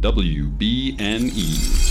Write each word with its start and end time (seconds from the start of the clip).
WBNE. 0.00 1.90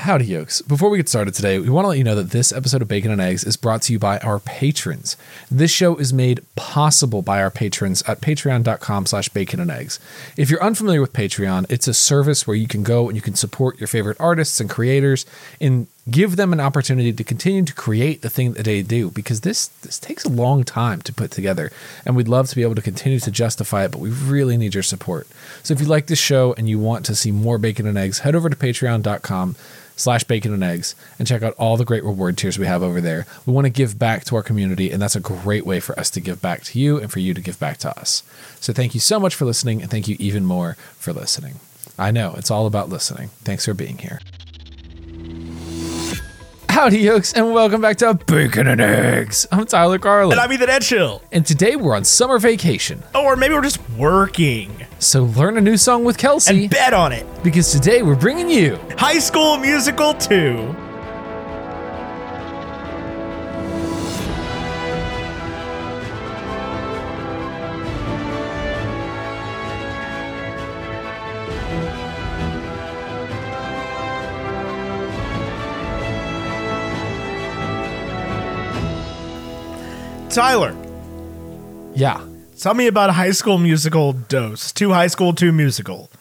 Howdy, 0.00 0.26
yokes. 0.26 0.62
Before 0.62 0.90
we 0.90 0.98
get 0.98 1.08
started 1.08 1.34
today, 1.34 1.58
we 1.58 1.68
want 1.68 1.84
to 1.84 1.88
let 1.88 1.98
you 1.98 2.04
know 2.04 2.14
that 2.14 2.30
this 2.30 2.52
episode 2.52 2.82
of 2.82 2.88
Bacon 2.88 3.10
and 3.10 3.20
Eggs 3.20 3.42
is 3.42 3.56
brought 3.56 3.82
to 3.82 3.92
you 3.92 3.98
by 3.98 4.18
our 4.18 4.38
patrons. 4.38 5.16
This 5.50 5.72
show 5.72 5.96
is 5.96 6.12
made 6.12 6.44
possible 6.54 7.20
by 7.20 7.40
our 7.42 7.50
patrons 7.50 8.02
at 8.02 8.20
patreon.com 8.20 9.06
slash 9.06 9.28
bacon 9.28 9.58
and 9.58 9.70
eggs. 9.70 9.98
If 10.36 10.50
you're 10.50 10.62
unfamiliar 10.62 11.00
with 11.00 11.12
Patreon, 11.12 11.66
it's 11.68 11.88
a 11.88 11.94
service 11.94 12.46
where 12.46 12.56
you 12.56 12.68
can 12.68 12.84
go 12.84 13.08
and 13.08 13.16
you 13.16 13.22
can 13.22 13.34
support 13.34 13.80
your 13.80 13.88
favorite 13.88 14.16
artists 14.20 14.60
and 14.60 14.70
creators 14.70 15.26
and 15.60 15.88
give 16.10 16.36
them 16.36 16.52
an 16.52 16.60
opportunity 16.60 17.12
to 17.12 17.24
continue 17.24 17.64
to 17.64 17.74
create 17.74 18.22
the 18.22 18.30
thing 18.30 18.52
that 18.52 18.64
they 18.64 18.82
do 18.82 19.10
because 19.10 19.42
this 19.42 19.68
this 19.82 19.98
takes 19.98 20.24
a 20.24 20.28
long 20.28 20.64
time 20.64 21.02
to 21.02 21.12
put 21.12 21.30
together 21.30 21.70
and 22.04 22.16
we'd 22.16 22.28
love 22.28 22.48
to 22.48 22.56
be 22.56 22.62
able 22.62 22.74
to 22.74 22.82
continue 22.82 23.18
to 23.18 23.30
justify 23.30 23.84
it 23.84 23.90
but 23.90 24.00
we 24.00 24.10
really 24.10 24.56
need 24.56 24.74
your 24.74 24.82
support. 24.82 25.26
So 25.62 25.74
if 25.74 25.80
you 25.80 25.86
like 25.86 26.06
this 26.06 26.18
show 26.18 26.54
and 26.56 26.68
you 26.68 26.78
want 26.78 27.04
to 27.06 27.14
see 27.14 27.30
more 27.30 27.58
bacon 27.58 27.86
and 27.86 27.98
eggs 27.98 28.20
head 28.20 28.34
over 28.34 28.48
to 28.48 28.56
patreon.com 28.56 29.56
slash 29.96 30.24
bacon 30.24 30.54
and 30.54 30.62
eggs 30.62 30.94
and 31.18 31.26
check 31.26 31.42
out 31.42 31.54
all 31.54 31.76
the 31.76 31.84
great 31.84 32.04
reward 32.04 32.38
tiers 32.38 32.58
we 32.58 32.66
have 32.66 32.84
over 32.84 33.00
there. 33.00 33.26
We 33.44 33.52
want 33.52 33.64
to 33.64 33.70
give 33.70 33.98
back 33.98 34.24
to 34.26 34.36
our 34.36 34.42
community 34.42 34.90
and 34.90 35.02
that's 35.02 35.16
a 35.16 35.20
great 35.20 35.66
way 35.66 35.80
for 35.80 35.98
us 35.98 36.08
to 36.10 36.20
give 36.20 36.40
back 36.40 36.62
to 36.64 36.78
you 36.78 36.98
and 36.98 37.10
for 37.10 37.18
you 37.18 37.34
to 37.34 37.40
give 37.40 37.58
back 37.58 37.78
to 37.78 37.98
us. 37.98 38.22
So 38.60 38.72
thank 38.72 38.94
you 38.94 39.00
so 39.00 39.18
much 39.18 39.34
for 39.34 39.44
listening 39.44 39.82
and 39.82 39.90
thank 39.90 40.06
you 40.08 40.16
even 40.20 40.44
more 40.44 40.76
for 40.96 41.12
listening. 41.12 41.56
I 41.98 42.12
know 42.12 42.34
it's 42.38 42.50
all 42.50 42.66
about 42.66 42.88
listening. 42.88 43.30
Thanks 43.42 43.64
for 43.64 43.74
being 43.74 43.98
here 43.98 44.20
Howdy, 46.78 47.00
yokes, 47.00 47.32
and 47.32 47.52
welcome 47.52 47.80
back 47.80 47.96
to 47.96 48.14
Bacon 48.14 48.68
and 48.68 48.80
Eggs. 48.80 49.48
I'm 49.50 49.66
Tyler 49.66 49.98
Carlin, 49.98 50.30
And 50.30 50.40
I'm 50.40 50.52
Ethan 50.52 50.68
Edgehill. 50.68 51.20
and 51.32 51.44
today 51.44 51.74
we're 51.74 51.96
on 51.96 52.04
summer 52.04 52.38
vacation. 52.38 53.02
Oh, 53.16 53.24
Or 53.24 53.34
maybe 53.34 53.52
we're 53.54 53.62
just 53.62 53.80
working. 53.98 54.86
So 55.00 55.24
learn 55.24 55.58
a 55.58 55.60
new 55.60 55.76
song 55.76 56.04
with 56.04 56.18
Kelsey 56.18 56.62
And 56.62 56.70
bet 56.70 56.94
on 56.94 57.10
it. 57.10 57.26
because 57.42 57.72
today 57.72 58.02
we're 58.02 58.14
bringing 58.14 58.48
you 58.48 58.78
High 58.96 59.18
School 59.18 59.56
Musical 59.56 60.14
2. 60.14 60.87
Tyler, 80.38 80.72
yeah. 81.96 82.24
tell 82.56 82.72
me 82.72 82.86
about 82.86 83.10
High 83.10 83.32
School 83.32 83.58
Musical 83.58 84.12
Dose. 84.12 84.70
Two 84.70 84.92
High 84.92 85.08
School, 85.08 85.32
two 85.32 85.50
musical. 85.50 86.12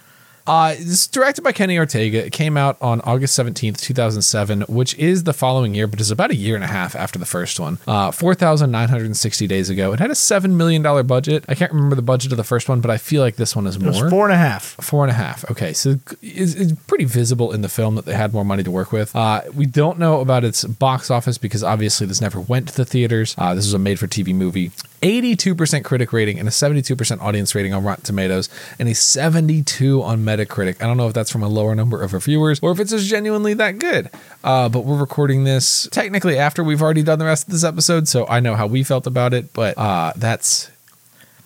Uh, 0.47 0.69
this 0.75 0.87
is 1.01 1.07
directed 1.07 1.41
by 1.43 1.51
Kenny 1.51 1.77
Ortega. 1.77 2.25
It 2.25 2.31
came 2.31 2.55
out 2.55 2.77
on 2.81 3.01
August 3.01 3.37
17th, 3.37 3.81
2007, 3.81 4.61
which 4.61 4.95
is 4.95 5.25
the 5.25 5.33
following 5.33 5.75
year, 5.75 5.87
but 5.87 5.99
is 5.99 6.09
about 6.09 6.31
a 6.31 6.35
year 6.35 6.55
and 6.55 6.63
a 6.63 6.67
half 6.67 6.95
after 6.95 7.19
the 7.19 7.25
first 7.25 7.59
one. 7.59 7.77
Uh, 7.85 8.11
4,960 8.11 9.45
days 9.47 9.69
ago. 9.69 9.91
It 9.93 9.99
had 9.99 10.09
a 10.09 10.13
$7 10.13 10.51
million 10.51 10.81
budget. 11.05 11.43
I 11.49 11.55
can't 11.55 11.71
remember 11.73 11.95
the 11.95 12.01
budget 12.01 12.31
of 12.31 12.37
the 12.37 12.43
first 12.43 12.69
one, 12.69 12.79
but 12.81 12.89
I 12.89 12.97
feel 12.97 13.21
like 13.21 13.35
this 13.35 13.55
one 13.55 13.67
is 13.67 13.75
It 13.75 13.83
was 13.83 13.99
more. 14.01 14.09
four 14.09 14.25
and 14.25 14.33
a 14.33 14.37
half. 14.37 14.63
Four 14.81 15.03
and 15.03 15.11
a 15.11 15.15
half. 15.15 15.49
Okay, 15.51 15.73
so 15.73 15.97
it's, 16.21 16.55
it's 16.55 16.71
pretty 16.87 17.05
visible 17.05 17.51
in 17.51 17.61
the 17.61 17.69
film 17.69 17.95
that 17.95 18.05
they 18.05 18.13
had 18.15 18.33
more 18.33 18.45
money 18.45 18.63
to 18.63 18.71
work 18.71 18.91
with. 18.93 19.13
Uh, 19.15 19.41
we 19.53 19.65
don't 19.65 19.99
know 19.99 20.21
about 20.21 20.43
its 20.45 20.63
box 20.63 21.11
office 21.11 21.37
because 21.37 21.63
obviously 21.63 22.07
this 22.07 22.21
never 22.21 22.39
went 22.39 22.69
to 22.69 22.75
the 22.77 22.85
theaters. 22.85 23.35
Uh, 23.37 23.53
this 23.53 23.65
was 23.65 23.73
a 23.73 23.79
made-for-TV 23.79 24.33
movie. 24.33 24.71
82% 25.01 25.83
critic 25.83 26.11
rating 26.11 26.39
and 26.39 26.47
a 26.47 26.51
72% 26.51 27.21
audience 27.21 27.53
rating 27.53 27.73
on 27.73 27.83
Rotten 27.83 28.03
Tomatoes 28.03 28.49
and 28.79 28.89
a 28.89 28.95
72 28.95 30.01
on 30.01 30.23
Metacritic. 30.23 30.81
I 30.81 30.87
don't 30.87 30.97
know 30.97 31.07
if 31.07 31.13
that's 31.13 31.29
from 31.29 31.43
a 31.43 31.47
lower 31.47 31.75
number 31.75 32.01
of 32.01 32.13
reviewers 32.13 32.59
or 32.61 32.71
if 32.71 32.79
it's 32.79 32.91
just 32.91 33.07
genuinely 33.07 33.53
that 33.55 33.79
good. 33.79 34.09
Uh, 34.43 34.69
but 34.69 34.85
we're 34.85 34.97
recording 34.97 35.43
this 35.43 35.87
technically 35.91 36.37
after 36.37 36.63
we've 36.63 36.81
already 36.81 37.03
done 37.03 37.19
the 37.19 37.25
rest 37.25 37.47
of 37.47 37.51
this 37.51 37.63
episode, 37.63 38.07
so 38.07 38.25
I 38.27 38.39
know 38.39 38.55
how 38.55 38.65
we 38.67 38.83
felt 38.83 39.05
about 39.05 39.33
it. 39.33 39.53
But 39.53 39.77
uh, 39.77 40.13
that's 40.15 40.71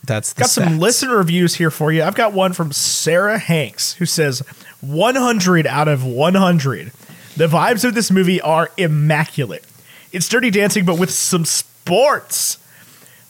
that's 0.06 0.34
the 0.34 0.42
Got 0.42 0.50
some 0.50 0.80
listener 0.80 1.18
reviews 1.18 1.56
here 1.56 1.72
for 1.72 1.92
you. 1.92 2.04
I've 2.04 2.16
got 2.16 2.34
one 2.34 2.54
from 2.54 2.72
Sarah 2.72 3.38
Hanks 3.38 3.94
who 3.94 4.06
says 4.06 4.40
100 4.82 5.68
out 5.68 5.88
of 5.88 6.06
100. 6.06 6.92
The 7.36 7.48
vibes 7.48 7.86
of 7.86 7.94
this 7.94 8.12
movie 8.12 8.42
are 8.42 8.72
immaculate. 8.78 9.66
It's 10.12 10.28
dirty 10.28 10.50
dancing, 10.52 10.86
but 10.86 10.98
with 10.98 11.12
some 11.12 11.46
sports. 11.46 12.58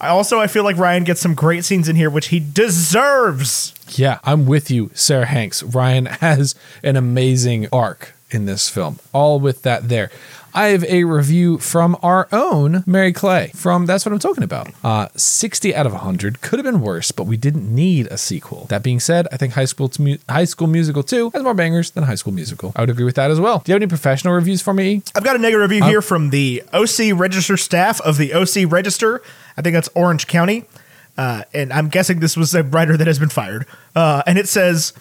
I 0.01 0.07
also 0.07 0.39
I 0.39 0.47
feel 0.47 0.63
like 0.63 0.77
Ryan 0.77 1.03
gets 1.03 1.21
some 1.21 1.35
great 1.35 1.63
scenes 1.63 1.87
in 1.87 1.95
here, 1.95 2.09
which 2.09 2.29
he 2.29 2.39
deserves. 2.39 3.73
Yeah, 3.97 4.19
I'm 4.23 4.45
with 4.45 4.69
you, 4.71 4.91
Sarah 4.93 5.25
Hanks. 5.25 5.63
Ryan 5.63 6.05
has 6.21 6.55
an 6.83 6.95
amazing 6.95 7.67
arc 7.71 8.13
in 8.29 8.45
this 8.45 8.69
film. 8.69 8.99
All 9.13 9.39
with 9.39 9.61
that 9.63 9.89
there. 9.89 10.09
I 10.53 10.67
have 10.67 10.83
a 10.83 11.05
review 11.05 11.59
from 11.59 11.97
our 12.03 12.27
own 12.33 12.83
Mary 12.85 13.13
Clay 13.13 13.51
from 13.55 13.85
That's 13.85 14.05
What 14.05 14.11
I'm 14.11 14.19
Talking 14.19 14.43
About. 14.43 14.67
Uh, 14.83 15.07
60 15.15 15.73
out 15.73 15.85
of 15.85 15.93
100 15.93 16.41
could 16.41 16.59
have 16.59 16.65
been 16.65 16.81
worse, 16.81 17.11
but 17.11 17.23
we 17.23 17.37
didn't 17.37 17.73
need 17.73 18.07
a 18.07 18.17
sequel. 18.17 18.65
That 18.65 18.83
being 18.83 18.99
said, 18.99 19.29
I 19.31 19.37
think 19.37 19.53
High 19.53 19.63
School 19.65 19.87
to 19.87 20.01
Mu- 20.01 20.17
High 20.27 20.43
School 20.43 20.67
Musical 20.67 21.03
2 21.03 21.29
has 21.29 21.41
more 21.43 21.53
bangers 21.53 21.91
than 21.91 22.03
High 22.03 22.15
School 22.15 22.33
Musical. 22.33 22.73
I 22.75 22.81
would 22.81 22.89
agree 22.89 23.05
with 23.05 23.15
that 23.15 23.31
as 23.31 23.39
well. 23.39 23.59
Do 23.59 23.71
you 23.71 23.75
have 23.75 23.81
any 23.81 23.87
professional 23.87 24.33
reviews 24.33 24.61
for 24.61 24.73
me? 24.73 25.03
I've 25.15 25.23
got 25.23 25.37
a 25.37 25.39
negative 25.39 25.69
review 25.69 25.85
here 25.85 26.01
from 26.01 26.31
the 26.31 26.63
OC 26.73 27.17
Register 27.17 27.55
staff 27.55 28.01
of 28.01 28.17
the 28.17 28.33
OC 28.33 28.69
Register. 28.69 29.21
I 29.55 29.61
think 29.61 29.73
that's 29.73 29.89
Orange 29.95 30.27
County. 30.27 30.65
Uh, 31.21 31.43
and 31.53 31.71
I'm 31.71 31.87
guessing 31.87 32.19
this 32.19 32.35
was 32.35 32.55
a 32.55 32.63
writer 32.63 32.97
that 32.97 33.05
has 33.05 33.19
been 33.19 33.29
fired. 33.29 33.67
Uh, 33.95 34.23
and 34.25 34.39
it 34.39 34.49
says, 34.49 34.91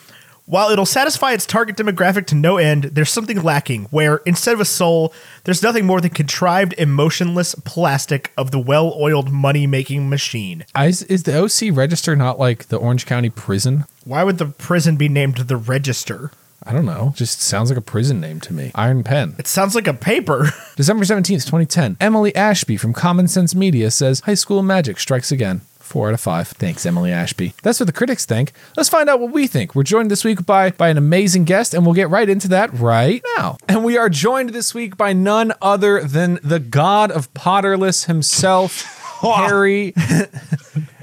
while 0.44 0.68
it'll 0.68 0.84
satisfy 0.84 1.32
its 1.32 1.46
target 1.46 1.76
demographic 1.76 2.26
to 2.26 2.34
no 2.34 2.58
end, 2.58 2.84
there's 2.84 3.08
something 3.08 3.42
lacking 3.42 3.84
where 3.84 4.18
instead 4.26 4.52
of 4.52 4.60
a 4.60 4.66
soul, 4.66 5.14
there's 5.44 5.62
nothing 5.62 5.86
more 5.86 5.98
than 5.98 6.10
contrived, 6.10 6.74
emotionless 6.76 7.54
plastic 7.54 8.32
of 8.36 8.50
the 8.50 8.58
well 8.58 8.94
oiled 9.00 9.32
money 9.32 9.66
making 9.66 10.10
machine. 10.10 10.66
Is, 10.78 11.04
is 11.04 11.22
the 11.22 11.42
OC 11.42 11.74
register 11.74 12.14
not 12.14 12.38
like 12.38 12.68
the 12.68 12.76
Orange 12.76 13.06
County 13.06 13.30
prison? 13.30 13.86
Why 14.04 14.22
would 14.22 14.36
the 14.36 14.46
prison 14.46 14.96
be 14.96 15.08
named 15.08 15.38
the 15.38 15.56
Register? 15.56 16.32
I 16.62 16.74
don't 16.74 16.84
know. 16.84 17.14
Just 17.16 17.40
sounds 17.40 17.70
like 17.70 17.78
a 17.78 17.82
prison 17.82 18.20
name 18.20 18.40
to 18.40 18.52
me. 18.52 18.72
Iron 18.74 19.04
Pen. 19.04 19.36
It 19.38 19.46
sounds 19.46 19.74
like 19.74 19.86
a 19.86 19.94
paper. 19.94 20.50
December 20.76 21.06
17th, 21.06 21.46
2010. 21.46 21.96
Emily 21.98 22.36
Ashby 22.36 22.76
from 22.76 22.92
Common 22.92 23.26
Sense 23.26 23.54
Media 23.54 23.90
says 23.90 24.20
High 24.20 24.34
School 24.34 24.62
Magic 24.62 25.00
strikes 25.00 25.32
again. 25.32 25.62
Four 25.90 26.06
out 26.06 26.14
of 26.14 26.20
five. 26.20 26.46
Thanks, 26.46 26.86
Emily 26.86 27.10
Ashby. 27.10 27.52
That's 27.64 27.80
what 27.80 27.88
the 27.88 27.92
critics 27.92 28.24
think. 28.24 28.52
Let's 28.76 28.88
find 28.88 29.10
out 29.10 29.18
what 29.18 29.32
we 29.32 29.48
think. 29.48 29.74
We're 29.74 29.82
joined 29.82 30.08
this 30.08 30.22
week 30.22 30.46
by, 30.46 30.70
by 30.70 30.88
an 30.88 30.96
amazing 30.96 31.46
guest, 31.46 31.74
and 31.74 31.84
we'll 31.84 31.96
get 31.96 32.08
right 32.08 32.28
into 32.28 32.46
that 32.46 32.72
right 32.74 33.20
now. 33.36 33.56
And 33.68 33.82
we 33.82 33.98
are 33.98 34.08
joined 34.08 34.50
this 34.50 34.72
week 34.72 34.96
by 34.96 35.12
none 35.12 35.52
other 35.60 36.04
than 36.04 36.38
the 36.44 36.60
god 36.60 37.10
of 37.10 37.34
Potterless 37.34 38.06
himself, 38.06 38.82
Harry 39.20 39.92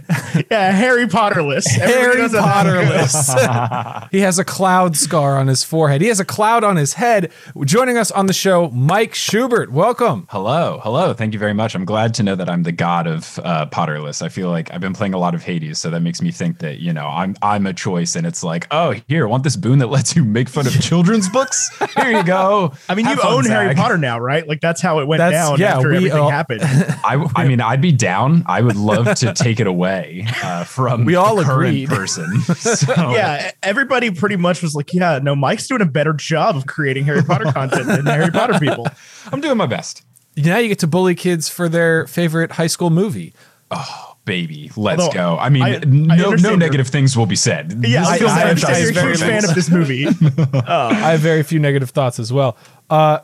yeah, 0.52 0.72
Harry 0.72 1.06
Potterless. 1.06 1.66
Everybody 1.80 1.92
Harry 1.92 2.18
knows 2.22 2.32
that. 2.32 2.66
Potterless. 2.66 4.08
he 4.12 4.22
has 4.22 4.40
a 4.40 4.46
cloud 4.46 4.96
scar 4.96 5.38
on 5.38 5.48
his 5.48 5.64
forehead. 5.64 6.02
He 6.02 6.08
has 6.08 6.20
a 6.20 6.26
cloud 6.26 6.64
on 6.64 6.78
his 6.78 6.94
head. 6.94 7.32
Joining 7.66 7.98
us 7.98 8.12
on 8.12 8.26
the 8.28 8.34
show, 8.34 8.70
Mike 8.70 9.14
Schubert. 9.14 9.72
Welcome. 9.72 10.28
Hello, 10.30 10.80
hello. 10.84 11.14
Thank 11.14 11.34
you 11.34 11.40
very 11.40 11.54
much. 11.54 11.76
I'm 11.76 11.84
glad 11.86 12.14
to 12.16 12.24
know 12.24 12.36
that 12.36 12.50
I'm 12.50 12.64
the 12.64 12.72
god 12.72 13.08
of 13.08 13.40
uh, 13.44 13.66
Potterless. 13.68 14.22
I 14.22 14.30
feel 14.30 14.50
like 14.50 14.74
I've 14.74 14.82
been 14.82 14.94
playing 14.94 15.14
a 15.14 15.18
lot 15.18 15.36
of 15.36 15.44
Hades, 15.44 15.80
so 15.80 15.90
that 15.90 16.02
makes 16.02 16.22
me 16.22 16.32
think 16.32 16.60
that 16.60 16.80
you 16.80 16.94
know 16.94 17.08
I'm 17.08 17.36
I'm 17.42 17.66
a 17.68 17.74
choice, 17.74 18.16
and 18.16 18.26
it's 18.26 18.44
like, 18.44 18.68
oh, 18.72 18.96
here, 19.08 19.28
want 19.28 19.44
this 19.44 19.58
boon 19.58 19.80
that 19.80 19.88
lets 19.88 20.16
you 20.16 20.24
make 20.24 20.48
fun 20.48 20.68
of 20.68 20.80
children's 20.82 21.28
books? 21.28 21.70
Here 21.96 22.12
you 22.12 22.24
go. 22.24 22.74
I 22.88 22.96
mean, 22.96 23.06
Have 23.06 23.18
you 23.18 23.24
fun, 23.24 23.34
own 23.34 23.46
Harry 23.46 23.76
Potter 23.76 23.98
now, 23.98 24.20
right? 24.20 24.48
Like 24.48 24.62
that's 24.62 24.82
how 24.82 25.00
it 25.00 25.08
went 25.08 25.20
That's- 25.20 25.48
down 25.50 25.60
yeah, 25.60 25.76
after 25.76 25.90
we 25.90 25.98
everything 25.98 26.20
all- 26.20 26.30
happened. 26.30 26.62
I, 26.64 27.26
I 27.36 27.48
mean, 27.48 27.60
I'd 27.60 27.82
be 27.82 27.92
down. 27.92 28.44
I 28.46 28.62
would 28.62 28.76
love 28.78 29.14
to 29.16 29.34
take 29.34 29.60
it 29.60 29.68
away 29.68 29.97
uh, 30.44 30.64
from 30.64 31.06
We 31.06 31.16
all 31.16 31.36
the 31.36 31.44
current 31.44 31.70
agreed. 31.70 31.90
person. 31.90 32.42
So, 32.56 32.94
yeah, 33.12 33.52
everybody 33.64 34.12
pretty 34.12 34.36
much 34.36 34.62
was 34.62 34.76
like, 34.76 34.94
"Yeah, 34.94 35.20
no, 35.22 35.36
Mike's 35.36 35.68
doing 35.68 35.82
a 35.82 35.86
better 35.86 36.14
job 36.14 36.56
of 36.56 36.66
creating 36.68 37.06
Harry 37.06 37.24
Potter 37.24 37.52
content 37.52 37.86
than 37.88 38.06
Harry 38.06 38.32
Potter 38.32 38.60
people." 38.60 38.88
I'm 39.32 39.42
doing 39.42 39.58
my 39.58 39.66
best. 39.66 40.04
Now 40.36 40.58
you 40.58 40.68
get 40.68 40.80
to 40.80 40.88
bully 40.88 41.16
kids 41.16 41.50
for 41.50 41.68
their 41.70 42.06
favorite 42.08 42.52
high 42.54 42.68
school 42.68 42.90
movie. 42.90 43.34
Oh, 43.72 44.16
baby, 44.26 44.72
let's 44.78 45.02
Although, 45.02 45.14
go. 45.14 45.38
I 45.38 45.50
mean, 45.50 45.64
I- 45.64 45.76
I 45.78 45.80
no, 45.86 46.32
no 46.32 46.56
negative 46.56 46.88
things 46.88 47.18
will 47.18 47.26
be 47.26 47.36
said. 47.36 47.72
Yeah, 47.86 48.02
This 48.02 48.08
I, 48.10 48.18
feels 48.20 48.32
I 48.32 48.36
like 48.36 48.46
a 48.46 48.50
understand 48.50 48.78
you're 48.96 49.04
a 49.04 49.08
huge 49.08 49.20
very 49.20 49.32
fan 49.42 49.50
of 49.50 49.56
this 49.56 49.70
movie. 49.70 50.08
I 50.68 51.12
have 51.12 51.20
very 51.22 51.44
few 51.44 51.60
negative 51.60 51.90
thoughts 51.90 52.20
as 52.20 52.32
well. 52.32 52.56
Uh, 52.90 53.20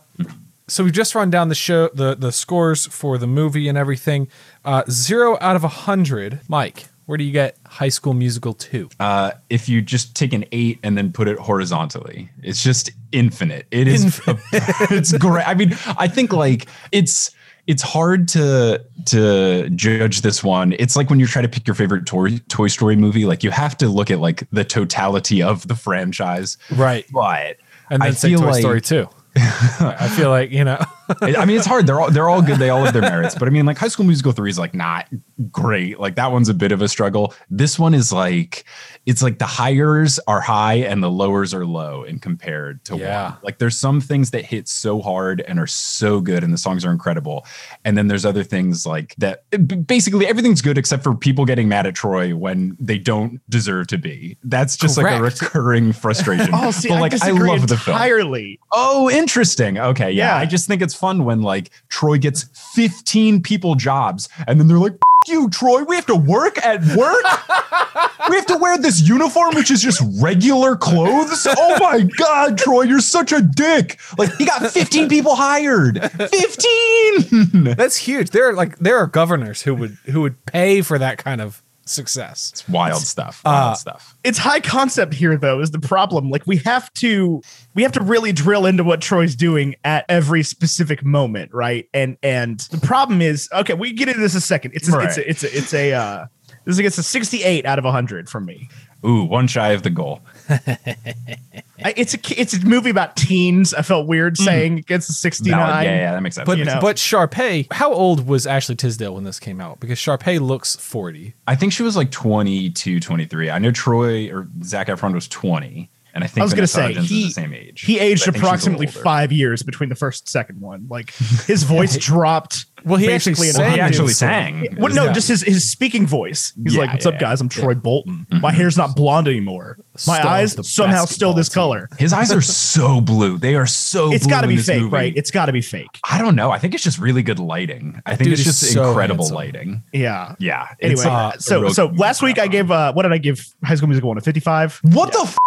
so 0.68 0.84
we've 0.84 0.94
just 0.94 1.14
run 1.14 1.30
down 1.30 1.50
the 1.50 1.56
show, 1.56 1.90
the 1.94 2.16
the 2.16 2.32
scores 2.32 2.86
for 2.88 3.18
the 3.18 3.28
movie 3.28 3.68
and 3.68 3.78
everything. 3.78 4.28
Uh, 4.66 4.84
zero 4.90 5.38
out 5.42 5.56
of 5.56 5.64
a 5.64 5.68
hundred. 5.70 6.40
Mike, 6.48 6.86
where 7.06 7.18
do 7.18 7.24
you 7.24 7.32
get 7.32 7.58
High 7.66 7.90
School 7.90 8.14
Musical 8.14 8.54
two? 8.54 8.90
uh, 9.00 9.32
if 9.50 9.68
you 9.68 9.82
just 9.82 10.16
take 10.16 10.34
an 10.34 10.46
eight 10.52 10.80
and 10.84 10.98
then 10.98 11.12
put 11.12 11.28
it 11.28 11.38
horizontally, 11.38 12.30
it's 12.42 12.64
just 12.64 12.92
infinite. 13.12 13.68
It 13.72 13.88
is, 13.88 14.22
it's 14.54 15.12
great. 15.18 15.48
I 15.48 15.54
mean, 15.54 15.74
I 15.98 16.08
think 16.08 16.32
like 16.34 16.68
it's 16.92 17.32
it's 17.68 17.82
hard 17.82 18.28
to 18.30 18.84
to 19.08 19.70
judge 19.70 20.22
this 20.22 20.44
one. 20.44 20.74
It's 20.80 20.96
like 20.96 21.10
when 21.10 21.20
you 21.20 21.28
try 21.28 21.42
to 21.42 21.48
pick 21.50 21.68
your 21.68 21.76
favorite 21.76 22.06
Toy 22.06 22.38
Toy 22.50 22.68
Story 22.68 22.96
movie, 22.96 23.26
like 23.26 23.44
you 23.44 23.52
have 23.52 23.78
to 23.80 23.88
look 23.90 24.10
at 24.12 24.20
like 24.20 24.48
the 24.52 24.64
totality 24.66 25.42
of 25.44 25.68
the 25.68 25.76
franchise. 25.76 26.58
Right. 26.72 27.06
But 27.12 27.58
And 27.90 28.02
then 28.02 28.10
I 28.10 28.12
say 28.12 28.30
feel 28.30 28.40
Toy 28.40 28.52
like- 28.52 28.62
Story 28.62 28.82
2. 28.82 29.08
I 29.36 30.10
feel 30.16 30.30
like, 30.30 30.52
you 30.52 30.64
know, 30.64 30.78
I 31.22 31.46
mean, 31.46 31.58
it's 31.58 31.66
hard. 31.66 31.86
They're 31.88 32.00
all 32.00 32.12
they're 32.12 32.30
all 32.30 32.42
good. 32.42 32.58
They 32.60 32.70
all 32.70 32.84
have 32.84 32.94
their 32.94 33.02
merits. 33.02 33.36
But 33.36 33.48
I 33.48 33.52
mean, 33.52 33.66
like 33.66 33.78
High 33.78 33.88
School 33.88 34.06
Musical 34.06 34.32
three 34.32 34.50
is 34.50 34.60
like 34.60 34.74
not 34.74 35.08
great. 35.52 36.00
Like 36.00 36.16
that 36.16 36.32
one's 36.32 36.50
a 36.50 36.54
bit 36.54 36.72
of 36.72 36.82
a 36.82 36.88
struggle. 36.88 37.34
This 37.50 37.78
one 37.78 37.94
is 37.94 38.12
like 38.14 38.66
it's 39.06 39.22
like 39.22 39.40
the 39.40 39.46
highers 39.46 40.20
are 40.28 40.40
high 40.42 40.76
and 40.76 41.04
the 41.04 41.10
lowers 41.10 41.54
are 41.54 41.66
low 41.66 42.04
in 42.04 42.20
compared 42.20 42.84
to 42.86 42.98
Yeah. 42.98 43.32
one. 43.32 43.38
Like 43.44 43.58
there's 43.58 43.78
some 43.78 44.00
things 44.00 44.32
that 44.32 44.46
hit 44.46 44.68
so 44.70 45.02
hard 45.02 45.42
and 45.42 45.60
are 45.60 45.68
so 45.68 46.22
good, 46.22 46.44
and 46.44 46.54
the 46.54 46.58
songs 46.58 46.86
are 46.86 46.92
incredible. 46.92 47.46
And 47.84 47.98
then 47.98 48.08
there's 48.08 48.26
other 48.26 48.44
things 48.44 48.86
like 48.86 49.14
that. 49.18 49.44
Eh, 49.52 49.58
basically, 49.58 50.26
everything's 50.28 50.62
good 50.62 50.78
except 50.78 51.04
for 51.04 51.14
people 51.16 51.46
getting 51.46 51.68
mad 51.68 51.86
at 51.86 51.96
Troy 51.96 52.36
when 52.36 52.78
they 52.80 52.98
don't 52.98 53.42
deserve 53.50 53.88
to 53.88 53.98
be. 53.98 54.38
That's 54.44 54.78
just 54.78 54.98
like 54.98 55.20
a 55.20 55.22
recurring 55.22 55.92
frustration. 55.94 56.52
Oh, 56.64 56.72
see, 56.72 56.88
but 56.88 56.96
I 56.98 57.00
like 57.02 57.22
I 57.24 57.32
love 57.32 57.68
the 57.68 57.76
film. 57.78 57.98
entirely. 57.98 58.60
Oh, 58.72 59.10
interesting. 59.10 59.78
Okay, 59.78 60.12
yeah. 60.12 60.36
Yeah. 60.36 60.38
I 60.38 60.46
just 60.46 60.68
think 60.68 60.82
it's 60.82 60.93
fun 60.94 61.26
when 61.26 61.42
like 61.42 61.70
Troy 61.90 62.18
gets 62.18 62.44
15 62.74 63.42
people 63.42 63.76
jobs 63.76 64.30
and 64.48 64.60
then 64.60 64.68
they're 64.68 64.78
like, 64.78 64.98
you, 65.28 65.50
Troy, 65.50 65.84
we 65.84 65.96
have 65.96 66.06
to 66.08 66.16
work 66.16 66.64
at 66.66 66.84
work. 66.96 67.24
we 68.30 68.36
have 68.36 68.46
to 68.48 68.58
wear 68.58 68.78
this 68.78 69.02
uniform, 69.02 69.56
which 69.56 69.72
is 69.72 69.82
just 69.82 70.02
regular 70.22 70.76
clothes. 70.76 71.48
Oh 71.50 71.78
my 71.80 72.02
God, 72.02 72.58
Troy, 72.58 72.84
you're 72.84 73.00
such 73.00 73.32
a 73.32 73.42
dick. 73.42 74.00
Like, 74.18 74.36
he 74.36 74.46
got 74.46 74.72
15 74.72 75.10
people 75.10 75.36
hired. 75.36 76.12
15. 76.12 77.76
that's 77.76 77.98
huge. 77.98 78.32
There 78.32 78.50
are 78.50 78.54
like 78.54 78.78
there 78.80 78.98
are 78.98 79.08
governors 79.08 79.62
who 79.62 79.76
would 79.76 79.98
who 80.06 80.22
would 80.22 80.46
pay 80.46 80.82
for 80.82 80.98
that 80.98 81.18
kind 81.18 81.42
of 81.42 81.64
success. 81.86 82.52
It's 82.54 82.70
wild 82.70 83.02
stuff. 83.02 83.42
Wild 83.46 83.78
stuff. 83.78 84.16
It's 84.24 84.38
high 84.38 84.60
concept 84.60 85.14
here, 85.14 85.38
though, 85.38 85.60
is 85.60 85.72
the 85.72 85.80
problem. 85.80 86.30
Like 86.30 86.46
we 86.46 86.58
have 86.58 86.94
to, 86.96 87.42
we 87.76 87.84
have 87.84 87.92
to 87.94 88.04
really 88.04 88.32
drill 88.32 88.66
into 88.66 88.84
what 88.84 89.02
Troy's 89.02 89.36
doing 89.36 89.76
at 89.84 90.06
every 90.10 90.44
specific 90.44 91.04
moment, 91.04 91.54
right? 91.54 91.90
And 91.94 92.18
and 92.24 92.60
the 92.72 92.80
problem 92.80 93.22
is, 93.22 93.50
okay, 93.54 93.74
we 93.74 93.94
get 93.94 94.08
into 94.08 94.22
this 94.22 94.34
in 94.34 94.40
a 94.40 94.42
second. 94.42 94.74
It's 94.74 94.92
a, 94.92 95.00
it's 95.00 95.18
a, 95.18 95.30
it's 95.30 95.44
a, 95.44 95.58
it's 95.58 95.74
a, 95.74 95.94
uh, 95.94 96.26
this 96.66 96.80
gets 96.80 96.98
a 96.98 97.04
68 97.04 97.66
out 97.66 97.78
of 97.78 97.86
100 97.86 98.30
from 98.30 98.46
me. 98.46 98.70
Ooh, 99.06 99.24
one 99.24 99.48
shy 99.48 99.70
of 99.70 99.84
the 99.84 99.90
goal. 99.90 100.22
I, 100.50 101.94
it's 101.98 102.14
a 102.14 102.40
it's 102.40 102.54
a 102.54 102.66
movie 102.66 102.90
about 102.90 103.18
teens. 103.18 103.74
I 103.74 103.82
felt 103.82 104.08
weird 104.08 104.36
mm. 104.36 104.46
saying 104.46 104.78
it 104.80 104.86
gets 104.86 105.10
a 105.10 105.14
69. 105.14 105.58
Valid. 105.58 105.86
Yeah, 105.86 105.96
yeah, 105.96 106.12
that 106.14 106.22
makes 106.22 106.36
sense. 106.36 106.46
But 106.46 106.58
You 106.58 106.66
know. 106.66 106.80
but 106.80 106.96
Sharpay, 106.96 107.72
how 107.74 107.94
old 107.94 108.28
was 108.28 108.48
Ashley 108.48 108.76
Tisdale 108.76 109.14
when 109.14 109.24
this 109.24 109.40
came 109.40 109.60
out? 109.60 109.80
Because 109.80 110.00
Sharpay 110.00 110.40
looks 110.40 110.76
40. 110.78 111.34
I 111.48 111.56
think 111.56 111.74
she 111.74 111.84
was 111.84 111.98
like 111.98 112.12
22, 112.12 113.00
23. 113.00 113.50
I 113.50 113.60
know 113.60 113.72
Troy 113.72 114.32
or 114.32 114.48
Zac 114.64 114.88
Efron 114.88 115.14
was 115.14 115.28
20. 115.28 115.90
And 116.14 116.24
I 116.24 116.28
think 116.28 116.42
I 116.42 116.44
was 116.44 116.54
gonna 116.54 116.68
say 116.68 116.84
Hudgens 116.94 117.10
he 117.10 117.24
the 117.26 117.30
same 117.32 117.54
age. 117.54 117.82
He 117.82 118.00
aged 118.00 118.02
I 118.02 118.06
think 118.06 118.18
she's 118.18 118.28
a 118.28 118.32
little 118.32 118.48
approximately 118.48 118.88
five 118.88 119.32
years 119.32 119.64
between 119.64 119.90
the 119.90 119.96
first 119.96 120.24
and 120.24 120.30
second 120.30 120.62
one. 120.62 120.88
Like 120.90 121.12
his 121.48 121.64
voice 121.64 121.98
dropped. 121.98 122.66
Well, 122.86 122.98
he 122.98 123.10
actually 123.12 123.32
basically 123.32 123.48
in 123.48 123.54
sang 123.54 123.74
He 123.76 123.80
actually 123.80 124.08
the 124.10 124.14
song. 124.14 124.30
sang. 124.30 124.76
Well, 124.78 124.94
no, 124.94 125.06
Yeah. 125.06 125.14
just 125.14 125.30
his, 125.30 125.42
his 125.42 125.72
speaking 125.72 126.06
voice. 126.06 126.52
He's 126.62 126.74
Yeah, 126.76 126.82
like, 126.82 126.92
"What's 126.92 127.06
yeah, 127.06 127.14
up, 127.14 127.20
guys? 127.20 127.40
I'm 127.40 127.48
Troy 127.48 127.76
Bolton. 127.76 128.28
Mm-hmm. 128.30 128.42
My 128.42 128.52
hair's 128.52 128.78
not 128.78 128.94
blonde 128.96 129.28
anymore. 129.30 129.78
My 130.06 130.20
Star 130.20 130.28
eyes 130.28 130.68
somehow 130.70 131.06
still 131.06 131.32
this 131.34 131.48
basketball 131.48 131.70
color. 131.76 131.90
His 131.98 132.12
eyes 132.12 132.32
are 132.34 132.42
so 132.42 133.00
blue. 133.00 133.38
They 133.38 133.56
are 133.56 133.66
so. 133.66 134.12
It's 134.14 134.28
got 134.28 134.42
to 134.42 134.48
be 134.48 134.58
fake, 134.58 134.82
movie. 134.82 134.94
right? 134.94 135.14
It's 135.16 135.32
got 135.32 135.46
to 135.46 135.54
be 135.54 135.62
fake. 135.62 135.98
I 136.10 136.18
don't 136.20 136.36
know. 136.36 136.52
I 136.52 136.60
think 136.60 136.74
it's 136.76 136.84
just 136.84 137.00
really 137.00 137.24
good 137.24 137.40
lighting. 137.40 138.02
I 138.06 138.16
think 138.18 138.26
dude 138.26 138.34
it's 138.34 138.44
just 138.44 138.60
so 138.74 138.90
incredible 138.90 139.24
handsome. 139.24 139.36
lighting. 139.36 139.84
Yeah. 139.94 140.36
Yeah. 140.40 140.68
Anyway, 140.82 141.06
uh, 141.08 141.32
so 141.38 141.70
so 141.70 141.86
last 141.96 142.22
week 142.22 142.38
I 142.38 142.48
gave 142.48 142.70
uh 142.70 142.92
what 142.94 143.04
did 143.04 143.14
I 143.14 143.18
give 143.18 143.48
High 143.64 143.76
School 143.76 143.88
Musical 143.88 144.10
one 144.10 144.18
a 144.18 144.22
55? 144.22 144.82
What 144.84 145.14
the? 145.14 145.38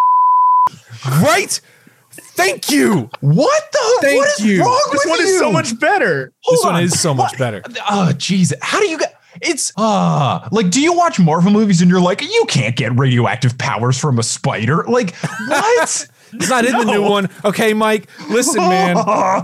F- 1.06 1.23
Right? 1.23 1.61
Thank 2.35 2.70
you. 2.70 3.11
what 3.20 3.62
the? 3.73 3.99
Thank 4.03 4.19
what 4.20 4.29
is 4.41 4.47
you. 4.47 4.61
wrong 4.62 4.88
This 4.93 5.05
with 5.05 5.11
one 5.11 5.19
you? 5.20 5.26
is 5.26 5.38
so 5.38 5.53
much 5.53 5.79
better. 5.81 6.32
This 6.49 6.62
Hold 6.62 6.75
one 6.75 6.82
is 6.85 6.99
so 7.00 7.12
much 7.14 7.32
What? 7.32 7.38
better. 7.38 7.62
Oh, 7.91 8.11
jeez. 8.14 8.53
How 8.62 8.81
do 8.81 8.87
you 8.88 8.99
get? 8.99 9.14
It's 9.43 9.70
ah, 9.76 10.49
like, 10.50 10.70
do 10.70 10.81
you 10.81 10.94
watch 10.94 11.19
Marvel 11.19 11.53
movies 11.53 11.82
and 11.82 11.91
you're 11.91 12.00
like, 12.00 12.23
you 12.23 12.44
can't 12.49 12.75
get 12.75 12.97
radioactive 12.99 13.58
powers 13.58 13.99
from 13.99 14.19
a 14.19 14.23
spider? 14.23 14.85
Like, 14.88 15.14
what? 15.47 16.08
It's 16.37 16.49
not 16.50 16.65
in 16.65 16.73
the 16.73 16.85
new 16.85 17.03
one. 17.03 17.29
Okay, 17.44 17.73
Mike, 17.75 18.09
listen, 18.31 18.61
man. 18.62 18.97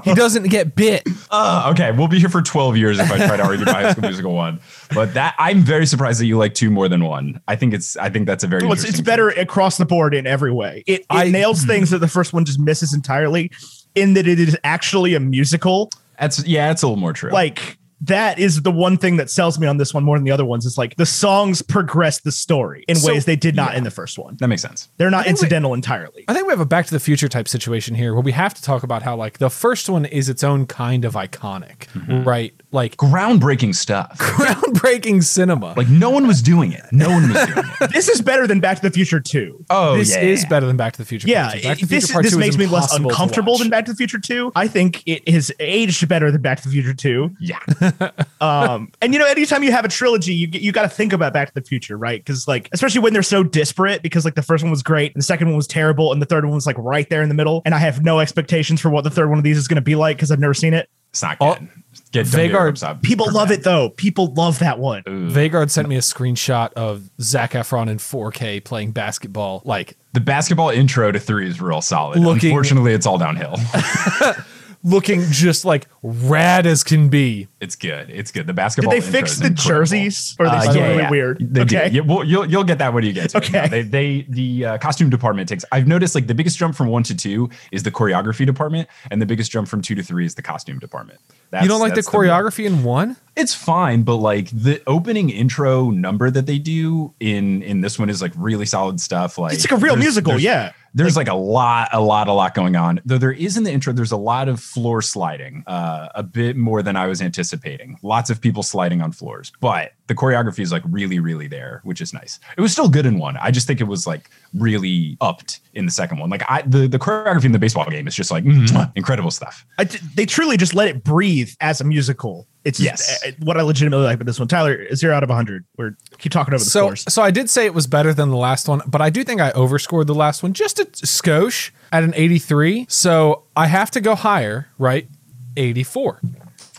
He 0.04 0.14
doesn't 0.14 0.48
get 0.48 0.74
bit. 0.74 1.06
Uh, 1.30 1.70
okay, 1.74 1.92
we'll 1.92 2.08
be 2.08 2.18
here 2.18 2.28
for 2.28 2.42
12 2.42 2.76
years 2.76 2.98
if 2.98 3.10
I 3.10 3.16
try 3.26 3.36
to 3.36 3.42
argue 3.42 3.64
my 3.64 3.72
High 3.72 3.92
School 3.92 4.02
Musical 4.02 4.32
one. 4.34 4.60
But 4.94 5.14
that 5.14 5.34
I'm 5.38 5.60
very 5.60 5.86
surprised 5.86 6.20
that 6.20 6.26
you 6.26 6.38
like 6.38 6.54
two 6.54 6.70
more 6.70 6.88
than 6.88 7.04
one. 7.04 7.40
I 7.48 7.56
think 7.56 7.74
it's 7.74 7.96
I 7.96 8.10
think 8.10 8.26
that's 8.26 8.44
a 8.44 8.46
very 8.46 8.62
Well, 8.62 8.72
it's, 8.72 8.82
it's 8.82 8.98
interesting 8.98 9.04
better 9.04 9.28
across 9.30 9.76
the 9.78 9.86
board 9.86 10.14
in 10.14 10.26
every 10.26 10.52
way. 10.52 10.84
It, 10.86 11.00
it 11.00 11.06
I- 11.10 11.30
nails 11.30 11.64
things 11.64 11.90
that 11.90 11.98
the 11.98 12.08
first 12.08 12.32
one 12.32 12.44
just 12.44 12.58
misses 12.60 12.92
entirely 12.94 13.50
in 13.94 14.14
that 14.14 14.26
it 14.26 14.38
is 14.40 14.56
actually 14.64 15.14
a 15.14 15.20
musical. 15.20 15.86
thing. 15.86 16.00
That's 16.20 16.46
yeah, 16.46 16.70
it's 16.70 16.82
a 16.82 16.86
little 16.86 17.00
more 17.00 17.12
true. 17.12 17.30
Like 17.30 17.78
that 18.02 18.38
is 18.38 18.62
the 18.62 18.70
one 18.70 18.96
thing 18.96 19.16
that 19.16 19.30
sells 19.30 19.58
me 19.58 19.66
on 19.66 19.76
this 19.76 19.94
one 19.94 20.04
more 20.04 20.16
than 20.16 20.24
the 20.24 20.30
other 20.30 20.44
ones. 20.44 20.66
Is 20.66 20.76
like 20.76 20.96
the 20.96 21.06
songs 21.06 21.62
progress 21.62 22.20
the 22.20 22.32
story 22.32 22.84
in 22.88 22.96
So- 22.96 23.12
ways 23.12 23.24
they 23.24 23.36
did 23.36 23.54
not 23.54 23.74
in 23.74 23.84
the 23.84 23.90
first 23.90 24.18
one. 24.18 24.36
that 24.40 24.48
makes 24.48 24.62
sense. 24.62 24.88
They're 24.96 25.10
not 25.10 25.24
think 25.24 25.38
we- 25.38 25.44
incidental 25.44 25.74
entirely. 25.74 26.24
I 26.28 26.34
think 26.34 26.46
we 26.46 26.52
have 26.52 26.60
a 26.60 26.66
Back 26.66 26.86
to 26.86 26.92
the 26.92 27.00
Future 27.00 27.28
type 27.28 27.48
situation 27.48 27.94
here 27.94 28.12
where 28.14 28.22
we 28.22 28.32
have 28.32 28.54
to 28.54 28.62
talk 28.62 28.82
about 28.82 29.02
how 29.02 29.16
like 29.16 29.38
the 29.38 29.50
first 29.50 29.88
one 29.88 30.04
is 30.04 30.28
its 30.28 30.42
own 30.42 30.66
kind 30.66 31.04
of 31.04 31.14
iconic, 31.14 31.86
mm-hmm. 31.94 32.24
right? 32.24 32.52
Like 32.72 32.96
Groundbreaking 32.96 33.74
stuff. 33.74 34.18
groundbreaking 34.18 35.22
cinema. 35.22 35.74
Like 35.76 35.88
no 35.88 36.10
one 36.10 36.26
was 36.26 36.42
doing 36.42 36.72
it. 36.72 36.82
No 36.90 37.08
one 37.10 37.32
was 37.32 37.46
doing 37.46 37.66
it. 37.80 37.90
this 37.92 38.08
is 38.08 38.20
better 38.20 38.46
than 38.46 38.60
Back 38.60 38.76
to 38.76 38.82
the 38.82 38.90
Future 38.90 39.20
2. 39.20 39.66
Oh 39.70 39.96
this 39.96 40.10
yeah. 40.10 40.22
is 40.22 40.44
better 40.46 40.66
than 40.66 40.76
Back 40.76 40.94
to 40.94 40.98
the 40.98 41.04
Future. 41.04 41.28
Yeah, 41.28 41.50
Part 41.50 41.62
Two. 41.62 41.68
Back 41.68 41.78
to 41.78 41.86
the 41.86 41.94
this, 41.94 42.04
Future 42.04 42.12
Part 42.12 42.24
this 42.24 42.32
Two 42.32 42.38
makes 42.38 42.56
me 42.56 42.66
less 42.66 42.92
uncomfortable 42.94 43.58
than 43.58 43.70
Back 43.70 43.84
to 43.86 43.92
the 43.92 43.96
Future 43.96 44.18
2. 44.18 44.52
I 44.54 44.68
think 44.68 45.02
it 45.06 45.28
has 45.28 45.52
aged 45.60 46.08
better 46.08 46.30
than 46.30 46.42
Back 46.42 46.60
to 46.62 46.68
the 46.68 46.72
Future 46.72 46.94
2. 46.94 47.36
Yeah. 47.40 47.58
Um, 48.40 48.90
and 49.00 49.12
you 49.12 49.18
know, 49.18 49.26
anytime 49.26 49.62
you 49.62 49.70
have 49.72 49.84
a 49.84 49.88
trilogy, 49.88 50.34
you 50.34 50.48
you 50.52 50.72
got 50.72 50.82
to 50.82 50.88
think 50.88 51.12
about 51.12 51.32
Back 51.32 51.48
to 51.48 51.54
the 51.54 51.62
Future, 51.62 51.96
right? 51.96 52.18
Because 52.24 52.48
like, 52.48 52.68
especially 52.72 53.00
when 53.00 53.12
they're 53.12 53.22
so 53.22 53.42
disparate, 53.42 54.02
because 54.02 54.24
like 54.24 54.34
the 54.34 54.42
first 54.42 54.64
one 54.64 54.70
was 54.70 54.82
great, 54.82 55.12
and 55.14 55.20
the 55.20 55.24
second 55.26 55.48
one 55.48 55.56
was 55.56 55.66
terrible, 55.66 56.12
and 56.12 56.20
the 56.20 56.26
third 56.26 56.44
one 56.44 56.54
was 56.54 56.66
like 56.66 56.76
right 56.78 57.08
there 57.08 57.22
in 57.22 57.28
the 57.28 57.34
middle. 57.34 57.62
And 57.64 57.74
I 57.74 57.78
have 57.78 58.04
no 58.04 58.20
expectations 58.20 58.80
for 58.80 58.90
what 58.90 59.04
the 59.04 59.10
third 59.10 59.28
one 59.28 59.38
of 59.38 59.44
these 59.44 59.56
is 59.58 59.68
going 59.68 59.76
to 59.76 59.80
be 59.82 59.94
like 59.94 60.16
because 60.16 60.30
I've 60.30 60.40
never 60.40 60.54
seen 60.54 60.74
it. 60.74 60.88
It's 61.10 61.22
not 61.22 61.36
Oh, 61.40 61.54
good. 61.56 61.68
Get 62.10 62.24
don't 62.30 62.40
get 62.40 62.50
your 62.50 62.60
Vhagar- 62.60 62.64
hopes 62.68 62.82
up. 62.82 63.02
People 63.02 63.30
love 63.30 63.50
it 63.50 63.64
though. 63.64 63.90
People 63.90 64.32
love 64.32 64.58
that 64.60 64.78
one. 64.78 65.02
Vagard 65.04 65.70
sent 65.70 65.86
me 65.88 65.96
a 65.96 66.00
screenshot 66.00 66.72
of 66.72 67.10
Zac 67.20 67.52
Efron 67.52 67.88
in 67.90 67.98
4K 67.98 68.64
playing 68.64 68.92
basketball. 68.92 69.60
Like 69.66 69.98
The 70.14 70.20
basketball 70.20 70.70
intro 70.70 71.12
to 71.12 71.20
three 71.20 71.46
is 71.46 71.60
real 71.60 71.82
solid. 71.82 72.18
Looking- 72.18 72.48
Unfortunately, 72.50 72.94
it's 72.94 73.04
all 73.04 73.18
downhill. 73.18 73.56
looking 74.84 75.22
just 75.30 75.64
like 75.64 75.86
rad 76.02 76.66
as 76.66 76.82
can 76.82 77.08
be. 77.08 77.48
it's 77.60 77.76
good. 77.76 78.10
It's 78.10 78.30
good. 78.32 78.46
The 78.46 78.52
basketball. 78.52 78.92
Did 78.92 79.02
they 79.02 79.10
fix 79.10 79.38
the 79.38 79.46
incredible. 79.46 79.80
jerseys? 79.80 80.36
Or 80.38 80.46
are 80.46 80.50
they 80.50 80.56
Uh, 80.56 80.70
still 80.70 80.76
yeah, 80.82 80.88
really 80.88 81.02
yeah. 81.02 81.10
weird? 81.10 81.38
They 81.54 81.60
okay. 81.62 81.88
do. 81.90 81.96
Yeah, 81.96 82.00
well, 82.02 82.24
you'll 82.24 82.46
you'll 82.46 82.64
get 82.64 82.78
that 82.78 82.92
when 82.92 83.04
you 83.04 83.12
get 83.12 83.30
to 83.30 83.38
it. 83.38 83.44
Okay. 83.44 83.62
No, 83.62 83.68
they 83.68 83.82
they 83.82 84.26
the 84.28 84.64
uh, 84.66 84.78
costume 84.78 85.10
department 85.10 85.48
takes. 85.48 85.64
I've 85.72 85.86
noticed 85.86 86.14
like 86.14 86.26
the 86.26 86.34
biggest 86.34 86.58
jump 86.58 86.74
from 86.74 86.88
one 86.88 87.02
to 87.04 87.14
two 87.16 87.50
is 87.70 87.82
the 87.84 87.90
choreography 87.90 88.44
department, 88.46 88.88
and 89.10 89.22
the 89.22 89.26
biggest 89.26 89.50
jump 89.52 89.68
from 89.68 89.82
two 89.82 89.94
to 89.94 90.02
three 90.02 90.26
is 90.26 90.34
the 90.34 90.42
costume 90.42 90.78
department. 90.78 91.20
That's, 91.50 91.62
you 91.64 91.68
don't 91.68 91.80
like 91.80 91.90
the 91.92 91.96
that's 91.96 92.08
choreography 92.08 92.64
in 92.64 92.82
one? 92.82 93.16
it's 93.34 93.54
fine, 93.54 94.02
but 94.02 94.16
like 94.16 94.48
the 94.50 94.82
opening 94.86 95.30
intro 95.30 95.90
number 95.90 96.30
that 96.30 96.44
they 96.46 96.58
do 96.58 97.14
in 97.20 97.62
in 97.62 97.80
this 97.80 97.98
one 97.98 98.10
is 98.10 98.20
like 98.20 98.32
really 98.36 98.66
solid 98.66 99.00
stuff. 99.00 99.38
Like 99.38 99.54
It's 99.54 99.64
like 99.70 99.72
a 99.72 99.82
real 99.82 99.94
there's- 99.94 100.04
musical, 100.04 100.32
there's- 100.32 100.42
yeah. 100.44 100.72
There's 100.94 101.16
like, 101.16 101.28
a 101.28 101.34
lot, 101.34 101.88
a 101.92 102.00
lot, 102.00 102.28
a 102.28 102.32
lot 102.32 102.54
going 102.54 102.76
on. 102.76 103.00
Though 103.04 103.18
there 103.18 103.32
is 103.32 103.56
in 103.56 103.64
the 103.64 103.72
intro, 103.72 103.92
there's 103.92 104.12
a 104.12 104.16
lot 104.16 104.48
of 104.48 104.60
floor 104.60 105.00
sliding, 105.02 105.64
uh, 105.66 106.08
a 106.14 106.22
bit 106.22 106.56
more 106.56 106.82
than 106.82 106.96
I 106.96 107.06
was 107.06 107.22
anticipating. 107.22 107.98
Lots 108.02 108.28
of 108.30 108.40
people 108.40 108.62
sliding 108.62 109.00
on 109.00 109.12
floors, 109.12 109.52
but 109.60 109.92
the 110.08 110.14
choreography 110.14 110.60
is 110.60 110.72
like 110.72 110.82
really, 110.86 111.18
really 111.18 111.46
there, 111.46 111.80
which 111.84 112.00
is 112.00 112.12
nice. 112.12 112.38
It 112.56 112.60
was 112.60 112.72
still 112.72 112.88
good 112.88 113.06
in 113.06 113.18
one. 113.18 113.36
I 113.38 113.50
just 113.50 113.66
think 113.66 113.80
it 113.80 113.84
was 113.84 114.06
like 114.06 114.30
really 114.54 115.16
upped 115.20 115.60
in 115.74 115.86
the 115.86 115.90
second 115.92 116.18
one. 116.18 116.28
Like 116.30 116.42
I, 116.48 116.62
the 116.62 116.86
the 116.88 116.98
choreography 116.98 117.44
in 117.46 117.52
the 117.52 117.58
baseball 117.58 117.88
game 117.88 118.06
is 118.06 118.14
just 118.14 118.30
like 118.30 118.44
mwah, 118.44 118.92
incredible 118.94 119.30
stuff. 119.30 119.64
I 119.78 119.84
d- 119.84 119.98
they 120.14 120.26
truly 120.26 120.56
just 120.56 120.74
let 120.74 120.88
it 120.88 121.02
breathe 121.04 121.50
as 121.60 121.80
a 121.80 121.84
musical. 121.84 122.46
It's 122.64 122.78
just, 122.78 123.22
Yes. 123.24 123.24
uh, 123.26 123.32
what 123.44 123.56
I 123.58 123.62
legitimately 123.62 124.04
like 124.04 124.14
about 124.16 124.26
this 124.26 124.38
one. 124.38 124.46
Tyler, 124.46 124.94
zero 124.94 125.14
out 125.16 125.22
of 125.24 125.28
100. 125.30 125.64
We're 125.76 125.96
keep 126.18 126.30
talking 126.30 126.54
over 126.54 126.62
the 126.62 126.70
So, 126.70 126.86
scores. 126.94 127.04
so 127.12 127.20
I 127.22 127.30
did 127.32 127.50
say 127.50 127.66
it 127.66 127.74
was 127.74 127.86
better 127.88 128.14
than 128.14 128.30
the 128.30 128.36
last 128.36 128.68
one, 128.68 128.82
but 128.86 129.00
I 129.00 129.10
do 129.10 129.24
think 129.24 129.40
I 129.40 129.50
overscored 129.52 130.06
the 130.06 130.14
last 130.14 130.42
one 130.44 130.52
just 130.52 130.78
a 130.78 130.84
skosh 130.84 131.70
at 131.90 132.04
an 132.04 132.12
83. 132.14 132.86
So 132.88 133.44
I 133.56 133.66
have 133.66 133.90
to 133.92 134.00
go 134.00 134.14
higher, 134.14 134.68
right? 134.78 135.08
84. 135.56 136.20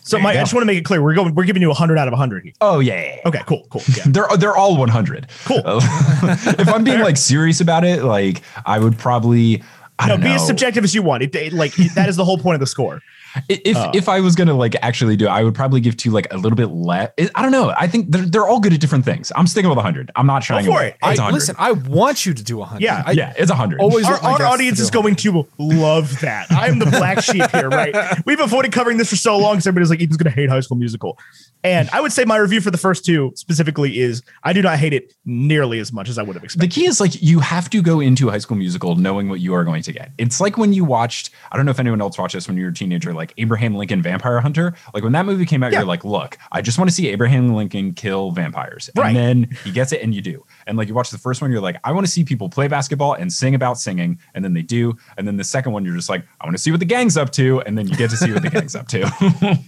So, 0.06 0.20
Mike, 0.20 0.36
I 0.36 0.40
just 0.42 0.54
want 0.54 0.64
to 0.64 0.66
make 0.66 0.78
it 0.78 0.84
clear. 0.86 1.02
We're 1.02 1.14
going. 1.14 1.34
We're 1.34 1.46
giving 1.46 1.62
you 1.62 1.70
100 1.70 1.98
out 1.98 2.08
of 2.08 2.12
100. 2.12 2.44
here. 2.44 2.54
Oh 2.60 2.80
yeah. 2.80 2.96
yeah, 2.96 3.16
yeah. 3.16 3.22
Okay, 3.26 3.42
cool, 3.46 3.66
cool. 3.70 3.82
Yeah. 3.96 4.04
They're 4.08 4.28
they're 4.38 4.56
all 4.56 4.78
100. 4.78 5.28
Cool. 5.46 5.62
if 5.66 6.68
I'm 6.68 6.84
being 6.84 7.00
like 7.00 7.18
serious 7.18 7.62
about 7.62 7.86
it, 7.86 8.04
like 8.04 8.42
I 8.66 8.80
would 8.80 8.98
probably 8.98 9.64
I 10.00 10.10
no, 10.10 10.18
be 10.18 10.24
know. 10.26 10.36
as 10.36 10.46
subjective 10.46 10.84
as 10.84 10.94
you 10.94 11.04
want. 11.04 11.24
It, 11.24 11.34
it- 11.36 11.54
like 11.54 11.74
that 11.96 12.10
is 12.10 12.18
the 12.18 12.26
whole 12.26 12.38
point 12.38 12.56
of 12.56 12.60
the 12.60 12.68
score. 12.68 13.02
I- 13.36 13.44
If 13.50 13.78
Oh. 13.78 13.92
if 13.94 14.08
I 14.10 14.20
was 14.20 14.36
gonna 14.36 14.54
like 14.54 14.76
actually 14.82 15.16
do, 15.16 15.26
it, 15.26 15.30
I 15.30 15.44
would 15.44 15.56
probably 15.56 15.82
give 15.82 15.98
two 15.98 16.12
like 16.12 16.32
a 16.32 16.38
little 16.38 16.56
bit 16.56 16.68
less. 16.68 17.12
I 17.36 17.42
don't 17.42 17.52
know. 17.52 17.74
I 17.78 17.88
think 17.88 18.12
they're 18.12 18.26
they're 18.26 18.48
all 18.48 18.60
good 18.60 18.74
at 18.74 18.80
different 18.80 19.06
things. 19.06 19.32
I'm 19.36 19.48
sticking 19.48 19.70
with 19.70 19.78
100. 19.78 20.12
I'm 20.16 20.28
not 20.28 20.44
trying. 20.44 20.66
for 20.66 20.72
away. 20.72 20.88
it. 20.90 20.96
I, 21.02 21.32
listen, 21.32 21.56
I 21.60 21.72
want 21.74 22.26
you 22.26 22.34
to 22.34 22.44
do 22.44 22.58
100. 22.58 22.82
Yeah, 22.84 23.04
I, 23.06 23.12
yeah, 23.12 23.34
it's 23.38 23.50
100. 23.52 23.80
always 23.80 24.06
Our, 24.06 24.20
our 24.24 24.44
audience 24.44 24.80
is 24.80 24.90
going 24.92 25.16
to 25.18 25.48
love 25.58 26.20
that. 26.22 26.48
I'm 26.52 26.80
the 26.80 26.86
black 26.86 27.22
sheep 27.24 27.50
here, 27.52 27.70
right? 27.70 27.96
We've 28.26 28.40
avoided 28.40 28.72
covering 28.72 28.98
this 28.98 29.10
for 29.10 29.16
so 29.16 29.38
long 29.38 29.54
because 29.56 29.68
everybody's 29.68 29.90
like, 29.90 30.02
Ethan's 30.02 30.18
going 30.18 30.32
to 30.32 30.36
hate 30.36 30.50
High 30.50 30.60
School 30.60 30.78
Musical. 30.78 31.18
And 31.64 31.90
I 31.94 32.02
would 32.02 32.12
say 32.12 32.26
my 32.26 32.36
review 32.38 32.60
for 32.60 32.72
the 32.72 32.78
first 32.78 33.06
two 33.06 33.32
specifically 33.36 34.00
is 34.00 34.22
I 34.44 34.52
do 34.52 34.62
not 34.62 34.78
hate 34.80 34.92
it 34.94 35.14
nearly 35.26 35.80
as 35.80 35.94
much 35.94 36.10
as 36.10 36.18
I 36.18 36.24
would 36.24 36.36
have 36.36 36.44
expected. 36.44 36.70
the 36.70 36.74
key 36.74 36.86
is 36.86 37.00
like 37.00 37.22
you 37.22 37.40
have 37.40 37.70
to 37.70 37.82
go 37.82 38.02
into 38.02 38.30
High 38.30 38.40
School 38.40 38.58
Musical 38.58 38.96
knowing 38.98 39.30
what 39.30 39.40
you 39.40 39.54
are 39.54 39.64
going 39.64 39.82
to 39.84 39.94
get. 39.94 40.12
It's 40.18 40.42
like 40.42 40.58
when 40.58 40.74
you 40.74 40.84
watched. 40.84 41.30
I 41.52 41.56
don't 41.58 41.66
know 41.66 41.72
if 41.72 41.80
anyone 41.80 42.02
else 42.02 42.18
watched 42.18 42.34
this 42.34 42.48
when 42.50 42.58
you 42.58 42.64
were 42.64 42.70
a 42.70 42.74
teenager, 42.74 43.14
like 43.14 43.23
Abraham 43.38 43.76
Lincoln 43.76 44.02
Vampire 44.02 44.42
Hunter. 44.42 44.74
Like 44.94 45.04
when 45.04 45.14
that 45.14 45.26
movie 45.26 45.46
came 45.46 45.64
out, 45.64 45.72
Yeah. 45.72 45.80
you're 45.80 45.88
like, 45.88 46.04
look, 46.04 46.38
I 46.52 46.62
just 46.62 46.78
want 46.78 46.90
to 46.90 46.96
see 46.96 47.08
Abraham 47.10 47.54
Lincoln 47.54 47.94
kill 47.94 48.32
vampires, 48.32 48.90
Right. 48.96 49.16
and 49.16 49.16
then 49.46 49.58
he 49.64 49.72
gets 49.72 49.92
it, 49.92 50.02
and 50.02 50.14
you 50.14 50.22
do. 50.22 50.44
And 50.68 50.78
like 50.78 50.88
you 50.88 50.94
watch 50.94 51.10
the 51.12 51.18
first 51.18 51.42
one, 51.42 51.52
you're 51.52 51.62
like, 51.62 51.78
I 51.84 51.92
want 51.92 52.06
to 52.06 52.12
see 52.12 52.24
people 52.24 52.50
play 52.50 52.68
basketball 52.68 53.14
and 53.14 53.32
sing 53.32 53.56
about 53.56 53.80
singing, 53.80 54.20
and 54.34 54.44
then 54.44 54.54
they 54.54 54.62
do. 54.62 54.96
And 55.18 55.28
then 55.28 55.38
the 55.38 55.44
second 55.44 55.72
one, 55.72 55.86
you're 55.86 55.96
just 55.96 56.10
like, 56.10 56.26
I 56.42 56.46
want 56.46 56.56
to 56.58 56.62
see 56.62 56.72
what 56.72 56.80
the 56.80 56.86
gang's 56.86 57.16
up 57.18 57.30
to, 57.32 57.62
and 57.62 57.78
then 57.78 57.88
you 57.88 57.96
get 57.96 58.10
to 58.10 58.18
see 58.18 58.32
what 58.34 58.42
the 58.42 58.50
gang's 58.50 58.76
up 58.76 58.88
to. 58.90 59.04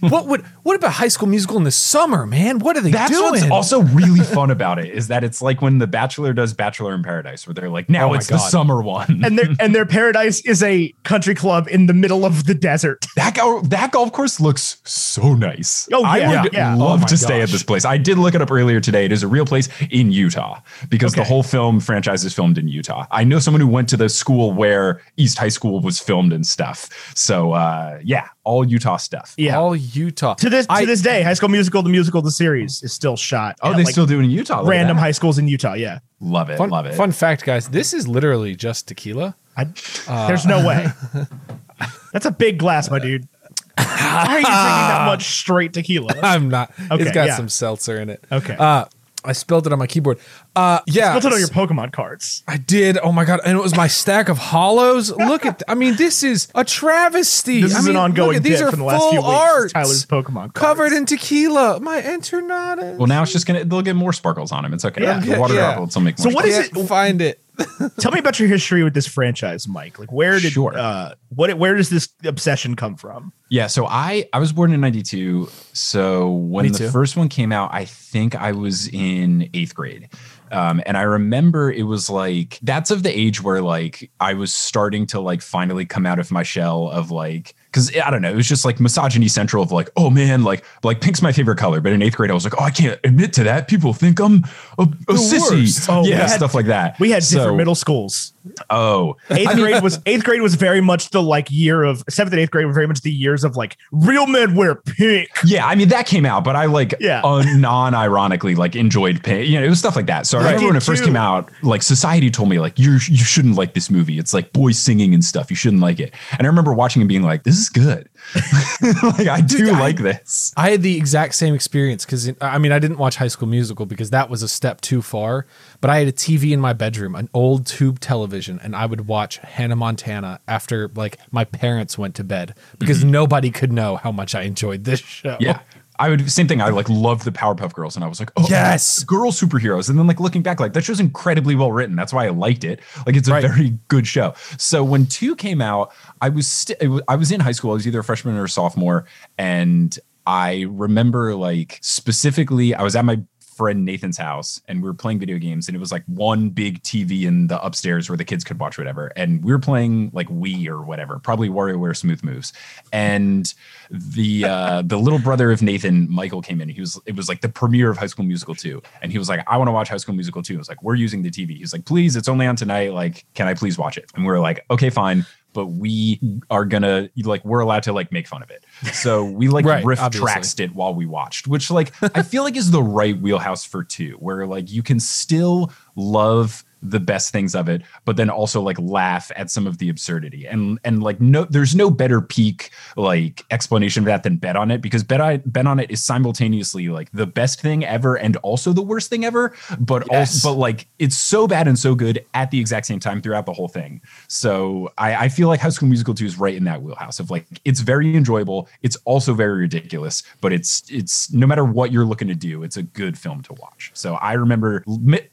What 0.00 0.26
would 0.26 0.42
what 0.62 0.76
about 0.76 0.92
High 0.92 1.08
School 1.08 1.28
Musical 1.28 1.56
in 1.56 1.64
the 1.64 1.70
summer, 1.70 2.26
man? 2.26 2.58
What 2.58 2.76
are 2.76 2.80
they 2.80 2.90
That's 2.90 3.10
doing? 3.10 3.30
what's 3.32 3.50
also 3.50 3.80
really 3.82 4.20
fun 4.34 4.50
about 4.50 4.78
it 4.78 4.86
is 4.90 5.08
that 5.08 5.24
it's 5.24 5.40
like 5.42 5.62
when 5.62 5.78
The 5.78 5.86
Bachelor 5.86 6.32
does 6.32 6.52
Bachelor 6.54 6.94
in 6.94 7.02
Paradise, 7.02 7.46
where 7.46 7.54
they're 7.54 7.68
like, 7.70 7.88
now 7.88 8.10
Oh 8.10 8.14
it's 8.14 8.26
the 8.28 8.38
summer 8.38 8.82
one. 8.82 9.22
and 9.24 9.38
their 9.38 9.48
and 9.60 9.74
their 9.74 9.86
paradise 9.96 10.40
is 10.42 10.62
a 10.62 10.92
country 11.04 11.34
club 11.34 11.66
in 11.68 11.86
the 11.86 11.94
middle 11.94 12.24
of 12.24 12.44
the 12.46 12.54
desert. 12.54 13.06
that 13.16 13.34
go- 13.34 13.45
that 13.62 13.92
golf 13.92 14.12
course 14.12 14.40
looks 14.40 14.78
so 14.84 15.34
nice. 15.34 15.88
Oh, 15.92 16.00
yeah, 16.02 16.08
I 16.08 16.42
would 16.42 16.52
yeah. 16.52 16.74
love 16.74 16.98
Oh 16.98 17.02
my 17.02 17.06
to 17.06 17.16
stay 17.16 17.40
at 17.42 17.48
this 17.48 17.62
place. 17.62 17.84
I 17.84 17.96
did 17.96 18.18
look 18.18 18.34
it 18.34 18.42
up 18.42 18.50
earlier 18.50 18.80
today. 18.80 19.04
It 19.04 19.12
is 19.12 19.22
a 19.22 19.28
real 19.28 19.46
place 19.46 19.68
in 19.90 20.12
Utah 20.12 20.60
because 20.88 21.14
the 21.14 21.24
whole 21.24 21.42
film 21.42 21.80
franchise 21.80 22.24
is 22.24 22.34
filmed 22.34 22.58
in 22.58 22.68
Utah. 22.68 23.06
I 23.10 23.24
know 23.24 23.38
someone 23.38 23.60
who 23.60 23.66
went 23.66 23.88
to 23.90 23.96
the 23.96 24.08
school 24.08 24.52
where 24.52 25.00
East 25.16 25.38
High 25.38 25.48
School 25.48 25.80
was 25.80 25.98
filmed 25.98 26.32
and 26.32 26.46
stuff. 26.46 27.12
So 27.16 27.52
uh, 27.52 27.98
yeah, 28.04 28.28
all 28.44 28.64
Utah 28.66 28.96
stuff. 28.96 29.34
Yeah. 29.36 29.58
all 29.58 29.74
Utah. 29.74 30.34
to 30.34 30.50
this 30.50 30.66
I- 30.68 30.80
to 30.82 30.86
this 30.86 31.02
day, 31.02 31.22
High 31.22 31.34
School 31.34 31.48
Musical, 31.48 31.82
the 31.82 31.90
musical, 31.90 32.22
the 32.22 32.30
series 32.30 32.82
is 32.82 32.92
still 32.92 33.16
shot. 33.16 33.56
Oh, 33.62 33.72
they 33.72 33.84
like, 33.84 33.92
still 33.92 34.06
do 34.06 34.20
it 34.20 34.24
in 34.24 34.30
Utah. 34.30 34.60
Look 34.60 34.70
random 34.70 34.96
high 34.96 35.10
schools 35.12 35.38
in 35.38 35.48
Utah. 35.48 35.74
Yeah, 35.74 35.98
Love 36.20 36.50
it. 36.50 36.58
Fun, 36.58 36.70
love 36.70 36.86
it. 36.86 36.94
fun 36.94 37.12
fact, 37.12 37.44
guys. 37.44 37.68
This 37.68 37.92
is 37.92 38.06
literally 38.08 38.54
just 38.54 38.88
tequila. 38.88 39.36
I, 39.56 39.66
Uh. 40.08 40.26
there's 40.28 40.46
no 40.46 40.66
way. 40.66 40.86
That's 42.12 42.24
a 42.26 42.30
big 42.30 42.58
glass, 42.58 42.90
my 42.90 42.98
dude. 42.98 43.28
Why 43.76 44.26
are 44.28 44.38
you 44.38 44.44
drinking 44.44 44.44
that 44.46 45.06
much 45.06 45.24
straight 45.24 45.72
tequila? 45.72 46.14
I'm 46.22 46.48
not. 46.48 46.72
Okay, 46.90 47.02
it's 47.02 47.12
got 47.12 47.26
yeah. 47.26 47.36
some 47.36 47.48
seltzer 47.48 48.00
in 48.00 48.10
it. 48.10 48.24
Okay. 48.32 48.56
Uh, 48.58 48.86
I 49.24 49.32
spilled 49.32 49.66
it 49.66 49.72
on 49.72 49.78
my 49.78 49.86
keyboard. 49.86 50.18
Uh, 50.56 50.80
yeah. 50.86 51.12
Built 51.12 51.26
it 51.26 51.32
on 51.34 51.38
your 51.38 51.48
Pokemon 51.48 51.92
cards. 51.92 52.42
I 52.48 52.56
did. 52.56 52.98
Oh 53.02 53.12
my 53.12 53.24
god! 53.24 53.40
And 53.44 53.56
it 53.56 53.60
was 53.62 53.76
my 53.76 53.86
stack 53.86 54.28
of 54.28 54.38
hollows. 54.38 55.10
Look 55.16 55.44
at. 55.46 55.62
I 55.68 55.74
mean, 55.74 55.96
this 55.96 56.22
is 56.22 56.48
a 56.54 56.64
travesty. 56.64 57.60
This 57.62 57.74
I 57.74 57.78
is 57.80 57.84
mean, 57.86 57.96
an 57.96 58.02
ongoing 58.02 58.28
look 58.28 58.36
at, 58.38 58.42
these 58.42 58.60
are 58.62 58.70
from 58.70 58.78
the 58.80 58.84
last 58.86 59.10
few 59.10 59.20
full 59.20 59.30
weeks. 59.30 59.42
arts. 59.42 59.72
Tyler's 59.74 60.06
Pokemon 60.06 60.54
cards. 60.54 60.58
covered 60.58 60.92
in 60.92 61.04
tequila. 61.06 61.78
My 61.80 62.00
internada. 62.00 62.96
Well, 62.96 63.06
now 63.06 63.22
it's 63.22 63.32
just 63.32 63.46
gonna 63.46 63.64
they'll 63.64 63.82
get 63.82 63.96
more 63.96 64.12
sparkles 64.12 64.50
on 64.52 64.62
them. 64.62 64.72
It's 64.72 64.84
okay. 64.84 65.02
Yeah. 65.02 65.20
The 65.20 65.38
water 65.38 65.54
Yeah. 65.54 65.72
droplets 65.74 65.94
will 65.94 66.02
make 66.02 66.18
So 66.18 66.24
more. 66.30 66.34
what 66.36 66.44
is 66.46 66.54
sparkles. 66.56 66.84
it- 66.84 66.88
Find 66.88 67.20
it. 67.20 67.42
Tell 68.00 68.12
me 68.12 68.18
about 68.18 68.38
your 68.38 68.48
history 68.50 68.84
with 68.84 68.92
this 68.92 69.06
franchise, 69.06 69.66
Mike. 69.66 69.98
Like, 69.98 70.12
where 70.12 70.38
did 70.38 70.52
Sure. 70.52 70.76
uh, 70.76 71.14
what 71.30 71.56
where 71.56 71.74
does 71.74 71.88
this 71.88 72.08
obsession 72.24 72.76
come 72.76 72.96
from? 72.96 73.32
Yeah, 73.48 73.66
so 73.68 73.86
I 73.86 74.28
I 74.34 74.38
was 74.40 74.52
born 74.52 74.72
in 74.74 74.80
'92. 74.82 75.48
So 75.72 76.28
when 76.30 76.64
Me 76.66 76.70
the 76.70 76.90
first 76.90 77.16
one 77.16 77.28
came 77.30 77.52
out, 77.52 77.70
I 77.72 77.86
think 77.86 78.34
I 78.34 78.52
was 78.52 78.88
in 78.88 79.48
eighth 79.54 79.74
grade. 79.74 80.08
Um, 80.52 80.80
and 80.86 80.96
I 80.96 81.02
remember 81.02 81.72
it 81.72 81.82
was 81.82 82.08
like 82.08 82.58
that's 82.62 82.92
of 82.92 83.02
the 83.02 83.16
age 83.16 83.42
where 83.42 83.62
like 83.62 84.10
I 84.20 84.34
was 84.34 84.52
starting 84.52 85.06
to 85.08 85.20
like 85.20 85.42
finally 85.42 85.84
come 85.84 86.06
out 86.06 86.20
of 86.20 86.30
my 86.30 86.44
shell 86.44 86.88
of 86.88 87.10
like 87.10 87.55
because 87.70 87.94
I 87.96 88.10
don't 88.10 88.22
know, 88.22 88.30
it 88.30 88.36
was 88.36 88.48
just 88.48 88.64
like 88.64 88.80
misogyny 88.80 89.28
central 89.28 89.62
of 89.62 89.72
like, 89.72 89.90
oh 89.96 90.10
man, 90.10 90.42
like 90.44 90.64
like 90.82 91.00
pink's 91.00 91.22
my 91.22 91.32
favorite 91.32 91.58
color. 91.58 91.80
But 91.80 91.92
in 91.92 92.02
eighth 92.02 92.16
grade, 92.16 92.30
I 92.30 92.34
was 92.34 92.44
like, 92.44 92.54
oh, 92.60 92.64
I 92.64 92.70
can't 92.70 92.98
admit 93.04 93.32
to 93.34 93.44
that. 93.44 93.68
People 93.68 93.92
think 93.92 94.20
I'm 94.20 94.44
a, 94.78 94.82
a 94.82 94.86
sissy. 95.14 95.60
worst. 95.62 95.88
Oh, 95.88 96.04
yeah, 96.04 96.16
had- 96.26 96.30
stuff 96.30 96.54
like 96.54 96.66
that. 96.66 96.98
We 97.00 97.10
had 97.10 97.22
So- 97.24 97.38
different 97.38 97.56
middle 97.58 97.74
schools. 97.74 98.32
Oh, 98.70 99.16
Eighth 99.30 99.56
grade 99.56 99.82
was 99.82 99.98
eighth 100.06 100.22
grade 100.22 100.40
was 100.40 100.54
very 100.54 100.80
much 100.80 101.10
the 101.10 101.20
like 101.20 101.50
year 101.50 101.82
of 101.82 102.04
seventh 102.08 102.32
and 102.32 102.40
eighth 102.40 102.52
grade 102.52 102.64
were 102.66 102.72
very 102.72 102.86
much 102.86 103.00
the 103.00 103.10
years 103.10 103.42
of 103.42 103.56
like 103.56 103.76
real 103.90 104.28
men 104.28 104.54
wear 104.54 104.76
pink. 104.76 105.28
Yeah, 105.44 105.66
I 105.66 105.74
mean 105.74 105.88
that 105.88 106.06
came 106.06 106.24
out, 106.24 106.44
but 106.44 106.54
I 106.54 106.66
like 106.66 106.94
Yeah. 107.00 107.22
non-ironically 107.22 108.54
like 108.54 108.76
enjoyed 108.76 109.22
pink. 109.22 109.48
You 109.48 109.58
know, 109.60 109.66
it 109.66 109.68
was 109.68 109.78
stuff 109.80 109.96
like 109.96 110.06
that. 110.06 110.26
So 110.26 110.38
I 110.38 110.42
I 110.42 110.44
remember 110.46 110.66
when 110.68 110.76
it 110.76 110.82
first 110.84 111.04
came 111.04 111.16
out, 111.16 111.50
like 111.62 111.82
society 111.82 112.30
told 112.30 112.48
me 112.48 112.60
like 112.60 112.78
you 112.78 112.92
you 112.92 113.16
shouldn't 113.24 113.56
like 113.56 113.74
this 113.74 113.90
movie. 113.90 114.18
It's 114.18 114.32
like 114.32 114.52
boys 114.52 114.78
singing 114.78 115.12
and 115.12 115.24
stuff. 115.24 115.50
You 115.50 115.56
shouldn't 115.56 115.82
like 115.82 115.98
it. 115.98 116.14
And 116.38 116.46
I 116.46 116.46
remember 116.46 116.72
watching 116.72 117.02
and 117.02 117.08
being 117.08 117.22
like, 117.22 117.42
this 117.42 117.56
is 117.58 117.65
good. 117.68 118.08
like 119.02 119.28
I 119.28 119.40
do 119.40 119.70
I- 119.74 119.78
like 119.78 119.98
this. 119.98 120.52
I 120.56 120.70
had 120.70 120.82
the 120.82 120.96
exact 120.96 121.34
same 121.34 121.54
experience 121.54 122.04
because 122.04 122.30
I 122.40 122.58
mean 122.58 122.72
I 122.72 122.78
didn't 122.78 122.98
watch 122.98 123.16
High 123.16 123.28
School 123.28 123.48
Musical 123.48 123.86
because 123.86 124.10
that 124.10 124.28
was 124.30 124.42
a 124.42 124.48
step 124.48 124.80
too 124.80 125.02
far. 125.02 125.46
But 125.80 125.90
I 125.90 125.98
had 125.98 126.08
a 126.08 126.12
TV 126.12 126.52
in 126.52 126.60
my 126.60 126.72
bedroom, 126.72 127.14
an 127.14 127.28
old 127.34 127.66
tube 127.66 128.00
television, 128.00 128.58
and 128.62 128.74
I 128.74 128.86
would 128.86 129.06
watch 129.06 129.38
Hannah 129.38 129.76
Montana 129.76 130.40
after 130.48 130.88
like 130.94 131.18
my 131.30 131.44
parents 131.44 131.98
went 131.98 132.14
to 132.16 132.24
bed 132.24 132.54
because 132.78 133.04
nobody 133.04 133.50
could 133.50 133.72
know 133.72 133.96
how 133.96 134.10
much 134.12 134.34
I 134.34 134.42
enjoyed 134.42 134.84
this 134.84 135.00
show. 135.00 135.34
Mm-hmm. 135.34 135.42
Yeah. 135.42 135.60
I 135.98 136.08
would 136.10 136.30
same 136.30 136.46
thing. 136.48 136.60
I 136.60 136.68
like 136.68 136.88
loved 136.88 137.24
the 137.24 137.32
Powerpuff 137.32 137.72
Girls, 137.72 137.96
and 137.96 138.04
I 138.04 138.08
was 138.08 138.20
like, 138.20 138.30
"Oh, 138.36 138.46
Yes. 138.48 139.02
girl 139.04 139.30
superheroes." 139.32 139.88
And 139.88 139.98
then 139.98 140.06
like 140.06 140.20
looking 140.20 140.42
back, 140.42 140.60
like 140.60 140.72
that 140.74 140.84
show's 140.84 141.00
incredibly 141.00 141.54
well 141.54 141.72
written. 141.72 141.96
That's 141.96 142.12
why 142.12 142.26
I 142.26 142.30
liked 142.30 142.64
it. 142.64 142.80
Like 143.06 143.16
it's 143.16 143.28
a 143.28 143.32
Right. 143.32 143.42
very 143.42 143.78
good 143.88 144.06
show. 144.06 144.34
So 144.58 144.84
when 144.84 145.06
two 145.06 145.34
came 145.36 145.60
out, 145.62 145.92
I 146.20 146.28
was 146.28 146.46
st- 146.46 146.78
I 147.08 147.16
was 147.16 147.32
in 147.32 147.40
high 147.40 147.52
school. 147.52 147.70
I 147.70 147.74
was 147.74 147.86
either 147.86 148.00
a 148.00 148.04
freshman 148.04 148.36
or 148.36 148.44
a 148.44 148.48
sophomore, 148.48 149.06
and 149.38 149.98
I 150.26 150.66
remember 150.68 151.34
like 151.34 151.78
specifically, 151.82 152.74
I 152.74 152.82
was 152.82 152.96
at 152.96 153.04
my 153.04 153.20
friend 153.56 153.86
Nathan's 153.86 154.18
house 154.18 154.60
and 154.68 154.82
we 154.82 154.88
were 154.88 154.94
playing 154.94 155.18
video 155.18 155.38
games 155.38 155.66
and 155.66 155.74
it 155.74 155.80
was 155.80 155.90
like 155.90 156.04
one 156.06 156.50
big 156.50 156.82
TV 156.82 157.22
in 157.22 157.46
the 157.46 157.62
upstairs 157.64 158.10
where 158.10 158.16
the 158.16 158.24
kids 158.24 158.44
could 158.44 158.60
watch 158.60 158.76
whatever 158.76 159.10
and 159.16 159.42
we 159.42 159.50
were 159.50 159.58
playing 159.58 160.10
like 160.12 160.28
Wii 160.28 160.68
or 160.68 160.82
whatever 160.82 161.18
probably 161.18 161.48
WarioWare 161.48 161.96
Smooth 161.96 162.22
Moves. 162.22 162.52
And 162.92 163.52
the 163.90 164.44
uh 164.44 164.82
the 164.82 164.98
little 164.98 165.18
brother 165.18 165.50
of 165.50 165.62
Nathan 165.62 166.10
Michael 166.10 166.42
came 166.42 166.60
in. 166.60 166.68
He 166.68 166.80
was 166.80 167.00
it 167.06 167.16
was 167.16 167.28
like 167.28 167.40
the 167.40 167.48
premiere 167.48 167.90
of 167.90 167.96
High 167.96 168.08
School 168.08 168.26
Musical 168.26 168.54
2 168.54 168.82
and 169.00 169.10
he 169.10 169.18
was 169.18 169.28
like 169.28 169.42
I 169.46 169.56
want 169.56 169.68
to 169.68 169.72
watch 169.72 169.88
High 169.88 169.96
School 169.96 170.14
Musical 170.14 170.42
2 170.42 170.54
I 170.54 170.58
was 170.58 170.68
like 170.68 170.82
we're 170.82 170.94
using 170.94 171.22
the 171.22 171.30
TV 171.30 171.56
he's 171.56 171.72
like 171.72 171.86
please 171.86 172.14
it's 172.14 172.28
only 172.28 172.46
on 172.46 172.56
tonight. 172.56 172.92
Like 172.92 173.24
can 173.34 173.48
I 173.48 173.54
please 173.54 173.78
watch 173.78 173.96
it? 173.96 174.10
And 174.14 174.24
we 174.24 174.30
were 174.30 174.40
like 174.40 174.66
okay 174.70 174.90
fine 174.90 175.24
but 175.56 175.68
we 175.68 176.20
are 176.50 176.66
gonna 176.66 177.08
like 177.24 177.42
we're 177.44 177.60
allowed 177.60 177.82
to 177.82 177.92
like 177.94 178.12
make 178.12 178.28
fun 178.28 178.42
of 178.42 178.50
it. 178.50 178.64
So 178.92 179.24
we 179.24 179.48
like 179.56 179.64
Right, 179.64 179.84
riff 179.84 179.98
traxed 179.98 180.60
it 180.60 180.74
while 180.74 180.94
we 180.94 181.06
watched 181.06 181.48
which 181.48 181.70
like 181.70 181.92
i 182.14 182.22
feel 182.22 182.42
like 182.42 182.56
is 182.56 182.70
the 182.70 182.82
right 182.82 183.18
wheelhouse 183.18 183.64
for 183.64 183.82
two 183.82 184.12
where 184.20 184.46
like 184.46 184.70
you 184.70 184.82
can 184.82 185.00
still 185.00 185.72
love 185.96 186.62
the 186.90 187.00
best 187.00 187.30
things 187.32 187.54
of 187.54 187.68
it 187.68 187.82
but 188.04 188.16
then 188.16 188.30
also 188.30 188.60
like 188.60 188.78
laugh 188.78 189.30
at 189.36 189.50
some 189.50 189.66
of 189.66 189.78
the 189.78 189.88
absurdity 189.88 190.46
and 190.46 190.78
and 190.84 191.02
like 191.02 191.20
no 191.20 191.44
there's 191.44 191.74
no 191.74 191.90
better 191.90 192.20
peak 192.20 192.70
like 192.96 193.44
explanation 193.50 194.02
of 194.02 194.06
that 194.06 194.22
than 194.22 194.36
bet 194.36 194.56
on 194.56 194.70
it 194.70 194.80
because 194.80 195.02
bet 195.02 195.20
I 195.20 195.38
bet 195.38 195.66
on 195.66 195.78
it 195.80 195.90
is 195.90 196.04
simultaneously 196.04 196.88
like 196.88 197.10
the 197.12 197.26
best 197.26 197.60
thing 197.60 197.84
ever 197.84 198.16
and 198.16 198.36
also 198.38 198.72
the 198.72 198.82
worst 198.82 199.10
thing 199.10 199.24
ever 199.24 199.54
but 199.78 200.04
Yes. 200.10 200.34
also 200.34 200.52
but 200.54 200.58
like 200.58 200.86
it's 200.98 201.16
so 201.16 201.46
bad 201.46 201.66
and 201.68 201.78
so 201.78 201.94
good 201.94 202.24
at 202.34 202.50
the 202.50 202.60
exact 202.60 202.86
same 202.86 203.00
time 203.00 203.20
throughout 203.20 203.46
the 203.46 203.52
whole 203.52 203.68
thing 203.68 204.00
so 204.28 204.92
I, 204.98 205.14
I 205.24 205.28
feel 205.28 205.48
like 205.48 205.60
High 205.60 205.70
School 205.70 205.88
Musical 205.88 206.14
2 206.14 206.24
is 206.26 206.38
right 206.38 206.54
in 206.54 206.64
that 206.64 206.82
wheelhouse 206.82 207.18
of 207.20 207.30
like 207.30 207.46
it's 207.64 207.80
very 207.80 208.16
enjoyable. 208.16 208.68
It's 208.82 208.96
also 209.04 209.34
very 209.34 209.58
ridiculous, 209.58 210.22
but 210.40 210.52
it's 210.52 210.82
it's 210.90 211.32
no 211.32 211.46
matter 211.46 211.64
what 211.64 211.92
you're 211.92 212.04
looking 212.04 212.28
to 212.28 212.34
do, 212.34 212.62
it's 212.62 212.76
a 212.76 212.82
good 212.82 213.18
film 213.18 213.42
to 213.44 213.52
watch. 213.54 213.90
So 213.94 214.14
I 214.16 214.32
remember 214.34 214.84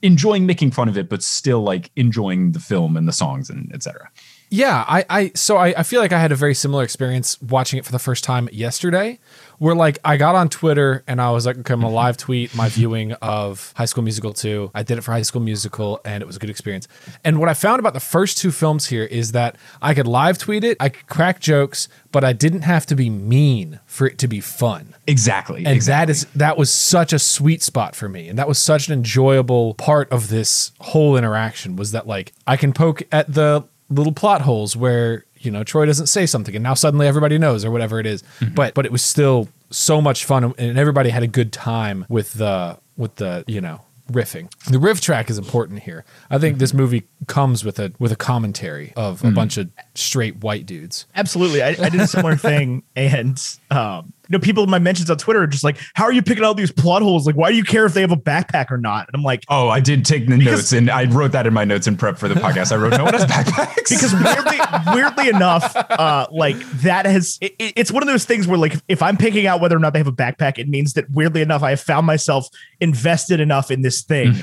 enjoying 0.01 0.45
making 0.45 0.71
fun 0.71 0.87
of 0.89 0.97
it, 0.97 1.09
but 1.09 1.21
still 1.23 1.42
like 1.51 1.91
enjoying 1.95 2.51
the 2.51 2.59
film 2.59 2.97
and 2.97 3.07
the 3.07 3.13
songs 3.13 3.49
and 3.49 3.73
etc. 3.73 4.09
Yeah, 4.49 4.85
I, 4.87 5.05
I 5.09 5.31
so 5.33 5.57
I, 5.57 5.73
I 5.77 5.83
feel 5.83 5.99
like 5.99 6.11
I 6.11 6.19
had 6.19 6.31
a 6.31 6.35
very 6.35 6.53
similar 6.53 6.83
experience 6.83 7.41
watching 7.41 7.79
it 7.79 7.85
for 7.85 7.91
the 7.91 7.99
first 7.99 8.23
time 8.23 8.47
yesterday, 8.51 9.19
where 9.63 9.75
like 9.75 9.97
I 10.03 10.17
got 10.17 10.35
on 10.35 10.49
Twitter 10.49 11.05
and 11.07 11.21
I 11.21 11.31
was 11.31 11.45
like, 11.45 11.57
okay, 11.57 11.73
I'm 11.73 11.79
gonna 11.79 11.87
mm-hmm. 11.87 11.95
live 11.95 12.17
tweet 12.17 12.53
my 12.53 12.67
viewing 12.67 13.13
of 13.13 13.71
High 13.77 13.85
School 13.85 14.03
Musical 14.03 14.33
2. 14.33 14.71
I 14.75 14.83
did 14.83 14.97
it 14.97 15.01
for 15.05 15.13
High 15.13 15.21
School 15.21 15.39
Musical 15.41 16.01
and 16.03 16.21
it 16.21 16.25
was 16.25 16.35
a 16.35 16.39
good 16.39 16.49
experience. 16.49 16.89
And 17.23 17.39
what 17.39 17.47
I 17.47 17.53
found 17.53 17.79
about 17.79 17.93
the 17.93 18.01
first 18.01 18.37
two 18.37 18.51
films 18.51 18.87
here 18.87 19.05
is 19.05 19.31
that 19.31 19.55
I 19.81 19.93
could 19.93 20.05
live 20.05 20.37
tweet 20.37 20.65
it, 20.65 20.75
I 20.81 20.89
could 20.89 21.07
crack 21.07 21.39
jokes, 21.39 21.87
but 22.11 22.25
I 22.25 22.33
didn't 22.33 22.63
have 22.63 22.85
to 22.87 22.95
be 22.97 23.09
mean 23.09 23.79
for 23.85 24.05
it 24.05 24.17
to 24.17 24.27
be 24.27 24.41
fun. 24.41 24.95
Exactly. 25.07 25.59
And 25.59 25.73
exactly. 25.73 26.07
that 26.07 26.09
is 26.11 26.25
that 26.35 26.57
was 26.57 26.69
such 26.69 27.13
a 27.13 27.19
sweet 27.19 27.63
spot 27.63 27.95
for 27.95 28.09
me. 28.09 28.27
And 28.27 28.37
that 28.37 28.49
was 28.49 28.59
such 28.59 28.89
an 28.89 28.93
enjoyable 28.93 29.75
part 29.75 30.11
of 30.11 30.27
this 30.27 30.73
whole 30.81 31.15
interaction 31.15 31.77
was 31.77 31.93
that 31.93 32.05
like 32.05 32.33
I 32.45 32.57
can 32.57 32.73
poke 32.73 33.03
at 33.13 33.33
the 33.33 33.63
little 33.89 34.13
plot 34.13 34.41
holes 34.41 34.75
where 34.75 35.23
you 35.43 35.51
know, 35.51 35.63
Troy 35.63 35.85
doesn't 35.85 36.07
say 36.07 36.25
something 36.25 36.55
and 36.55 36.63
now 36.63 36.73
suddenly 36.73 37.07
everybody 37.07 37.37
knows 37.37 37.65
or 37.65 37.71
whatever 37.71 37.99
it 37.99 38.05
is. 38.05 38.23
Mm-hmm. 38.39 38.55
But 38.55 38.73
but 38.73 38.85
it 38.85 38.91
was 38.91 39.01
still 39.01 39.49
so 39.69 40.01
much 40.01 40.25
fun 40.25 40.53
and 40.57 40.77
everybody 40.77 41.09
had 41.09 41.23
a 41.23 41.27
good 41.27 41.51
time 41.51 42.05
with 42.09 42.33
the 42.33 42.77
with 42.97 43.15
the, 43.15 43.43
you 43.47 43.61
know, 43.61 43.81
riffing. 44.11 44.51
The 44.65 44.79
riff 44.79 45.01
track 45.01 45.29
is 45.29 45.37
important 45.37 45.83
here. 45.83 46.05
I 46.29 46.37
think 46.37 46.53
mm-hmm. 46.53 46.59
this 46.59 46.73
movie 46.73 47.07
comes 47.27 47.63
with 47.63 47.79
a 47.79 47.93
with 47.99 48.11
a 48.11 48.15
commentary 48.15 48.93
of 48.95 49.21
a 49.21 49.27
mm-hmm. 49.27 49.35
bunch 49.35 49.57
of 49.57 49.69
straight 49.95 50.37
white 50.37 50.65
dudes. 50.65 51.05
Absolutely. 51.15 51.61
I, 51.61 51.69
I 51.69 51.89
did 51.89 52.01
a 52.01 52.07
similar 52.07 52.35
thing. 52.37 52.83
And, 52.95 53.41
um, 53.71 54.13
you 54.29 54.37
know, 54.37 54.39
people 54.39 54.63
in 54.63 54.69
my 54.69 54.79
mentions 54.79 55.09
on 55.11 55.17
Twitter 55.17 55.41
are 55.43 55.47
just 55.47 55.63
like, 55.65 55.77
how 55.93 56.05
are 56.05 56.11
you 56.13 56.21
picking 56.23 56.43
out 56.45 56.55
these 56.57 56.71
plot 56.71 57.01
holes? 57.01 57.27
Like, 57.27 57.35
why 57.35 57.51
do 57.51 57.57
you 57.57 57.63
care 57.63 57.85
if 57.85 57.93
they 57.93 58.01
have 58.01 58.11
a 58.11 58.15
backpack 58.17 58.71
or 58.71 58.77
not? 58.77 59.07
And 59.07 59.15
I'm 59.15 59.21
like, 59.21 59.43
Oh, 59.49 59.67
I 59.69 59.79
did 59.81 60.05
take 60.05 60.27
the 60.27 60.37
notes 60.37 60.71
and 60.71 60.89
I 60.89 61.05
wrote 61.05 61.33
that 61.33 61.45
in 61.45 61.53
my 61.53 61.65
notes 61.65 61.85
in 61.87 61.97
prep 61.97 62.17
for 62.17 62.27
the 62.27 62.35
podcast. 62.35 62.71
I 62.71 62.77
wrote, 62.77 62.91
no 62.97 63.03
one 63.03 63.13
has 63.13 63.25
backpacks. 63.25 63.89
because 63.89 64.13
weirdly, 64.13 64.59
weirdly 64.95 65.29
enough, 65.29 65.75
uh, 65.75 66.25
like 66.31 66.55
that 66.81 67.05
has 67.05 67.37
it, 67.41 67.53
it- 67.59 67.73
it's 67.75 67.91
one 67.91 68.01
of 68.01 68.07
those 68.07 68.23
things 68.25 68.47
where 68.47 68.57
like 68.57 68.75
if 68.87 69.01
I'm 69.03 69.17
picking 69.17 69.45
out 69.45 69.59
whether 69.61 69.75
or 69.75 69.79
not 69.79 69.91
they 69.93 69.99
have 69.99 70.07
a 70.07 70.11
backpack, 70.11 70.57
it 70.57 70.69
means 70.69 70.93
that 70.93 71.09
weirdly 71.11 71.41
enough, 71.41 71.61
I 71.61 71.71
have 71.71 71.81
found 71.81 72.07
myself 72.07 72.47
invested 72.79 73.39
enough 73.39 73.71
in 73.71 73.81
this 73.81 74.01
thing 74.03 74.33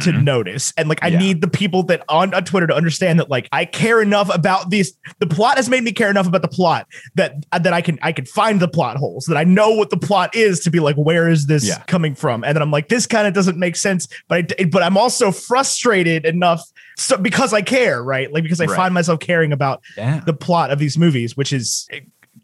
to 0.00 0.12
notice, 0.12 0.72
and 0.76 0.88
like 0.88 0.98
I 1.02 1.08
Yeah. 1.08 1.18
need 1.18 1.40
the 1.40 1.48
people 1.48 1.82
that 1.84 2.02
on, 2.08 2.34
on 2.34 2.44
Twitter 2.44 2.66
to 2.66 2.74
understand 2.74 3.18
that 3.20 3.30
like 3.30 3.48
I 3.52 3.64
care 3.64 4.00
enough 4.02 4.34
about 4.34 4.65
these. 4.70 4.96
The 5.18 5.26
plot 5.26 5.56
has 5.56 5.68
made 5.68 5.82
me 5.84 5.92
care 5.92 6.10
enough 6.10 6.26
about 6.26 6.42
the 6.42 6.48
plot 6.48 6.86
that 7.14 7.34
uh, 7.52 7.58
that 7.58 7.72
I 7.72 7.80
can 7.80 7.98
I 8.02 8.12
can 8.12 8.24
find 8.26 8.60
the 8.60 8.68
plot 8.68 8.96
holes 8.96 9.26
that 9.26 9.36
I 9.36 9.44
know 9.44 9.70
what 9.70 9.90
the 9.90 9.96
plot 9.96 10.34
is 10.34 10.60
to 10.60 10.70
be 10.70 10.80
like 10.80 10.96
where 10.96 11.28
is 11.28 11.46
this 11.46 11.66
Yeah. 11.66 11.82
coming 11.86 12.14
from, 12.14 12.44
and 12.44 12.54
then 12.54 12.62
I'm 12.62 12.70
like 12.70 12.88
this 12.88 13.06
kind 13.06 13.26
of 13.26 13.34
doesn't 13.34 13.58
make 13.58 13.76
sense, 13.76 14.08
but 14.28 14.52
I, 14.60 14.64
but 14.64 14.82
I'm 14.82 14.96
also 14.96 15.30
frustrated 15.32 16.24
enough. 16.26 16.62
So 16.98 17.16
because 17.18 17.52
I 17.52 17.60
care, 17.62 18.02
right? 18.02 18.32
Like 18.32 18.42
because 18.42 18.60
I 18.60 18.64
Right. 18.66 18.76
find 18.76 18.94
myself 18.94 19.20
caring 19.20 19.52
about 19.52 19.82
Yeah. 19.96 20.20
the 20.24 20.32
plot 20.32 20.70
of 20.70 20.78
these 20.78 20.96
movies, 20.96 21.36
which 21.36 21.52
is 21.52 21.86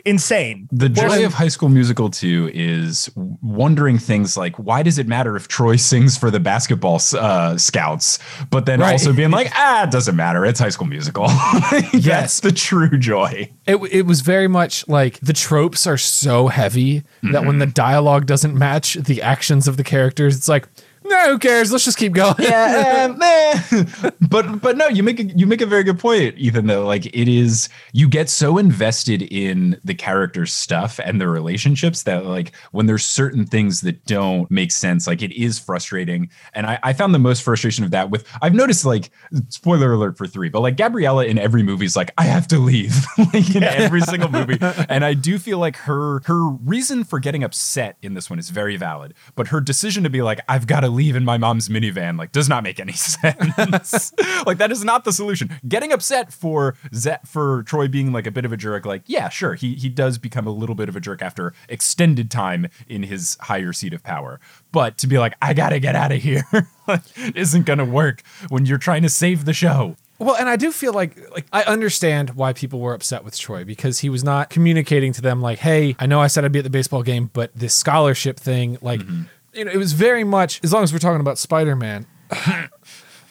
insane. 0.04 0.68
The 0.73 0.88
joy 0.88 1.25
of 1.25 1.35
High 1.35 1.49
School 1.49 1.68
Musical 1.68 2.11
2 2.11 2.50
is 2.52 3.11
wondering 3.16 3.99
things 3.99 4.37
like 4.37 4.56
why 4.56 4.82
does 4.82 4.99
it 4.99 5.06
matter 5.06 5.37
if 5.37 5.49
Troy 5.49 5.76
sings 5.76 6.16
for 6.16 6.30
the 6.30 6.40
basketball 6.40 7.00
uh, 7.14 7.56
scouts, 7.56 8.18
but 8.50 8.66
then 8.66 8.80
Right. 8.80 8.92
also 8.92 9.12
being 9.12 9.30
like, 9.30 9.50
ah, 9.54 9.85
it 9.85 9.90
doesn't 9.90 10.16
matter. 10.16 10.44
It's 10.44 10.61
High 10.61 10.68
School 10.71 10.87
Musical. 10.88 11.26
That's 11.94 12.40
the 12.40 12.52
true 12.52 12.97
joy. 12.99 13.50
It, 13.66 13.76
it 13.90 14.02
was 14.06 14.21
very 14.21 14.49
much 14.49 14.87
like 14.88 15.18
the 15.21 15.32
tropes 15.32 15.87
are 15.87 15.99
so 15.99 16.49
heavy 16.49 17.02
that 17.23 17.44
when 17.44 17.59
the 17.59 17.66
dialogue 17.66 18.26
doesn't 18.26 18.54
match 18.56 18.94
the 18.94 19.23
actions 19.23 19.68
of 19.68 19.76
the 19.76 19.85
characters, 19.85 20.37
it's 20.37 20.49
like, 20.49 20.68
no, 21.04 21.32
who 21.32 21.38
cares? 21.38 21.73
Let's 21.73 21.85
just 21.85 21.99
keep 21.99 22.12
going. 22.12 22.35
yeah, 22.38 23.09
um, 23.11 23.21
eh. 23.23 24.11
but 24.28 24.61
but 24.61 24.76
no, 24.76 24.88
you 24.88 25.02
make 25.02 25.21
a, 25.21 25.25
you 25.25 25.47
make 25.47 25.61
a 25.61 25.66
very 25.66 25.82
good 25.82 25.99
point, 25.99 26.37
Ethan. 26.38 26.66
Though, 26.66 26.87
like 26.87 27.06
it 27.06 27.28
is, 27.28 27.68
you 27.92 28.09
get 28.09 28.28
so 28.28 28.59
invested 28.59 29.23
in 29.23 29.78
the 29.85 29.94
character 29.94 30.47
stuff 30.47 31.00
and 31.04 31.21
the 31.21 31.28
relationships 31.28 32.04
that 32.04 32.25
like 32.26 32.52
when 32.73 32.87
there's 32.87 33.04
certain 33.04 33.47
things 33.47 33.80
that 33.82 34.04
don't 34.06 34.50
make 34.50 34.73
sense, 34.73 35.06
like 35.06 35.23
it 35.23 35.32
is 35.32 35.59
frustrating. 35.59 36.30
And 36.54 36.66
I, 36.66 36.78
I 36.82 36.92
found 36.92 37.14
the 37.14 37.18
most 37.18 37.42
frustration 37.42 37.85
of 37.85 37.90
that 37.90 38.11
with 38.11 38.26
I've 38.40 38.54
noticed 38.54 38.85
like 38.85 39.11
spoiler 39.49 39.92
alert 39.92 40.16
for 40.16 40.26
three, 40.26 40.49
but 40.49 40.61
like 40.61 40.76
Gabriella 40.76 41.26
in 41.26 41.38
every 41.38 41.62
movie 41.62 41.87
is 41.87 41.97
like 41.97 42.12
I 42.18 42.25
have 42.25 42.47
to 42.49 42.59
leave, 42.59 43.04
like 43.18 43.54
in 43.54 43.64
every 43.64 44.02
single 44.02 44.30
movie. 44.30 44.59
And 44.88 45.04
I 45.04 45.14
do 45.14 45.38
feel 45.38 45.59
like 45.59 45.76
her 45.78 46.21
her 46.26 46.49
reason 46.49 47.04
for 47.04 47.18
getting 47.18 47.42
upset 47.42 47.97
in 48.02 48.14
this 48.14 48.30
one 48.30 48.38
is 48.38 48.50
very 48.50 48.76
valid, 48.76 49.14
but 49.35 49.49
her 49.49 49.61
decision 49.61 50.04
to 50.04 50.11
be 50.11 50.23
like 50.23 50.40
I've 50.49 50.66
got 50.66 50.80
to 50.80 50.91
leave 50.92 51.16
in 51.16 51.25
my 51.25 51.38
mom's 51.38 51.68
minivan 51.68 52.18
like 52.18 52.32
does 52.32 52.49
not 52.49 52.62
make 52.62 52.78
any 52.80 52.92
sense. 52.94 54.12
like 54.46 54.58
that 54.58 54.70
is 54.70 54.84
not 54.84 55.04
the 55.04 55.12
solution. 55.12 55.50
Getting 55.66 55.92
upset 55.92 56.32
for 56.32 56.76
Zet 56.94 57.26
for 57.26 57.62
Troy 57.64 57.88
being 57.88 58.12
like 58.12 58.26
a 58.26 58.30
bit 58.30 58.44
of 58.44 58.52
a 58.52 58.56
jerk, 58.56 58.87
like 58.87 59.02
yeah, 59.06 59.28
sure, 59.28 59.54
he 59.54 59.75
he 59.75 59.88
does 59.88 60.18
become 60.18 60.46
a 60.46 60.50
little 60.50 60.75
bit 60.75 60.88
of 60.88 60.96
a 60.96 61.00
jerk 61.00 61.22
after 61.22 61.52
extended 61.68 62.30
time 62.30 62.68
in 62.88 63.04
his 63.04 63.37
higher 63.40 63.72
seat 63.72 63.92
of 63.92 64.02
power. 64.02 64.40
But 64.70 64.99
to 64.99 65.06
be 65.06 65.18
like 65.18 65.34
I 65.42 65.54
gotta 65.54 65.78
get 65.78 65.96
out 65.96 66.12
of 66.12 66.22
here 66.22 66.44
isn't 67.34 67.66
gonna 67.66 67.84
work 67.84 68.22
when 68.49 68.66
you're 68.66 68.78
trying 68.78 69.02
to 69.02 69.08
save 69.08 69.44
the 69.44 69.52
show. 69.52 69.96
Well, 70.22 70.37
and 70.37 70.49
I 70.49 70.54
do 70.54 70.70
feel 70.70 70.92
like 70.92 71.18
like 71.32 71.46
I 71.52 71.64
understand 71.64 72.30
why 72.30 72.52
people 72.52 72.78
were 72.78 72.94
upset 72.94 73.25
with 73.25 73.37
Troy 73.37 73.64
because 73.64 73.99
he 74.00 74.08
was 74.08 74.23
not 74.23 74.50
communicating 74.50 75.12
to 75.14 75.21
them 75.21 75.40
like, 75.40 75.58
"Hey, 75.58 75.97
I 75.99 76.06
know 76.06 76.21
I 76.21 76.28
said 76.28 76.45
I'd 76.45 76.52
be 76.52 76.60
at 76.60 76.64
the 76.64 76.71
baseball 76.71 77.02
game, 77.02 77.30
but 77.32 77.50
this 77.56 77.75
scholarship 77.75 78.38
thing, 78.38 78.78
like, 78.80 79.00
mm-hmm. 79.00 79.23
You 79.54 79.65
know, 79.65 79.71
it 79.73 79.76
was 79.78 79.93
very 79.93 80.25
much 80.25 80.60
as 80.65 80.73
long 80.73 80.82
as 80.82 80.93
we're 80.93 80.99
talking 80.99 81.21
about 81.21 81.38
Spider-Man, 81.38 82.06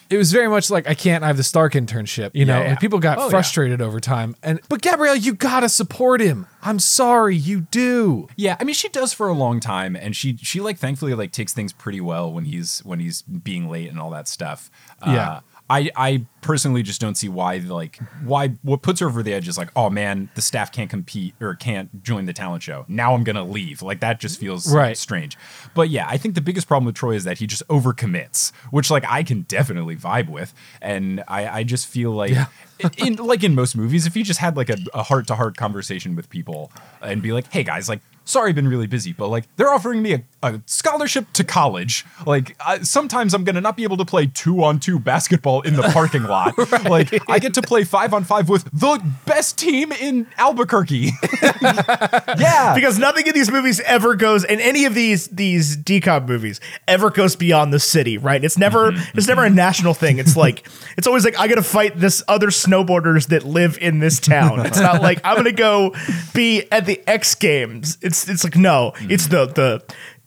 it 0.09 0.17
was 0.17 0.31
very 0.31 0.47
much 0.49 0.69
like 0.69 0.87
I 0.87 0.93
can't 0.93 1.23
I 1.23 1.27
have 1.27 1.37
the 1.37 1.43
Stark 1.43 1.73
internship, 1.73 2.31
you 2.33 2.43
know, 2.45 2.57
Yeah, 2.57 2.63
yeah. 2.63 2.69
and 2.71 2.79
people 2.79 2.99
got 2.99 3.17
Oh, 3.17 3.23
yeah. 3.25 3.29
frustrated 3.29 3.81
over 3.81 3.99
time. 3.99 4.35
And 4.43 4.59
but 4.69 4.81
Gabrielle, 4.81 5.15
you 5.15 5.33
got 5.33 5.61
to 5.61 5.69
support 5.69 6.19
him. 6.21 6.47
I'm 6.61 6.79
sorry, 6.79 7.35
you 7.35 7.61
do. 7.61 8.27
Yeah, 8.35 8.57
I 8.59 8.63
mean 8.65 8.75
she 8.75 8.89
does 8.89 9.13
for 9.13 9.27
a 9.29 9.33
long 9.33 9.59
time, 9.59 9.95
and 9.95 10.15
she 10.15 10.35
she 10.37 10.59
like 10.59 10.77
thankfully 10.77 11.13
like 11.15 11.31
takes 11.31 11.53
things 11.53 11.71
pretty 11.73 12.01
well 12.01 12.31
when 12.31 12.45
he's 12.45 12.79
when 12.79 12.99
he's 12.99 13.21
being 13.21 13.69
late 13.69 13.89
and 13.89 13.99
all 13.99 14.09
that 14.11 14.27
stuff. 14.27 14.69
Yeah. 15.05 15.29
Uh, 15.29 15.39
I 15.71 15.89
I 15.95 16.25
personally 16.41 16.83
just 16.83 16.99
don't 16.99 17.15
see 17.15 17.29
why 17.29 17.57
like 17.57 17.97
why 18.23 18.49
what 18.63 18.81
puts 18.81 18.99
her 18.99 19.07
over 19.07 19.21
the 19.23 19.31
edge 19.33 19.47
is 19.47 19.57
like 19.59 19.69
oh 19.75 19.89
man 19.91 20.29
the 20.35 20.41
staff 20.41 20.71
can't 20.71 20.89
compete 20.89 21.33
or 21.39 21.53
can't 21.55 22.03
join 22.03 22.25
the 22.25 22.33
talent 22.33 22.63
show 22.63 22.83
now 22.87 23.13
I'm 23.13 23.23
gonna 23.23 23.43
leave 23.45 23.81
like 23.83 23.99
that 24.01 24.19
just 24.19 24.39
feels 24.39 24.71
Right. 24.73 24.97
strange. 24.97 25.37
But 25.75 25.89
yeah, 25.89 26.05
I 26.09 26.17
think 26.17 26.35
the 26.35 26.41
biggest 26.41 26.67
problem 26.67 26.85
with 26.87 26.95
Troy 26.95 27.13
is 27.15 27.23
that 27.25 27.37
he 27.37 27.47
just 27.47 27.65
overcommits, 27.67 28.51
which 28.71 28.89
like 28.91 29.05
I 29.07 29.23
can 29.23 29.43
definitely 29.43 29.95
vibe 29.95 30.29
with, 30.29 30.53
and 30.81 31.23
I 31.27 31.47
I 31.59 31.63
just 31.63 31.87
feel 31.87 32.11
like 32.11 32.31
Yeah. 32.31 32.47
in 32.97 33.15
like 33.17 33.43
in 33.43 33.53
most 33.55 33.75
movies, 33.77 34.05
if 34.07 34.15
you 34.17 34.23
just 34.23 34.39
had 34.39 34.57
like 34.57 34.69
a 34.69 35.03
heart 35.03 35.27
to 35.27 35.35
heart 35.35 35.55
conversation 35.57 36.15
with 36.15 36.29
people 36.29 36.71
and 37.01 37.21
be 37.21 37.31
like, 37.31 37.51
hey 37.53 37.63
guys, 37.63 37.87
like 37.87 38.01
sorry 38.25 38.49
I've 38.49 38.55
been 38.55 38.67
really 38.67 38.87
busy, 38.87 39.13
but 39.13 39.27
like 39.27 39.45
they're 39.55 39.71
offering 39.71 40.01
me 40.01 40.13
a, 40.13 40.23
a 40.43 40.61
scholarship 40.65 41.31
to 41.33 41.43
college. 41.43 42.05
Like 42.25 42.55
I, 42.65 42.79
sometimes 42.79 43.33
I'm 43.33 43.43
gonna 43.43 43.61
not 43.61 43.77
be 43.77 43.83
able 43.83 43.97
to 43.97 44.05
play 44.05 44.27
two 44.27 44.63
on 44.63 44.79
two 44.79 44.99
basketball 44.99 45.61
in 45.61 45.75
the 45.75 45.83
parking 45.83 46.23
lot. 46.31 46.57
Like 46.85 47.29
I 47.29 47.39
get 47.39 47.53
to 47.55 47.61
play 47.61 47.83
five 47.83 48.13
on 48.13 48.23
five 48.23 48.49
with 48.49 48.65
the 48.65 49.01
best 49.25 49.57
team 49.57 49.91
in 49.91 50.27
Albuquerque. 50.37 51.11
yeah. 51.61 52.73
because 52.75 52.97
nothing 52.97 53.27
in 53.27 53.33
these 53.33 53.51
movies 53.51 53.79
ever 53.81 54.15
goes 54.15 54.43
in 54.43 54.59
any 54.59 54.85
of 54.85 54.93
these 54.93 55.27
these 55.27 55.77
DCOM 55.77 56.27
movies 56.27 56.59
ever 56.87 57.09
goes 57.09 57.35
beyond 57.35 57.73
the 57.73 57.79
city 57.79 58.17
right 58.17 58.43
it's 58.43 58.57
never 58.57 58.91
mm-hmm. 58.91 59.17
it's 59.17 59.27
never 59.27 59.43
a 59.43 59.47
mm-hmm. 59.47 59.55
national 59.55 59.93
thing 59.93 60.17
it's 60.17 60.35
like 60.35 60.67
it's 60.97 61.07
always 61.07 61.25
like 61.25 61.37
i 61.39 61.47
gotta 61.47 61.63
fight 61.63 61.97
this 61.99 62.23
other 62.27 62.47
snowboarders 62.47 63.27
that 63.27 63.43
live 63.43 63.77
in 63.79 63.99
this 63.99 64.19
town 64.19 64.65
it's 64.65 64.79
not 64.79 65.01
like 65.01 65.19
i'm 65.23 65.35
gonna 65.35 65.51
go 65.51 65.93
be 66.33 66.63
at 66.71 66.85
the 66.85 67.01
x 67.07 67.35
games 67.35 67.97
it's 68.01 68.10
it's 68.27 68.43
like 68.43 68.55
no 68.55 68.93
it's 69.01 69.27
the 69.27 69.45
the 69.45 69.83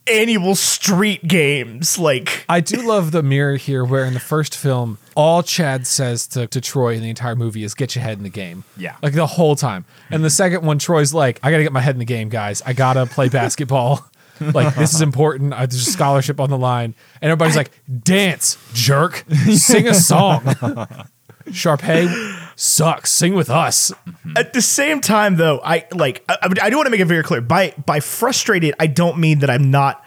annual 0.06 0.54
street 0.54 1.26
games 1.26 1.98
like 1.98 2.44
I 2.48 2.60
do 2.60 2.86
love 2.86 3.10
the 3.12 3.22
mirror 3.22 3.56
here 3.56 3.84
where 3.84 4.04
in 4.04 4.14
the 4.14 4.20
first 4.20 4.56
film, 4.56 4.98
all 5.14 5.42
Chad 5.42 5.86
says 5.86 6.26
to, 6.28 6.46
to 6.46 6.60
Troy 6.60 6.94
in 6.94 7.02
the 7.02 7.10
entire 7.10 7.36
movie 7.36 7.64
is 7.64 7.74
get 7.74 7.94
your 7.94 8.04
head 8.04 8.18
in 8.18 8.24
the 8.24 8.30
game. 8.30 8.64
Yeah. 8.76 8.96
Like 9.02 9.14
the 9.14 9.26
whole 9.26 9.56
time. 9.56 9.84
And 10.10 10.24
the 10.24 10.30
second 10.30 10.62
one, 10.64 10.78
Troy's 10.78 11.14
like, 11.14 11.40
I 11.42 11.50
got 11.50 11.58
to 11.58 11.62
get 11.62 11.72
my 11.72 11.80
head 11.80 11.94
in 11.94 11.98
the 12.00 12.04
game, 12.04 12.28
guys. 12.28 12.62
I 12.62 12.72
got 12.72 12.94
to 12.94 13.06
play 13.06 13.28
basketball. 13.30 14.04
like, 14.40 14.74
this 14.74 14.94
is 14.94 15.00
important. 15.00 15.52
I, 15.54 15.66
there's 15.66 15.86
a 15.86 15.90
scholarship 15.90 16.40
on 16.40 16.50
the 16.50 16.58
line. 16.58 16.94
And 17.22 17.30
everybody's 17.30 17.56
like, 17.56 17.70
dance, 18.02 18.58
jerk. 18.74 19.24
Sing 19.54 19.86
a 19.88 19.94
song. 19.94 20.42
Sharpay 21.46 22.50
sucks. 22.56 23.10
Sing 23.10 23.34
with 23.34 23.50
us. 23.50 23.92
At 24.36 24.52
the 24.52 24.62
same 24.62 25.00
time, 25.00 25.36
though, 25.36 25.60
I 25.64 25.86
like 25.92 26.24
I, 26.28 26.48
I 26.62 26.70
do 26.70 26.76
want 26.76 26.86
to 26.86 26.90
make 26.90 27.00
it 27.00 27.06
very 27.06 27.22
clear. 27.22 27.40
By 27.40 27.74
by 27.84 28.00
frustrated, 28.00 28.74
I 28.78 28.86
don't 28.86 29.18
mean 29.18 29.40
that 29.40 29.50
I'm 29.50 29.70
not 29.70 30.04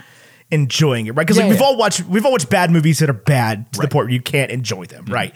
enjoying 0.51 1.07
it, 1.07 1.11
right? 1.11 1.25
Because 1.27 1.37
Yeah, 1.37 1.43
like 1.43 1.51
we've 1.51 1.59
yeah. 1.59 1.65
all 1.65 1.77
watched 1.77 2.05
we've 2.05 2.25
all 2.25 2.31
watched 2.31 2.49
bad 2.49 2.71
movies 2.71 2.99
that 2.99 3.09
are 3.09 3.13
bad 3.13 3.71
to 3.73 3.81
the 3.81 3.87
point 3.87 4.05
where 4.05 4.13
you 4.13 4.21
can't 4.21 4.51
enjoy 4.51 4.85
them, 4.85 5.05
mm-hmm. 5.05 5.13
right? 5.13 5.35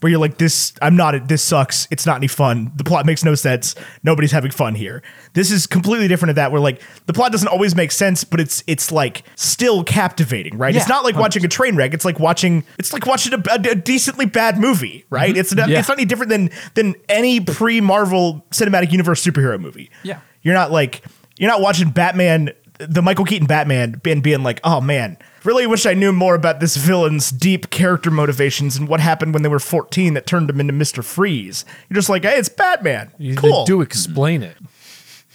Where 0.00 0.10
you're 0.10 0.20
like, 0.20 0.38
this 0.38 0.74
I'm 0.82 0.96
not 0.96 1.28
this 1.28 1.42
sucks. 1.42 1.88
It's 1.90 2.06
not 2.06 2.16
any 2.16 2.26
fun. 2.26 2.72
The 2.76 2.84
plot 2.84 3.06
makes 3.06 3.24
no 3.24 3.34
sense. 3.34 3.74
Nobody's 4.02 4.32
having 4.32 4.50
fun 4.50 4.74
here. 4.74 5.02
This 5.32 5.50
is 5.50 5.66
completely 5.66 6.08
different 6.08 6.30
at 6.30 6.36
that 6.36 6.52
where 6.52 6.60
like 6.60 6.82
the 7.06 7.12
plot 7.12 7.32
doesn't 7.32 7.48
always 7.48 7.74
make 7.74 7.90
sense, 7.92 8.24
but 8.24 8.40
it's 8.40 8.62
it's 8.66 8.92
like 8.92 9.22
still 9.34 9.82
captivating, 9.84 10.58
right? 10.58 10.74
It's 10.76 10.88
not 10.88 11.04
like 11.04 11.16
watching 11.16 11.44
a 11.44 11.48
train 11.48 11.76
wreck. 11.76 11.94
It's 11.94 12.04
like 12.04 12.18
watching 12.20 12.64
it's 12.78 12.92
like 12.92 13.06
watching 13.06 13.34
a, 13.34 13.42
a- 13.50 13.70
a 13.70 13.74
decently 13.74 14.26
bad 14.26 14.58
movie, 14.58 15.00
mm-hmm. 15.04 15.14
right? 15.14 15.36
It's 15.36 15.54
not, 15.54 15.68
Yeah. 15.68 15.78
it's 15.78 15.88
not 15.88 15.98
any 15.98 16.04
different 16.06 16.30
than 16.30 16.50
than 16.74 16.94
any 17.08 17.40
pre 17.40 17.80
Marvel 17.80 18.44
Cinematic 18.50 18.92
Universe 18.92 19.24
superhero 19.24 19.58
movie. 19.60 19.90
Yeah. 20.02 20.20
you're 20.42 20.54
not 20.54 20.70
like 20.70 21.02
you're 21.40 21.50
not 21.50 21.62
watching 21.62 21.88
Batman, 21.90 22.50
the 22.88 23.02
Michael 23.02 23.24
Keaton 23.24 23.46
Batman, 23.46 24.00
and 24.04 24.22
being 24.22 24.42
like, 24.42 24.60
oh 24.64 24.80
man, 24.80 25.16
really 25.44 25.66
wish 25.66 25.86
I 25.86 25.94
knew 25.94 26.12
more 26.12 26.34
about 26.34 26.60
this 26.60 26.76
villain's 26.76 27.30
deep 27.30 27.70
character 27.70 28.10
motivations 28.10 28.76
and 28.76 28.88
what 28.88 29.00
happened 29.00 29.34
when 29.34 29.42
they 29.42 29.48
were 29.48 29.60
14 29.60 30.14
that 30.14 30.26
turned 30.26 30.50
him 30.50 30.60
into 30.60 30.72
Mister 30.72 31.02
Freeze. 31.02 31.64
You're 31.88 31.96
just 31.96 32.08
like, 32.08 32.24
hey, 32.24 32.36
it's 32.36 32.48
Batman. 32.48 33.10
You 33.18 33.36
cool. 33.36 33.64
do 33.64 33.80
explain 33.80 34.42
it. 34.42 34.56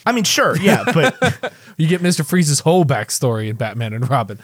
I 0.05 0.11
mean, 0.11 0.23
sure, 0.23 0.55
yeah, 0.57 0.83
but 0.93 1.53
You 1.77 1.87
get 1.87 2.01
Mr. 2.01 2.25
Freeze's 2.25 2.61
whole 2.61 2.85
backstory 2.85 3.49
in 3.49 3.55
Batman 3.57 3.93
and 3.93 4.09
Robin. 4.09 4.39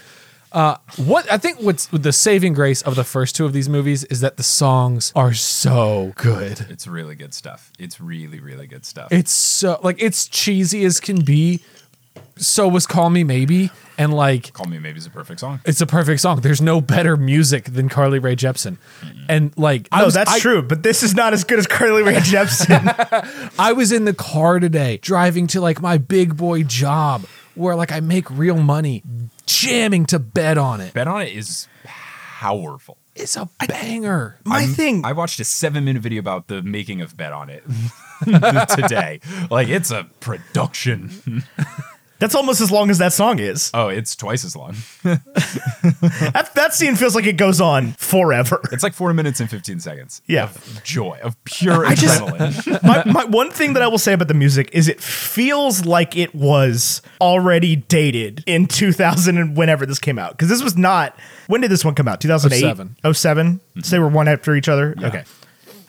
Uh, 0.52 0.76
what 0.98 1.32
I 1.32 1.38
think 1.38 1.60
what's 1.62 1.86
the 1.88 2.12
saving 2.12 2.54
grace 2.54 2.82
of 2.82 2.96
the 2.96 3.06
first 3.06 3.38
two 3.38 3.46
of 3.46 3.54
these 3.54 3.70
movies 3.70 4.04
is 4.06 4.20
that 4.20 4.36
the 4.36 4.44
songs 4.44 5.14
are 5.16 5.34
so 5.34 6.12
good. 6.18 6.66
It's 6.70 6.88
really 6.88 7.16
good 7.16 7.34
stuff. 7.34 7.72
It's 7.80 8.02
really, 8.02 8.42
really 8.42 8.68
good 8.68 8.86
stuff. 8.86 9.14
It's 9.14 9.32
so 9.32 9.80
like 9.82 10.02
it's 10.02 10.28
cheesy 10.28 10.84
as 10.84 11.00
can 11.00 11.24
be. 11.24 11.62
So 12.42 12.68
was 12.68 12.88
Call 12.88 13.10
Me 13.12 13.24
Maybe, 13.24 13.70
and 14.00 14.14
like 14.14 14.52
Call 14.54 14.66
Me 14.66 14.80
Maybe 14.80 14.98
is 14.98 15.06
a 15.06 15.12
perfect 15.12 15.40
song. 15.42 15.60
it's 15.64 15.80
a 15.80 15.86
perfect 15.86 16.22
song. 16.22 16.42
There's 16.42 16.62
no 16.62 16.82
better 16.82 17.16
music 17.16 17.66
than 17.66 17.88
Carly 17.88 18.18
Rae 18.20 18.36
Jepsen, 18.36 18.78
and 19.30 19.56
like 19.58 19.88
I 19.92 20.00
No, 20.00 20.06
was, 20.06 20.16
that's 20.16 20.32
I- 20.32 20.40
true, 20.40 20.62
but 20.64 20.82
this 20.84 21.04
is 21.04 21.14
not 21.16 21.34
as 21.34 21.44
good 21.44 21.60
as 21.60 21.68
Carly 21.68 22.02
Rae 22.04 22.16
Jepsen. 22.16 23.52
I 23.60 23.74
was 23.74 23.92
in 23.92 24.06
the 24.06 24.14
car 24.14 24.60
today 24.60 24.98
driving 24.98 25.46
to 25.48 25.62
like 25.62 25.82
my 25.82 25.98
big 26.00 26.36
boy 26.36 26.64
job 26.64 27.26
where 27.54 27.76
like 27.76 27.92
I 27.92 28.00
make 28.00 28.30
real 28.32 28.58
money, 28.58 29.04
jamming 29.46 30.08
to 30.08 30.18
Bet 30.20 30.58
on 30.58 30.82
it. 30.82 30.94
Bet 30.96 31.08
on 31.08 31.22
it 31.22 31.36
is 31.36 31.68
powerful. 31.84 32.98
It's 33.16 33.36
a 33.38 33.48
banger. 33.68 34.38
My 34.46 34.66
thing, 34.66 35.06
I 35.06 35.12
watched 35.12 35.40
a 35.40 35.44
seven 35.44 35.86
minute 35.86 36.02
video 36.02 36.20
about 36.22 36.48
the 36.48 36.62
making 36.64 37.02
of 37.02 37.16
Bet 37.16 37.34
on 37.34 37.50
it 37.52 37.64
today. 38.26 39.20
Like 39.52 39.68
it's 39.68 39.92
a 39.92 40.06
production. 40.22 41.44
that's 42.22 42.36
almost 42.36 42.62
as 42.62 42.72
long 42.72 42.90
as 42.90 43.00
that 43.00 43.12
song 43.12 43.40
is. 43.40 43.70
Oh, 43.74 43.90
it's 43.90 44.16
twice 44.16 44.46
as 44.46 44.56
long. 44.56 44.76
That, 46.34 46.52
that 46.56 46.74
scene 46.74 46.96
feels 46.96 47.16
like 47.16 47.26
it 47.26 47.38
goes 47.38 47.60
on 47.60 47.94
forever. 47.94 48.62
It's 48.72 48.84
like 48.84 48.94
four 48.94 49.14
minutes 49.14 49.40
and 49.40 49.50
fifteen 49.50 49.80
seconds. 49.80 50.22
Yeah. 50.28 50.44
of 50.46 50.82
joy 50.84 51.20
of 51.22 51.42
pure 51.44 51.86
I 51.86 51.96
just- 51.96 52.22
adrenaline. 52.22 52.84
my, 52.84 53.04
my 53.12 53.26
one 53.26 53.52
thing 53.52 53.74
that 53.74 53.82
I 53.84 53.88
will 53.88 53.98
say 53.98 54.14
about 54.14 54.28
the 54.28 54.34
music 54.34 54.70
is 54.74 54.88
it 54.88 55.02
feels 55.02 55.86
like 55.86 56.16
it 56.16 56.34
was 56.36 57.02
already 57.20 57.76
dated 57.76 58.44
in 58.46 58.68
2000 58.68 59.38
and 59.38 59.58
whenever 59.58 59.86
this 59.86 60.00
came 60.00 60.20
out. 60.20 60.32
Because 60.32 60.50
this 60.50 60.64
was 60.64 60.78
not. 60.78 61.18
When 61.48 61.62
did 61.62 61.72
this 61.72 61.84
one 61.84 61.96
come 61.96 62.08
out? 62.08 62.22
2008? 62.22 62.60
07. 62.60 63.14
07? 63.14 63.62
So 63.84 63.90
they 63.96 64.00
were 64.00 64.08
one 64.08 64.28
after 64.28 64.56
each 64.56 64.70
other? 64.70 64.96
Okay. 65.04 65.24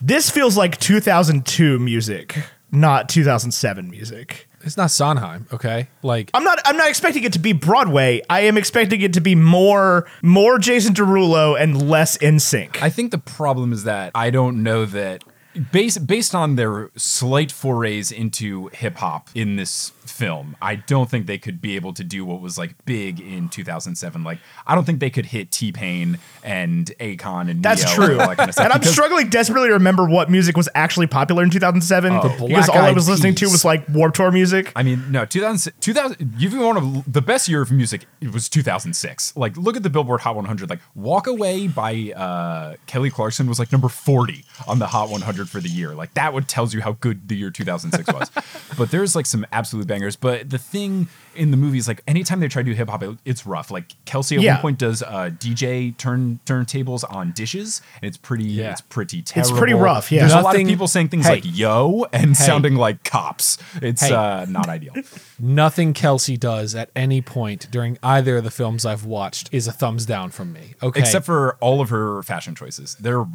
This 0.01 0.31
feels 0.31 0.57
like 0.57 0.79
2002 0.81 1.79
music, 1.79 2.37
not 2.73 3.09
2007 3.09 3.91
music. 3.91 4.49
It's 4.65 4.77
not 4.77 4.91
Sondheim, 4.91 5.47
okay? 5.53 5.89
Like 6.03 6.31
I'm 6.35 6.45
not. 6.45 6.61
I'm 6.65 6.77
not 6.77 6.89
expecting 6.89 7.25
it 7.25 7.33
to 7.33 7.39
be 7.39 7.53
Broadway. 7.53 8.23
I 8.31 8.43
am 8.43 8.57
expecting 8.57 9.01
it 9.01 9.13
to 9.15 9.21
be 9.21 9.35
more, 9.35 10.07
more 10.23 10.59
Jason 10.59 10.95
Derulo 10.95 11.61
and 11.61 11.89
less 11.89 12.17
NSYNC. 12.19 12.81
I 12.81 12.89
think 12.89 13.11
the 13.11 13.19
problem 13.19 13.73
is 13.73 13.85
that 13.85 14.13
I 14.15 14.31
don't 14.31 14.63
know 14.63 14.87
that 14.87 15.25
based 15.73 16.07
based 16.07 16.35
on 16.35 16.57
their 16.57 16.91
slight 16.97 17.53
forays 17.53 18.11
into 18.11 18.69
hip 18.69 18.97
hop 18.97 19.29
in 19.35 19.57
this 19.57 19.93
film, 20.23 20.57
I 20.63 20.77
don't 20.77 21.11
think 21.11 21.27
they 21.27 21.39
could 21.39 21.61
be 21.61 21.77
able 21.77 21.93
to 21.95 22.05
do 22.05 22.25
what 22.25 22.41
was 22.41 22.59
like 22.59 22.75
big 22.85 23.21
in 23.21 23.49
2007. 23.49 24.25
Like 24.25 24.39
I 24.67 24.75
don't 24.75 24.85
think 24.85 25.01
they 25.01 25.11
could 25.11 25.27
hit 25.27 25.51
T 25.51 25.73
Pain 25.73 26.19
and 26.43 26.87
Akon 27.01 27.51
and 27.51 27.63
That's 27.63 27.85
Ne-Yo 27.85 27.95
true. 27.95 28.21
and 28.21 28.37
kind 28.37 28.51
of 28.51 28.59
and 28.59 28.73
I'm 28.73 28.83
struggling 28.83 29.29
desperately 29.29 29.69
to 29.69 29.75
remember 29.75 30.07
what 30.07 30.31
music 30.31 30.57
was 30.57 30.69
actually 30.75 31.07
popular 31.07 31.43
in 31.43 31.51
2007 31.51 32.39
because 32.47 32.69
all 32.69 32.79
I 32.79 32.93
was 32.93 33.09
listening 33.09 33.35
to 33.37 33.47
was 33.47 33.65
like 33.65 33.89
Warped 33.89 34.17
Tour 34.17 34.31
music. 34.31 34.73
I 34.77 34.83
mean, 34.83 35.11
no, 35.11 35.25
2000, 35.25 35.73
2000 35.81 36.35
you 36.39 36.61
want 36.61 37.05
to, 37.05 37.11
the 37.11 37.23
best 37.23 37.49
year 37.49 37.63
of 37.63 37.71
music 37.71 38.07
it 38.21 38.33
was 38.33 38.49
2006. 38.49 39.37
Like, 39.37 39.57
look 39.57 39.77
at 39.77 39.83
the 39.83 39.91
Billboard 39.91 40.21
Hot 40.21 40.37
100. 40.37 40.71
Like, 40.71 40.81
Walk 40.95 41.27
Away 41.27 41.69
by 41.69 42.13
uh, 42.15 42.77
Kelly 42.87 43.11
Clarkson 43.11 43.47
was 43.47 43.59
like 43.59 43.73
number 43.73 43.89
40 43.89 44.45
on 44.67 44.79
the 44.79 44.87
Hot 44.87 45.11
100 45.11 45.49
for 45.49 45.61
the 45.61 45.69
year. 45.69 45.95
Like, 45.95 46.15
that 46.15 46.33
would 46.33 46.49
tells 46.49 46.75
you 46.75 46.81
how 46.81 46.93
good 46.93 47.29
the 47.29 47.37
year 47.37 47.51
2006 47.51 48.13
was. 48.13 48.31
but 48.79 48.91
there's 48.91 49.17
like 49.17 49.27
some 49.27 49.47
absolute 49.53 49.87
bangers. 49.87 50.12
But 50.17 50.51
the 50.51 50.59
thing 50.59 51.09
in 51.35 51.51
the 51.51 51.57
movies, 51.57 51.89
like, 51.89 52.03
anytime 52.07 52.41
they 52.41 52.49
try 52.49 52.63
to 52.63 52.71
do 52.71 52.75
hip 52.75 52.89
hop, 52.89 53.03
it, 53.03 53.17
it's 53.25 53.47
rough. 53.47 53.71
Like, 53.71 53.93
Kelsey 54.05 54.37
at 54.37 54.43
Yeah. 54.43 54.55
one 54.55 54.61
point 54.63 54.79
does 54.79 55.03
uh, 55.03 55.31
DJ 55.39 55.97
turn 55.97 56.41
turntables 56.47 57.05
on 57.11 57.33
dishes, 57.33 57.81
and 58.01 58.09
it's 58.09 58.17
pretty, 58.17 58.45
Yeah. 58.45 58.73
it's 58.73 58.81
pretty 58.81 59.23
terrible. 59.23 59.51
It's 59.51 59.59
pretty 59.59 59.75
rough, 59.75 60.11
yeah. 60.13 60.21
There's 60.21 60.33
a 60.33 60.41
lot 60.41 60.57
of 60.59 60.67
people 60.67 60.89
saying 60.89 61.09
things 61.09 61.27
Hey. 61.27 61.35
like 61.37 61.45
yo 61.47 62.07
and 62.13 62.37
sounding 62.37 62.75
like 62.77 63.05
cops. 63.05 63.59
It's 63.81 64.03
Hey. 64.03 64.13
uh, 64.15 64.45
not 64.47 64.69
ideal. 64.69 64.95
nothing 65.39 65.93
Kelsey 65.93 66.37
does 66.37 66.75
at 66.75 66.91
any 66.95 67.21
point 67.21 67.69
during 67.71 67.99
either 68.03 68.37
of 68.39 68.45
the 68.45 68.51
films 68.51 68.85
I've 68.87 69.05
watched 69.05 69.49
is 69.53 69.67
a 69.67 69.73
thumbs 69.73 70.07
down 70.07 70.31
from 70.31 70.53
me. 70.53 70.75
Okay. 70.83 71.01
Except 71.01 71.27
for 71.27 71.57
all 71.61 71.81
of 71.81 71.89
her 71.91 72.23
fashion 72.23 72.55
choices, 72.55 72.97
they're 73.01 73.23
uh, 73.23 73.27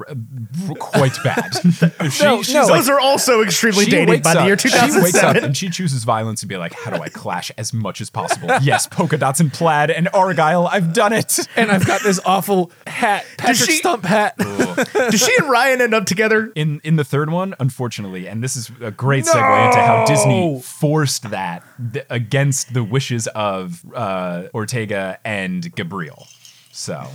quite 0.79 1.17
bad. 1.23 1.51
she, 2.11 2.23
No, 2.23 2.41
she's 2.43 2.53
no, 2.53 2.61
like- 2.61 2.69
Those 2.79 2.89
are 2.89 2.99
also 2.99 3.41
extremely 3.43 3.85
dated 3.85 4.09
wakes 4.09 4.23
by 4.23 4.33
the 4.33 4.39
up- 4.41 4.47
year 4.47 4.57
She 4.57 4.69
wakes 5.01 5.15
up 5.15 5.35
and 5.35 5.55
she 5.55 5.69
chooses 5.69 6.03
violence 6.03 6.41
to 6.41 6.45
be 6.47 6.57
like, 6.57 6.73
how 6.73 6.91
do 6.91 7.01
I 7.01 7.09
clash 7.09 7.51
as 7.57 7.73
much 7.73 7.86
as 8.01 8.09
possible? 8.09 8.49
yes, 8.61 8.87
polka 8.87 9.17
dots 9.17 9.39
and 9.39 9.51
plaid 9.51 9.89
and 9.91 10.09
argyle. 10.13 10.67
I've 10.67 10.93
done 10.93 11.13
it. 11.13 11.39
and 11.55 11.71
I've 11.71 11.85
got 11.85 12.03
this 12.03 12.19
awful 12.25 12.71
hat, 12.85 13.25
Patrick 13.37 13.69
she- 13.69 13.77
Stump 13.77 14.03
hat. 14.05 14.37
Does 14.37 15.19
she 15.19 15.33
and 15.39 15.49
Ryan 15.49 15.81
end 15.81 15.93
up 15.93 16.05
together? 16.05 16.51
In 16.55 16.81
in 16.83 16.95
the 16.97 17.03
third 17.03 17.29
one, 17.31 17.55
unfortunately, 17.59 18.27
and 18.27 18.43
this 18.43 18.55
is 18.55 18.69
a 18.81 18.91
great 18.91 19.25
segue 19.25 19.65
into 19.67 19.79
how 19.81 20.05
Disney 20.05 20.61
forced 20.61 21.29
that 21.31 21.63
th- 21.93 22.05
against 22.09 22.73
the 22.73 22.83
wishes 22.83 23.27
of 23.27 23.83
uh, 23.95 24.43
Ortega 24.53 25.19
and 25.25 25.63
Grabeel. 25.75 26.27
So 26.71 27.07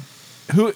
Who? 0.55 0.73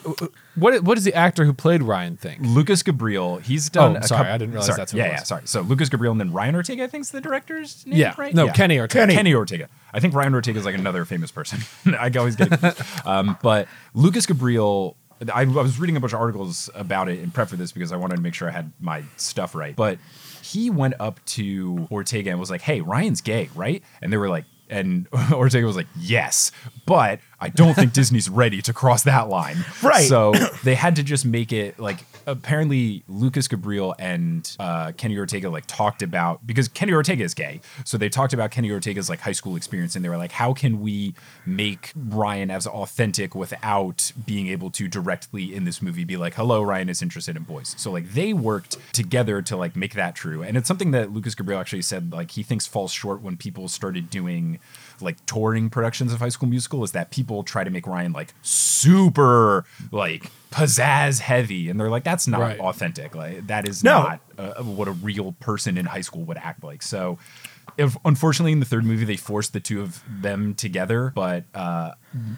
What? 0.54 0.82
What 0.84 0.94
does 0.94 1.04
the 1.04 1.12
actor 1.14 1.44
who 1.44 1.52
played 1.52 1.82
Ryan 1.82 2.16
think? 2.16 2.38
Lucas 2.40 2.82
Grabeel, 2.82 3.42
he's 3.42 3.68
done. 3.68 3.96
Oh, 3.96 4.00
a 4.00 4.02
sorry, 4.04 4.24
coup- 4.24 4.30
I 4.30 4.38
didn't 4.38 4.52
realize 4.52 4.66
sorry, 4.66 4.76
that's 4.78 4.92
who 4.92 4.98
yeah, 4.98 5.04
it 5.06 5.08
yeah, 5.10 5.22
sorry. 5.24 5.42
So 5.46 5.60
Lucas 5.62 5.88
Grabeel 5.88 6.12
and 6.12 6.20
then 6.20 6.32
Ryan 6.32 6.54
Ortega, 6.54 6.84
I 6.84 6.86
think's 6.86 7.10
the 7.10 7.20
director's 7.20 7.84
name, 7.86 7.98
Yeah. 7.98 8.14
right? 8.16 8.32
No, 8.34 8.48
Kenny 8.50 8.78
Ortega. 8.78 9.02
Kenny. 9.02 9.14
Kenny 9.14 9.34
Ortega. 9.34 9.68
I 9.96 10.00
think 10.00 10.12
Ryan 10.12 10.34
Ortega 10.34 10.58
is 10.58 10.66
like 10.66 10.74
another 10.74 11.06
famous 11.06 11.30
person. 11.30 11.60
I 11.98 12.12
always 12.18 12.36
get 12.36 12.52
it. 12.52 13.06
um, 13.06 13.38
but 13.42 13.66
Lucas 13.94 14.26
Grabeel, 14.26 14.94
I, 15.32 15.40
I 15.40 15.44
was 15.44 15.80
reading 15.80 15.96
a 15.96 16.00
bunch 16.00 16.12
of 16.12 16.20
articles 16.20 16.68
about 16.74 17.08
it 17.08 17.20
in 17.20 17.30
prep 17.30 17.48
for 17.48 17.56
this 17.56 17.72
because 17.72 17.92
I 17.92 17.96
wanted 17.96 18.16
to 18.16 18.20
make 18.20 18.34
sure 18.34 18.46
I 18.46 18.52
had 18.52 18.72
my 18.78 19.04
stuff 19.16 19.54
right. 19.54 19.74
But 19.74 19.98
he 20.42 20.68
went 20.68 20.94
up 21.00 21.24
to 21.24 21.88
Ortega 21.90 22.30
and 22.30 22.38
was 22.38 22.50
like, 22.50 22.60
"Hey, 22.60 22.82
Ryan's 22.82 23.22
gay, 23.22 23.48
right?" 23.54 23.82
And 24.02 24.12
they 24.12 24.18
were 24.18 24.28
like. 24.28 24.44
And 24.68 25.06
Ortega 25.32 25.64
was 25.64 25.76
like, 25.76 25.86
"Yes, 25.96 26.50
but 26.86 27.20
I 27.40 27.48
don't 27.48 27.74
think 27.74 27.92
Disney's 27.92 28.28
ready 28.28 28.62
to 28.62 28.72
cross 28.72 29.02
that 29.04 29.28
line." 29.28 29.56
Right. 29.82 30.08
So 30.08 30.32
they 30.64 30.74
had 30.74 30.96
to 30.96 31.02
just 31.02 31.24
make 31.24 31.52
it 31.52 31.78
like 31.78 31.98
apparently 32.26 33.04
Lucas 33.08 33.46
Grabeel 33.48 33.94
and 33.98 34.56
uh, 34.58 34.92
Kenny 34.96 35.16
Ortega 35.16 35.48
like 35.48 35.64
talked 35.66 36.02
about 36.02 36.46
because 36.46 36.68
Kenny 36.68 36.92
Ortega 36.92 37.22
is 37.22 37.34
gay, 37.34 37.60
so 37.84 37.96
they 37.96 38.08
talked 38.08 38.32
about 38.32 38.50
Kenny 38.50 38.70
Ortega's 38.70 39.08
like 39.08 39.20
high 39.20 39.32
school 39.32 39.56
experience, 39.56 39.96
and 39.96 40.04
they 40.04 40.08
were 40.08 40.16
like, 40.16 40.32
how 40.32 40.52
can 40.52 40.80
we 40.80 41.14
make 41.44 41.92
Ryan 41.94 42.50
as 42.50 42.66
authentic 42.66 43.34
without 43.34 44.12
being 44.24 44.48
able 44.48 44.70
to 44.72 44.88
directly 44.88 45.54
in 45.54 45.64
this 45.64 45.80
movie 45.80 46.04
be 46.04 46.16
like, 46.16 46.34
hello, 46.34 46.62
Ryan 46.62 46.88
is 46.88 47.02
interested 47.02 47.36
in 47.36 47.44
boys. 47.44 47.74
So 47.78 47.90
like 47.90 48.12
they 48.12 48.32
worked 48.32 48.76
together 48.92 49.42
to 49.42 49.56
like 49.56 49.76
make 49.76 49.94
that 49.94 50.14
true, 50.14 50.42
and 50.42 50.56
it's 50.56 50.68
something 50.68 50.90
that 50.90 51.12
Lucas 51.12 51.34
Grabeel 51.34 51.60
actually 51.60 51.82
said 51.82 52.12
like 52.12 52.32
he 52.32 52.42
thinks 52.42 52.66
falls 52.66 52.92
short 52.92 53.22
when 53.22 53.36
people 53.36 53.68
started 53.68 54.10
doing 54.10 54.58
like 55.00 55.24
touring 55.26 55.70
productions 55.70 56.12
of 56.12 56.20
High 56.20 56.28
School 56.30 56.48
Musical 56.48 56.82
is 56.84 56.92
that 56.92 57.10
people 57.10 57.42
try 57.42 57.64
to 57.64 57.70
make 57.70 57.86
Ryan 57.86 58.12
like 58.12 58.34
super 58.42 59.64
like 59.92 60.30
pizzazz 60.50 61.20
heavy, 61.20 61.68
and 61.68 61.78
they're 61.78 61.90
like, 61.90 62.04
that's 62.04 62.26
not 62.26 62.40
Right. 62.40 62.58
authentic. 62.60 63.14
Like 63.14 63.46
that 63.48 63.68
is 63.68 63.82
No. 63.84 64.02
not 64.02 64.20
uh, 64.38 64.62
what 64.62 64.88
a 64.88 64.92
real 64.92 65.32
person 65.40 65.76
in 65.78 65.86
high 65.86 66.00
school 66.00 66.24
would 66.24 66.38
act 66.38 66.62
like. 66.64 66.82
So. 66.82 67.18
If, 67.78 67.96
unfortunately, 68.04 68.52
in 68.52 68.60
the 68.60 68.66
third 68.66 68.84
movie, 68.84 69.04
they 69.04 69.16
forced 69.16 69.52
the 69.52 69.60
two 69.60 69.82
of 69.82 70.02
them 70.08 70.54
together, 70.54 71.12
but 71.14 71.44
uh, 71.54 71.92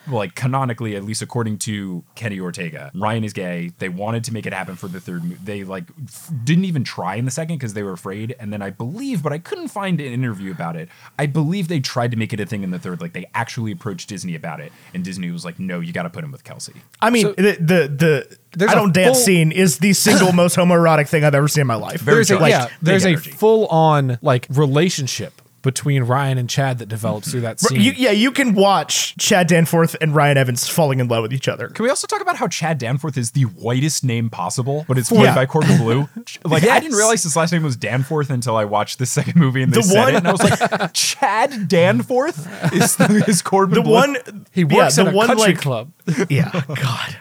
like 0.08 0.34
canonically, 0.34 0.96
at 0.96 1.04
least 1.04 1.22
according 1.22 1.58
to 1.58 2.02
Kenny 2.16 2.40
Ortega, 2.40 2.90
Ryan 2.94 3.22
is 3.24 3.32
gay. 3.32 3.70
They 3.78 3.88
wanted 3.88 4.24
to 4.24 4.32
make 4.32 4.46
it 4.46 4.52
happen 4.52 4.74
for 4.74 4.88
the 4.88 5.00
third. 5.00 5.22
mo- 5.24 5.36
They 5.44 5.62
like 5.64 5.84
f- 6.06 6.32
didn't 6.42 6.64
even 6.64 6.82
try 6.82 7.14
in 7.16 7.24
the 7.24 7.30
second 7.30 7.56
because 7.56 7.74
they 7.74 7.82
were 7.84 7.92
afraid. 7.92 8.34
And 8.40 8.52
then 8.52 8.62
I 8.62 8.70
believe, 8.70 9.22
but 9.22 9.32
I 9.32 9.38
couldn't 9.38 9.68
find 9.68 10.00
an 10.00 10.12
interview 10.12 10.50
about 10.50 10.74
it. 10.76 10.88
I 11.18 11.26
believe 11.26 11.68
they 11.68 11.78
tried 11.80 12.10
to 12.10 12.16
make 12.16 12.32
it 12.32 12.40
a 12.40 12.46
thing 12.46 12.64
in 12.64 12.70
the 12.72 12.78
third. 12.78 13.00
Like 13.00 13.12
they 13.12 13.26
actually 13.34 13.70
approached 13.70 14.08
Disney 14.08 14.34
about 14.34 14.60
it, 14.60 14.72
and 14.92 15.04
Disney 15.04 15.30
was 15.30 15.44
like, 15.44 15.58
"No, 15.60 15.78
you 15.80 15.92
got 15.92 16.02
to 16.04 16.10
put 16.10 16.24
him 16.24 16.32
with 16.32 16.42
Kelsey." 16.42 16.74
I 17.00 17.10
mean, 17.10 17.26
So- 17.26 17.32
the 17.34 17.52
the, 17.60 17.88
the 17.88 18.38
There's 18.56 18.70
I 18.70 18.74
a 18.74 18.76
don't 18.76 18.94
dance 18.94 19.18
full- 19.18 19.24
scene 19.26 19.52
is 19.52 19.78
the 19.78 19.92
single 19.92 20.32
most 20.42 20.56
homoerotic 20.56 21.08
thing 21.08 21.24
I've 21.24 21.34
ever 21.34 21.48
seen 21.48 21.62
in 21.62 21.66
my 21.66 21.74
life. 21.74 22.00
there's 22.00 22.30
a, 22.30 22.38
Like, 22.38 22.50
yeah, 22.50 22.68
there's 22.82 23.04
a 23.06 23.16
full 23.16 23.66
on 23.66 24.18
like 24.22 24.46
relationship 24.50 25.42
between 25.62 26.04
Ryan 26.04 26.38
and 26.38 26.48
Chad 26.48 26.78
that 26.78 26.87
develops 26.88 27.30
through 27.32 27.40
that 27.40 27.58
scene. 27.58 27.80
You, 27.80 27.92
yeah, 27.96 28.12
you 28.12 28.30
can 28.30 28.54
watch 28.54 29.16
Chad 29.18 29.48
Danforth 29.48 29.96
and 30.00 30.14
Ryan 30.14 30.37
Evans 30.38 30.68
falling 30.68 31.00
in 31.00 31.08
love 31.08 31.22
with 31.22 31.32
each 31.32 31.48
other. 31.48 31.66
Can 31.68 31.82
we 31.82 31.90
also 31.90 32.06
talk 32.06 32.22
about 32.22 32.37
how 32.37 32.46
Chad 32.46 32.78
Danforth 32.78 33.18
is 33.18 33.32
the 33.32 33.42
whitest 33.42 34.04
name 34.04 34.30
possible, 34.30 34.84
but 34.88 34.96
it's 34.96 35.08
played 35.08 35.24
Yeah. 35.24 35.34
by 35.34 35.46
Corbin 35.46 35.76
Bleu? 35.82 36.08
Like 36.44 36.62
I 36.62 36.78
didn't 36.78 36.96
realize 36.96 37.24
his 37.24 37.34
last 37.37 37.52
name 37.52 37.64
was 37.64 37.76
Danforth 37.76 38.30
until 38.30 38.56
I 38.56 38.64
watched 38.64 38.98
the 39.00 39.04
second 39.06 39.34
movie 39.37 39.62
and 39.62 39.72
they 39.72 39.78
The 39.78 39.82
said 39.82 39.98
one- 39.98 40.14
it, 40.14 40.16
and 40.18 40.28
I 40.28 40.32
was 40.32 40.42
like, 40.42 40.92
Chad 40.94 41.68
Danforth 41.68 42.72
is 42.72 42.98
is 43.28 43.42
Corbin 43.42 43.74
The 43.74 43.82
Bleu? 43.82 43.92
one 43.92 44.46
he 44.52 44.62
works 44.62 44.96
yeah, 44.96 45.04
at 45.06 45.12
a 45.12 45.16
one 45.16 45.26
country 45.26 45.48
like 45.54 45.58
club. 45.61 45.90
yeah, 46.30 46.62
God. 46.68 47.16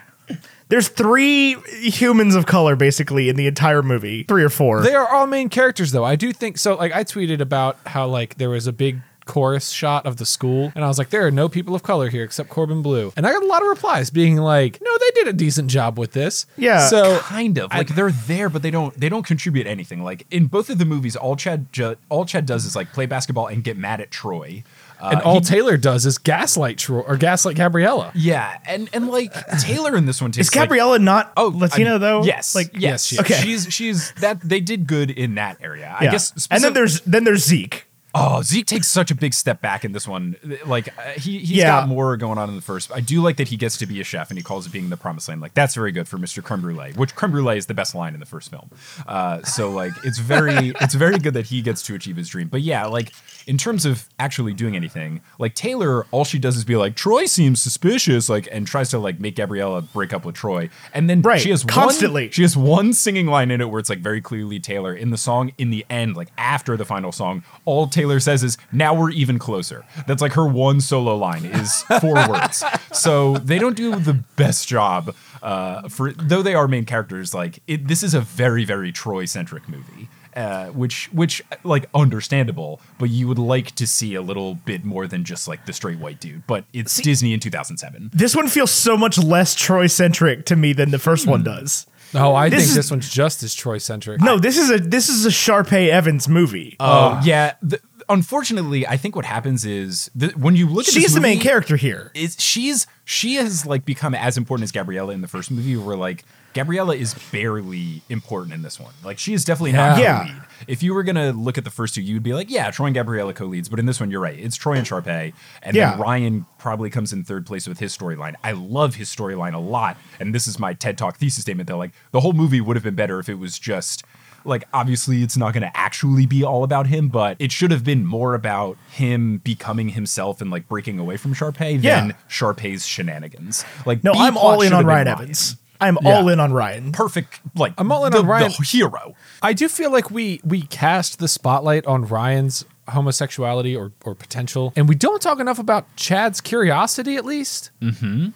There's 0.69 0.89
three 0.89 1.55
humans 1.79 2.35
of 2.35 2.45
color 2.45 2.75
basically 2.75 3.29
in 3.29 3.35
the 3.35 3.47
entire 3.47 3.81
movie, 3.81 4.23
three 4.23 4.43
or 4.43 4.49
four. 4.49 4.81
They 4.81 4.95
are 4.95 5.07
all 5.07 5.27
main 5.27 5.49
characters, 5.49 5.91
though. 5.91 6.03
I 6.03 6.15
do 6.15 6.33
think 6.33 6.57
so. 6.57 6.75
Like 6.75 6.93
I 6.93 7.03
tweeted 7.03 7.39
about 7.39 7.77
how 7.85 8.07
like 8.07 8.35
there 8.35 8.49
was 8.49 8.67
a 8.67 8.73
big 8.73 8.99
chorus 9.25 9.69
shot 9.69 10.05
of 10.05 10.17
the 10.17 10.25
school, 10.25 10.71
and 10.73 10.83
I 10.83 10.87
was 10.87 10.97
like, 10.97 11.09
there 11.09 11.27
are 11.27 11.31
no 11.31 11.49
people 11.49 11.75
of 11.75 11.83
color 11.83 12.09
here 12.09 12.23
except 12.23 12.49
Corbin 12.49 12.81
Bleu, 12.81 13.11
and 13.15 13.27
I 13.27 13.33
got 13.33 13.43
a 13.43 13.45
lot 13.45 13.61
of 13.61 13.67
replies 13.67 14.09
being 14.09 14.37
like, 14.37 14.79
no, 14.81 14.97
they 14.97 15.11
did 15.21 15.27
a 15.27 15.33
decent 15.33 15.69
job 15.69 15.99
with 15.99 16.13
this. 16.13 16.45
Yeah. 16.57 16.87
So 16.87 17.19
kind 17.19 17.57
of 17.57 17.71
like 17.71 17.89
they're 17.95 18.11
there, 18.11 18.49
but 18.49 18.61
they 18.61 18.71
don't 18.71 18.97
they 18.99 19.09
don't 19.09 19.25
contribute 19.25 19.67
anything. 19.67 20.03
Like 20.03 20.25
in 20.31 20.47
both 20.47 20.69
of 20.69 20.77
the 20.79 20.85
movies, 20.85 21.15
all 21.15 21.35
Chad 21.35 21.71
ju- 21.71 21.97
all 22.09 22.25
Chad 22.25 22.45
does 22.45 22.65
is 22.65 22.75
like 22.75 22.93
play 22.93 23.05
basketball 23.05 23.47
and 23.47 23.63
get 23.63 23.77
mad 23.77 24.01
at 24.01 24.11
Troy. 24.11 24.63
Uh, 24.99 25.09
and 25.13 25.21
all 25.21 25.35
he- 25.35 25.41
Taylor 25.41 25.77
does 25.77 26.05
is 26.05 26.17
gaslight 26.17 26.77
Troy 26.77 26.99
or 27.01 27.17
gaslight 27.17 27.55
Gabriella. 27.55 28.11
yeah, 28.15 28.57
and 28.65 28.89
and 28.93 29.09
like 29.09 29.33
Taylor 29.59 29.95
in 29.95 30.05
this 30.05 30.21
one 30.21 30.31
takes 30.31 30.47
Is 30.47 30.49
Gabriella 30.49 30.99
not 30.99 31.33
Like, 31.37 31.53
Latina 31.53 31.89
I 31.89 31.93
mean, 31.93 32.01
though? 32.01 32.23
Yes, 32.23 32.55
Like 32.55 32.71
yes, 32.73 32.81
Yes, 32.81 33.05
she 33.05 33.15
is. 33.15 33.19
Okay. 33.21 33.33
She's 33.41 33.73
she's 33.73 34.11
that 34.13 34.41
they 34.41 34.59
did 34.59 34.87
good 34.87 35.11
in 35.11 35.35
that 35.35 35.57
area. 35.61 35.95
I 35.99 36.05
yeah. 36.05 36.11
guess. 36.11 36.47
and 36.49 36.63
then 36.63 36.73
there's 36.73 37.01
then 37.01 37.23
there's 37.23 37.45
Zeke. 37.45 37.85
Oh, 38.19 38.41
Zeke 38.41 38.65
takes 38.65 38.87
such 38.87 39.11
a 39.11 39.15
big 39.15 39.31
step 39.35 39.61
back 39.61 39.85
in 39.85 39.91
this 39.91 40.07
one. 40.07 40.37
Like 40.65 40.87
uh, 40.97 41.11
he 41.19 41.37
he's 41.39 41.51
Yeah. 41.51 41.67
got 41.81 41.87
more 41.87 42.17
going 42.17 42.39
on 42.39 42.49
in 42.49 42.55
the 42.55 42.63
first. 42.63 42.91
I 42.91 42.99
do 42.99 43.21
like 43.21 43.37
that 43.37 43.49
he 43.49 43.57
gets 43.57 43.77
to 43.77 43.85
be 43.85 44.01
a 44.01 44.03
chef 44.03 44.31
and 44.31 44.39
he 44.39 44.43
calls 44.43 44.65
it 44.65 44.71
being 44.73 44.89
the 44.89 44.97
promised 44.97 45.29
land. 45.29 45.41
Like 45.41 45.53
that's 45.53 45.75
very 45.75 45.91
good 45.91 46.07
for 46.07 46.17
Mr. 46.17 46.41
Creme 46.41 46.61
Brulee, 46.61 46.93
which 46.95 47.13
creme 47.13 47.31
brulee 47.31 47.57
is 47.57 47.67
the 47.67 47.75
best 47.75 47.93
line 47.93 48.15
in 48.15 48.19
the 48.19 48.25
first 48.25 48.49
film. 48.49 48.71
Uh, 49.07 49.43
so 49.43 49.69
like 49.69 49.91
it's 50.03 50.17
very 50.17 50.69
it's 50.81 50.95
very 50.95 51.19
good 51.19 51.35
that 51.35 51.45
he 51.47 51.61
gets 51.61 51.83
to 51.83 51.93
achieve 51.93 52.15
his 52.15 52.27
dream. 52.29 52.47
But 52.47 52.61
yeah, 52.61 52.85
like 52.87 53.11
in 53.47 53.57
terms 53.57 53.85
of 53.85 54.07
actually 54.19 54.53
doing 54.53 54.75
anything, 54.75 55.21
like 55.39 55.55
Taylor, 55.55 56.05
all 56.11 56.25
she 56.25 56.37
does 56.37 56.57
is 56.57 56.65
be 56.65 56.75
like 56.75 56.95
Troy 56.95 57.25
seems 57.25 57.61
suspicious, 57.61 58.29
like 58.29 58.47
and 58.51 58.67
tries 58.67 58.89
to 58.89 58.99
like 58.99 59.19
make 59.19 59.35
Gabriella 59.35 59.81
break 59.81 60.13
up 60.13 60.25
with 60.25 60.35
Troy, 60.35 60.69
and 60.93 61.09
then 61.09 61.21
Right, 61.21 61.41
she 61.41 61.49
has 61.49 61.63
constantly. 61.63 62.25
One, 62.25 62.31
she 62.31 62.41
has 62.43 62.57
one 62.57 62.93
singing 62.93 63.27
line 63.27 63.49
in 63.49 63.61
it 63.61 63.69
where 63.69 63.79
it's 63.79 63.89
like 63.89 63.99
very 63.99 64.21
clearly 64.21 64.59
Taylor. 64.59 64.93
In 64.93 65.09
the 65.09 65.17
song, 65.17 65.53
in 65.57 65.69
the 65.69 65.85
end, 65.89 66.15
like 66.17 66.27
after 66.37 66.77
the 66.77 66.85
final 66.85 67.11
song, 67.11 67.43
all 67.65 67.87
Taylor 67.87 68.19
says 68.19 68.43
is, 68.43 68.57
now 68.71 68.93
we're 68.93 69.11
even 69.11 69.39
closer. 69.39 69.85
That's 70.05 70.21
like 70.21 70.33
her 70.33 70.45
one 70.45 70.81
solo 70.81 71.15
line 71.15 71.45
is 71.45 71.83
four 72.01 72.15
words. 72.29 72.63
So 72.91 73.37
they 73.37 73.59
don't 73.59 73.75
do 73.77 73.95
the 73.95 74.13
best 74.13 74.67
job 74.67 75.15
uh, 75.41 75.87
for, 75.87 76.11
though 76.11 76.41
they 76.41 76.53
are 76.53 76.67
main 76.67 76.85
characters. 76.85 77.33
Like 77.33 77.59
it, 77.67 77.87
this 77.87 78.03
is 78.03 78.13
a 78.13 78.21
very, 78.21 78.65
very 78.65 78.91
Troy 78.91 79.25
centric 79.25 79.69
movie. 79.69 80.09
Uh, 80.37 80.67
which, 80.67 81.07
which, 81.11 81.41
like, 81.63 81.87
understandable, 81.95 82.79
but 82.99 83.09
you 83.09 83.27
would 83.27 83.39
like 83.39 83.71
to 83.75 83.87
see 83.87 84.13
a 84.13 84.21
little 84.21 84.53
bit 84.53 84.85
more 84.85 85.07
than 85.07 85.23
just 85.23 85.47
like 85.47 85.65
the 85.65 85.73
straight 85.73 85.97
white 85.97 86.19
dude. 86.19 86.45
But 86.45 86.65
it's 86.73 86.97
Disney 87.01 87.33
in 87.33 87.39
2007. 87.39 88.11
This 88.13 88.35
one 88.35 88.47
feels 88.47 88.69
so 88.69 88.95
much 88.95 89.17
less 89.17 89.55
Troy 89.55 89.87
centric 89.87 90.45
to 90.45 90.55
me 90.55 90.73
than 90.73 90.91
the 90.91 90.99
first 90.99 91.25
one 91.25 91.39
Hmm. 91.39 91.45
does. 91.45 91.87
No, 92.13 92.35
I 92.35 92.49
This 92.49 92.59
think 92.59 92.69
is- 92.69 92.75
this 92.75 92.91
one's 92.91 93.09
just 93.09 93.41
as 93.43 93.53
Troy 93.55 93.79
centric. 93.79 94.21
No, 94.21 94.37
this 94.39 94.57
is 94.57 94.69
a 94.69 94.77
this 94.77 95.09
is 95.09 95.25
a 95.25 95.29
Sharpay 95.29 95.89
Evans 95.89 96.29
movie. 96.29 96.77
Oh 96.79 97.19
yeah. 97.23 97.53
The, 97.61 97.81
unfortunately, 98.07 98.87
I 98.87 98.95
think 98.95 99.15
what 99.15 99.25
happens 99.25 99.65
is 99.65 100.09
the, 100.15 100.27
when 100.29 100.55
you 100.55 100.67
look 100.69 100.87
at 100.87 100.93
She's 100.93 101.03
this 101.03 101.13
the 101.15 101.19
main 101.21 101.39
character 101.39 101.75
here. 101.75 102.11
Is 102.13 102.37
she's 102.39 102.87
she 103.03 103.35
has 103.35 103.65
like 103.65 103.85
become 103.85 104.13
as 104.15 104.37
important 104.37 104.63
as 104.63 104.71
Gabriella 104.71 105.13
in 105.13 105.21
the 105.21 105.27
first 105.27 105.51
movie, 105.51 105.75
where 105.75 105.97
like 105.97 106.23
Gabriella 106.57 106.95
is 106.95 107.13
barely 107.31 108.01
important 108.09 108.53
in 108.53 108.63
this 108.63 108.79
one. 108.79 108.93
Like 109.03 109.19
she 109.19 109.33
is 109.33 109.45
definitely 109.45 109.73
not 109.73 109.99
Yeah. 109.99 110.23
lead. 110.23 110.33
If 110.67 110.81
you 110.81 110.93
were 110.95 111.03
gonna 111.03 111.31
look 111.31 111.57
at 111.59 111.63
the 111.63 111.69
first 111.69 111.93
two, 111.93 112.01
you 112.01 112.15
would 112.15 112.23
be 112.23 112.33
like, 112.33 112.49
yeah, 112.49 112.71
Troy 112.71 112.87
and 112.87 112.95
Gabriella 112.95 113.31
co-leads. 113.33 113.69
But 113.69 113.77
in 113.79 113.85
this 113.85 113.99
one, 113.99 114.09
you're 114.09 114.19
right. 114.21 114.39
It's 114.39 114.55
Troy 114.57 114.73
and 114.73 114.87
Sharpay, 114.87 115.33
and 115.61 115.75
Yeah. 115.75 115.91
then 115.91 115.99
Ryan 115.99 116.45
probably 116.57 116.89
comes 116.89 117.13
in 117.13 117.23
third 117.23 117.45
place 117.45 117.67
with 117.67 117.77
his 117.79 117.95
storyline. 117.95 118.33
I 118.43 118.53
love 118.53 118.95
his 118.95 119.07
storyline 119.15 119.53
a 119.53 119.59
lot, 119.59 119.97
and 120.19 120.33
this 120.33 120.47
is 120.47 120.57
my 120.57 120.73
TED 120.73 120.97
Talk 120.97 121.17
thesis 121.17 121.43
statement 121.43 121.67
that 121.67 121.75
like 121.77 121.91
the 122.11 122.21
whole 122.21 122.33
movie 122.33 122.59
would 122.59 122.75
have 122.75 122.83
been 122.83 122.95
better 122.95 123.19
if 123.19 123.29
it 123.29 123.37
was 123.37 123.59
just 123.59 124.03
like 124.45 124.63
obviously 124.73 125.23
it's 125.23 125.35
not 125.35 125.51
going 125.53 125.61
to 125.63 125.77
actually 125.77 126.25
be 126.25 126.41
all 126.43 126.63
about 126.63 126.87
him, 126.87 127.09
but 127.09 127.35
it 127.37 127.51
should 127.51 127.69
have 127.69 127.83
been 127.83 128.05
more 128.05 128.33
about 128.33 128.77
him 128.91 129.39
becoming 129.43 129.89
himself 129.89 130.39
and 130.41 130.49
like 130.49 130.67
breaking 130.69 130.97
away 130.99 131.17
from 131.17 131.33
Sharpay 131.35 131.83
Yeah. 131.83 131.99
than 131.99 132.13
Sharpay's 132.29 132.87
shenanigans. 132.87 133.65
Like 133.85 134.03
No, 134.05 134.13
I'm 134.13 134.37
all 134.37 134.61
in 134.61 134.71
on 134.73 134.85
Ryan 134.85 135.07
Evans. 135.09 135.57
I'm 135.79 135.97
Yeah. 136.01 136.17
all 136.17 136.29
in 136.29 136.39
on 136.39 136.53
Ryan. 136.53 136.91
Perfect, 136.91 137.39
like 137.55 137.73
I'm 137.77 137.91
all 137.91 138.05
in 138.05 138.11
the, 138.11 138.19
on 138.19 138.27
Ryan. 138.27 138.51
the 138.57 138.65
hero. 138.65 139.15
I 139.41 139.53
do 139.53 139.67
feel 139.67 139.91
like 139.91 140.11
we 140.11 140.41
we 140.43 140.61
cast 140.63 141.19
the 141.19 141.27
spotlight 141.27 141.85
on 141.85 142.05
Ryan's 142.07 142.65
homosexuality 142.89 143.75
or 143.75 143.91
or 144.05 144.15
potential, 144.15 144.73
and 144.75 144.87
we 144.89 144.95
don't 144.95 145.21
talk 145.21 145.39
enough 145.39 145.59
about 145.59 145.85
Chad's 145.95 146.41
curiosity. 146.41 147.15
At 147.15 147.25
least, 147.25 147.71
mm-hmm. 147.81 148.29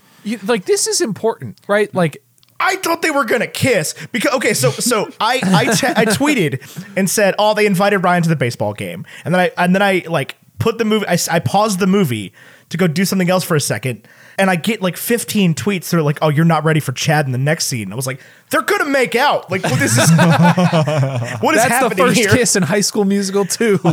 like 0.47 0.65
this 0.65 0.88
is 0.88 1.01
important, 1.01 1.60
right? 1.67 1.93
Like 1.93 2.23
I 2.60 2.75
thought 2.77 3.01
they 3.01 3.12
were 3.12 3.25
gonna 3.25 3.47
kiss 3.47 3.95
because 4.12 4.34
okay, 4.34 4.54
so 4.54 4.71
so 4.71 5.10
I 5.19 5.39
I, 5.43 5.73
te- 5.73 5.88
I 5.88 6.06
tweeted 6.06 6.62
and 6.95 7.10
said, 7.10 7.34
oh, 7.39 7.54
they 7.54 7.65
invited 7.65 7.99
Ryan 7.99 8.23
to 8.23 8.30
the 8.30 8.36
baseball 8.36 8.73
game, 8.73 9.06
and 9.25 9.34
then 9.34 9.41
I 9.41 9.51
and 9.58 9.73
then 9.73 9.82
I 9.82 10.04
like 10.08 10.36
put 10.60 10.77
the 10.77 10.86
movie, 10.86 11.08
I, 11.08 11.17
I 11.32 11.39
paused 11.39 11.80
the 11.80 11.88
movie 11.88 12.34
to 12.69 12.77
go 12.77 12.88
do 12.88 13.04
something 13.04 13.30
else 13.30 13.43
for 13.43 13.56
a 13.56 13.60
second, 13.62 14.08
and 14.38 14.50
I 14.50 14.56
get 14.56 14.82
like 14.82 14.98
15 14.98 15.56
tweets 15.56 15.89
that 15.89 15.98
are 15.98 16.02
like, 16.02 16.20
oh, 16.22 16.30
you're 16.30 16.46
not 16.46 16.63
ready 16.63 16.80
for 16.80 16.91
Chad 16.91 17.26
in 17.26 17.32
the 17.32 17.38
next 17.38 17.65
scene. 17.65 17.91
I 17.91 17.96
was 17.96 18.08
like, 18.08 18.22
they're 18.52 18.62
gonna 18.62 18.86
make 18.90 19.16
out. 19.16 19.50
Like, 19.50 19.64
what 19.64 19.80
this 19.80 19.98
is, 19.98 20.10
what 21.42 21.56
is 21.56 21.62
that's 21.62 21.68
the 21.70 21.74
happening 21.74 21.98
first 22.06 22.20
here? 22.20 22.30
kiss 22.30 22.56
in 22.56 22.64
High 22.64 22.82
School 22.82 23.06
Musical 23.06 23.46
too. 23.46 23.80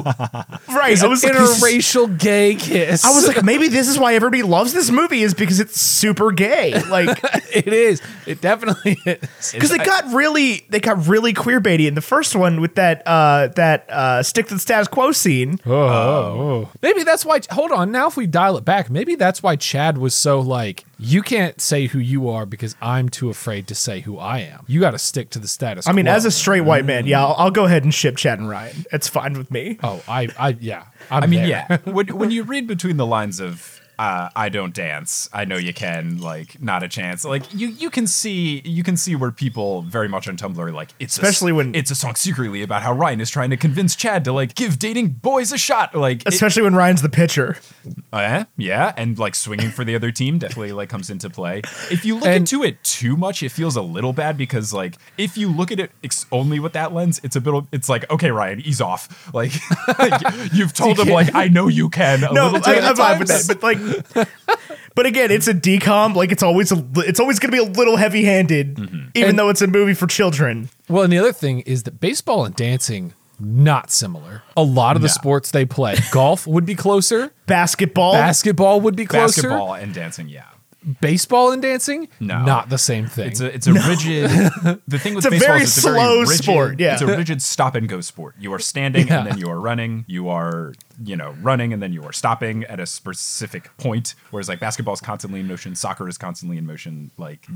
Right? 0.68 0.92
Is 0.92 1.02
I 1.02 1.06
an 1.06 1.10
was 1.10 1.24
like, 1.24 1.32
interracial 1.32 2.18
gay 2.18 2.54
kiss. 2.54 3.04
I 3.04 3.10
was 3.10 3.26
like, 3.26 3.42
maybe 3.42 3.68
this 3.68 3.88
is 3.88 3.98
why 3.98 4.14
everybody 4.14 4.42
loves 4.42 4.72
this 4.72 4.90
movie 4.90 5.22
is 5.22 5.34
because 5.34 5.58
it's 5.60 5.80
super 5.80 6.30
gay. 6.30 6.80
Like, 6.84 7.18
it 7.54 7.72
is. 7.72 8.00
It 8.26 8.40
definitely 8.40 8.96
is. 9.04 9.52
because 9.52 9.70
they 9.70 9.78
got 9.78 10.12
really 10.12 10.66
they 10.68 10.78
got 10.78 11.06
really 11.08 11.32
queer 11.32 11.60
baity 11.60 11.88
in 11.88 11.94
the 11.94 12.00
first 12.00 12.36
one 12.36 12.60
with 12.60 12.74
that 12.76 13.02
uh 13.06 13.48
that 13.56 13.88
uh 13.90 14.22
stick 14.22 14.46
to 14.48 14.54
the 14.54 14.60
status 14.60 14.88
quo 14.88 15.10
scene. 15.12 15.58
Oh, 15.66 16.70
maybe 16.82 17.02
that's 17.02 17.24
why. 17.24 17.40
Hold 17.50 17.72
on. 17.72 17.90
Now, 17.90 18.06
if 18.08 18.16
we 18.16 18.26
dial 18.26 18.56
it 18.56 18.64
back, 18.64 18.90
maybe 18.90 19.14
that's 19.14 19.42
why 19.42 19.56
Chad 19.56 19.98
was 19.98 20.14
so 20.14 20.38
like, 20.40 20.84
you 20.98 21.22
can't 21.22 21.60
say 21.60 21.86
who 21.86 21.98
you 21.98 22.28
are 22.28 22.44
because 22.44 22.74
I'm 22.80 23.08
too 23.08 23.30
afraid 23.30 23.68
to 23.68 23.74
say 23.74 24.00
who 24.00 24.18
I 24.18 24.38
am. 24.40 24.64
You 24.66 24.80
got 24.80 24.90
to 24.90 24.98
stick 24.98 25.30
to 25.30 25.38
the 25.38 25.48
status. 25.48 25.86
I 25.86 25.92
mean, 25.92 26.06
quo. 26.06 26.14
as 26.14 26.24
a 26.24 26.30
straight 26.30 26.62
white 26.62 26.84
man, 26.84 27.06
yeah, 27.06 27.24
I'll, 27.24 27.34
I'll 27.38 27.50
go 27.50 27.64
ahead 27.66 27.84
and 27.84 27.94
ship 27.94 28.16
Chad 28.16 28.38
and 28.38 28.48
Ryan. 28.48 28.84
It's 28.92 29.08
fine 29.08 29.34
with 29.34 29.50
me. 29.50 29.78
oh, 29.82 30.02
I, 30.08 30.28
I, 30.38 30.48
yeah. 30.60 30.86
I'm 31.10 31.22
I 31.22 31.26
mean, 31.26 31.40
there. 31.40 31.66
yeah. 31.70 31.76
when 31.90 32.08
when 32.18 32.30
you 32.30 32.42
read 32.42 32.66
between 32.66 32.96
the 32.96 33.06
lines 33.06 33.38
of 33.40 33.77
uh, 33.98 34.28
"I 34.36 34.48
don't 34.48 34.74
dance," 34.74 35.28
I 35.32 35.44
know 35.44 35.56
you 35.56 35.72
can, 35.74 36.18
like, 36.20 36.60
not 36.62 36.82
a 36.82 36.88
chance. 36.88 37.24
Like, 37.24 37.52
you 37.52 37.68
you 37.68 37.90
can 37.90 38.06
see 38.06 38.60
you 38.64 38.82
can 38.82 38.96
see 38.96 39.16
where 39.16 39.30
people 39.30 39.82
very 39.82 40.08
much 40.08 40.28
on 40.28 40.36
Tumblr 40.36 40.58
are 40.58 40.72
like, 40.72 40.90
it's 40.98 41.18
a 41.18 41.22
Especially 41.22 41.52
when- 41.52 41.74
it's 41.74 41.90
a 41.90 41.94
song 41.94 42.14
secretly 42.14 42.62
about 42.62 42.82
how 42.82 42.92
Ryan 42.92 43.20
is 43.20 43.30
trying 43.30 43.50
to 43.50 43.56
convince 43.56 43.96
Chad 43.96 44.24
to 44.24 44.32
like 44.32 44.54
give 44.54 44.78
dating 44.78 45.08
boys 45.08 45.52
a 45.52 45.58
shot. 45.58 45.94
Like, 45.94 46.22
it- 46.22 46.28
Especially 46.28 46.62
when 46.62 46.74
Ryan's 46.74 47.02
the 47.02 47.08
pitcher. 47.08 47.56
Uh, 48.12 48.44
yeah, 48.56 48.92
and 48.96 49.18
like 49.18 49.34
swinging 49.34 49.70
for 49.70 49.84
the 49.84 49.94
other 49.94 50.10
team 50.10 50.38
definitely 50.38 50.72
like 50.72 50.88
comes 50.88 51.10
into 51.10 51.28
play. 51.30 51.62
If 51.90 52.04
you 52.04 52.14
look 52.16 52.26
And- 52.26 52.34
into 52.36 52.62
it 52.62 52.82
too 52.84 53.16
much, 53.16 53.42
it 53.42 53.50
feels 53.50 53.76
a 53.76 53.82
little 53.82 54.12
bad 54.12 54.36
because 54.36 54.72
like 54.72 54.96
if 55.16 55.36
you 55.36 55.48
look 55.50 55.72
at 55.72 55.80
it 55.80 55.90
ex- 56.04 56.26
only 56.32 56.60
with 56.60 56.72
that 56.74 56.92
lens, 56.94 57.20
it's 57.24 57.36
a 57.36 57.40
bit. 57.40 57.54
Of, 57.54 57.66
It's 57.72 57.88
like 57.88 58.08
okay, 58.10 58.30
Ryan, 58.30 58.60
ease 58.60 58.80
off. 58.80 59.08
Like 59.34 59.52
you've 60.52 60.72
told 60.74 60.98
him 60.98 61.08
like 61.08 61.34
I 61.34 61.48
know 61.48 61.68
you 61.68 61.88
can. 61.88 62.22
A 62.24 62.32
No, 62.32 62.48
I, 62.64 62.80
I'm 62.80 62.96
fine 62.96 63.18
with 63.18 63.28
that. 63.28 63.44
But 63.48 63.62
like, 63.62 63.78
but 64.94 65.06
again, 65.06 65.30
it's 65.30 65.48
a 65.48 65.54
DCOM. 65.54 66.14
Like, 66.14 66.32
it's 66.32 66.42
always 66.42 66.72
a, 66.72 66.84
it's 66.96 67.20
always 67.20 67.38
going 67.38 67.50
to 67.50 67.56
be 67.56 67.62
a 67.62 67.72
little 67.78 67.96
heavy 67.96 68.24
handed, 68.24 68.76
mm-hmm. 68.76 69.08
even 69.14 69.30
And- 69.30 69.38
though 69.38 69.48
it's 69.48 69.62
a 69.62 69.66
movie 69.66 69.94
for 69.94 70.06
children. 70.06 70.70
Well, 70.88 71.02
and 71.02 71.12
the 71.12 71.18
other 71.18 71.32
thing 71.32 71.60
is 71.60 71.82
that 71.84 72.00
baseball 72.00 72.44
and 72.44 72.54
dancing 72.54 73.14
not 73.40 73.90
similar. 73.90 74.42
A 74.56 74.62
lot 74.62 74.96
of 74.96 75.02
the 75.02 75.08
sports 75.08 75.50
they 75.52 75.64
play, 75.64 75.96
golf 76.10 76.46
would 76.46 76.66
be 76.66 76.74
closer. 76.74 77.32
Basketball. 77.46 78.14
Basketball 78.14 78.80
would 78.80 78.96
be 78.96 79.06
closer. 79.06 79.42
Basketball 79.42 79.74
and 79.74 79.94
dancing, 79.94 80.28
yeah. 80.28 80.46
Baseball 81.00 81.52
and 81.52 81.60
dancing, 81.60 82.08
No. 82.20 82.42
not 82.44 82.68
the 82.70 82.78
same 82.78 83.06
thing. 83.06 83.28
It's 83.28 83.40
a 83.40 83.54
it's 83.54 83.66
a 83.66 83.72
rigid. 83.74 84.30
The 84.86 84.98
thing 84.98 85.14
with 85.14 85.26
It's 85.26 85.30
baseball 85.30 85.48
very 85.48 85.62
is 85.62 85.68
it's 85.76 85.82
slow 85.82 85.92
a 85.92 85.94
very 85.96 86.20
rigid, 86.20 86.44
sport, 86.44 86.80
yeah. 86.80 86.92
it's 86.94 87.02
a 87.02 87.06
rigid 87.06 87.42
stop 87.42 87.74
and 87.74 87.88
go 87.88 88.00
sport. 88.00 88.34
You 88.38 88.52
are 88.54 88.58
standing 88.58 89.08
Yeah. 89.08 89.18
and 89.18 89.26
then 89.28 89.38
you 89.38 89.48
are 89.50 89.60
running. 89.60 90.04
You 90.06 90.28
are 90.30 90.72
you 91.04 91.14
know 91.16 91.34
running 91.42 91.72
and 91.72 91.82
then 91.82 91.92
you 91.92 92.02
are 92.04 92.12
stopping 92.12 92.64
at 92.64 92.80
a 92.80 92.86
specific 92.86 93.76
point. 93.76 94.14
Whereas 94.30 94.48
like 94.48 94.60
basketball 94.60 94.94
is 94.94 95.00
constantly 95.00 95.40
in 95.40 95.46
motion, 95.46 95.74
soccer 95.74 96.08
is 96.08 96.16
constantly 96.18 96.56
in 96.58 96.66
motion. 96.66 97.10
Like 97.18 97.46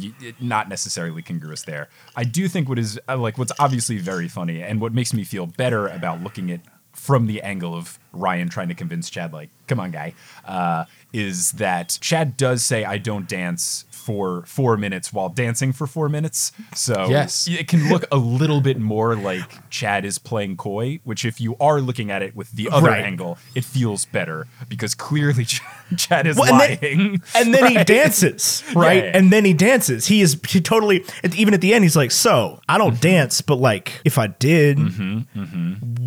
not 0.40 0.68
necessarily 0.68 1.22
congruous 1.22 1.62
there. 1.62 1.88
I 2.16 2.24
do 2.24 2.48
think 2.48 2.68
what 2.68 2.78
is 2.78 3.00
uh, 3.08 3.16
like 3.16 3.38
what's 3.38 3.52
obviously 3.58 3.98
very 3.98 4.28
funny 4.28 4.62
and 4.62 4.80
what 4.80 4.92
makes 4.92 5.12
me 5.14 5.24
feel 5.24 5.46
better 5.46 5.86
about 5.86 6.22
looking 6.22 6.50
at 6.50 6.60
from 7.02 7.26
the 7.26 7.42
angle 7.42 7.74
of 7.74 7.98
Ryan 8.12 8.48
trying 8.48 8.68
to 8.68 8.74
convince 8.74 9.10
Chad, 9.10 9.32
like, 9.32 9.50
come 9.66 9.80
on, 9.80 9.90
guy, 9.90 10.14
uh, 10.44 10.84
is 11.12 11.50
that 11.52 11.98
Chad 12.00 12.36
does 12.36 12.62
say, 12.64 12.84
I 12.84 12.98
don't 12.98 13.26
dance 13.28 13.86
for 13.90 14.44
four 14.46 14.76
minutes 14.76 15.12
while 15.12 15.28
dancing 15.28 15.72
for 15.72 15.88
four 15.88 16.08
minutes. 16.08 16.52
So 16.76 17.08
Yes. 17.10 17.48
it 17.48 17.66
can 17.66 17.88
look 17.88 18.04
a 18.12 18.16
little 18.16 18.60
bit 18.60 18.78
more 18.78 19.16
like 19.16 19.68
Chad 19.68 20.04
is 20.04 20.18
playing 20.18 20.58
coy, 20.58 21.00
which 21.02 21.24
if 21.24 21.40
you 21.40 21.56
are 21.58 21.80
looking 21.80 22.08
at 22.12 22.22
it 22.22 22.36
with 22.36 22.52
the 22.52 22.68
other 22.70 22.90
Right. 22.90 23.04
angle, 23.04 23.36
it 23.56 23.64
feels 23.64 24.04
better 24.04 24.46
because 24.68 24.94
clearly 24.94 25.44
Ch- 25.44 25.60
Chad 25.96 26.26
is 26.26 26.36
Well, 26.36 26.52
and 26.54 26.60
then- 26.60 26.78
lying. 26.98 27.22
and 27.34 27.54
then 27.54 27.66
he 27.76 27.84
dances, 27.84 28.62
right? 28.74 29.04
Yeah. 29.04 29.10
And 29.16 29.32
then 29.32 29.44
he 29.44 29.52
dances. 29.52 30.06
He 30.06 30.20
is 30.22 30.38
he 30.48 30.60
totally 30.60 31.04
even 31.34 31.54
at 31.54 31.60
the 31.60 31.74
end. 31.74 31.84
He's 31.84 31.96
like, 31.96 32.10
"So 32.10 32.60
I 32.68 32.78
don't 32.78 32.92
Mm-hmm. 32.92 33.00
dance, 33.00 33.40
but 33.40 33.56
like 33.56 34.00
if 34.04 34.18
I 34.18 34.26
did, 34.28 34.78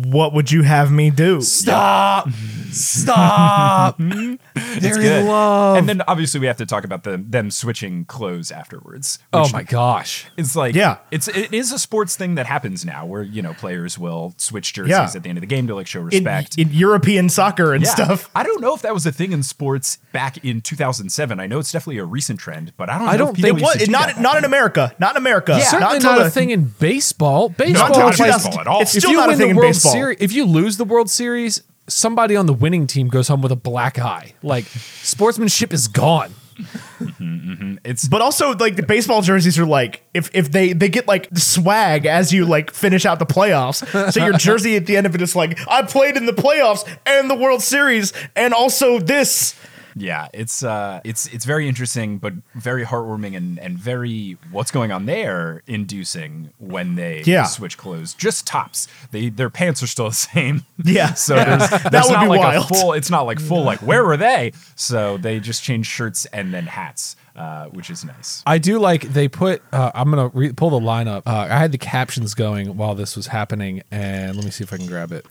what 0.06 0.32
would 0.32 0.50
you 0.52 0.62
have 0.62 0.90
me 0.92 1.10
do?" 1.10 1.40
Stop. 1.42 2.28
Stop! 2.70 3.96
They're 3.98 5.00
in 5.00 5.26
love. 5.26 5.76
And 5.78 5.88
then 5.88 6.02
obviously 6.06 6.40
we 6.40 6.46
have 6.46 6.56
to 6.58 6.66
talk 6.66 6.84
about 6.84 7.04
the 7.04 7.16
them 7.16 7.50
switching 7.50 8.04
clothes 8.04 8.50
afterwards. 8.50 9.18
oh 9.32 9.48
my 9.52 9.62
gosh. 9.62 10.26
It's 10.36 10.54
like 10.56 10.74
Yeah. 10.74 10.98
it's 11.10 11.28
it 11.28 11.52
is 11.52 11.72
a 11.72 11.78
sports 11.78 12.16
thing 12.16 12.34
that 12.36 12.46
happens 12.46 12.84
now 12.84 13.04
where 13.06 13.22
you 13.22 13.42
know 13.42 13.54
players 13.54 13.98
will 13.98 14.34
switch 14.36 14.72
jerseys 14.74 14.90
Yeah. 14.90 15.10
at 15.14 15.22
the 15.22 15.28
end 15.28 15.38
of 15.38 15.40
the 15.40 15.46
game 15.46 15.66
to 15.68 15.74
like 15.74 15.86
show 15.86 16.00
In, 16.00 16.06
respect. 16.06 16.58
in 16.58 16.70
European 16.72 17.28
soccer 17.28 17.72
and 17.74 17.84
Yeah. 17.84 17.90
stuff. 17.90 18.30
I 18.34 18.42
don't 18.42 18.60
know 18.60 18.74
if 18.74 18.82
that 18.82 18.94
was 18.94 19.06
a 19.06 19.12
thing 19.12 19.32
in 19.32 19.42
sports 19.42 19.75
back 20.12 20.44
in 20.44 20.60
2007. 20.60 21.38
I 21.40 21.46
know 21.46 21.58
it's 21.58 21.72
definitely 21.72 21.98
a 21.98 22.04
recent 22.04 22.40
trend, 22.40 22.72
but 22.76 22.88
I 22.88 22.98
don't. 22.98 23.08
I 23.08 23.12
know 23.12 23.18
don't 23.18 23.28
if 23.30 23.36
people 23.36 23.50
think- 23.58 23.60
It 23.60 23.64
was 23.80 23.84
do 23.86 23.90
not 23.92 24.06
that 24.08 24.20
not 24.20 24.38
in. 24.38 24.44
America. 24.44 24.94
Not 24.98 25.12
in 25.12 25.16
America. 25.18 25.56
Yeah. 25.58 25.64
Certainly 25.64 25.96
until 25.96 26.12
not 26.12 26.18
the- 26.20 26.24
a 26.26 26.30
thing 26.30 26.50
in 26.50 26.64
baseball. 26.78 27.48
Not 27.50 27.58
Baseball, 27.58 27.86
until 27.88 28.08
is 28.08 28.18
like- 28.20 28.28
2000 28.32 28.60
at 28.60 28.66
all. 28.66 28.80
It's 28.82 28.94
if 28.94 29.00
still 29.02 29.10
you 29.12 29.16
not 29.18 29.26
a 29.26 29.28
win 29.30 29.38
thing 29.38 29.46
the 29.46 29.50
in 29.50 29.56
World 29.56 29.68
baseball. 29.68 29.92
Series, 29.92 30.16
if 30.20 30.32
you 30.32 30.44
lose 30.44 30.76
the 30.76 30.84
World 30.84 31.10
Series, 31.10 31.62
somebody 31.88 32.34
on 32.36 32.46
the 32.46 32.52
winning 32.52 32.86
team 32.86 33.08
goes 33.08 33.28
home 33.28 33.42
with 33.42 33.52
a 33.52 33.56
black 33.56 33.98
eye. 33.98 34.32
Like 34.42 34.64
sportsmanship 35.02 35.72
is 35.72 35.88
gone. 35.88 36.32
Mm-hmm, 36.56 37.52
mm-hmm. 37.52 37.74
It's 37.84 38.08
But 38.08 38.22
also, 38.22 38.54
like 38.54 38.76
the 38.76 38.82
baseball 38.82 39.22
jerseys 39.22 39.58
are 39.58 39.66
like 39.66 40.02
if 40.14 40.30
if 40.34 40.50
they 40.50 40.72
they 40.72 40.88
get 40.88 41.06
like 41.06 41.28
swag 41.34 42.06
as 42.06 42.32
you 42.32 42.44
like 42.44 42.70
finish 42.72 43.04
out 43.04 43.18
the 43.18 43.26
playoffs. 43.26 43.84
So 44.12 44.24
your 44.24 44.38
jersey 44.38 44.76
at 44.76 44.86
the 44.86 44.96
end 44.96 45.06
of 45.06 45.14
it 45.14 45.22
is 45.22 45.36
like 45.36 45.58
I 45.68 45.82
played 45.82 46.16
in 46.16 46.26
the 46.26 46.32
playoffs 46.32 46.86
and 47.04 47.30
the 47.30 47.34
World 47.34 47.62
Series 47.62 48.12
and 48.34 48.54
also 48.54 48.98
this. 48.98 49.54
Yeah, 49.98 50.28
it's 50.34 50.62
uh, 50.62 51.00
it's 51.04 51.26
it's 51.28 51.44
very 51.46 51.66
interesting, 51.68 52.18
but 52.18 52.34
very 52.54 52.84
heartwarming 52.84 53.34
and 53.36 53.58
and 53.58 53.78
very 53.78 54.36
what's 54.50 54.70
going 54.70 54.92
on 54.92 55.06
there 55.06 55.62
inducing 55.66 56.50
when 56.58 56.96
they 56.96 57.22
Yeah. 57.24 57.44
switch 57.44 57.78
clothes. 57.78 58.12
Just 58.12 58.46
tops. 58.46 58.88
They 59.10 59.30
their 59.30 59.48
pants 59.50 59.82
are 59.82 59.86
still 59.86 60.08
the 60.10 60.14
same. 60.34 60.64
Yeah. 60.84 61.14
So 61.14 61.34
there's, 61.36 61.68
That 61.70 62.02
would 62.04 62.12
not 62.12 62.22
be 62.24 62.28
like 62.28 62.40
wild. 62.40 62.70
a 62.70 62.74
full. 62.74 62.92
It's 62.92 63.10
not 63.10 63.22
like 63.22 63.40
full. 63.40 63.62
Like 63.64 63.80
where 63.80 64.04
were 64.04 64.16
they? 64.18 64.52
So 64.74 65.16
they 65.16 65.40
just 65.40 65.62
change 65.64 65.86
shirts 65.86 66.26
and 66.26 66.52
then 66.52 66.66
hats, 66.66 67.16
uh, 67.34 67.66
which 67.66 67.88
is 67.88 68.04
nice. 68.04 68.42
I 68.46 68.58
do 68.58 68.78
like 68.78 69.02
they 69.02 69.28
put. 69.28 69.62
Uh, 69.72 69.90
I'm 69.94 70.10
gonna 70.10 70.28
re- 70.34 70.52
pull 70.52 70.70
the 70.70 70.80
lineup. 70.80 71.22
Uh, 71.26 71.46
I 71.50 71.56
had 71.58 71.72
the 71.72 71.78
captions 71.78 72.34
going 72.34 72.76
while 72.76 72.94
this 72.94 73.16
was 73.16 73.28
happening, 73.28 73.82
and 73.90 74.36
let 74.36 74.44
me 74.44 74.50
see 74.50 74.62
if 74.62 74.72
I 74.72 74.76
can 74.76 74.86
grab 74.86 75.10
it. 75.12 75.24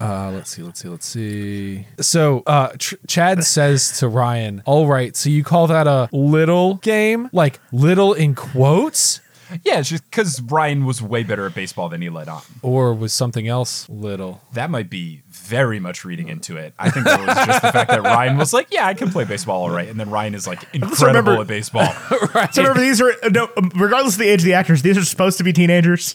Uh, 0.00 0.30
let's 0.32 0.50
see, 0.50 0.62
let's 0.62 0.80
see, 0.80 0.88
let's 0.88 1.06
see. 1.06 1.86
So, 2.00 2.42
uh, 2.46 2.68
Tr- 2.78 2.94
Chad 3.06 3.44
says 3.44 3.98
to 3.98 4.08
Ryan, 4.08 4.62
"All 4.64 4.86
right, 4.86 5.14
so 5.14 5.28
you 5.28 5.44
call 5.44 5.66
that 5.66 5.86
a 5.86 6.08
little 6.10 6.76
game, 6.76 7.28
like 7.32 7.60
little 7.70 8.14
in 8.14 8.34
quotes, 8.34 9.20
Yeah, 9.64 9.80
it's 9.80 9.88
just 9.90 10.04
because 10.08 10.40
Ryan 10.40 10.84
was 10.86 11.02
way 11.02 11.24
better 11.24 11.44
at 11.44 11.54
baseball 11.56 11.88
than 11.88 12.00
he 12.00 12.08
let 12.08 12.28
on. 12.28 12.40
or 12.62 12.94
was 12.94 13.12
something 13.12 13.46
else 13.48 13.86
little?" 13.90 14.40
That 14.54 14.70
might 14.70 14.88
be 14.88 15.20
very 15.28 15.80
much 15.80 16.04
reading 16.04 16.28
into 16.28 16.56
it. 16.56 16.72
I 16.78 16.88
think 16.88 17.04
that 17.04 17.18
was 17.26 17.34
just 17.46 17.60
the 17.62 17.72
fact 17.72 17.90
that 17.90 18.02
Ryan 18.02 18.38
was 18.38 18.52
like, 18.54 18.68
"Yeah, 18.70 18.86
I 18.86 18.94
can 18.94 19.10
play 19.10 19.24
baseball 19.24 19.62
all 19.62 19.70
right," 19.70 19.88
and 19.88 19.98
then 20.00 20.08
Ryan 20.08 20.34
is 20.34 20.46
like 20.46 20.62
incredible 20.72 21.06
remember- 21.32 21.40
at 21.42 21.46
baseball. 21.48 21.92
right. 22.34 22.54
So 22.54 22.62
remember, 22.62 22.80
these 22.80 23.02
are 23.02 23.12
no, 23.30 23.48
regardless 23.74 24.14
of 24.14 24.20
the 24.20 24.28
age 24.28 24.40
of 24.40 24.44
the 24.46 24.54
actors, 24.54 24.80
these 24.82 24.96
are 24.96 25.04
supposed 25.04 25.36
to 25.38 25.44
be 25.44 25.52
teenagers. 25.52 26.14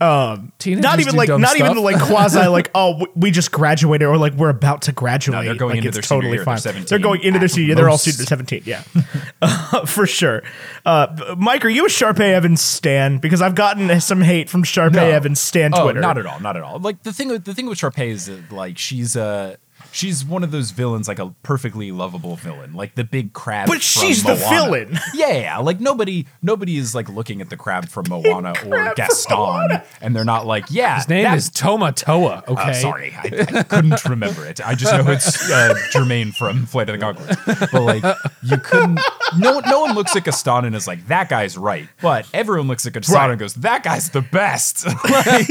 Teenagers 0.00 0.82
Not 0.82 1.00
even 1.00 1.12
do 1.12 1.18
like 1.18 1.26
dumb 1.26 1.40
not 1.40 1.56
even 1.56 1.72
stuff. 1.72 1.82
like 1.84 2.00
quasi 2.00 2.38
like 2.46 2.70
oh 2.74 2.92
w- 2.92 3.12
we 3.16 3.30
just 3.32 3.50
graduated 3.50 4.06
or 4.06 4.16
like 4.16 4.32
we're 4.34 4.48
about 4.48 4.82
to 4.82 4.92
graduate. 4.92 5.36
No, 5.38 5.44
they're 5.44 5.54
going 5.56 5.70
like, 5.70 5.78
into 5.78 5.88
it's 5.88 5.96
their 5.96 6.02
senior 6.02 6.20
totally 6.22 6.30
year. 6.36 6.38
They're 6.38 6.44
fine. 6.44 6.58
17 6.58 6.86
They're 6.88 6.98
going 7.00 7.22
into 7.22 7.38
their 7.40 7.46
at 7.46 7.50
senior. 7.50 7.66
year. 7.66 7.74
They're 7.76 7.88
all 7.88 7.94
most. 7.94 8.04
senior 8.04 8.24
seventeen. 8.26 8.62
Yeah, 8.64 8.82
uh, 9.42 9.86
for 9.86 10.06
sure. 10.06 10.42
Uh, 10.86 11.34
Mike, 11.36 11.64
are 11.64 11.68
you 11.68 11.84
a 11.86 11.88
Sharpay 11.88 12.20
Evans 12.32 12.60
stan? 12.60 13.18
Because 13.18 13.42
I've 13.42 13.54
gotten 13.56 14.00
some 14.00 14.20
hate 14.20 14.48
from 14.48 14.62
Sharpay 14.62 14.92
No. 14.92 15.04
Evans 15.06 15.40
stan 15.40 15.72
Oh, 15.74 15.82
Twitter. 15.82 16.00
not 16.00 16.16
at 16.16 16.26
all, 16.26 16.38
not 16.40 16.56
at 16.56 16.62
all. 16.62 16.78
Like 16.78 17.02
the 17.02 17.12
thing, 17.12 17.28
with- 17.28 17.44
the 17.44 17.54
thing 17.54 17.66
with 17.66 17.78
Sharpay 17.78 18.08
is 18.08 18.26
that 18.26 18.52
like 18.52 18.78
she's 18.78 19.16
uh 19.16 19.56
she's 19.92 20.24
one 20.24 20.42
of 20.44 20.50
those 20.50 20.70
villains, 20.70 21.08
like 21.08 21.18
a 21.18 21.34
perfectly 21.42 21.90
lovable 21.92 22.36
villain, 22.36 22.74
like 22.74 22.94
the 22.94 23.04
big 23.04 23.32
crab. 23.32 23.66
But 23.68 23.74
from 23.76 23.80
she's 23.80 24.22
the 24.22 24.34
villain. 24.34 24.98
Yeah, 25.14 25.28
yeah, 25.28 25.38
yeah. 25.40 25.58
like 25.58 25.80
nobody, 25.80 26.26
nobody 26.42 26.76
is 26.76 26.94
like 26.94 27.08
looking 27.08 27.40
at 27.40 27.50
the 27.50 27.56
crab 27.56 27.88
from 27.88 28.06
Moana 28.10 28.50
or 28.50 28.54
crab 28.54 28.86
from 28.86 28.94
Gaston, 28.96 29.36
Moana. 29.36 29.84
and 30.00 30.14
they're 30.14 30.24
not 30.24 30.46
like, 30.46 30.66
yeah, 30.70 30.96
His 30.96 31.08
name 31.08 31.32
is 31.34 31.50
Tamatoa. 31.50 32.38
Uh, 32.48 32.52
Okay, 32.52 32.72
sorry, 32.74 33.14
I, 33.16 33.46
I 33.58 33.62
couldn't 33.62 34.04
remember 34.04 34.44
it. 34.46 34.60
I 34.66 34.74
just 34.74 34.92
know 34.92 35.10
it's 35.12 35.50
uh, 35.50 35.74
Jermaine 35.92 36.34
from 36.34 36.66
Flight 36.66 36.88
of 36.90 36.98
the 36.98 37.04
Conchords. 37.04 37.70
But 37.72 37.82
like, 37.82 38.04
you 38.42 38.56
couldn't. 38.58 39.00
No, 39.38 39.60
no 39.60 39.80
one 39.80 39.94
looks 39.94 40.14
at 40.16 40.24
Gaston 40.24 40.64
and 40.64 40.74
is 40.74 40.86
like, 40.86 41.06
"That 41.08 41.28
guy's 41.28 41.56
right," 41.58 41.88
but 42.00 42.26
everyone 42.32 42.68
looks 42.68 42.86
at 42.86 42.92
Gaston 42.94 43.14
Right. 43.14 43.30
and 43.30 43.38
goes, 43.38 43.54
"That 43.54 43.82
guy's 43.82 44.10
the 44.10 44.22
best." 44.22 44.86
like, 44.86 45.46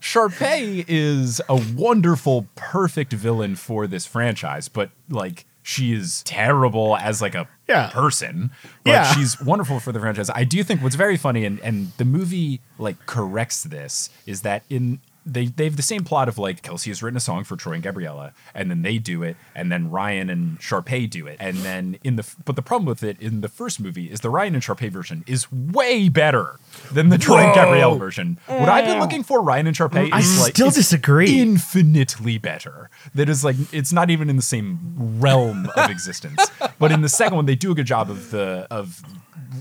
Sharpay 0.00 0.84
is 0.88 1.40
a 1.48 1.56
wonderful, 1.74 2.46
perfect 2.54 3.12
villain 3.12 3.45
for 3.54 3.86
this 3.86 4.06
franchise, 4.06 4.68
but 4.68 4.90
like. 5.08 5.44
She 5.68 5.92
is 5.92 6.22
terrible 6.22 6.96
as 6.98 7.20
like 7.20 7.34
a 7.34 7.48
Yeah. 7.66 7.88
person, 7.88 8.52
but 8.84 8.90
Yeah. 8.92 9.12
she's 9.14 9.40
wonderful 9.40 9.80
for 9.80 9.90
the 9.90 9.98
franchise. 9.98 10.30
I 10.32 10.44
do 10.44 10.62
think 10.62 10.80
what's 10.80 10.94
very 10.94 11.16
funny 11.16 11.44
and 11.44 11.58
and 11.58 11.90
the 11.96 12.04
movie 12.04 12.60
like 12.78 13.04
corrects 13.06 13.64
this 13.64 14.08
is 14.26 14.42
that 14.42 14.62
in 14.70 15.00
they 15.26 15.46
they 15.46 15.64
have 15.64 15.76
the 15.76 15.82
same 15.82 16.04
plot 16.04 16.28
of 16.28 16.38
like 16.38 16.62
Kelsey 16.62 16.90
has 16.90 17.02
written 17.02 17.16
a 17.16 17.20
song 17.20 17.42
for 17.42 17.56
Troy 17.56 17.74
and 17.74 17.82
Gabriella, 17.82 18.32
and 18.54 18.70
then 18.70 18.82
they 18.82 18.98
do 18.98 19.24
it, 19.24 19.36
and 19.54 19.70
then 19.72 19.90
Ryan 19.90 20.30
and 20.30 20.58
Sharpay 20.60 21.10
do 21.10 21.26
it, 21.26 21.36
and 21.40 21.58
then 21.58 21.98
in 22.04 22.14
the 22.16 22.26
but 22.44 22.54
the 22.54 22.62
problem 22.62 22.86
with 22.86 23.02
it 23.02 23.20
in 23.20 23.40
the 23.40 23.48
first 23.48 23.80
movie 23.80 24.06
is 24.06 24.20
the 24.20 24.30
Ryan 24.30 24.54
and 24.54 24.62
Sharpay 24.62 24.90
version 24.90 25.24
is 25.26 25.50
way 25.50 26.08
better 26.08 26.60
than 26.92 27.08
the 27.08 27.18
Troy 27.18 27.38
and 27.38 27.54
Gabriella 27.54 27.98
version. 27.98 28.38
What 28.46 28.68
I've 28.68 28.86
been 28.86 29.00
looking 29.00 29.24
for 29.24 29.42
Ryan 29.42 29.66
and 29.66 29.76
Sharpay 29.76 30.08
mm, 30.08 30.12
I 30.12 30.20
is 30.20 30.40
like 30.40 30.54
still 30.54 30.68
is 30.68 30.76
disagree. 30.76 31.40
infinitely 31.40 32.38
better. 32.38 32.88
That 33.14 33.28
is 33.28 33.44
like 33.44 33.56
it's 33.72 33.92
not 33.92 34.10
even 34.10 34.30
in 34.30 34.36
the 34.36 34.42
same 34.42 34.94
realm 34.96 35.68
of 35.76 35.90
existence. 35.90 36.40
But 36.78 36.92
in 36.92 37.00
the 37.00 37.08
second 37.08 37.36
one, 37.36 37.46
they 37.46 37.56
do 37.56 37.72
a 37.72 37.74
good 37.74 37.86
job 37.86 38.10
of 38.10 38.30
the 38.30 38.68
of 38.70 39.02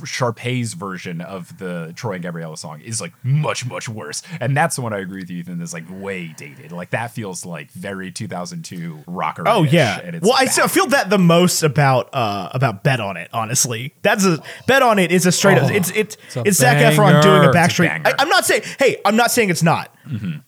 Sharpay's 0.04 0.74
version 0.74 1.22
of 1.22 1.58
the 1.58 1.94
Troy 1.96 2.14
and 2.14 2.24
Gabriella 2.24 2.58
song 2.58 2.82
is 2.82 3.00
like 3.00 3.14
much 3.24 3.66
much 3.66 3.88
worse, 3.88 4.22
and 4.40 4.56
that's 4.56 4.76
the 4.76 4.82
one 4.82 4.94
I 4.94 5.00
agree 5.00 5.22
with 5.22 5.30
you. 5.30 5.40
Ethan 5.40 5.55
is 5.62 5.74
like 5.74 5.86
way 5.90 6.28
dated. 6.28 6.72
Like 6.72 6.92
that 6.92 7.12
feels 7.12 7.46
like 7.46 7.72
very 7.72 8.12
2002 8.12 9.04
rocker. 9.08 9.44
Oh 9.46 9.64
yeah. 9.64 10.00
and 10.04 10.16
it's 10.16 10.24
Well, 10.26 10.36
I. 10.38 10.46
I 10.64 10.68
feel 10.68 10.88
that 10.88 11.10
the 11.10 11.18
most 11.18 11.64
about 11.64 12.10
uh 12.14 12.50
about 12.54 12.84
Bet 12.84 13.00
on 13.00 13.18
It. 13.18 13.30
Honestly, 13.34 13.94
that's 14.02 14.26
a 14.26 14.42
Bet 14.68 14.82
on 14.82 15.00
It 15.00 15.12
is 15.12 15.26
a 15.26 15.32
straight 15.32 15.58
up. 15.58 15.72
It's 15.72 15.92
it's 15.92 16.18
a 16.36 16.44
it's, 16.46 16.58
Zac 16.58 16.78
Efron 16.78 17.22
doing 17.22 17.44
a 17.44 17.50
It's 17.50 17.56
a 17.56 17.60
Backstreet. 17.60 17.88
banger. 17.90 18.08
I, 18.08 18.14
I'm 18.20 18.30
not 18.30 18.46
saying. 18.46 18.64
Hey, 18.80 18.98
I'm 19.06 19.16
not 19.16 19.32
saying 19.32 19.50
it's 19.50 19.64
not. 19.64 19.92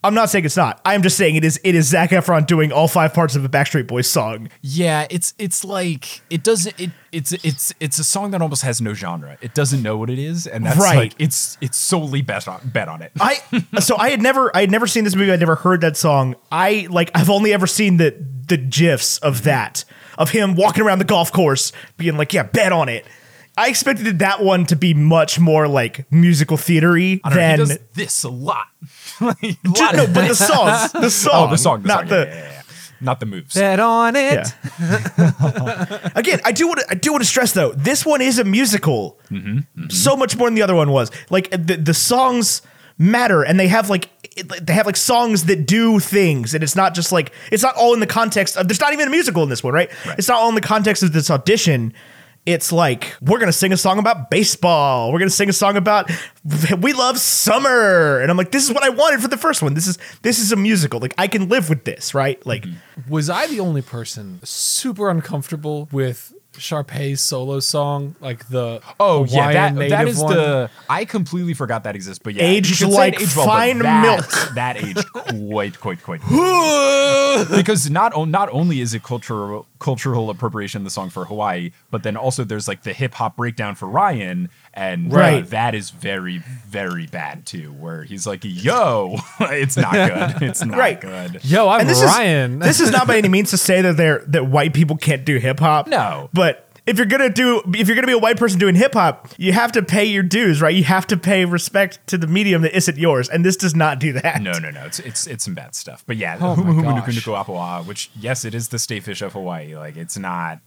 I'm 0.04 0.14
not 0.14 0.30
saying 0.30 0.46
it's 0.46 0.58
not. 0.58 0.80
I'm 0.86 1.02
just 1.02 1.18
saying 1.18 1.36
it 1.36 1.44
is. 1.44 1.60
It 1.64 1.74
is 1.74 1.88
Zac 1.88 2.12
Efron 2.12 2.46
doing 2.46 2.72
all 2.72 2.88
five 2.88 3.14
parts 3.14 3.36
of 3.36 3.44
a 3.44 3.50
Backstreet 3.50 3.88
Boys 3.88 4.08
song. 4.08 4.50
Yeah, 4.62 5.08
it's 5.10 5.34
it's 5.40 5.64
like 5.64 6.22
it 6.30 6.44
doesn't 6.44 6.80
it 6.80 6.92
it's 7.12 7.32
it's 7.32 7.74
it's 7.80 8.00
a 8.00 8.04
song 8.04 8.32
that 8.32 8.42
almost 8.42 8.64
has 8.64 8.82
no 8.82 8.94
genre. 8.94 9.38
It 9.42 9.54
doesn't 9.54 9.82
know 9.82 9.98
what 9.98 10.10
it 10.10 10.20
is, 10.20 10.48
and 10.48 10.66
that's 10.66 10.78
Right. 10.80 10.98
like 10.98 11.14
it's 11.20 11.58
it's 11.62 11.78
solely 11.78 12.22
bet 12.22 12.48
on 12.48 12.62
bet 12.66 12.88
on 12.88 13.02
it. 13.02 13.12
I 13.20 13.42
so 13.80 13.98
I 13.98 14.10
had 14.10 14.22
never 14.22 14.56
I 14.56 14.62
had 14.62 14.72
never 14.72 14.88
seen 14.88 15.04
this 15.04 15.16
movie. 15.16 15.32
I'd 15.32 15.40
never 15.40 15.56
heard 15.56 15.82
that 15.82 15.98
song. 15.98 16.36
I 16.52 16.88
like 16.90 17.12
I've 17.16 17.30
only 17.30 17.54
ever 17.54 17.68
seen 17.68 17.98
the 17.98 18.16
the 18.48 18.58
gifs 18.58 19.18
of 19.20 19.36
mm-hmm. 19.38 19.46
that 19.46 19.86
of 20.18 20.32
him 20.32 20.56
walking 20.56 20.84
around 20.84 21.00
the 21.00 21.06
golf 21.06 21.32
course 21.32 21.72
being 21.98 22.18
like, 22.18 22.34
yeah, 22.34 22.44
bet 22.44 22.72
on 22.72 22.90
it. 22.90 23.06
I 23.60 23.70
expected 23.70 24.20
that 24.20 24.44
one 24.44 24.66
to 24.68 24.76
be 24.76 24.94
much 24.94 25.40
more 25.40 25.68
like 25.68 26.10
musical 26.12 26.58
theatery 26.58 27.20
know, 27.26 27.34
than 27.34 27.58
does 27.60 27.80
this 27.94 28.24
a 28.24 28.30
lot. 28.30 28.68
Like, 29.20 29.42
a 29.44 29.56
lot 29.66 29.96
no, 29.96 30.06
but 30.06 30.18
oh, 30.26 30.28
the 30.28 30.36
song, 30.36 30.90
the 31.02 31.10
song, 31.10 31.48
Oh, 31.48 31.50
the 31.50 31.58
song, 31.58 31.82
the 31.82 31.88
not 31.88 32.00
song, 32.02 32.10
the. 32.10 32.16
yeah, 32.18 32.36
yeah, 32.36 32.36
yeah, 32.36 32.52
yeah. 32.52 32.57
Not 33.02 33.20
the 33.20 33.26
moves. 33.26 33.54
bet 33.56 33.80
on 33.80 34.16
it. 34.16 34.48
Yeah. 34.80 36.10
Again, 36.16 36.40
I 36.46 36.52
do 36.52 36.68
want 36.68 36.80
to, 36.80 36.86
I 36.90 36.96
do 36.96 37.12
want 37.12 37.24
to 37.24 37.28
stress 37.30 37.52
though, 37.54 37.72
this 37.74 38.06
one 38.06 38.22
is 38.22 38.40
a 38.40 38.44
musical, 38.44 39.20
Mm-hmm, 39.30 39.90
so 39.90 40.16
much 40.16 40.38
more 40.38 40.48
than 40.48 40.56
the 40.56 40.62
other 40.62 40.76
one 40.76 40.92
was. 40.92 41.12
Like 41.30 41.50
the 41.52 41.76
the 41.78 41.94
songs 41.94 42.62
matter, 42.98 43.44
and 43.44 43.60
they 43.60 43.68
have 43.68 43.90
like 43.90 44.10
they 44.62 44.74
have 44.74 44.86
like 44.86 44.96
songs 44.96 45.46
that 45.46 45.66
do 45.68 46.00
things, 46.00 46.54
and 46.54 46.64
it's 46.64 46.76
not 46.76 46.94
just 46.96 47.12
like 47.12 47.32
it's 47.52 47.64
not 47.64 47.76
all 47.76 47.94
in 47.94 48.00
the 48.00 48.08
context 48.08 48.56
of. 48.58 48.68
There's 48.68 48.80
not 48.80 48.94
even 48.94 49.08
a 49.08 49.12
musical 49.12 49.44
in 49.44 49.50
this 49.50 49.64
one, 49.64 49.74
right? 49.74 49.90
Right. 50.06 50.18
It's 50.18 50.28
not 50.28 50.40
all 50.40 50.50
in 50.50 50.56
the 50.56 50.62
context 50.62 51.04
of 51.04 51.12
this 51.14 51.30
audition. 51.30 51.94
It's 52.48 52.72
like 52.72 53.14
we're 53.22 53.40
gonna 53.40 53.52
sing 53.52 53.74
a 53.74 53.78
song 53.78 54.00
about 54.00 54.30
baseball. 54.30 55.12
We're 55.12 55.20
gonna 55.20 55.30
sing 55.30 55.50
a 55.50 55.54
song 55.54 55.76
about 55.76 56.10
we 56.80 56.94
love 56.94 57.20
summer, 57.20 58.22
and 58.22 58.32
I'm 58.32 58.38
like, 58.38 58.52
this 58.52 58.64
is 58.64 58.74
what 58.74 58.84
I 58.84 58.90
wanted 58.90 59.22
for 59.22 59.28
the 59.28 59.36
first 59.36 59.62
one. 59.62 59.74
This 59.74 59.86
is 59.86 59.98
this 60.22 60.40
is 60.40 60.54
a 60.54 60.56
musical. 60.56 61.02
Like 61.02 61.14
I 61.18 61.28
can 61.28 61.50
live 61.50 61.68
with 61.68 61.84
this, 61.84 62.14
right? 62.14 62.44
Like 62.46 62.64
mm-hmm. 62.64 63.10
Was 63.10 63.30
I 63.30 63.48
the 63.48 63.60
only 63.60 63.82
person 63.82 64.40
super 64.44 65.10
uncomfortable 65.10 65.90
with 65.92 66.34
Sharpay's 66.60 67.22
solo 67.22 67.60
song, 67.60 68.16
like 68.20 68.48
the 68.50 68.82
Oh 69.00 69.26
yeah, 69.26 69.54
that, 69.54 69.90
that 69.90 70.08
is 70.08 70.20
one? 70.20 70.34
the. 70.34 70.70
I 70.90 71.06
completely 71.06 71.54
forgot 71.54 71.84
that 71.84 71.96
exists, 71.96 72.22
but 72.24 72.34
yeah, 72.34 72.44
Aged 72.44 72.82
you 72.82 72.88
like 72.88 73.16
it 73.16 73.22
aged 73.24 73.36
well, 73.36 73.46
fine 73.46 73.80
that, 73.80 74.02
milk. 74.02 74.56
That 74.56 74.78
aged 74.78 75.06
quite, 75.12 75.80
quite, 75.80 76.02
quite. 76.04 76.22
because 77.56 77.90
not 77.90 78.28
not 78.28 78.50
only 78.52 78.82
is 78.82 78.94
it 78.94 79.04
cultural 79.04 79.66
cultural 79.80 80.30
appropriation 80.30 80.84
the 80.84 80.90
song 80.90 81.10
for 81.10 81.26
Hawaii, 81.26 81.72
but 81.92 82.04
then 82.04 82.18
also 82.18 82.44
there's 82.44 82.68
like 82.68 82.84
the 82.84 82.94
hip 82.94 83.14
hop 83.14 83.38
breakdown 83.38 83.76
for 83.76 83.88
Ryan, 83.88 84.50
And 84.78 85.12
Right. 85.12 85.44
uh, 85.44 85.48
that 85.50 85.74
is 85.74 85.90
very, 85.90 86.38
very 86.68 87.08
bad 87.08 87.46
too. 87.48 87.74
Where 87.74 88.04
he's 88.04 88.28
like, 88.28 88.42
"Yo, 88.44 89.18
it's 89.40 89.76
not 89.76 89.92
good. 89.94 90.44
It's 90.44 90.64
not 90.64 90.78
Right. 90.78 91.02
good." 91.02 91.40
Yo, 91.44 91.68
I'm 91.68 91.82
and 91.82 91.90
this 91.90 92.04
Ryan. 92.04 92.62
is 92.62 92.68
this 92.78 92.80
is 92.80 92.92
not 92.92 93.08
by 93.08 93.18
any 93.18 93.28
means 93.28 93.50
to 93.50 93.58
say 93.58 93.82
that 93.82 93.98
they're 93.98 94.24
that 94.28 94.46
white 94.46 94.74
people 94.76 94.96
can't 94.96 95.26
do 95.26 95.38
hip 95.40 95.60
hop. 95.60 95.88
No. 95.88 96.30
but 96.32 96.64
if 96.86 96.96
you're 96.98 97.06
gonna 97.08 97.30
do 97.30 97.62
if 97.74 97.88
you're 97.88 97.96
gonna 97.96 98.08
be 98.08 98.14
a 98.14 98.18
white 98.20 98.38
person 98.38 98.60
doing 98.60 98.76
hip 98.76 98.94
hop, 98.94 99.28
you 99.38 99.52
have 99.52 99.72
to 99.74 99.82
pay 99.84 100.06
your 100.06 100.24
dues, 100.24 100.62
right? 100.62 100.74
You 100.76 100.84
have 100.86 101.06
to 101.08 101.18
pay 101.18 101.44
respect 101.44 102.00
to 102.08 102.18
the 102.18 102.28
medium 102.28 102.62
that 102.62 102.78
isn't 102.78 102.98
yours, 102.98 103.28
and 103.28 103.44
this 103.44 103.58
does 103.58 103.76
not 103.76 104.00
do 104.00 104.14
that. 104.14 104.42
No, 104.42 104.54
no, 104.60 104.70
no. 104.70 104.86
It's 104.86 105.00
it's 105.00 105.26
it's 105.28 105.44
some 105.44 105.54
bad 105.56 105.74
stuff. 105.76 106.04
But 106.08 106.16
yeah, 106.18 106.38
Oh 106.40 106.56
Huma 106.56 106.66
my 106.66 106.72
Huma 106.84 107.06
gosh. 107.06 107.16
Nuku 107.16 107.34
Nuku 107.34 107.44
Apawaha, 107.46 107.86
which 107.86 108.10
yes, 108.18 108.46
it 108.46 108.54
is 108.54 108.70
the 108.70 108.80
state 108.80 109.04
fish 109.04 109.22
of 109.24 109.34
Hawaii. 109.34 109.76
Like 109.76 109.98
it's 109.98 110.18
not 110.18 110.60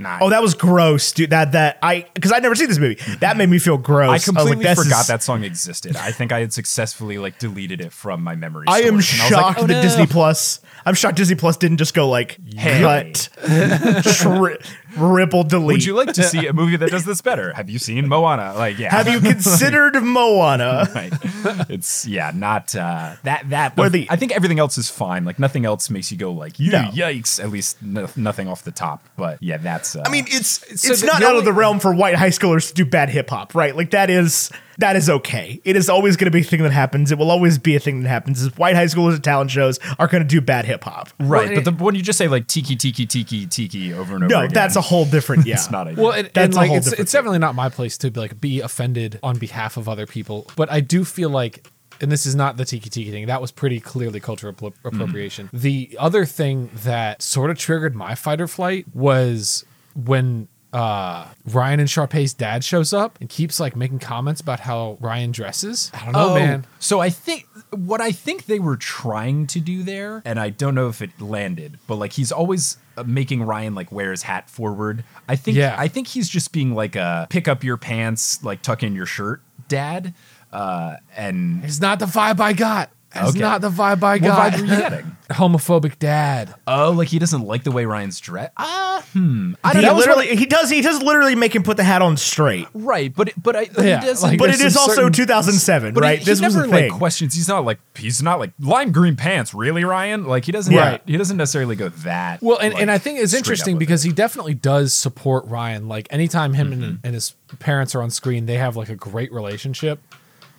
not 0.00 0.22
Oh, 0.22 0.30
that 0.30 0.42
was 0.42 0.54
gross, 0.54 1.12
dude. 1.12 1.30
That 1.30 1.52
that 1.52 1.78
I 1.82 2.06
because 2.14 2.32
I'd 2.32 2.42
never 2.42 2.54
seen 2.54 2.68
this 2.68 2.78
movie. 2.78 2.96
Mm-hmm. 2.96 3.18
That 3.20 3.36
made 3.36 3.48
me 3.48 3.58
feel 3.58 3.78
gross. 3.78 4.10
I 4.10 4.18
completely 4.18 4.64
like, 4.64 4.76
forgot 4.76 5.02
is- 5.02 5.06
that 5.08 5.22
song 5.22 5.44
existed. 5.44 5.96
I 5.96 6.10
think 6.12 6.32
I 6.32 6.40
had 6.40 6.52
successfully 6.52 7.18
like 7.18 7.38
deleted 7.38 7.80
it 7.80 7.92
from 7.92 8.22
my 8.22 8.34
memory. 8.34 8.64
I 8.68 8.80
am. 8.80 8.88
And 8.88 8.96
was 8.96 9.18
like, 9.20 9.28
shocked 9.30 9.58
oh, 9.60 9.66
that 9.66 9.74
no. 9.74 9.82
Disney 9.82 10.06
Plus. 10.06 10.60
I'm 10.86 10.94
shocked 10.94 11.16
Disney 11.16 11.36
Plus 11.36 11.56
didn't 11.58 11.76
just 11.76 11.92
go 11.94 12.08
like 12.08 12.38
Hey. 12.56 12.80
cut, 12.80 13.28
tri- 14.04 14.56
ripple, 14.96 15.44
delete. 15.44 15.76
Would 15.76 15.84
you 15.84 15.94
like 15.94 16.12
to 16.14 16.22
see 16.22 16.46
a 16.46 16.52
movie 16.52 16.76
that 16.76 16.90
does 16.90 17.04
this 17.04 17.20
better? 17.20 17.52
Have 17.54 17.68
you 17.70 17.78
seen 17.78 18.08
Moana? 18.08 18.54
Like, 18.54 18.78
yeah. 18.78 18.90
Have 18.90 19.08
you 19.08 19.20
considered 19.32 19.94
Moana? 20.02 20.88
right. 20.94 21.12
It's 21.68 22.06
yeah, 22.06 22.32
not 22.34 22.74
uh, 22.74 23.14
that 23.24 23.48
that. 23.50 23.76
Where 23.76 23.88
the- 23.90 24.06
I 24.10 24.16
think 24.16 24.32
everything 24.32 24.58
else 24.58 24.78
is 24.78 24.90
fine. 24.90 25.24
Like 25.24 25.38
nothing 25.38 25.64
else 25.64 25.90
makes 25.90 26.10
you 26.10 26.18
go 26.18 26.32
like, 26.32 26.58
"You 26.58 26.72
No. 26.72 26.90
yikes!" 26.92 27.42
At 27.42 27.50
least 27.50 27.82
no, 27.82 28.08
nothing 28.16 28.48
off 28.48 28.62
the 28.64 28.72
top. 28.72 29.02
But 29.16 29.42
yeah, 29.42 29.56
that's. 29.58 29.96
Uh, 29.96 30.02
I 30.06 30.10
mean, 30.10 30.24
it's 30.28 30.48
So 30.80 30.92
it's 30.92 31.00
the- 31.00 31.06
not 31.06 31.22
out 31.22 31.28
only- 31.30 31.38
of 31.40 31.44
the 31.44 31.52
realm 31.52 31.78
for 31.80 31.94
white 31.94 32.14
high 32.16 32.28
schoolers 32.30 32.68
to 32.68 32.74
do 32.74 32.84
bad 32.84 33.08
hip 33.10 33.30
hop, 33.30 33.54
right? 33.54 33.74
Like 33.76 33.90
that 33.90 34.10
is 34.10 34.50
that 34.80 34.96
is 34.96 35.08
okay. 35.08 35.60
It 35.64 35.76
is 35.76 35.88
always 35.88 36.16
going 36.16 36.26
to 36.26 36.30
be 36.30 36.40
a 36.40 36.44
thing 36.44 36.62
that 36.62 36.72
happens. 36.72 37.12
It 37.12 37.18
will 37.18 37.30
always 37.30 37.58
be 37.58 37.76
a 37.76 37.80
thing 37.80 38.02
that 38.02 38.08
happens. 38.08 38.42
Is 38.42 38.56
white 38.56 38.74
high 38.74 38.86
schoolers 38.86 39.16
at 39.16 39.22
talent 39.22 39.50
shows 39.50 39.78
are 39.98 40.06
going 40.06 40.22
to 40.22 40.28
do 40.28 40.40
bad 40.40 40.64
hip 40.64 40.84
hop. 40.84 41.10
right. 41.18 41.48
Well, 41.48 41.62
but 41.62 41.64
the, 41.64 41.84
when 41.84 41.94
you 41.94 42.02
just 42.02 42.18
say 42.18 42.28
like 42.28 42.46
tiki 42.46 42.76
tiki 42.76 43.06
tiki 43.06 43.46
tiki 43.46 43.92
over 43.92 44.14
and 44.14 44.24
over, 44.24 44.34
No, 44.34 44.40
again, 44.40 44.54
that's 44.54 44.76
a 44.76 44.80
whole 44.80 45.04
different. 45.04 45.40
Yeah, 45.50 45.54
it's 45.54 45.70
not 45.70 45.88
ideal. 45.88 46.04
Well, 46.04 46.12
and, 46.12 46.30
That's 46.32 46.44
and 46.44 46.54
a 46.54 46.56
like 46.56 46.68
whole 46.68 46.76
it's, 46.76 46.92
it's 46.92 47.12
definitely 47.12 47.38
not 47.38 47.54
my 47.54 47.70
place 47.70 47.96
to 47.98 48.10
be 48.10 48.20
like 48.20 48.40
be 48.40 48.60
offended 48.60 49.18
on 49.22 49.38
behalf 49.38 49.76
of 49.76 49.88
other 49.88 50.06
people, 50.06 50.46
but 50.54 50.70
I 50.70 50.80
do 50.80 51.04
feel 51.04 51.30
like, 51.30 51.66
and 52.00 52.12
this 52.12 52.26
is 52.26 52.34
not 52.34 52.56
the 52.56 52.64
tiki 52.64 52.90
tiki 52.90 53.10
thing. 53.10 53.26
That 53.26 53.40
was 53.40 53.50
pretty 53.50 53.80
clearly 53.80 54.20
cultural 54.20 54.52
appro- 54.52 54.72
mm-hmm. 54.72 54.88
appropriation. 54.88 55.50
The 55.52 55.96
other 55.98 56.24
thing 56.24 56.70
that 56.84 57.22
sort 57.22 57.50
of 57.50 57.58
triggered 57.58 57.96
my 57.96 58.14
fight 58.14 58.40
or 58.40 58.46
flight 58.46 58.86
was 58.94 59.64
when 59.94 60.48
uh 60.72 61.26
Ryan 61.46 61.80
and 61.80 61.90
Sharpay's 61.90 62.32
dad 62.32 62.62
shows 62.62 62.92
up 62.92 63.18
and 63.20 63.28
keeps 63.28 63.58
like 63.58 63.74
making 63.74 63.98
comments 63.98 64.40
about 64.40 64.60
how 64.60 64.98
Ryan 65.00 65.32
dresses. 65.32 65.90
I 65.92 66.04
don't 66.04 66.12
know, 66.12 66.30
Oh, 66.30 66.34
man. 66.34 66.64
So 66.78 67.00
I 67.00 67.10
think 67.10 67.46
what 67.70 68.00
I 68.00 68.12
think 68.12 68.46
they 68.46 68.58
were 68.60 68.76
trying 68.76 69.46
to 69.48 69.60
do 69.60 69.82
there, 69.82 70.22
and 70.24 70.38
I 70.38 70.50
don't 70.50 70.74
know 70.74 70.88
if 70.88 71.02
it 71.02 71.20
landed, 71.20 71.78
but 71.86 71.96
like 71.96 72.12
he's 72.12 72.30
always 72.30 72.78
uh, 72.96 73.02
making 73.04 73.42
Ryan 73.42 73.74
like 73.74 73.90
wear 73.90 74.12
his 74.12 74.22
hat 74.22 74.48
forward. 74.48 75.02
I 75.28 75.36
think 75.36 75.56
Yeah. 75.56 75.74
I 75.76 75.88
think 75.88 76.06
he's 76.06 76.28
just 76.28 76.52
being 76.52 76.74
like 76.74 76.94
a 76.96 77.26
pick 77.30 77.48
up 77.48 77.64
your 77.64 77.76
pants, 77.76 78.42
like 78.44 78.62
tuck 78.62 78.82
in 78.82 78.94
your 78.94 79.06
shirt, 79.06 79.42
dad. 79.68 80.14
Uh, 80.52 80.96
and 81.16 81.64
It's 81.64 81.80
not 81.80 81.98
the 82.00 82.06
vibe 82.06 82.40
I 82.40 82.52
got. 82.52 82.90
It's 83.14 83.30
Okay. 83.30 83.40
not 83.40 83.60
the 83.60 83.70
vibe 83.70 84.02
I 84.04 84.18
got. 84.18 84.52
what 84.52 84.52
vibe 84.52 84.60
were 84.60 84.66
you 84.66 84.80
getting? 84.80 85.16
Homophobic 85.30 85.98
dad. 85.98 86.54
Oh, 86.66 86.90
like 86.90 87.08
he 87.08 87.18
doesn't 87.18 87.42
like 87.42 87.62
the 87.64 87.70
way 87.70 87.84
Ryan's 87.84 88.18
dressed. 88.20 88.52
Ah, 88.56 89.04
hmm. 89.12 89.54
I 89.62 89.74
he 89.74 89.80
don't 89.80 89.92
know. 89.92 89.96
literally 89.98 90.34
he 90.36 90.44
does 90.46 90.70
he 90.70 90.80
does 90.80 91.00
literally 91.02 91.34
make 91.36 91.54
him 91.54 91.62
put 91.62 91.76
the 91.76 91.84
hat 91.84 92.02
on 92.02 92.16
straight. 92.16 92.66
right, 92.74 93.14
but 93.14 93.32
but 93.40 93.54
I, 93.56 93.68
Yeah, 93.78 94.00
he 94.00 94.06
doesn't. 94.06 94.28
like- 94.30 94.38
But 94.38 94.50
it 94.50 94.60
is 94.60 94.76
also 94.76 94.94
certain- 94.94 95.12
2007, 95.12 95.94
But 95.94 96.02
right? 96.02 96.18
he, 96.18 96.24
this 96.24 96.38
he 96.40 96.44
was 96.44 96.54
never 96.56 96.66
the 96.66 96.72
thing. 96.72 96.90
like 96.90 96.98
questions. 96.98 97.34
He's 97.34 97.48
not 97.48 97.64
like 97.64 97.78
he's 97.96 98.22
not 98.22 98.38
like 98.40 98.52
lime 98.58 98.90
green 98.92 99.14
pants. 99.16 99.54
Really, 99.54 99.84
Ryan? 99.84 100.24
Like 100.26 100.44
he 100.44 100.52
doesn't. 100.52 100.74
Right. 100.74 101.00
He 101.06 101.16
doesn't 101.16 101.36
necessarily 101.36 101.76
go 101.76 101.88
that. 101.90 102.42
Well, 102.42 102.58
and, 102.58 102.72
like, 102.74 102.82
and 102.82 102.90
I 102.90 102.98
think 102.98 103.20
it's 103.20 103.34
interesting 103.34 103.78
because 103.78 104.04
it. 104.04 104.08
he 104.08 104.14
definitely 104.14 104.54
does 104.54 104.92
support 104.94 105.46
Ryan. 105.46 105.86
Like 105.88 106.08
anytime 106.10 106.54
him 106.54 106.72
and, 106.72 106.80
Mm-hmm. 106.82 106.94
and 107.06 107.14
his 107.14 107.34
parents 107.60 107.94
are 107.94 108.02
on 108.02 108.10
screen, 108.10 108.46
they 108.46 108.56
have 108.56 108.74
like 108.76 108.88
a 108.88 108.96
great 108.96 109.32
relationship 109.32 110.00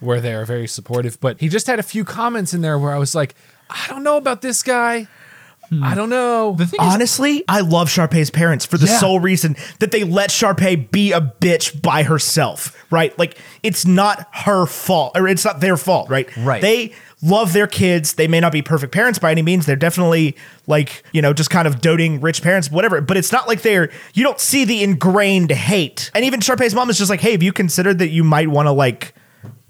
where 0.02 0.20
they 0.20 0.34
are 0.34 0.44
very 0.46 0.68
supportive. 0.68 1.20
But 1.22 1.40
he 1.40 1.48
just 1.48 1.68
had 1.68 1.80
a 1.80 1.84
few 1.84 2.04
comments 2.04 2.54
in 2.54 2.62
there 2.62 2.78
where 2.78 2.94
I 2.94 2.98
was 2.98 3.16
like, 3.16 3.36
I 3.70 3.86
don't 3.88 4.04
know 4.04 4.18
about 4.18 4.42
this 4.42 4.62
guy. 4.62 5.08
I 5.82 5.96
don't 5.96 6.10
know. 6.10 6.52
Hmm. 6.52 6.58
the 6.58 6.66
thing 6.68 6.82
is, 6.82 6.94
Honestly, 6.94 7.46
I 7.48 7.62
love 7.62 7.88
Sharpay's 7.88 8.30
parents 8.30 8.66
for 8.66 8.78
the 8.78 8.88
Yeah. 8.88 8.98
sole 9.00 9.22
reason 9.22 9.56
that 9.80 9.92
they 9.92 10.04
let 10.04 10.30
Sharpay 10.30 10.92
be 10.92 11.14
a 11.14 11.22
bitch 11.22 11.82
by 11.82 12.04
herself, 12.04 12.76
right? 12.92 13.18
Like 13.18 13.38
it's 13.64 13.86
not 13.86 14.28
her 14.34 14.66
fault 14.66 15.14
or 15.16 15.30
it's 15.30 15.46
not 15.46 15.62
their 15.62 15.78
fault, 15.78 16.10
right? 16.10 16.28
Right. 16.36 16.62
They 16.62 16.92
love 17.22 17.54
their 17.54 17.68
kids. 17.68 18.16
They 18.16 18.28
may 18.28 18.42
not 18.42 18.52
be 18.52 18.62
perfect 18.62 18.92
parents 18.94 19.18
by 19.18 19.32
any 19.32 19.44
means. 19.44 19.66
They're 19.66 19.78
definitely 19.78 20.36
like, 20.68 21.04
you 21.14 21.22
know, 21.22 21.32
just 21.32 21.50
kind 21.50 21.70
of 21.70 21.80
doting 21.80 22.20
rich 22.20 22.42
parents, 22.42 22.70
whatever. 22.70 23.00
But 23.00 23.16
it's 23.16 23.32
not 23.32 23.48
like 23.48 23.62
they're 23.62 23.92
you 24.14 24.24
don't 24.26 24.42
see 24.42 24.66
the 24.66 24.84
ingrained 24.84 25.52
hate. 25.52 26.12
And 26.14 26.26
even 26.26 26.42
Sharpay's 26.42 26.76
mom 26.76 26.90
is 26.90 26.98
just 26.98 27.10
like, 27.10 27.22
hey, 27.22 27.32
have 27.32 27.44
you 27.44 27.54
considered 27.54 27.98
that 28.00 28.10
you 28.10 28.26
might 28.26 28.50
want 28.50 28.66
to 28.68 28.72
like 28.72 29.14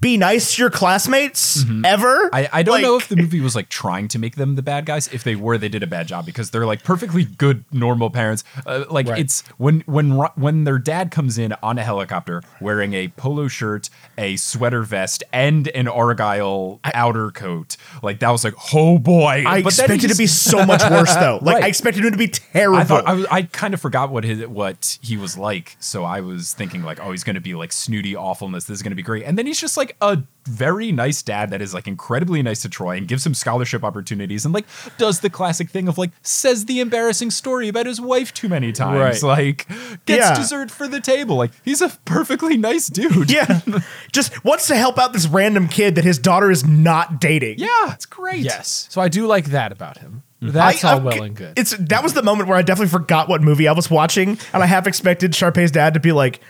be 0.01 0.17
nice 0.17 0.55
to 0.55 0.61
your 0.63 0.69
classmates 0.71 1.63
ever? 1.85 2.29
I, 2.33 2.49
I 2.51 2.63
don't 2.63 2.73
Like- 2.73 2.81
know 2.83 2.97
if 2.97 3.07
the 3.07 3.15
movie 3.15 3.39
was 3.39 3.55
like 3.55 3.69
trying 3.69 4.07
to 4.09 4.19
make 4.19 4.35
them 4.35 4.55
the 4.55 4.61
bad 4.61 4.85
guys. 4.85 5.07
If 5.13 5.23
they 5.23 5.35
were, 5.35 5.57
they 5.57 5.69
did 5.69 5.83
a 5.83 5.87
bad 5.87 6.07
job 6.07 6.25
because 6.25 6.49
they're 6.51 6.65
like 6.65 6.83
perfectly 6.83 7.23
good, 7.23 7.63
normal 7.71 8.09
parents. 8.09 8.43
Uh, 8.65 8.85
like 8.89 9.07
Right. 9.07 9.19
it's 9.19 9.43
when 9.57 9.81
when 9.85 10.11
when 10.35 10.63
their 10.63 10.79
dad 10.79 11.11
comes 11.11 11.37
in 11.37 11.53
on 11.63 11.77
a 11.77 11.83
helicopter 11.83 12.41
wearing 12.59 12.93
a 12.93 13.09
polo 13.09 13.47
shirt, 13.47 13.89
a 14.17 14.35
sweater 14.37 14.81
vest, 14.83 15.23
and 15.31 15.67
an 15.69 15.87
argyle 15.87 16.79
outer 16.83 17.31
coat. 17.31 17.77
Like 18.01 18.19
that 18.19 18.29
was 18.31 18.43
like, 18.43 18.55
oh 18.73 18.97
boy! 18.99 19.43
I 19.47 19.61
But 19.61 19.73
expected 19.73 20.05
it 20.05 20.13
to 20.13 20.17
be 20.17 20.27
so 20.27 20.65
much 20.65 20.81
worse 20.89 21.13
though. 21.15 21.39
Like 21.41 21.55
Right. 21.55 21.63
I 21.65 21.67
expected 21.67 22.05
him 22.05 22.11
to 22.11 22.17
be 22.17 22.27
terrible. 22.27 22.77
I 22.77 22.83
thought 22.83 23.03
I, 23.07 23.25
I 23.29 23.41
kind 23.43 23.73
of 23.73 23.81
forgot 23.81 24.09
what 24.09 24.23
his 24.23 24.47
what 24.47 24.97
he 25.01 25.17
was 25.17 25.37
like, 25.37 25.75
so 25.79 26.03
I 26.05 26.21
was 26.21 26.53
thinking 26.53 26.81
like, 26.83 26.99
oh, 27.01 27.11
he's 27.11 27.23
going 27.23 27.35
to 27.35 27.41
be 27.41 27.53
like 27.55 27.71
snooty 27.71 28.15
awfulness. 28.15 28.65
This 28.65 28.75
is 28.77 28.81
going 28.83 28.91
to 28.91 28.95
be 28.95 29.01
great, 29.03 29.23
and 29.25 29.37
then 29.37 29.45
he's 29.45 29.59
just 29.59 29.75
like 29.77 29.90
a 29.99 30.19
very 30.47 30.91
nice 30.91 31.21
dad 31.21 31.51
that 31.51 31.61
is 31.61 31.71
like 31.73 31.87
incredibly 31.87 32.41
nice 32.41 32.63
to 32.63 32.69
Troy 32.69 32.97
and 32.97 33.07
gives 33.07 33.23
him 33.25 33.33
scholarship 33.35 33.83
opportunities 33.83 34.43
and 34.43 34.53
like 34.53 34.65
does 34.97 35.19
the 35.19 35.29
classic 35.29 35.69
thing 35.69 35.87
of 35.87 35.99
like 35.99 36.09
says 36.23 36.65
the 36.65 36.79
embarrassing 36.79 37.29
story 37.29 37.67
about 37.67 37.85
his 37.85 38.01
wife 38.01 38.33
too 38.33 38.49
many 38.49 38.71
times, 38.71 39.21
Right. 39.21 39.23
like 39.23 39.67
gets 40.05 40.25
Yeah. 40.25 40.35
dessert 40.35 40.71
for 40.71 40.87
the 40.87 40.99
table. 40.99 41.35
Like 41.35 41.51
he's 41.63 41.81
a 41.81 41.89
perfectly 42.05 42.57
nice 42.57 42.87
dude. 42.87 43.29
Yeah. 43.31 43.61
Just 44.11 44.43
wants 44.43 44.65
to 44.67 44.75
help 44.75 44.97
out 44.97 45.13
this 45.13 45.27
random 45.27 45.67
kid 45.67 45.93
that 45.95 46.03
his 46.03 46.17
daughter 46.17 46.49
is 46.49 46.65
not 46.65 47.21
dating. 47.21 47.59
yeah, 47.59 47.93
it's 47.93 48.07
great. 48.07 48.39
yes. 48.41 48.87
So 48.89 48.99
I 48.99 49.09
do 49.09 49.27
like 49.27 49.45
that 49.51 49.71
about 49.71 49.99
him. 49.99 50.23
Mm-hmm. 50.41 50.53
That's 50.53 50.83
I- 50.83 50.89
all 50.89 50.95
I'm- 50.95 51.03
well 51.05 51.21
and 51.23 51.35
good. 51.35 51.53
It's 51.59 51.77
that 51.77 52.01
was 52.01 52.13
the 52.13 52.23
moment 52.23 52.49
where 52.49 52.57
I 52.57 52.63
definitely 52.63 52.89
forgot 52.89 53.29
what 53.29 53.43
movie 53.43 53.67
I 53.67 53.73
was 53.73 53.91
watching, 53.91 54.39
and 54.53 54.63
I 54.63 54.65
half 54.65 54.87
expected 54.87 55.35
Sharpay's 55.35 55.69
dad 55.69 55.93
to 55.93 55.99
be 55.99 56.11
like, 56.11 56.41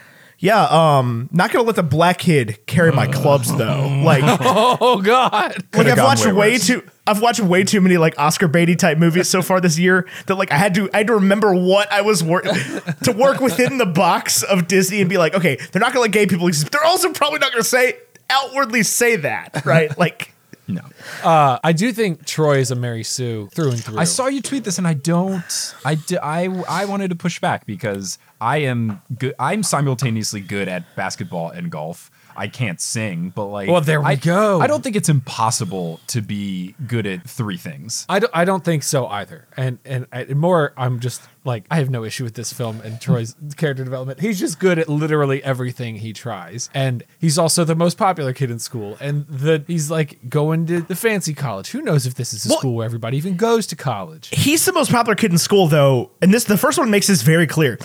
"Yeah, 0.42 0.64
um, 0.66 1.30
not 1.32 1.54
gonna 1.54 1.64
let 1.64 1.78
the 1.78 1.84
black 1.84 2.18
kid 2.18 2.60
carry 2.66 2.92
my 2.92 3.08
clubs 3.08 3.56
though." 3.56 3.88
Like, 4.04 4.22
like 4.24 4.40
oh 4.42 5.02
God. 5.02 5.56
like 5.74 5.88
I've 5.88 5.98
watched 6.00 6.26
way 6.26 6.34
way, 6.34 6.58
too. 6.58 6.84
I've 7.08 7.22
watched 7.22 7.40
way 7.40 7.64
too 7.64 7.80
many 7.80 7.98
like 7.98 8.16
Oscar 8.20 8.48
Beatty 8.48 8.76
type 8.76 8.98
movies 8.98 9.30
so 9.30 9.42
far 9.42 9.62
this 9.62 9.80
year 9.80 10.08
that 10.26 10.36
like 10.36 10.52
I 10.52 10.58
had 10.58 10.74
to 10.76 10.90
I 10.94 10.98
had 10.98 11.08
to 11.08 11.14
remember 11.16 11.54
what 11.54 11.92
I 11.92 12.02
was 12.02 12.24
work 12.24 12.44
to 12.44 13.12
work 13.16 13.40
within 13.40 13.78
the 13.78 13.86
box 13.86 14.44
of 14.44 14.68
Disney 14.68 15.00
and 15.00 15.10
be 15.10 15.18
like, 15.18 15.34
okay, 15.34 15.58
they're 15.72 15.80
not 15.80 15.94
gonna 15.94 16.02
let 16.02 16.12
gay 16.12 16.26
people 16.26 16.48
exist. 16.48 16.72
They're 16.72 16.84
also 16.84 17.12
probably 17.14 17.40
not 17.40 17.52
gonna 17.52 17.64
say 17.64 17.98
outwardly 18.30 18.84
say 18.84 19.18
that, 19.18 19.64
right? 19.66 19.96
Like. 19.98 20.34
No. 20.68 20.82
Uh, 21.22 21.60
I 21.64 21.74
do 21.74 21.92
think 21.92 22.26
Troy 22.26 22.60
is 22.60 22.72
a 22.72 22.76
Mary 22.76 23.04
Sue 23.04 23.50
through 23.54 23.72
and 23.72 23.84
through. 23.84 23.98
I 23.98 24.06
saw 24.06 24.28
you 24.28 24.42
tweet 24.42 24.64
this, 24.64 24.78
and 24.78 24.88
I 24.88 24.94
don't. 24.94 25.76
I 25.84 25.96
di- 25.96 26.18
I 26.18 26.46
I 26.46 26.86
wanted 26.86 27.10
to 27.10 27.16
push 27.16 27.42
back 27.42 27.66
because 27.66 28.18
I 28.42 28.58
am 28.58 29.02
good. 29.18 29.36
I'm 29.40 29.62
simultaneously 29.64 30.42
good 30.42 30.68
at 30.68 30.96
basketball 30.96 31.52
and 31.52 31.72
golf. 31.72 32.10
I 32.36 32.48
can't 32.48 32.80
sing, 32.80 33.30
but 33.36 33.46
like, 33.48 33.70
Well, 33.70 33.82
there 33.82 34.00
we 34.00 34.08
I, 34.08 34.16
go. 34.16 34.62
I 34.62 34.68
don't 34.68 34.82
think 34.84 34.96
it's 34.96 35.10
impossible 35.10 36.00
to 36.08 36.22
be 36.22 36.76
good 36.88 37.06
at 37.06 37.30
three 37.30 37.58
things. 37.58 38.06
I 38.10 38.20
don't, 38.20 38.32
I 38.34 38.46
don't 38.46 38.64
think 38.64 38.84
so 38.84 39.06
either. 39.08 39.48
And 39.58 39.80
and 39.86 40.08
I, 40.14 40.24
more, 40.26 40.74
I'm 40.78 41.00
just 41.02 41.22
like 41.44 41.66
I 41.70 41.76
have 41.78 41.90
no 41.90 42.04
issue 42.06 42.24
with 42.24 42.36
this 42.36 42.54
film 42.54 42.80
and 42.82 43.02
Troy's 43.02 43.36
character 43.58 43.84
development. 43.84 44.22
He's 44.22 44.40
just 44.40 44.60
good 44.60 44.80
at 44.80 44.88
literally 44.88 45.44
everything 45.44 45.98
he 45.98 46.14
tries, 46.14 46.70
and 46.74 47.04
he's 47.20 47.38
also 47.38 47.64
the 47.66 47.76
most 47.76 47.98
popular 47.98 48.32
kid 48.34 48.50
in 48.50 48.60
school. 48.60 48.98
And 49.02 49.28
the 49.28 49.64
he's 49.68 49.92
like 49.92 50.30
going 50.30 50.66
to 50.68 50.82
the 50.82 50.96
fancy 50.96 51.34
college. 51.34 51.72
Who 51.72 51.82
knows 51.82 52.06
if 52.06 52.16
this 52.16 52.34
is 52.34 52.46
a 52.46 52.50
Well- 52.50 52.60
school 52.60 52.76
where 52.76 52.86
everybody 52.86 53.18
even 53.18 53.36
goes 53.36 53.68
to 53.68 53.76
college? 53.76 54.30
He's 54.32 54.64
the 54.66 54.74
most 54.74 54.90
popular 54.90 55.16
kid 55.16 55.32
in 55.32 55.38
school, 55.38 55.68
though, 55.68 56.12
and 56.22 56.34
this 56.34 56.46
the 56.46 56.58
first 56.58 56.78
one 56.80 56.90
makes 56.90 57.08
this 57.08 57.24
very 57.24 57.46
clear. 57.46 57.78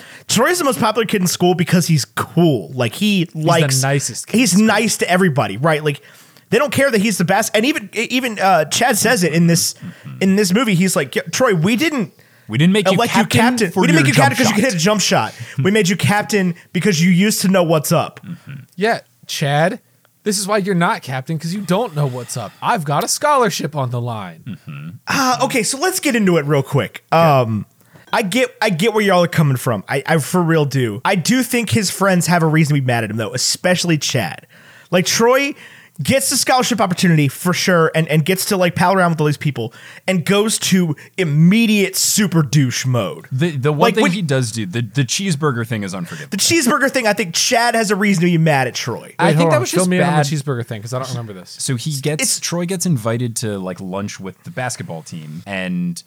Troy's 0.47 0.59
the 0.59 0.64
most 0.64 0.78
popular 0.78 1.07
kid 1.07 1.20
in 1.20 1.26
school 1.26 1.57
because 1.57 1.88
he's 1.88 2.05
cool. 2.05 2.70
Like 2.70 2.94
he 2.94 3.28
likes 3.34 3.82
nicest 3.82 4.30
He's 4.30 4.57
nice 4.57 4.99
to 4.99 5.11
everybody, 5.11 5.57
right? 5.57 5.82
Like 5.82 6.01
they 6.51 6.59
don't 6.59 6.72
care 6.72 6.88
that 6.88 7.01
he's 7.01 7.18
the 7.18 7.24
best. 7.24 7.51
And 7.53 7.66
even 7.66 7.90
even 7.92 8.38
uh, 8.38 8.66
Chad 8.66 8.97
says 8.97 9.24
it 9.24 9.32
in 9.32 9.49
this 9.49 9.74
in 10.20 10.36
this 10.36 10.53
movie. 10.55 10.76
He's 10.76 10.94
like, 10.94 11.12
Troy, 11.32 11.53
we 11.57 11.74
didn't 11.74 12.12
We 12.47 12.59
didn't 12.59 12.74
make 12.74 12.86
you 12.86 12.94
elect 12.94 13.12
captain. 13.12 13.38
you 13.38 13.42
captain. 13.42 13.70
for 13.72 13.80
We 13.80 13.88
didn't 13.88 14.03
make 14.03 14.07
you 14.07 14.14
captain 14.14 14.36
because 14.36 14.51
you 14.51 14.55
could 14.55 14.64
hit 14.64 14.74
a 14.74 14.78
jump 14.78 15.01
shot. 15.01 15.34
we 15.64 15.72
made 15.72 15.88
you 15.88 15.97
captain 15.97 16.55
because 16.72 17.03
you 17.03 17.11
used 17.11 17.40
to 17.42 17.49
know 17.49 17.64
what's 17.64 17.90
up. 17.90 18.20
Yeah, 18.76 19.01
Chad. 19.26 19.80
This 20.22 20.38
is 20.38 20.47
why 20.47 20.59
you're 20.59 20.76
not 20.76 21.03
captain 21.03 21.36
because 21.36 21.55
you 21.55 21.61
don't 21.61 21.97
know 21.97 22.07
what's 22.07 22.36
up. 22.36 22.53
I've 22.62 22.84
got 22.84 23.03
a 23.03 23.09
scholarship 23.09 23.74
on 23.74 23.90
the 23.90 24.01
line. 24.01 24.59
Uh, 25.09 25.38
okay, 25.42 25.64
so 25.64 25.78
let's 25.78 25.99
get 25.99 26.14
into 26.16 26.36
it 26.36 26.44
real 26.47 26.64
quick. 26.64 27.05
Um, 27.12 27.64
I 28.16 28.22
get, 28.22 28.56
I 28.62 28.70
get 28.70 28.94
where 28.94 29.02
y'all 29.04 29.22
are 29.24 29.28
coming 29.28 29.56
from. 29.56 29.84
I, 29.88 30.02
I 30.06 30.18
for 30.18 30.42
real 30.42 30.64
do. 30.64 31.00
I 31.04 31.14
do 31.16 31.42
think 31.42 31.70
his 31.70 31.90
friends 31.90 32.26
have 32.28 32.42
a 32.42 32.46
reason 32.46 32.74
to 32.74 32.80
be 32.80 32.86
mad 32.86 33.04
at 33.04 33.10
him 33.10 33.16
though, 33.16 33.34
especially 33.34 33.98
Chad. 33.98 34.46
Like 34.90 35.04
Troy 35.04 35.54
gets 36.02 36.28
the 36.30 36.36
scholarship 36.36 36.78
opportunity 36.80 37.26
for 37.26 37.52
sure, 37.54 37.90
and 37.94 38.06
and 38.08 38.24
gets 38.24 38.44
to 38.46 38.56
like 38.56 38.74
pal 38.74 38.94
around 38.94 39.10
with 39.12 39.20
all 39.20 39.26
these 39.26 39.36
people, 39.38 39.72
and 40.06 40.24
goes 40.24 40.58
to 40.58 40.94
immediate 41.16 41.96
super 41.96 42.42
douche 42.42 42.86
mode. 42.86 43.26
The 43.32 43.50
the 43.56 43.72
one 43.72 43.80
Like, 43.80 43.94
thing 43.96 44.02
when- 44.02 44.12
he 44.12 44.22
does 44.22 44.52
do 44.52 44.64
the 44.66 44.82
the 44.82 45.02
cheeseburger 45.04 45.66
thing 45.66 45.82
is 45.82 45.94
unforgivable. 45.94 46.30
The 46.30 46.36
cheeseburger 46.36 46.90
thing, 46.90 47.06
I 47.06 47.12
think 47.14 47.34
Chad 47.34 47.74
has 47.74 47.90
a 47.90 47.96
reason 47.96 48.22
to 48.22 48.26
be 48.26 48.38
mad 48.38 48.66
at 48.68 48.74
Troy. 48.74 49.14
I 49.18 49.34
think 49.34 49.50
that 49.50 49.56
on. 49.56 49.60
was 49.62 49.70
Fill 49.70 49.80
just 49.80 49.90
me 49.90 49.96
in 49.98 50.02
on 50.04 50.10
bad. 50.10 50.26
the 50.26 50.30
cheeseburger 50.36 50.64
thing 50.66 50.80
because 50.80 50.92
I 50.94 50.98
don't 51.00 51.08
remember 51.10 51.32
this. 51.32 51.56
So 51.58 51.76
he 51.76 51.92
gets 52.00 52.22
It's- 52.22 52.40
Troy 52.40 52.66
gets 52.66 52.86
invited 52.86 53.34
to 53.36 53.58
like 53.58 53.80
lunch 53.80 54.20
with 54.20 54.42
the 54.44 54.50
basketball 54.50 55.02
team, 55.02 55.42
and 55.46 55.94
w- 55.96 56.04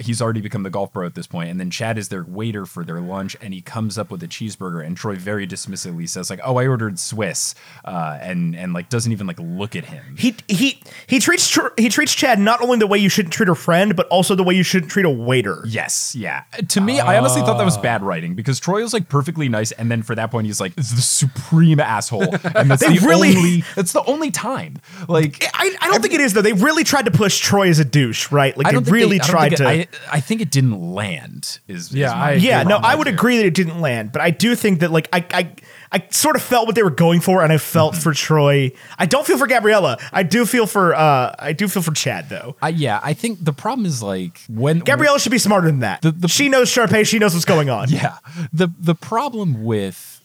he's 0.00 0.20
already 0.22 0.40
become 0.40 0.62
the 0.62 0.70
golf 0.70 0.92
pro 0.92 1.06
at 1.06 1.14
this 1.14 1.26
point. 1.26 1.50
And 1.50 1.58
then 1.60 1.70
Chad 1.70 1.98
is 1.98 2.08
their 2.08 2.24
waiter 2.24 2.66
for 2.66 2.84
their 2.84 3.00
lunch, 3.00 3.36
and 3.40 3.52
he 3.54 3.60
comes 3.60 3.98
up 3.98 4.10
with 4.10 4.22
a 4.22 4.28
cheeseburger, 4.28 4.84
and 4.84 4.96
Troy 4.96 5.16
very 5.16 5.46
dismissively 5.46 6.08
says 6.08 6.30
like, 6.30 6.40
"Oh, 6.44 6.56
I 6.56 6.66
ordered 6.66 6.98
Swiss," 6.98 7.54
uh, 7.84 8.18
and 8.20 8.54
and 8.56 8.72
like 8.72 8.88
doesn't 8.88 9.12
even 9.12 9.26
like 9.26 9.38
look 9.40 9.76
at 9.76 9.84
him. 9.84 10.16
He 10.18 10.34
he 10.48 10.80
he 11.06 11.18
treats 11.18 11.58
he 11.78 11.88
treats 11.88 12.14
Chad 12.14 12.38
not 12.38 12.60
only 12.60 12.78
the 12.78 12.86
way 12.86 12.98
you 12.98 13.08
shouldn't 13.08 13.32
treat 13.32 13.48
a 13.48 13.54
friend, 13.54 13.94
but 13.96 14.06
also 14.08 14.34
the 14.34 14.42
way 14.44 14.54
you 14.54 14.62
shouldn't 14.62 14.90
treat 14.90 15.06
a 15.06 15.10
waiter. 15.10 15.62
Yes, 15.66 16.14
yeah. 16.14 16.44
To 16.68 16.80
me, 16.80 17.00
I 17.00 17.18
honestly 17.18 17.40
thought 17.42 17.54
that 17.58 17.62
Ah. 17.62 17.64
was 17.66 17.78
bad 17.78 18.02
writing 18.02 18.34
because 18.34 18.58
Troy 18.60 18.82
was 18.82 18.92
like 18.92 19.08
perfectly 19.08 19.48
nice, 19.48 19.72
and 19.72 19.90
then 19.90 20.02
for 20.02 20.14
that 20.14 20.30
point, 20.30 20.46
he's 20.46 20.60
like 20.60 20.74
the 20.74 20.82
supreme 20.82 21.80
asshole, 21.80 22.22
and 22.54 22.70
that's 22.70 22.82
They 22.86 22.98
the 22.98 23.06
really- 23.06 23.36
only. 23.36 23.64
That's 23.76 23.92
the 23.92 24.04
only 24.04 24.30
time. 24.30 24.76
Like 25.08 25.44
I, 25.54 25.74
I 25.80 25.88
don't 25.90 26.00
think 26.02 26.14
it 26.14 26.20
is 26.20 26.32
though. 26.32 26.42
They 26.42 26.52
really 26.52 26.84
tried 26.84 27.04
to 27.06 27.10
push 27.10 27.38
Troy 27.38 27.68
as 27.68 27.78
a 27.78 27.84
douche, 27.84 28.30
right? 28.32 28.56
Like 28.56 28.72
they 28.72 28.90
really 28.90 29.16
I 29.16 29.18
don't 29.18 29.30
tried 29.30 29.51
think 29.58 29.90
to. 29.90 29.98
I, 30.10 30.16
I 30.16 30.20
think 30.20 30.40
it 30.40 30.50
didn't 30.50 30.80
land. 30.92 31.58
Is 31.68 31.86
is 31.88 31.94
Yeah, 31.94 32.14
my- 32.14 32.30
I- 32.30 32.32
yeah, 32.34 32.62
no, 32.62 32.76
I 32.76 32.94
would 32.94 33.06
view. 33.06 33.14
agree 33.14 33.36
that 33.38 33.46
it 33.46 33.54
didn't 33.54 33.80
land, 33.80 34.12
but 34.12 34.22
I 34.22 34.30
do 34.30 34.54
think 34.54 34.80
that 34.80 34.90
like 34.90 35.08
I 35.12 35.24
I 35.32 35.54
I 35.94 36.06
sort 36.10 36.36
of 36.36 36.42
felt 36.42 36.66
what 36.66 36.74
they 36.74 36.82
were 36.82 36.90
going 36.90 37.20
for, 37.20 37.42
and 37.42 37.52
I 37.52 37.58
felt 37.58 37.92
Mm-hmm. 37.94 38.02
for 38.02 38.14
Troy. 38.14 38.72
I 38.98 39.06
don't 39.06 39.26
feel 39.26 39.36
for 39.38 39.46
Gabriella. 39.46 39.98
I 40.12 40.22
do 40.22 40.46
feel 40.46 40.66
for 40.66 40.94
uh 40.94 41.34
I 41.38 41.52
do 41.52 41.68
feel 41.68 41.82
for 41.82 41.92
Chad 41.92 42.28
though. 42.28 42.56
I, 42.62 42.68
yeah, 42.70 43.00
I 43.02 43.12
think 43.12 43.44
the 43.44 43.52
problem 43.52 43.86
is 43.86 44.02
like 44.02 44.40
when 44.48 44.78
Gabriella 44.80 45.18
should 45.20 45.32
be 45.32 45.38
smarter 45.38 45.66
than 45.66 45.80
that. 45.80 46.02
The- 46.02 46.12
the- 46.12 46.28
she 46.28 46.48
knows 46.48 46.70
Sharpay. 46.70 47.06
She 47.06 47.18
knows 47.18 47.34
what's 47.34 47.44
going 47.44 47.68
on. 47.70 47.88
Yeah, 47.92 48.16
the 48.52 48.68
the 48.78 48.94
problem 48.94 49.62
with 49.64 50.20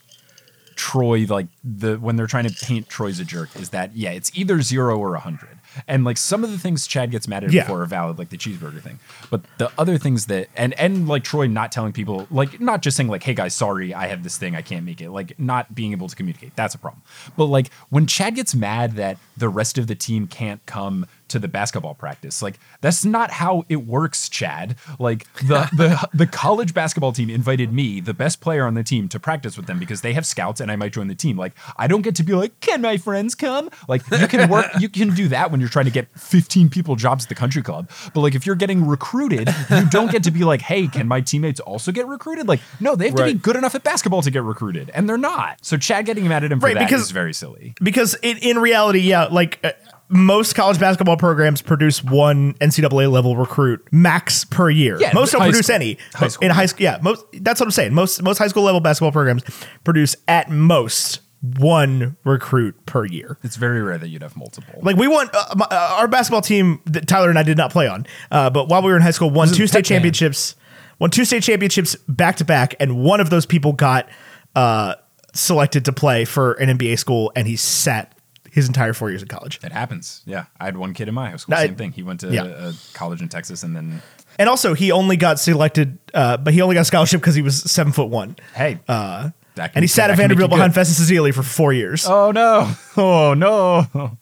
Troy, 0.76 1.26
like 1.28 1.48
the 1.64 1.96
when 1.98 2.16
they're 2.18 2.28
trying 2.28 2.48
to 2.48 2.66
paint 2.66 2.88
Troy's 2.88 3.20
a 3.20 3.26
jerk, 3.26 3.50
is 3.56 3.70
that 3.72 3.96
yeah, 3.96 4.12
it's 4.12 4.32
either 4.36 4.62
zero 4.62 4.98
or 4.98 5.16
a 5.16 5.20
hundred. 5.20 5.57
And 5.88 6.04
like 6.04 6.18
some 6.18 6.44
of 6.44 6.52
the 6.52 6.58
things 6.58 6.88
Chad 6.88 7.12
gets 7.12 7.28
mad 7.28 7.44
at 7.44 7.52
Yeah. 7.52 7.68
for 7.68 7.82
are 7.82 7.86
valid, 7.86 8.18
like 8.18 8.30
the 8.30 8.38
cheeseburger 8.38 8.82
thing. 8.82 9.00
But 9.30 9.42
the 9.58 9.72
other 9.78 9.98
things 9.98 10.28
that 10.28 10.48
and 10.56 10.74
and 10.80 11.08
like 11.08 11.24
Troy 11.24 11.48
not 11.48 11.72
telling 11.72 11.94
people, 11.94 12.28
like 12.32 12.60
not 12.62 12.82
just 12.82 12.98
saying 12.98 13.10
like, 13.10 13.24
"Hey 13.24 13.34
guys, 13.34 13.54
sorry, 13.54 13.94
I 13.94 14.08
have 14.08 14.24
this 14.24 14.38
thing, 14.38 14.56
I 14.56 14.62
can't 14.62 14.86
make 14.86 15.02
it." 15.02 15.12
Like 15.12 15.40
not 15.40 15.74
being 15.76 15.92
able 15.92 16.08
to 16.08 16.16
communicate, 16.16 16.56
that's 16.56 16.76
a 16.76 16.78
problem. 16.78 17.02
But 17.36 17.46
like 17.46 17.72
when 17.90 18.06
Chad 18.08 18.36
gets 18.36 18.56
mad 18.56 18.94
that 18.96 19.18
the 19.36 19.50
rest 19.50 19.78
of 19.78 19.88
the 19.88 19.96
team 19.96 20.28
can't 20.28 20.66
come 20.66 21.06
to 21.30 21.40
the 21.40 21.48
basketball 21.48 21.94
practice. 21.96 22.42
Like 22.42 22.60
that's 22.82 23.06
not 23.06 23.32
how 23.32 23.66
it 23.70 23.86
works, 23.86 24.30
Chad. 24.30 24.76
Like 25.00 25.32
the 25.36 25.70
the 25.74 26.08
the 26.14 26.28
college 26.28 26.74
basketball 26.74 27.12
team 27.12 27.30
invited 27.30 27.72
me, 27.74 28.00
the 28.00 28.14
best 28.14 28.42
player 28.42 28.66
on 28.66 28.74
the 28.74 28.84
team, 28.84 29.08
to 29.10 29.20
practice 29.20 29.58
with 29.58 29.66
them 29.68 29.80
because 29.80 30.02
they 30.02 30.14
have 30.14 30.26
scouts 30.26 30.60
and 30.62 30.72
I 30.72 30.76
might 30.76 30.94
join 30.94 31.08
the 31.08 31.16
team. 31.16 31.38
Like 31.38 31.54
I 31.78 31.88
don't 31.88 32.02
get 32.02 32.16
to 32.16 32.24
be 32.24 32.34
like, 32.34 32.60
"Can 32.60 32.82
my 32.82 32.98
friends 32.98 33.36
come?" 33.36 33.70
Like 33.88 34.04
you 34.12 34.28
can 34.28 34.50
work 34.50 34.66
you 34.80 34.90
can 34.90 35.14
do 35.14 35.28
that 35.30 35.52
when 35.52 35.60
you're 35.60 35.70
trying 35.70 35.86
to 35.86 35.92
get 35.92 36.08
15 36.18 36.70
people 36.70 36.96
jobs 36.96 37.26
at 37.26 37.30
the 37.30 37.36
country 37.36 37.62
club. 37.62 37.90
But 38.14 38.22
like 38.22 38.36
if 38.36 38.46
you're 38.46 38.56
getting 38.56 38.86
recruited, 38.88 39.50
you 39.70 39.90
don't 39.90 40.12
get 40.12 40.24
to 40.24 40.32
be 40.32 40.44
like, 40.44 40.62
"Hey, 40.62 40.88
can 40.88 41.08
my 41.08 41.22
teammates 41.22 41.60
also 41.60 41.92
get 41.92 42.08
recruited?" 42.08 42.48
Like 42.48 42.62
no, 42.80 42.96
they 42.96 43.08
have 43.08 43.16
to 43.16 43.26
be 43.26 43.34
good 43.34 43.56
enough 43.56 43.76
at 43.76 43.84
basketball 43.84 44.22
to 44.22 44.32
get 44.32 44.44
recruited, 44.44 44.92
and 44.94 45.08
they're 45.10 45.18
not. 45.18 45.58
So 45.64 45.78
Chad 45.78 46.06
getting 46.06 46.28
mad 46.28 46.44
at 46.44 46.52
him 46.52 46.60
for 46.60 46.68
Right, 46.68 46.76
that 46.76 46.84
is 46.84 46.90
because- 46.90 47.12
very 47.12 47.34
silly. 47.34 47.74
because 47.82 48.16
in, 48.22 48.38
in 48.38 48.58
reality, 48.60 49.00
yeah, 49.00 49.26
like 49.26 49.60
uh, 49.64 49.72
most 50.10 50.54
college 50.56 50.80
basketball 50.80 51.18
programs 51.18 51.62
produce 51.62 52.04
one 52.04 52.54
NCAA 52.56 53.12
level 53.12 53.36
recruit 53.36 53.86
max 53.92 54.46
per 54.46 54.70
year. 54.70 54.98
Yeah, 55.00 55.12
most 55.14 55.32
don't 55.32 55.42
produce 55.42 55.66
school. 55.68 55.76
any 55.76 55.98
High 56.14 56.28
school. 56.30 56.46
in 56.46 56.52
high 56.52 56.66
school. 56.66 56.84
Yeah, 56.84 56.98
most. 57.02 57.26
That's 57.34 57.60
what 57.60 57.68
I'm 57.68 57.72
saying. 57.72 57.94
Most 57.94 58.22
most 58.24 58.38
high 58.38 58.48
school 58.48 58.64
level 58.64 58.80
basketball 58.80 59.12
programs 59.12 59.44
produce 59.84 60.16
at 60.28 60.50
most 60.50 61.20
one 61.42 62.18
recruit 62.24 62.86
per 62.86 63.06
year. 63.06 63.38
It's 63.44 63.58
very 63.58 63.82
rare 63.82 63.98
that 63.98 64.08
you'd 64.08 64.22
have 64.24 64.36
multiple. 64.36 64.80
Like 64.82 64.96
we 64.96 65.08
won 65.08 65.30
uh, 65.34 65.56
my, 65.56 65.66
uh, 65.70 65.96
our 66.00 66.08
basketball 66.08 66.42
team 66.42 66.82
that 66.86 67.08
Tyler 67.08 67.30
and 67.30 67.38
I 67.38 67.44
did 67.44 67.58
not 67.58 67.72
play 67.72 67.88
on, 67.88 68.08
uh, 68.32 68.50
but 68.50 68.70
while 68.70 68.82
we 68.82 68.90
were 68.90 68.96
in 68.96 69.04
high 69.04 69.12
school, 69.12 69.30
won 69.30 69.50
is 69.50 69.56
two 69.56 69.68
state 69.68 69.80
Pep 69.80 69.84
Band. 69.84 69.86
championships. 69.88 70.56
Won 71.00 71.12
two 71.12 71.26
state 71.26 71.44
championships 71.44 71.96
back 72.08 72.38
to 72.38 72.46
back, 72.46 72.74
and 72.80 72.98
one 73.04 73.20
of 73.20 73.30
those 73.30 73.46
people 73.46 73.72
got 73.74 74.10
uh, 74.56 74.96
selected 75.34 75.86
to 75.86 75.94
play 75.94 76.26
for 76.26 76.54
an 76.54 76.76
NBA 76.76 76.98
school, 76.98 77.32
and 77.36 77.48
he 77.48 77.56
sat 77.56 78.17
his 78.58 78.68
entire 78.68 78.94
four 78.94 79.10
years 79.10 79.22
of 79.22 79.30
college. 79.30 79.60
It 79.64 79.72
happens. 79.72 80.22
Yeah. 80.26 80.46
I 80.60 80.66
had 80.66 80.76
one 80.78 80.94
kid 80.94 81.08
in 81.08 81.14
my 81.14 81.30
high 81.30 81.38
school. 81.38 81.56
No, 81.56 81.62
Same 81.62 81.76
thing. 81.76 81.92
He 81.94 82.04
went 82.04 82.20
to 82.22 82.30
yeah. 82.30 82.44
a 82.46 82.74
college 82.94 83.22
in 83.22 83.30
Texas 83.30 83.64
and 83.64 83.76
then, 83.76 84.02
And 84.38 84.50
also, 84.50 84.74
he 84.74 84.92
only 84.92 85.16
got 85.16 85.40
selected, 85.40 85.98
uh, 86.14 86.38
but 86.38 86.54
he 86.54 86.62
only 86.62 86.74
got 86.76 86.82
a 86.82 86.86
scholarship 86.86 87.22
because 87.22 87.36
he 87.36 87.42
was 87.42 87.62
seven 87.72 87.94
foot 87.94 88.10
one. 88.10 88.36
hey. 88.56 88.80
Uh, 88.88 89.30
And 89.58 89.84
he 89.84 89.88
sat 89.88 90.10
at 90.10 90.18
Vanderbilt 90.18 90.50
behind 90.50 90.74
good. 90.74 90.80
Festus 90.86 91.10
Ezeli 91.10 91.34
for 91.34 91.44
four 91.44 91.72
years. 91.74 92.06
Oh, 92.08 92.32
no. 92.32 92.72
Oh, 92.98 93.34
no. 93.34 94.18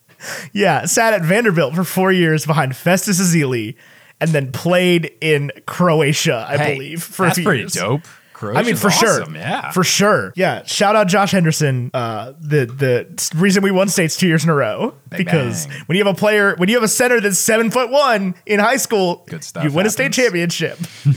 Yeah, 0.54 0.86
sat 0.86 1.14
at 1.14 1.22
Vanderbilt 1.24 1.76
for 1.76 1.84
four 1.84 2.12
years 2.12 2.46
behind 2.46 2.76
Festus 2.76 3.20
Ezeli, 3.22 3.76
and 4.22 4.32
then 4.32 4.52
played 4.52 5.12
in 5.22 5.52
Croatia, 5.66 6.46
I 6.50 6.58
Hey, 6.58 6.74
believe, 6.74 7.04
for 7.04 7.26
that's 7.26 7.38
a 7.38 7.42
few 7.42 7.46
pretty 7.46 7.60
years. 7.62 7.74
dope. 7.74 8.02
I 8.42 8.64
mean, 8.64 8.76
for 8.76 8.88
awesome, 8.88 9.34
sure, 9.34 9.36
Yeah. 9.36 9.72
for 9.72 9.84
sure, 9.84 10.34
yeah. 10.36 10.64
Shout 10.66 10.96
out 10.96 11.08
Josh 11.08 11.32
Henderson, 11.32 11.90
uh, 11.94 12.34
the 12.40 12.66
the 12.66 13.32
reason 13.38 13.64
we 13.64 13.72
won 13.72 13.88
states 13.88 14.18
two 14.18 14.28
years 14.28 14.44
in 14.44 14.50
a 14.50 14.56
row 14.56 14.94
Bang, 15.10 15.18
because 15.18 15.68
bang. 15.68 15.82
when 15.86 15.98
you 15.98 16.04
have 16.06 16.14
a 16.14 16.18
player, 16.18 16.56
when 16.58 16.70
you 16.70 16.76
have 16.76 16.84
a 16.84 16.88
center 16.88 17.20
that's 17.22 17.40
seven 17.40 17.72
foot 17.72 17.90
one 17.90 18.36
in 18.46 18.60
high 18.60 18.78
school, 18.78 19.24
Good 19.28 19.44
stuff 19.44 19.64
You 19.64 19.72
win 19.72 19.86
a 19.86 19.90
state 19.90 20.14
championship 20.14 20.78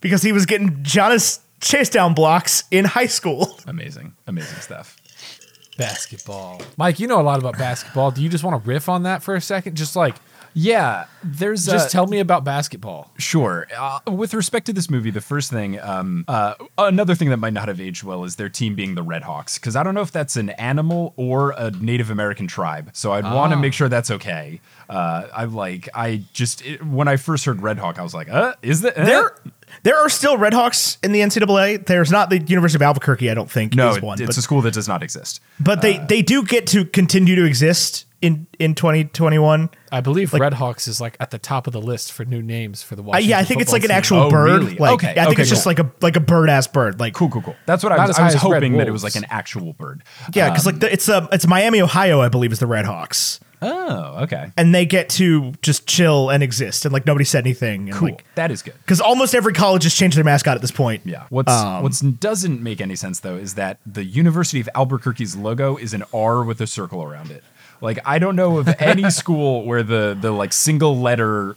because 0.00 0.22
he 0.22 0.32
was 0.32 0.46
getting 0.46 0.82
Jonas 0.82 1.40
chase 1.60 1.88
down 1.90 2.14
blocks 2.14 2.64
in 2.70 2.84
high 2.84 3.06
school. 3.06 3.58
Amazing. 3.66 4.14
Amazing 4.26 4.60
stuff. 4.60 4.96
Basketball. 5.76 6.60
Mike, 6.76 7.00
you 7.00 7.06
know 7.06 7.20
a 7.20 7.22
lot 7.22 7.38
about 7.38 7.56
basketball. 7.56 8.10
Do 8.10 8.22
you 8.22 8.28
just 8.28 8.44
want 8.44 8.62
to 8.62 8.68
riff 8.68 8.88
on 8.88 9.04
that 9.04 9.22
for 9.22 9.34
a 9.34 9.40
second? 9.40 9.76
Just 9.76 9.96
like, 9.96 10.16
Yeah. 10.54 11.04
There's 11.22 11.66
just 11.66 11.86
uh, 11.86 11.88
tell 11.90 12.06
me 12.06 12.18
about 12.18 12.44
basketball. 12.44 13.10
Sure. 13.18 13.66
Uh, 13.76 14.00
with 14.10 14.32
respect 14.34 14.66
to 14.66 14.72
this 14.72 14.88
movie, 14.90 15.10
the 15.10 15.20
first 15.20 15.50
thing, 15.50 15.78
um, 15.80 16.24
uh, 16.26 16.54
another 16.78 17.14
thing 17.14 17.28
that 17.30 17.36
might 17.36 17.52
not 17.52 17.68
have 17.68 17.80
aged 17.80 18.02
well 18.04 18.24
is 18.24 18.36
their 18.36 18.48
team 18.48 18.74
being 18.74 18.94
the 18.94 19.02
Red 19.02 19.22
Hawks, 19.22 19.58
because 19.58 19.76
I 19.76 19.82
don't 19.82 19.94
know 19.94 20.00
if 20.00 20.10
that's 20.12 20.36
an 20.36 20.50
animal 20.50 21.12
or 21.16 21.50
a 21.50 21.70
Native 21.70 22.10
American 22.10 22.46
tribe. 22.46 22.90
So 22.94 23.12
I'd 23.12 23.24
want 23.24 23.52
to 23.52 23.56
Ah. 23.56 23.60
make 23.60 23.74
sure 23.74 23.88
that's 23.88 24.10
okay. 24.10 24.60
Uh, 24.88 25.26
I 25.32 25.44
like, 25.44 25.88
I 25.94 26.22
just 26.32 26.64
it, 26.64 26.84
when 26.84 27.06
I 27.06 27.16
first 27.16 27.44
heard 27.44 27.60
Red 27.62 27.78
Hawk, 27.78 27.98
I 27.98 28.02
was 28.02 28.14
like, 28.14 28.28
uh, 28.30 28.54
is 28.62 28.80
that 28.80 28.96
uh? 28.98 29.04
There, 29.04 29.36
there 29.84 29.96
are 29.98 30.08
still 30.08 30.36
Redhawks 30.36 30.96
in 31.04 31.12
the 31.12 31.20
NCAA. 31.20 31.86
There's 31.86 32.10
not 32.10 32.28
the 32.30 32.38
University 32.40 32.76
of 32.78 32.82
Albuquerque, 32.82 33.30
I 33.30 33.34
don't 33.34 33.50
think, 33.50 33.74
No, 33.76 33.90
is 33.90 34.02
one. 34.02 34.18
it's 34.20 34.26
but 34.26 34.36
a 34.38 34.42
school 34.42 34.62
that 34.62 34.74
does 34.74 34.88
not 34.88 35.02
exist. 35.02 35.40
but 35.60 35.80
they 35.82 35.98
they 35.98 36.22
do 36.22 36.42
get 36.42 36.66
to 36.68 36.84
continue 36.86 37.36
to 37.36 37.44
exist 37.44 38.06
in 38.22 38.46
in 38.58 38.74
2021. 38.74 39.70
I 39.92 40.00
believe 40.00 40.32
Like- 40.32 40.42
Red 40.42 40.54
Hawks 40.54 40.86
is 40.86 41.00
like 41.00 41.16
at 41.20 41.30
the 41.30 41.38
top 41.38 41.66
of 41.66 41.72
the 41.72 41.80
list 41.80 42.12
for 42.12 42.24
new 42.24 42.42
names 42.42 42.82
for 42.82 42.94
the 42.96 43.02
Uh, 43.02 43.06
Washington 43.06 43.30
yeah, 43.30 43.38
I 43.38 43.44
think 43.44 43.60
it's 43.60 43.72
like 43.72 43.84
an 43.84 43.90
actual 43.90 44.18
Oh, 44.20 44.30
bird. 44.30 44.62
really? 44.62 44.76
Like, 44.76 44.92
Okay, 44.92 45.10
I 45.10 45.14
think 45.24 45.28
okay, 45.30 45.42
it's 45.42 45.50
just 45.50 45.66
like 45.66 45.78
a 45.78 45.90
like 46.00 46.16
a 46.16 46.20
bird 46.20 46.48
ass 46.50 46.66
bird. 46.66 47.00
Like 47.00 47.14
Cool, 47.14 47.28
cool, 47.30 47.42
cool. 47.42 47.56
That's 47.66 47.82
what 47.82 47.92
I 47.92 47.96
was, 47.96 48.02
I 48.04 48.08
was 48.08 48.16
high 48.16 48.26
as 48.28 48.34
Red 48.34 48.62
hoping 48.62 48.72
that 48.78 48.88
it 48.88 48.92
was 48.92 49.02
like 49.04 49.16
an 49.16 49.26
actual 49.30 49.72
bird. 49.72 50.02
yeah, 50.34 50.50
because 50.50 50.66
like 50.66 50.80
the, 50.80 50.92
it's 50.92 51.08
a 51.08 51.28
it's 51.32 51.46
Miami, 51.46 51.80
Ohio, 51.80 52.20
I 52.20 52.28
believe, 52.28 52.52
is 52.52 52.58
the 52.58 52.66
Red 52.66 52.84
Hawks, 52.84 53.40
Oh, 53.62 54.22
okay. 54.22 54.52
and 54.56 54.74
they 54.74 54.86
get 54.86 55.08
to 55.10 55.52
just 55.62 55.86
chill 55.88 56.30
and 56.30 56.42
exist, 56.42 56.84
and 56.84 56.92
like 56.92 57.06
nobody 57.06 57.24
said 57.24 57.44
anything. 57.44 57.88
And, 57.88 57.98
Cool. 57.98 58.10
Like, 58.10 58.24
that 58.36 58.50
is 58.50 58.62
good. 58.62 58.74
because 58.78 59.00
almost 59.00 59.34
every 59.34 59.52
college 59.54 59.82
has 59.82 59.94
changed 59.94 60.16
their 60.16 60.24
mascot 60.24 60.54
at 60.54 60.60
this 60.60 60.70
point. 60.70 61.02
Yeah. 61.04 61.24
What's 61.30 61.52
Um, 61.52 61.82
what's 61.82 62.00
doesn't 62.00 62.62
make 62.62 62.80
any 62.80 62.96
sense 62.96 63.20
though 63.20 63.36
is 63.36 63.54
that 63.54 63.78
the 63.84 64.04
University 64.04 64.60
of 64.60 64.68
Albuquerque's 64.74 65.34
logo 65.36 65.76
is 65.76 65.94
an 65.94 66.04
R 66.14 66.44
with 66.44 66.60
a 66.60 66.66
circle 66.66 67.02
around 67.02 67.30
it. 67.30 67.42
Like 67.80 67.98
I 68.04 68.18
don't 68.18 68.36
know 68.36 68.58
of 68.58 68.68
any 68.78 69.10
school 69.20 69.64
where 69.64 69.82
the 69.82 70.16
the 70.20 70.30
like 70.30 70.52
single 70.52 70.98
letter 70.98 71.56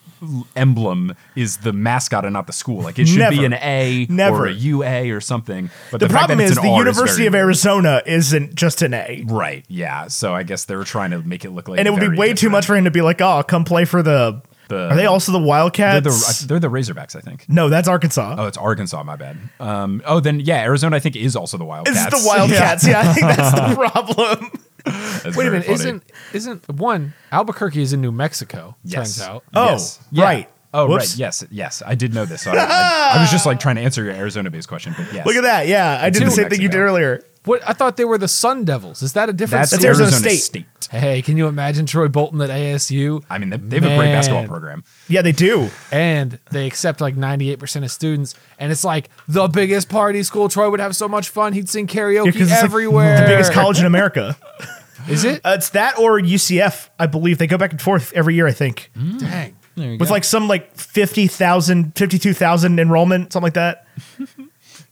emblem 0.56 1.16
is 1.36 1.58
the 1.58 1.74
mascot 1.74 2.26
and 2.26 2.34
not 2.34 2.48
the 2.48 2.54
school. 2.54 2.82
Like 2.82 3.00
it 3.00 3.08
should 3.08 3.30
be 3.30 3.46
an 3.46 3.54
A 3.54 4.08
Never. 4.10 4.44
or 4.44 4.48
a 4.48 4.52
UA 4.54 5.14
or 5.16 5.20
something. 5.22 5.70
But 5.92 6.00
The, 6.00 6.08
the, 6.08 6.14
problem 6.14 6.40
is 6.40 6.56
the 6.56 6.62
R 6.62 6.78
University 6.80 7.28
very 7.28 7.28
of. 7.28 7.36
Arizona 7.36 8.02
isn't 8.06 8.56
just 8.56 8.82
an 8.82 8.94
A. 8.94 9.24
Right. 9.28 9.66
Yeah. 9.68 10.08
So 10.08 10.34
I 10.34 10.44
guess 10.44 10.66
they 10.66 10.76
were 10.76 10.86
trying 10.86 11.12
to 11.12 11.20
make 11.22 11.44
it 11.46 11.52
look 11.52 11.68
like 11.68 11.80
and 11.80 11.88
it 11.88 11.92
would 11.92 12.00
be 12.12 12.18
way 12.18 12.34
too 12.34 12.50
much 12.50 12.66
for 12.66 12.76
him 12.76 12.86
to 12.86 12.92
be 12.92 13.02
like, 13.02 13.20
"Oh, 13.22 13.44
come 13.44 13.64
play 13.66 13.86
for 13.86 14.02
the 14.02 14.42
The, 14.70 14.90
Are 14.92 14.96
they 14.96 15.06
also 15.06 15.32
the 15.34 15.40
They're 15.40 15.48
Wildcats? 15.48 16.40
the, 16.42 16.48
they're 16.48 16.60
the 16.60 16.70
Razorbacks, 16.70 17.16
I 17.18 17.20
think. 17.20 17.46
no, 17.50 17.68
that's 17.68 17.88
Arkansas. 17.90 18.36
Oh, 18.40 18.48
it's 18.48 18.58
Arkansas. 18.58 19.04
My 19.04 19.18
bad. 19.18 19.38
Um, 19.60 20.02
oh, 20.06 20.20
then 20.22 20.40
yeah, 20.40 20.62
Arizona. 20.64 20.96
I 20.96 21.00
think 21.00 21.18
is 21.18 21.36
also 21.36 21.58
the 21.58 21.66
Wildcats. 21.66 22.14
it's 22.14 22.24
the 22.24 22.28
Wildcats. 22.28 22.88
Yeah. 22.88 23.02
I 23.02 23.14
think 23.14 23.28
that's 23.28 23.52
the 23.52 23.76
problem. 23.76 24.52
That's 24.86 25.38
Wait 25.38 25.48
a 25.48 25.52
minute, 25.52 25.66
funny. 25.66 25.76
isn't 25.76 26.04
isn't 26.34 26.70
one 26.70 27.14
Albuquerque 27.32 27.82
is 27.82 27.94
in 27.94 28.02
New 28.02 28.12
Mexico? 28.12 28.76
Yes. 28.84 29.18
Turns 29.18 29.22
out. 29.22 29.44
Oh, 29.54 29.66
Yes. 29.72 30.00
Yeah. 30.12 30.24
right. 30.26 30.50
Oh, 30.76 30.88
Whoops. 30.88 31.12
right. 31.12 31.18
Yes, 31.20 31.44
yes. 31.52 31.84
I 31.86 31.94
did 31.96 32.14
know 32.16 32.26
this. 32.26 32.42
So 32.42 32.52
I, 32.52 32.56
I, 32.56 33.14
I 33.18 33.22
was 33.22 33.30
just 33.30 33.46
like 33.46 33.60
trying 33.60 33.76
to 33.76 33.82
answer 33.82 34.04
your 34.04 34.14
Arizona-based 34.14 34.68
question, 34.68 34.96
but 34.98 35.14
yes. 35.14 35.26
Look 35.26 35.36
at 35.36 35.44
that. 35.44 35.68
Yeah, 35.68 36.00
I 36.02 36.10
did 36.10 36.24
the 36.24 36.32
same 36.32 36.50
thing 36.50 36.62
you 36.62 36.68
did 36.70 36.80
earlier. 36.80 37.24
What 37.46 37.62
I 37.68 37.74
thought 37.74 37.98
they 37.98 38.06
were 38.06 38.18
the 38.18 38.28
Sun 38.28 38.64
Devils. 38.66 39.02
Is 39.02 39.14
that 39.14 39.28
a 39.30 39.34
different? 39.34 39.70
That's, 39.70 39.72
That's 39.72 39.82
school? 39.84 39.88
Arizona 39.90 40.12
Arizona, 40.12 40.36
State. 40.36 40.64
State. 40.82 41.00
Hey, 41.02 41.22
can 41.22 41.36
you 41.38 41.48
imagine 41.48 41.86
Troy 41.86 42.08
Bolton 42.08 42.40
at 42.42 42.50
ASU? 42.50 43.24
I 43.30 43.38
mean, 43.38 43.50
they, 43.50 43.58
they 43.58 43.76
have 43.80 43.86
a 43.92 43.98
great 43.98 44.12
basketball 44.14 44.46
program. 44.48 44.84
Yeah, 45.10 45.22
they 45.24 45.32
do. 45.32 45.70
and 45.92 46.40
they 46.52 46.68
accept 46.68 47.02
like 47.02 47.16
98% 47.16 47.84
of 47.84 47.92
students 47.92 48.36
and 48.60 48.72
it's 48.72 48.84
like 48.84 49.10
the 49.28 49.48
biggest 49.48 49.90
party 49.90 50.24
school 50.24 50.48
troy 50.50 50.70
would 50.70 50.80
have 50.80 50.96
so 50.96 51.08
much 51.08 51.30
fun 51.30 51.54
he'd 51.54 51.68
sing 51.70 51.88
karaoke 51.88 52.26
Because 52.26 52.42
it's 52.44 52.52
like 52.52 52.64
everywhere 52.64 53.22
the 53.22 53.28
biggest 53.28 53.52
college 53.54 53.80
in 53.80 53.86
America. 53.86 54.38
is 55.10 55.24
it 55.26 55.42
Uh, 55.44 55.56
it's 55.58 55.70
that 55.72 55.98
or 56.00 56.20
UCF, 56.20 56.90
I 57.00 57.08
believe. 57.08 57.38
They 57.40 57.48
go 57.48 57.58
back 57.58 57.72
and 57.72 57.82
forth 57.82 58.14
every 58.14 58.36
year, 58.36 58.48
I 58.48 58.52
think. 58.54 58.92
dang 59.18 59.56
With 59.76 60.10
like 60.12 60.24
some 60.24 60.48
like 60.48 60.74
50,000, 60.76 61.94
52,000 61.98 62.80
enrollment, 62.80 63.34
something 63.34 63.46
like 63.48 63.54
that, 63.56 63.86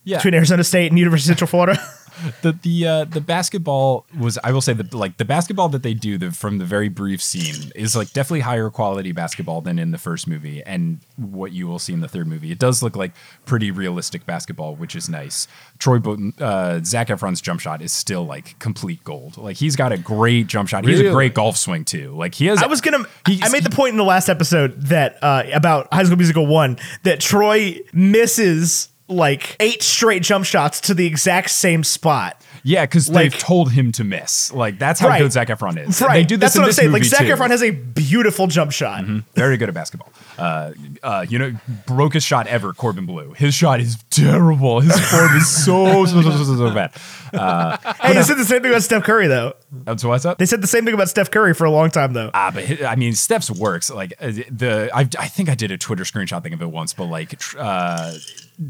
Yeah. 0.03 0.17
between 0.17 0.33
Arizona 0.33 0.63
State 0.63 0.91
and 0.91 0.97
University 0.97 1.31
of 1.31 1.37
Central 1.37 1.47
Florida. 1.47 1.79
the 2.41 2.53
the 2.53 2.87
uh, 2.87 3.05
the 3.05 3.21
basketball 3.21 4.05
was 4.17 4.37
I 4.43 4.51
will 4.51 4.61
say 4.61 4.73
that 4.73 4.93
like 4.93 5.17
the 5.17 5.25
basketball 5.25 5.69
that 5.69 5.83
they 5.83 5.93
do 5.93 6.17
the, 6.17 6.31
from 6.31 6.57
the 6.57 6.65
very 6.65 6.89
brief 6.89 7.21
scene 7.21 7.71
is 7.75 7.95
like 7.95 8.13
definitely 8.13 8.41
higher 8.41 8.69
quality 8.69 9.11
basketball 9.11 9.61
than 9.61 9.79
in 9.79 9.91
the 9.91 9.97
first 9.97 10.27
movie 10.27 10.61
and 10.63 10.99
what 11.17 11.51
you 11.51 11.67
will 11.67 11.79
see 11.79 11.93
in 11.93 12.01
the 12.01 12.07
third 12.07 12.27
movie. 12.27 12.51
It 12.51 12.59
does 12.59 12.83
look 12.83 12.95
like 12.95 13.11
pretty 13.45 13.71
realistic 13.71 14.25
basketball, 14.25 14.75
which 14.75 14.95
is 14.95 15.09
nice. 15.09 15.47
Troy 15.79 15.99
Bolton, 15.99 16.33
uh, 16.39 16.79
Zac 16.83 17.07
Efron's 17.07 17.41
jump 17.41 17.59
shot 17.59 17.81
is 17.81 17.91
still 17.91 18.25
like 18.25 18.57
complete 18.59 19.03
gold. 19.03 19.37
Like 19.37 19.57
he's 19.57 19.75
got 19.75 19.91
a 19.91 19.97
great 19.97 20.47
jump 20.47 20.69
shot. 20.69 20.85
He 20.85 20.91
has 20.91 21.01
a 21.01 21.11
great 21.11 21.33
golf 21.33 21.57
swing 21.57 21.85
too. 21.85 22.15
Like 22.15 22.35
he 22.35 22.45
has. 22.47 22.61
I 22.61 22.67
was 22.67 22.81
gonna. 22.81 23.05
I 23.27 23.49
made 23.49 23.63
the 23.63 23.69
point 23.69 23.91
in 23.91 23.97
the 23.97 24.03
last 24.03 24.29
episode 24.29 24.79
that 24.83 25.17
uh, 25.21 25.43
about 25.53 25.93
High 25.93 26.03
School 26.03 26.17
Musical 26.17 26.45
one 26.45 26.77
that 27.03 27.19
Troy 27.19 27.79
misses 27.93 28.90
like 29.11 29.55
eight 29.59 29.83
straight 29.83 30.23
jump 30.23 30.45
shots 30.45 30.81
to 30.81 30.93
the 30.93 31.05
exact 31.05 31.49
same 31.51 31.83
spot. 31.83 32.41
Yeah, 32.63 32.85
because 32.85 33.09
Like- 33.09 33.31
they've 33.31 33.39
told 33.39 33.71
him 33.71 33.91
to 33.93 34.03
miss. 34.03 34.51
Like 34.53 34.77
that's 34.79 34.99
how 34.99 35.07
Right. 35.09 35.19
good 35.21 35.31
Zac 35.31 35.47
Efron 35.47 35.77
is. 35.87 35.99
Right. 36.01 36.13
They 36.13 36.23
do 36.23 36.37
this 36.37 36.53
That's 36.53 36.55
in 36.55 36.61
what 36.61 36.67
I'm 36.67 36.73
saying. 36.73 36.91
Like 36.91 37.03
Zac 37.03 37.21
too. 37.25 37.33
Efron 37.33 37.49
has 37.49 37.63
a 37.63 37.71
beautiful 37.71 38.47
jump 38.47 38.71
shot. 38.71 39.03
very 39.35 39.57
good 39.57 39.67
at 39.69 39.73
basketball. 39.75 40.11
Uh, 40.37 40.71
uh, 41.03 41.25
you 41.27 41.37
know, 41.39 41.53
brokest 41.87 42.25
shot 42.25 42.47
ever, 42.47 42.73
Corbin 42.73 43.05
Bleu. 43.05 43.33
His 43.33 43.53
shot 43.53 43.79
is 43.79 43.97
terrible. 44.09 44.79
His 44.81 44.99
form 45.09 45.35
is 45.37 45.47
so 45.47 46.05
so, 46.05 46.21
so, 46.21 46.31
so, 46.43 46.55
so, 46.57 46.73
bad. 46.73 46.91
Uh, 47.33 47.77
Hey, 48.01 48.13
they 48.13 48.23
said 48.23 48.37
the 48.37 48.45
same 48.45 48.61
thing 48.61 48.71
about 48.71 48.83
Steph 48.83 49.03
Curry 49.03 49.27
though. 49.27 49.53
so 49.97 50.09
what's 50.09 50.25
up? 50.25 50.37
They 50.37 50.45
said 50.45 50.61
the 50.61 50.67
same 50.67 50.85
thing 50.85 50.93
about 50.93 51.09
Steph 51.09 51.31
Curry 51.31 51.53
for 51.53 51.65
a 51.65 51.71
long 51.71 51.89
time 51.89 52.13
though. 52.13 52.29
Ah, 52.33 52.51
but 52.53 52.83
I 52.83 52.95
mean, 52.95 53.13
Steph's 53.13 53.49
works 53.51 53.89
like 53.89 54.13
uh, 54.19 54.27
the. 54.49 54.89
I, 54.93 55.01
I 55.17 55.27
think 55.27 55.49
I 55.49 55.55
did 55.55 55.71
a 55.71 55.77
Twitter 55.77 56.03
screenshot 56.03 56.43
thing 56.43 56.53
of 56.53 56.61
it 56.61 56.69
once, 56.69 56.93
but 56.93 57.05
like 57.05 57.37
tr- 57.39 57.57
uh, 57.59 58.13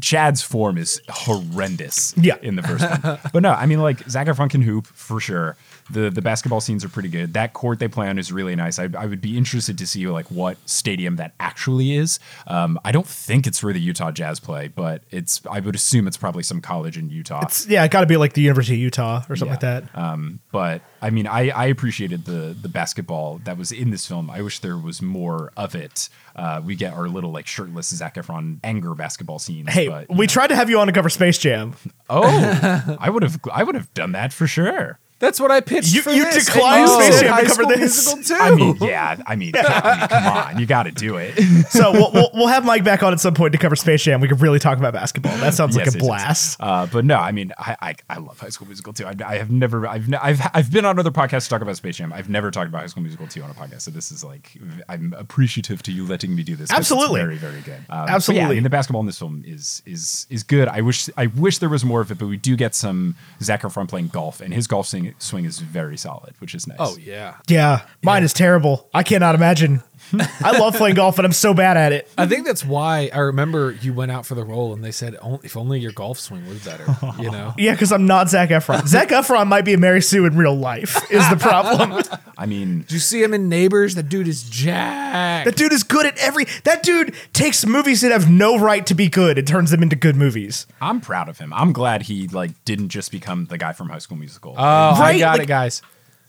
Chad's 0.00 0.42
form 0.42 0.78
is 0.78 1.00
horrendous. 1.08 2.14
Yeah. 2.16 2.36
in 2.42 2.56
the 2.56 2.62
first 2.62 2.88
one. 2.88 3.18
But 3.32 3.42
no, 3.42 3.50
I 3.52 3.66
mean, 3.66 3.80
like 3.80 4.08
Zac 4.08 4.26
Efron 4.26 4.50
can 4.50 4.62
hoop 4.62 4.86
for 4.86 5.20
sure. 5.20 5.56
The 5.92 6.10
the 6.10 6.22
basketball 6.22 6.60
scenes 6.60 6.84
are 6.84 6.88
pretty 6.88 7.08
good. 7.08 7.34
That 7.34 7.52
court 7.52 7.78
they 7.78 7.88
play 7.88 8.08
on 8.08 8.18
is 8.18 8.32
really 8.32 8.56
nice. 8.56 8.78
I, 8.78 8.88
I 8.98 9.06
would 9.06 9.20
be 9.20 9.36
interested 9.36 9.76
to 9.78 9.86
see 9.86 10.06
like 10.08 10.26
what 10.30 10.56
stadium 10.66 11.16
that 11.16 11.34
actually 11.38 11.94
is. 11.94 12.18
Um, 12.46 12.78
I 12.84 12.92
don't 12.92 13.06
think 13.06 13.46
it's 13.46 13.62
where 13.62 13.72
the 13.72 13.80
Utah 13.80 14.10
Jazz 14.10 14.40
play, 14.40 14.68
but 14.68 15.02
it's. 15.10 15.40
I 15.50 15.60
would 15.60 15.74
assume 15.74 16.06
it's 16.06 16.16
probably 16.16 16.42
some 16.42 16.60
college 16.60 16.96
in 16.98 17.10
Utah. 17.10 17.40
It's, 17.44 17.66
yeah, 17.66 17.84
it 17.84 17.90
got 17.90 18.00
to 18.00 18.06
be 18.06 18.16
like 18.16 18.32
the 18.32 18.42
University 18.42 18.74
of 18.76 18.80
Utah 18.80 19.22
or 19.28 19.36
something 19.36 19.46
Yeah. 19.48 19.52
like 19.52 19.60
that. 19.92 19.98
Um, 19.98 20.40
but 20.50 20.82
I 21.00 21.10
mean, 21.10 21.26
I, 21.26 21.50
I 21.50 21.66
appreciated 21.66 22.24
the 22.24 22.56
the 22.60 22.68
basketball 22.68 23.38
that 23.44 23.58
was 23.58 23.72
in 23.72 23.90
this 23.90 24.06
film. 24.06 24.30
I 24.30 24.40
wish 24.42 24.58
there 24.60 24.76
was 24.78 25.02
more 25.02 25.52
of 25.56 25.74
it. 25.74 26.08
Uh, 26.34 26.62
we 26.64 26.74
get 26.74 26.94
our 26.94 27.08
little 27.08 27.30
like 27.30 27.46
shirtless 27.46 27.88
Zac 27.88 28.14
Efron 28.14 28.58
anger 28.64 28.94
basketball 28.94 29.38
scene. 29.38 29.66
Hey, 29.66 29.88
but, 29.88 30.08
we 30.08 30.26
tried 30.26 30.46
to 30.48 30.56
have 30.56 30.70
you 30.70 30.78
on 30.78 30.86
to 30.86 30.92
cover 30.92 31.10
Space 31.10 31.36
Jam. 31.38 31.74
oh, 32.08 32.96
I 33.00 33.10
would 33.10 33.22
have 33.22 33.38
I 33.52 33.62
would 33.62 33.74
have 33.74 33.92
done 33.94 34.12
that 34.12 34.32
for 34.32 34.46
sure. 34.46 34.98
That's 35.22 35.40
what 35.40 35.50
i 35.50 35.60
pitched 35.62 35.94
You- 35.94 36.02
for 36.02 36.10
you 36.10 36.24
this, 36.24 36.44
declined 36.44 36.88
and 36.90 36.90
you 36.90 37.12
Space 37.12 37.20
Jam 37.22 37.36
to 37.36 37.42
cover 37.42 37.54
School 37.54 37.68
this. 37.68 38.14
Musical 38.14 38.36
too 38.36 38.42
I 38.42 38.54
mean, 38.54 38.76
yeah, 38.80 39.16
I 39.26 39.36
mean, 39.36 39.52
I 39.56 39.96
mean, 39.98 40.08
come 40.08 40.26
on, 40.26 40.58
you 40.60 40.66
got 40.66 40.82
to 40.82 40.92
do 40.92 41.16
it. 41.16 41.32
So 41.70 41.92
we'll, 41.92 42.10
we'll, 42.12 42.30
we'll 42.34 42.46
have 42.48 42.64
Mike 42.66 42.84
back 42.84 43.02
on 43.02 43.12
at 43.12 43.20
some 43.20 43.34
point 43.34 43.52
to 43.52 43.58
cover 43.58 43.76
Space 43.76 44.02
Jam. 44.02 44.20
We 44.20 44.28
could 44.28 44.40
really 44.42 44.58
talk 44.58 44.76
about 44.78 44.92
basketball. 44.92 45.36
That 45.38 45.54
sounds 45.54 45.76
like 45.76 45.86
Yes, 45.86 45.94
a 45.94 45.98
yes, 45.98 46.02
yes. 46.04 46.08
blast. 46.08 46.56
Uh, 46.60 46.86
but 46.86 47.04
no, 47.04 47.16
I 47.16 47.32
mean, 47.32 47.52
I, 47.56 47.76
I 47.80 47.94
I 48.10 48.18
love 48.18 48.38
High 48.38 48.48
School 48.50 48.66
Musical 48.66 48.92
too. 48.92 49.06
I, 49.06 49.14
I 49.24 49.36
have 49.38 49.50
never, 49.50 49.86
I've, 49.86 50.08
ne- 50.08 50.18
I've 50.18 50.40
I've 50.52 50.70
been 50.72 50.84
on 50.84 50.98
other 50.98 51.10
podcasts 51.10 51.44
to 51.44 51.50
talk 51.50 51.62
about 51.62 51.76
Space 51.76 51.96
Jam. 51.96 52.12
I've 52.12 52.28
never 52.28 52.50
talked 52.50 52.68
about 52.68 52.80
High 52.82 52.86
School 52.88 53.02
Musical 53.04 53.26
two 53.28 53.42
on 53.42 53.50
a 53.50 53.54
podcast. 53.54 53.82
So 53.82 53.90
this 53.90 54.10
is 54.12 54.22
like, 54.24 54.52
I'm 54.88 55.14
appreciative 55.16 55.82
to 55.84 55.92
you 55.92 56.04
letting 56.06 56.34
me 56.34 56.42
do 56.42 56.56
this. 56.56 56.68
'cause 56.70 56.80
it's 56.80 56.90
Absolutely. 56.90 57.20
very 57.20 57.36
very 57.36 57.60
good. 57.60 57.78
Um, 57.78 57.84
but 57.88 57.94
Yeah, 57.96 58.04
I 58.04 58.14
Absolutely. 58.16 58.54
mean, 58.56 58.62
the 58.64 58.70
basketball 58.70 59.00
in 59.00 59.06
this 59.06 59.18
film 59.18 59.42
is 59.46 59.82
is 59.86 60.26
is 60.30 60.42
good. 60.42 60.68
I 60.68 60.80
wish 60.80 61.08
I 61.16 61.26
wish 61.26 61.58
there 61.58 61.68
was 61.68 61.84
more 61.84 62.00
of 62.00 62.10
it, 62.10 62.18
but 62.18 62.26
we 62.26 62.36
do 62.36 62.56
get 62.56 62.74
some 62.74 63.14
Zac 63.40 63.62
Efron 63.62 63.88
playing 63.88 64.08
golf, 64.08 64.40
and 64.40 64.52
his 64.52 64.66
golf 64.66 64.88
swing 64.88 65.11
swing 65.18 65.44
is 65.44 65.58
very 65.58 65.96
solid, 65.96 66.34
which 66.40 66.54
is 66.54 66.66
nice. 66.66 66.78
oh 66.80 66.96
yeah 66.96 67.36
Yeah, 67.48 67.82
mine 68.02 68.22
is 68.22 68.32
terrible. 68.32 68.88
I 68.94 69.02
cannot 69.02 69.34
imagine. 69.34 69.82
I 70.40 70.58
love 70.58 70.74
playing 70.76 70.94
golf, 70.96 71.18
and 71.18 71.26
I'm 71.26 71.32
so 71.32 71.54
bad 71.54 71.76
at 71.76 71.92
it. 71.92 72.08
I 72.18 72.26
think 72.26 72.46
that's 72.46 72.64
why 72.64 73.10
I 73.12 73.18
remember 73.18 73.72
you 73.80 73.92
went 73.94 74.10
out 74.12 74.26
for 74.26 74.34
the 74.34 74.44
role 74.44 74.72
and 74.72 74.82
they 74.84 74.92
said, 74.92 75.16
"Oh, 75.22 75.40
if 75.42 75.56
only 75.56 75.80
your 75.80 75.92
golf 75.92 76.18
swing 76.18 76.46
was 76.48 76.64
better, 76.64 76.84
you 77.18 77.30
know? 77.30 77.54
Yeah, 77.58 77.72
because 77.72 77.92
I'm 77.92 78.06
not 78.06 78.28
Zac 78.28 78.48
Efron. 78.50 78.86
Zac 78.86 79.08
Efron 79.08 79.46
might 79.46 79.62
be 79.64 79.72
a 79.74 79.78
Mary 79.78 80.00
Sue 80.02 80.24
in 80.26 80.36
real 80.36 80.54
life. 80.54 81.10
Is 81.10 81.28
the 81.30 81.36
problem? 81.36 82.02
I 82.38 82.46
mean, 82.46 82.80
Did 82.80 82.92
you 82.92 82.98
see 82.98 83.22
him 83.22 83.34
in 83.34 83.48
Neighbors? 83.48 83.94
That 83.94 84.08
dude 84.08 84.26
is 84.26 84.42
jacked. 84.42 85.44
that 85.46 85.56
dude 85.56 85.72
is 85.72 85.82
good 85.84 86.06
at 86.06 86.16
every. 86.18 86.46
That 86.64 86.82
dude 86.82 87.14
takes 87.32 87.64
movies 87.66 88.00
that 88.00 88.10
have 88.12 88.30
no 88.30 88.58
right 88.58 88.84
to 88.86 88.94
be 88.94 89.08
good 89.08 89.38
and 89.38 89.46
turns 89.46 89.70
them 89.70 89.82
into 89.82 89.96
good 89.96 90.16
movies. 90.16 90.66
I'm 90.80 91.00
proud 91.00 91.28
of 91.28 91.38
him. 91.38 91.52
I'm 91.52 91.72
glad 91.72 92.02
he 92.02 92.26
like 92.28 92.50
didn't 92.64 92.88
just 92.88 93.10
become 93.12 93.46
the 93.46 93.58
guy 93.58 93.72
from 93.72 93.88
High 93.88 93.98
School 93.98 94.16
Musical. 94.18 94.54
Oh, 94.56 94.62
I 94.62 94.98
Right, 94.98 95.18
got 95.20 95.32
like- 95.34 95.42
it, 95.42 95.46
guys. 95.48 95.82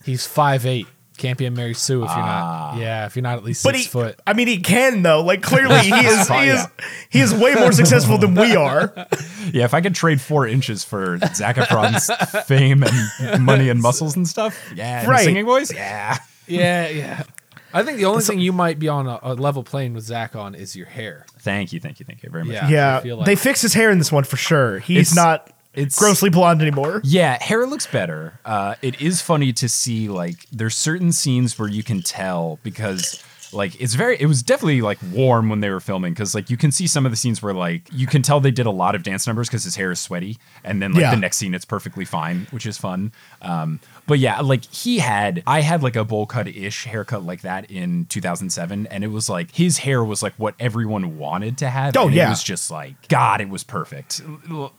He's 0.05 0.27
five 0.27 0.65
eight. 0.65 0.85
Can't 1.17 1.37
be 1.37 1.45
a 1.45 1.51
Mary 1.51 1.73
Sue 1.75 2.03
if 2.03 2.09
you're 2.09 2.17
not. 2.17 2.25
Ah. 2.25 2.77
Yeah, 2.79 3.05
if 3.05 3.15
you're 3.15 3.23
not 3.23 3.37
at 3.37 3.43
least 3.43 3.63
But 3.63 3.75
six 3.75 3.85
he, 3.85 3.89
foot. 3.89 4.19
I 4.25 4.33
mean, 4.33 4.47
he 4.47 4.57
can 4.59 5.03
though. 5.03 5.21
Like 5.23 5.41
clearly, 5.43 5.79
he 5.81 5.91
is. 5.93 6.27
He 6.27 6.47
is. 6.47 6.67
He 7.09 7.19
is 7.19 7.33
way 7.33 7.53
more 7.53 7.71
successful 7.71 8.17
than 8.17 8.35
we 8.35 8.55
are. 8.55 8.93
Yeah, 9.51 9.65
if 9.65 9.73
I 9.73 9.81
could 9.81 9.93
trade 9.93 10.21
four 10.21 10.47
inches 10.47 10.83
for 10.85 11.17
Zac 11.35 11.57
Efron's 11.57 12.09
fame 12.47 12.83
and 13.19 13.43
money 13.45 13.67
and 13.69 13.81
muscles 13.81 14.15
and 14.15 14.25
stuff, 14.27 14.57
yeah, 14.73 15.01
and 15.01 15.07
Right. 15.09 15.25
singing 15.25 15.45
voice, 15.45 15.71
yeah. 15.71 16.17
Yeah, 16.47 16.87
yeah. 16.87 17.23
I 17.73 17.83
think 17.83 17.97
the 17.97 18.05
only 18.05 18.23
thing 18.23 18.39
you 18.39 18.53
might 18.53 18.79
be 18.79 18.87
on 18.87 19.05
a, 19.07 19.19
a 19.21 19.33
level 19.33 19.63
playing 19.63 19.93
with 19.93 20.05
Zac 20.05 20.35
on 20.35 20.55
is 20.55 20.75
your 20.77 20.85
hair. 20.87 21.25
Thank 21.39 21.73
you, 21.73 21.79
thank 21.81 21.99
you, 21.99 22.05
thank 22.05 22.23
you 22.23 22.29
very 22.29 22.45
much. 22.45 22.53
Yeah. 22.55 22.69
Yeah, 22.69 22.99
feel 23.01 23.17
like- 23.17 23.25
they 23.25 23.35
fixed 23.35 23.61
his 23.63 23.73
hair 23.73 23.91
in 23.91 23.97
this 23.99 24.11
one 24.13 24.23
for 24.23 24.37
sure. 24.37 24.79
He's 24.79 25.11
It's- 25.11 25.15
not 25.15 25.49
it's- 25.73 25.97
grossly 25.97 26.29
blonde 26.29 26.61
anymore. 26.61 27.01
Yeah, 27.03 27.41
hair 27.41 27.65
looks 27.65 27.87
better. 27.87 28.39
Uh, 28.45 28.75
it 28.81 28.99
is 29.01 29.21
funny 29.21 29.53
to 29.53 29.67
see 29.69 30.07
like 30.09 30.45
there's 30.51 30.75
certain 30.75 31.11
scenes 31.11 31.57
where 31.59 31.69
you 31.69 31.83
can 31.83 32.01
tell 32.01 32.59
because 32.63 33.23
like 33.51 33.79
it's 33.79 33.93
very 33.93 34.17
it 34.19 34.25
was 34.25 34.41
definitely 34.41 34.81
like 34.81 34.97
warm 35.11 35.47
when 35.47 35.59
they 35.59 35.69
were 35.69 35.79
filming 35.79 36.11
because 36.11 36.33
like 36.33 36.49
you 36.49 36.57
can 36.57 36.71
see 36.71 36.87
some 36.87 37.05
of 37.05 37.11
the 37.11 37.15
scenes 37.15 37.39
where 37.43 37.53
like 37.53 37.83
you 37.91 38.07
can 38.07 38.23
tell 38.23 38.39
they 38.39 38.49
did 38.49 38.65
a 38.65 38.71
lot 38.71 38.95
of 38.95 39.03
dance 39.03 39.27
numbers 39.27 39.47
because 39.47 39.63
his 39.63 39.75
hair 39.75 39.91
is 39.91 39.99
sweaty 39.99 40.39
and 40.63 40.81
then 40.81 40.91
like 40.93 41.01
Yeah. 41.01 41.11
the 41.11 41.17
next 41.21 41.37
scene 41.37 41.53
it's 41.53 41.63
perfectly 41.63 42.03
fine 42.03 42.47
which 42.49 42.65
is 42.65 42.79
fun 42.79 43.11
um 43.43 43.79
but 44.07 44.19
yeah 44.19 44.39
like 44.41 44.65
he 44.73 44.99
had 44.99 45.41
i 45.47 45.61
had 45.61 45.81
like 45.83 45.95
a 45.95 46.03
bowl 46.03 46.25
cut 46.25 46.47
ish 46.47 46.85
haircut 46.85 47.23
like 47.23 47.41
that 47.41 47.69
in 47.71 48.05
2007 48.05 48.87
and 48.87 49.03
it 49.03 49.07
was 49.07 49.29
like 49.29 49.51
his 49.55 49.79
hair 49.79 50.03
was 50.03 50.21
like 50.23 50.33
what 50.37 50.55
everyone 50.59 51.17
wanted 51.17 51.57
to 51.57 51.69
have 51.69 51.95
Oh, 51.97 52.07
and 52.07 52.15
yeah. 52.15 52.27
it 52.27 52.29
was 52.29 52.43
just 52.43 52.69
like 52.71 53.07
god 53.07 53.41
it 53.41 53.49
was 53.49 53.63
perfect 53.63 54.21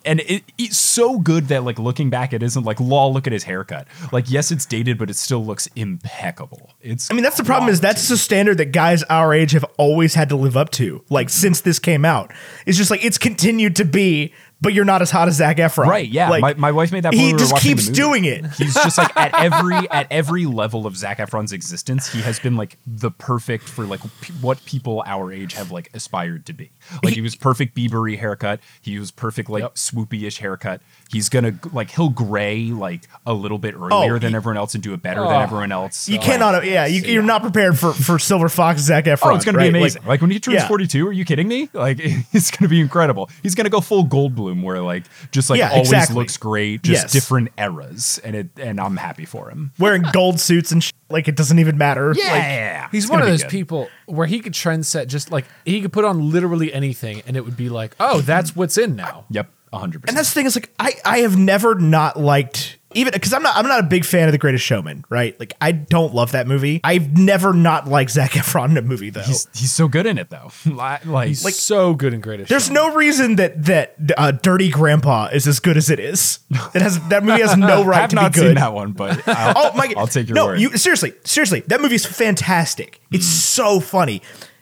and 0.04 0.20
it, 0.20 0.44
it's 0.58 0.76
so 0.78 1.18
good 1.18 1.48
that 1.48 1.64
like 1.64 1.78
looking 1.78 2.10
back 2.10 2.32
it 2.32 2.42
isn't 2.42 2.64
like 2.64 2.78
law 2.80 3.08
look 3.08 3.26
at 3.26 3.32
his 3.32 3.44
haircut 3.44 3.86
like 4.12 4.30
yes 4.30 4.50
it's 4.50 4.66
dated 4.66 4.98
but 4.98 5.08
it 5.10 5.16
still 5.16 5.44
looks 5.44 5.68
impeccable 5.76 6.70
it's 6.80 7.10
I 7.10 7.14
mean, 7.14 7.22
that's 7.22 7.36
the 7.38 7.44
problem 7.44 7.70
is 7.70 7.80
that's 7.80 8.08
the 8.08 8.16
standard 8.16 8.58
that 8.58 8.66
guys 8.72 9.02
our 9.04 9.32
age 9.32 9.52
have 9.52 9.64
always 9.78 10.14
had 10.14 10.28
to 10.28 10.36
live 10.36 10.54
up 10.56 10.68
to, 10.72 11.02
like 11.08 11.30
since 11.30 11.62
this 11.62 11.78
came 11.78 12.04
out. 12.04 12.30
It's 12.66 12.76
just 12.76 12.90
like 12.90 13.02
it's 13.02 13.16
continued 13.16 13.74
to 13.76 13.84
be 13.86 14.34
but 14.64 14.74
you're 14.74 14.84
not 14.84 15.02
as 15.02 15.10
hot 15.10 15.28
as 15.28 15.36
Zac 15.36 15.58
Efron. 15.58 15.86
Right? 15.86 16.08
Yeah. 16.08 16.28
Like, 16.30 16.40
my, 16.42 16.54
my 16.54 16.72
wife 16.72 16.90
made 16.90 17.04
that. 17.04 17.12
when 17.12 17.20
he 17.20 17.32
we 17.32 17.38
just 17.38 17.52
watching 17.52 17.70
keeps 17.76 17.88
doing 17.88 18.24
it. 18.24 18.44
He's 18.54 18.74
just 18.74 18.98
like 18.98 19.16
at 19.16 19.32
every 19.38 19.76
at 19.90 20.08
every 20.10 20.46
level 20.46 20.86
of 20.86 20.96
Zac 20.96 21.18
Efron's 21.18 21.52
existence, 21.52 22.10
he 22.12 22.20
has 22.22 22.40
been 22.40 22.56
like 22.56 22.78
the 22.86 23.10
perfect 23.10 23.64
for 23.68 23.84
like 23.84 24.00
p- 24.20 24.32
what 24.40 24.64
people 24.64 25.02
our 25.06 25.32
age 25.32 25.52
have 25.54 25.70
like 25.70 25.90
aspired 25.94 26.46
to 26.46 26.52
be. 26.52 26.70
Like 27.04 27.14
he, 27.14 27.20
was 27.20 27.36
perfect 27.36 27.76
Biebery 27.76 28.18
haircut. 28.18 28.60
He 28.82 28.98
was 28.98 29.10
perfect 29.10 29.48
like 29.48 29.62
Yep. 29.62 29.74
swoopy-ish 29.76 30.38
haircut. 30.38 30.80
He's 31.10 31.28
gonna 31.28 31.58
like 31.72 31.90
he'll 31.92 32.08
gray 32.10 32.66
like 32.66 33.02
a 33.24 33.32
little 33.32 33.58
bit 33.58 33.74
oh, 33.78 33.86
earlier 33.86 34.18
than 34.18 34.30
he- 34.30 34.36
everyone 34.36 34.56
else 34.58 34.74
and 34.74 34.82
do 34.82 34.92
it 34.94 35.00
better 35.02 35.20
Oh. 35.24 35.28
than 35.28 35.40
everyone 35.42 35.70
else. 35.72 36.08
You 36.08 36.16
So, 36.16 36.22
cannot, 36.22 36.64
yeah, 36.66 36.86
you, 36.86 37.02
you're 37.02 37.22
not 37.22 37.42
prepared 37.42 37.78
for 37.78 37.92
for 37.92 38.18
Silver 38.18 38.48
Fox 38.48 38.80
Zac 38.82 39.04
Efron. 39.04 39.32
Oh, 39.32 39.34
it's 39.36 39.44
gonna 39.44 39.58
right? 39.58 39.64
be 39.72 39.78
Like, 39.78 39.80
amazing! 39.82 40.02
Like, 40.06 40.20
when 40.20 40.30
he 40.30 40.40
turns 40.40 40.56
yeah. 40.56 40.68
42, 40.68 41.06
are 41.08 41.12
you 41.12 41.24
kidding 41.24 41.46
me? 41.48 41.68
Like 41.72 41.98
it's 42.32 42.50
gonna 42.50 42.68
be 42.68 42.80
incredible. 42.80 43.30
He's 43.42 43.54
gonna 43.54 43.70
go 43.70 43.80
full 43.80 44.02
gold 44.04 44.24
Goldblum, 44.24 44.53
where 44.62 44.80
like 44.80 45.04
just 45.30 45.50
like 45.50 45.58
Yeah, 45.58 45.70
always 45.70 45.88
exactly. 45.88 46.16
looks 46.16 46.36
great, 46.36 46.82
just 46.82 47.02
Yes. 47.04 47.12
different 47.12 47.50
eras, 47.58 48.20
and 48.24 48.34
it 48.36 48.48
and 48.56 48.80
I'm 48.80 48.96
happy 48.96 49.24
for 49.24 49.50
him. 49.50 49.72
wearing 49.78 50.04
gold 50.12 50.40
suits 50.40 50.72
and 50.72 50.82
sh- 50.82 50.92
like 51.10 51.28
it 51.28 51.36
doesn't 51.36 51.58
even 51.58 51.76
matter. 51.78 52.08
Like, 52.14 52.22
Yeah, 52.24 52.88
He's 52.90 53.08
one 53.08 53.20
of 53.20 53.26
those 53.28 53.42
good. 53.42 53.50
people 53.50 53.88
where 54.06 54.26
he 54.26 54.40
could 54.40 54.54
trend 54.54 54.86
set 54.86 55.08
just 55.08 55.30
like 55.30 55.44
he 55.64 55.80
could 55.80 55.92
put 55.92 56.04
on 56.04 56.30
literally 56.32 56.72
anything 56.72 57.22
and 57.26 57.36
it 57.36 57.44
would 57.44 57.56
be 57.56 57.68
like, 57.68 57.94
oh, 58.00 58.20
that's 58.20 58.54
what's 58.56 58.78
in 58.78 58.96
now. 58.96 59.24
Yep, 59.30 59.48
100. 59.70 59.94
and 59.94 60.02
percent 60.02 60.16
that's 60.16 60.30
the 60.30 60.34
thing 60.34 60.46
is 60.46 60.56
like 60.56 60.70
I 60.78 60.92
I 61.04 61.18
have 61.18 61.36
never 61.38 61.74
not 61.74 62.18
liked 62.18 62.78
even 62.94 63.12
because 63.12 63.32
I'm 63.32 63.42
not 63.42 63.56
I'm 63.56 63.66
not 63.66 63.80
a 63.80 63.84
big 63.84 64.04
fan 64.04 64.28
of 64.28 64.32
The 64.32 64.38
Greatest 64.38 64.64
Showman, 64.64 65.04
right? 65.08 65.38
Like 65.40 65.52
I 65.60 65.72
don't 65.72 66.14
love 66.14 66.32
that 66.32 66.46
movie. 66.46 66.80
I've 66.84 67.16
never 67.18 67.52
not 67.52 67.88
liked 67.88 68.10
Zac 68.10 68.32
Efron 68.32 68.70
in 68.70 68.76
a 68.76 68.82
movie 68.82 69.10
though. 69.10 69.22
He's 69.22 69.48
he's 69.54 69.72
so 69.72 69.88
good 69.88 70.06
in 70.06 70.18
it 70.18 70.30
though. 70.30 70.50
like, 70.66 71.04
like 71.06 71.28
He's 71.28 71.56
so 71.58 71.94
good 71.94 72.14
in 72.14 72.20
Greatest. 72.20 72.48
There's 72.48 72.66
Showman. 72.66 72.74
no 72.90 72.94
reason 72.94 73.36
that 73.36 73.64
that 73.64 73.96
uh, 74.16 74.30
Dirty 74.30 74.70
Grandpa 74.70 75.26
is 75.32 75.46
as 75.46 75.60
good 75.60 75.76
as 75.76 75.90
it 75.90 75.98
is. 75.98 76.38
It 76.74 76.82
has 76.82 77.00
that 77.08 77.24
movie 77.24 77.42
has 77.42 77.56
no 77.56 77.84
right 77.84 77.84
to 77.84 77.84
be 77.84 77.84
good. 77.84 77.86
I 77.86 77.88
right 77.88 78.00
have 78.00 78.10
to 78.10 78.16
not 78.16 78.32
be 78.32 78.38
seen 78.38 78.54
that 78.54 78.72
one, 78.72 78.92
but 78.92 79.26
I'll, 79.28 79.54
Oh 79.56 79.76
my! 79.76 79.92
I'll 79.96 80.06
take 80.06 80.28
your 80.28 80.34
no, 80.34 80.46
word. 80.46 80.60
you 80.60 80.76
seriously, 80.76 81.14
seriously, 81.24 81.60
that 81.68 81.80
movie's 81.80 82.04
fantastic. 82.04 83.00
It's 83.10 83.26
so 83.26 83.80
funny 83.80 84.20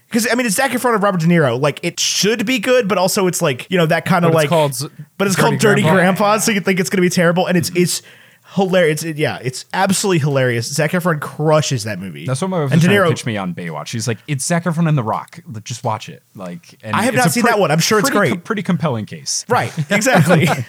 because 0.08 0.28
I 0.30 0.34
mean, 0.34 0.46
it's 0.46 0.56
Zac 0.56 0.70
Efron 0.72 0.94
and 0.94 1.02
Robert 1.02 1.20
De 1.22 1.26
Niro. 1.26 1.60
Like, 1.60 1.80
it 1.82 1.98
should 1.98 2.44
be 2.44 2.58
good, 2.58 2.86
but 2.86 2.98
also 2.98 3.26
it's 3.26 3.40
like 3.42 3.66
you 3.70 3.78
know 3.78 3.86
that 3.86 4.04
kind 4.04 4.24
of 4.24 4.34
like 4.34 4.48
called 4.48 4.72
but 5.16 5.26
it's 5.26 5.36
Dirty 5.36 5.48
called 5.48 5.60
Dirty 5.60 5.82
Grandpa. 5.82 5.96
Grandpa. 5.96 6.38
So 6.38 6.52
you 6.52 6.60
think 6.60 6.80
it's 6.80 6.90
gonna 6.90 7.00
be 7.02 7.08
terrible, 7.08 7.46
and 7.46 7.56
it's 7.56 7.70
it's 7.74 8.02
hilarious. 8.54 9.02
It- 9.02 9.16
yeah, 9.18 9.38
it's 9.42 9.64
absolutely 9.74 10.18
hilarious. 10.20 10.72
Zac 10.72 10.92
Efron 10.92 11.20
crushes 11.20 11.84
that 11.84 11.98
movie. 11.98 12.26
That's 12.26 12.40
what 12.42 12.48
my 12.48 12.58
wife 12.60 12.72
and 12.72 12.80
was 12.80 12.84
trying 12.84 13.02
to 13.02 13.08
pitch 13.10 13.26
me 13.26 13.36
on 13.36 13.54
Baywatch. 13.54 13.86
She's 13.88 14.06
like, 14.08 14.18
"It's 14.26 14.44
Zac 14.44 14.64
Efron 14.64 14.88
and 14.88 14.96
The 14.96 15.02
Rock. 15.02 15.40
Like, 15.50 15.64
Just 15.64 15.84
watch 15.84 16.08
it." 16.08 16.22
Like, 16.34 16.78
and 16.82 16.94
I 16.96 17.02
have 17.02 17.14
not 17.14 17.30
seen 17.32 17.44
that 17.44 17.58
one. 17.58 17.70
I'm 17.70 17.78
sure 17.80 17.98
it's 17.98 18.10
pretty 18.10 18.30
great. 18.34 18.44
pretty 18.44 18.62
compelling 18.62 19.06
case. 19.06 19.44
Right, 19.48 19.72
exactly. 19.90 20.46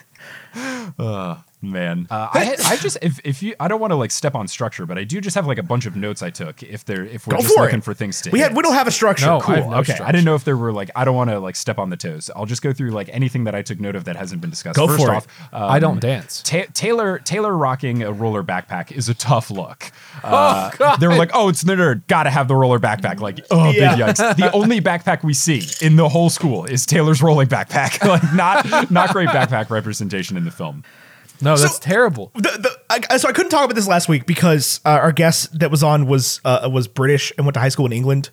Uh, 1.00 1.38
man. 1.64 2.08
Uh, 2.12 2.30
I, 2.34 2.56
I 2.66 2.76
just 2.78 2.98
if, 3.02 3.20
if 3.24 3.42
you 3.42 3.56
I 3.60 3.68
don't 3.68 3.80
want 3.80 3.92
to 3.92 3.96
like 3.96 4.12
step 4.12 4.36
on 4.36 4.48
structure, 4.48 4.86
but 4.86 4.98
I 4.98 5.04
do 5.04 5.22
just 5.22 5.36
have 5.36 5.48
like 5.48 5.58
a 5.58 5.64
bunch 5.64 5.86
of 5.86 5.96
notes 5.96 6.22
I 6.22 6.30
took 6.30 6.62
if 6.64 6.86
they're 6.86 7.06
if 7.06 7.26
we're 7.28 7.36
Go 7.38 7.42
just 7.42 7.56
for 7.56 7.62
looking 7.64 7.80
it. 7.80 7.84
for 7.84 7.94
things 7.94 8.22
to 8.22 8.30
we 8.32 8.40
hit. 8.40 8.50
had 8.50 8.58
we 8.58 8.62
don't 8.64 8.74
have 8.74 8.88
a 8.88 8.92
structure. 8.92 9.26
No, 9.26 9.40
cool. 9.42 9.56
have 9.56 9.68
no 9.68 9.78
okay, 9.78 9.98
I 10.00 10.12
didn't 10.12 10.26
know 10.26 10.36
if 10.36 10.44
there 10.44 10.58
were 10.58 10.72
like 10.74 10.92
I 10.96 11.06
don't 11.06 11.16
want 11.16 11.30
to 11.30 11.40
like 11.40 11.56
step 11.56 11.80
on 11.80 11.90
the 11.90 11.98
toes. 11.98 12.30
I'll 12.36 12.46
just 12.46 12.62
go 12.62 12.74
through 12.74 12.92
like 12.92 13.10
anything 13.12 13.46
that 13.46 13.56
I 13.56 13.62
took 13.62 13.80
note 13.80 13.96
of 13.96 14.04
that 14.06 14.16
hasn't 14.16 14.42
been 14.42 14.50
discussed. 14.50 14.76
Go 14.78 14.88
First 14.88 15.00
for 15.04 15.12
it. 15.14 15.16
off, 15.16 15.28
um, 15.54 15.64
I 15.72 15.80
don't 15.80 16.00
dance. 16.00 16.42
Ta- 16.44 16.66
Taylor 16.74 17.20
Taylor 17.20 17.56
rocking 17.56 18.04
a 18.04 18.12
roller 18.12 18.44
backpack 18.44 18.92
is 18.92 19.10
a 19.10 19.14
tough 19.14 19.50
look. 19.50 19.92
Uh, 20.24 20.70
Oh, 20.74 20.78
God. 20.78 21.00
They 21.00 21.08
were 21.08 21.16
like, 21.16 21.32
"Oh, 21.34 21.50
it's 21.50 21.62
the 21.64 21.74
nerd. 21.74 22.08
Got 22.08 22.24
to 22.24 22.30
have 22.30 22.48
the 22.48 22.56
roller 22.56 22.80
backpack." 22.80 23.20
Like, 23.20 23.40
oh, 23.52 23.72
Yeah. 23.72 23.96
big 23.96 24.06
yikes! 24.06 24.36
The 24.38 24.52
only 24.54 24.80
backpack 24.80 25.24
we 25.24 25.34
see 25.34 25.64
in 25.86 25.96
the 25.98 26.08
whole 26.08 26.30
school 26.30 26.66
is 26.66 26.86
Taylor's 26.86 27.22
rolling 27.22 27.48
backpack. 27.48 28.04
like, 28.08 28.34
not 28.34 28.90
not 28.92 29.10
great 29.12 29.30
backpack 29.30 29.70
representation 29.70 30.38
in 30.38 30.46
the 30.46 30.52
film. 30.52 30.84
No, 31.42 31.58
that's 31.58 31.74
So- 31.76 31.80
terrible. 31.82 32.32
the, 32.36 32.42
the, 32.42 32.80
I, 33.10 33.18
so 33.18 33.28
I 33.28 33.32
couldn't 33.34 33.50
talk 33.50 33.66
about 33.66 33.76
this 33.76 33.88
last 33.88 34.08
week 34.08 34.26
because 34.26 34.80
uh, 34.86 34.90
our 34.90 35.12
guest 35.12 35.60
that 35.60 35.72
was 35.72 35.84
on 35.84 36.06
was 36.06 36.40
uh, 36.46 36.70
was 36.72 36.88
British 36.88 37.34
and 37.38 37.46
went 37.46 37.56
to 37.56 37.60
high 37.60 37.70
school 37.70 37.86
in 37.86 37.92
England 37.92 38.30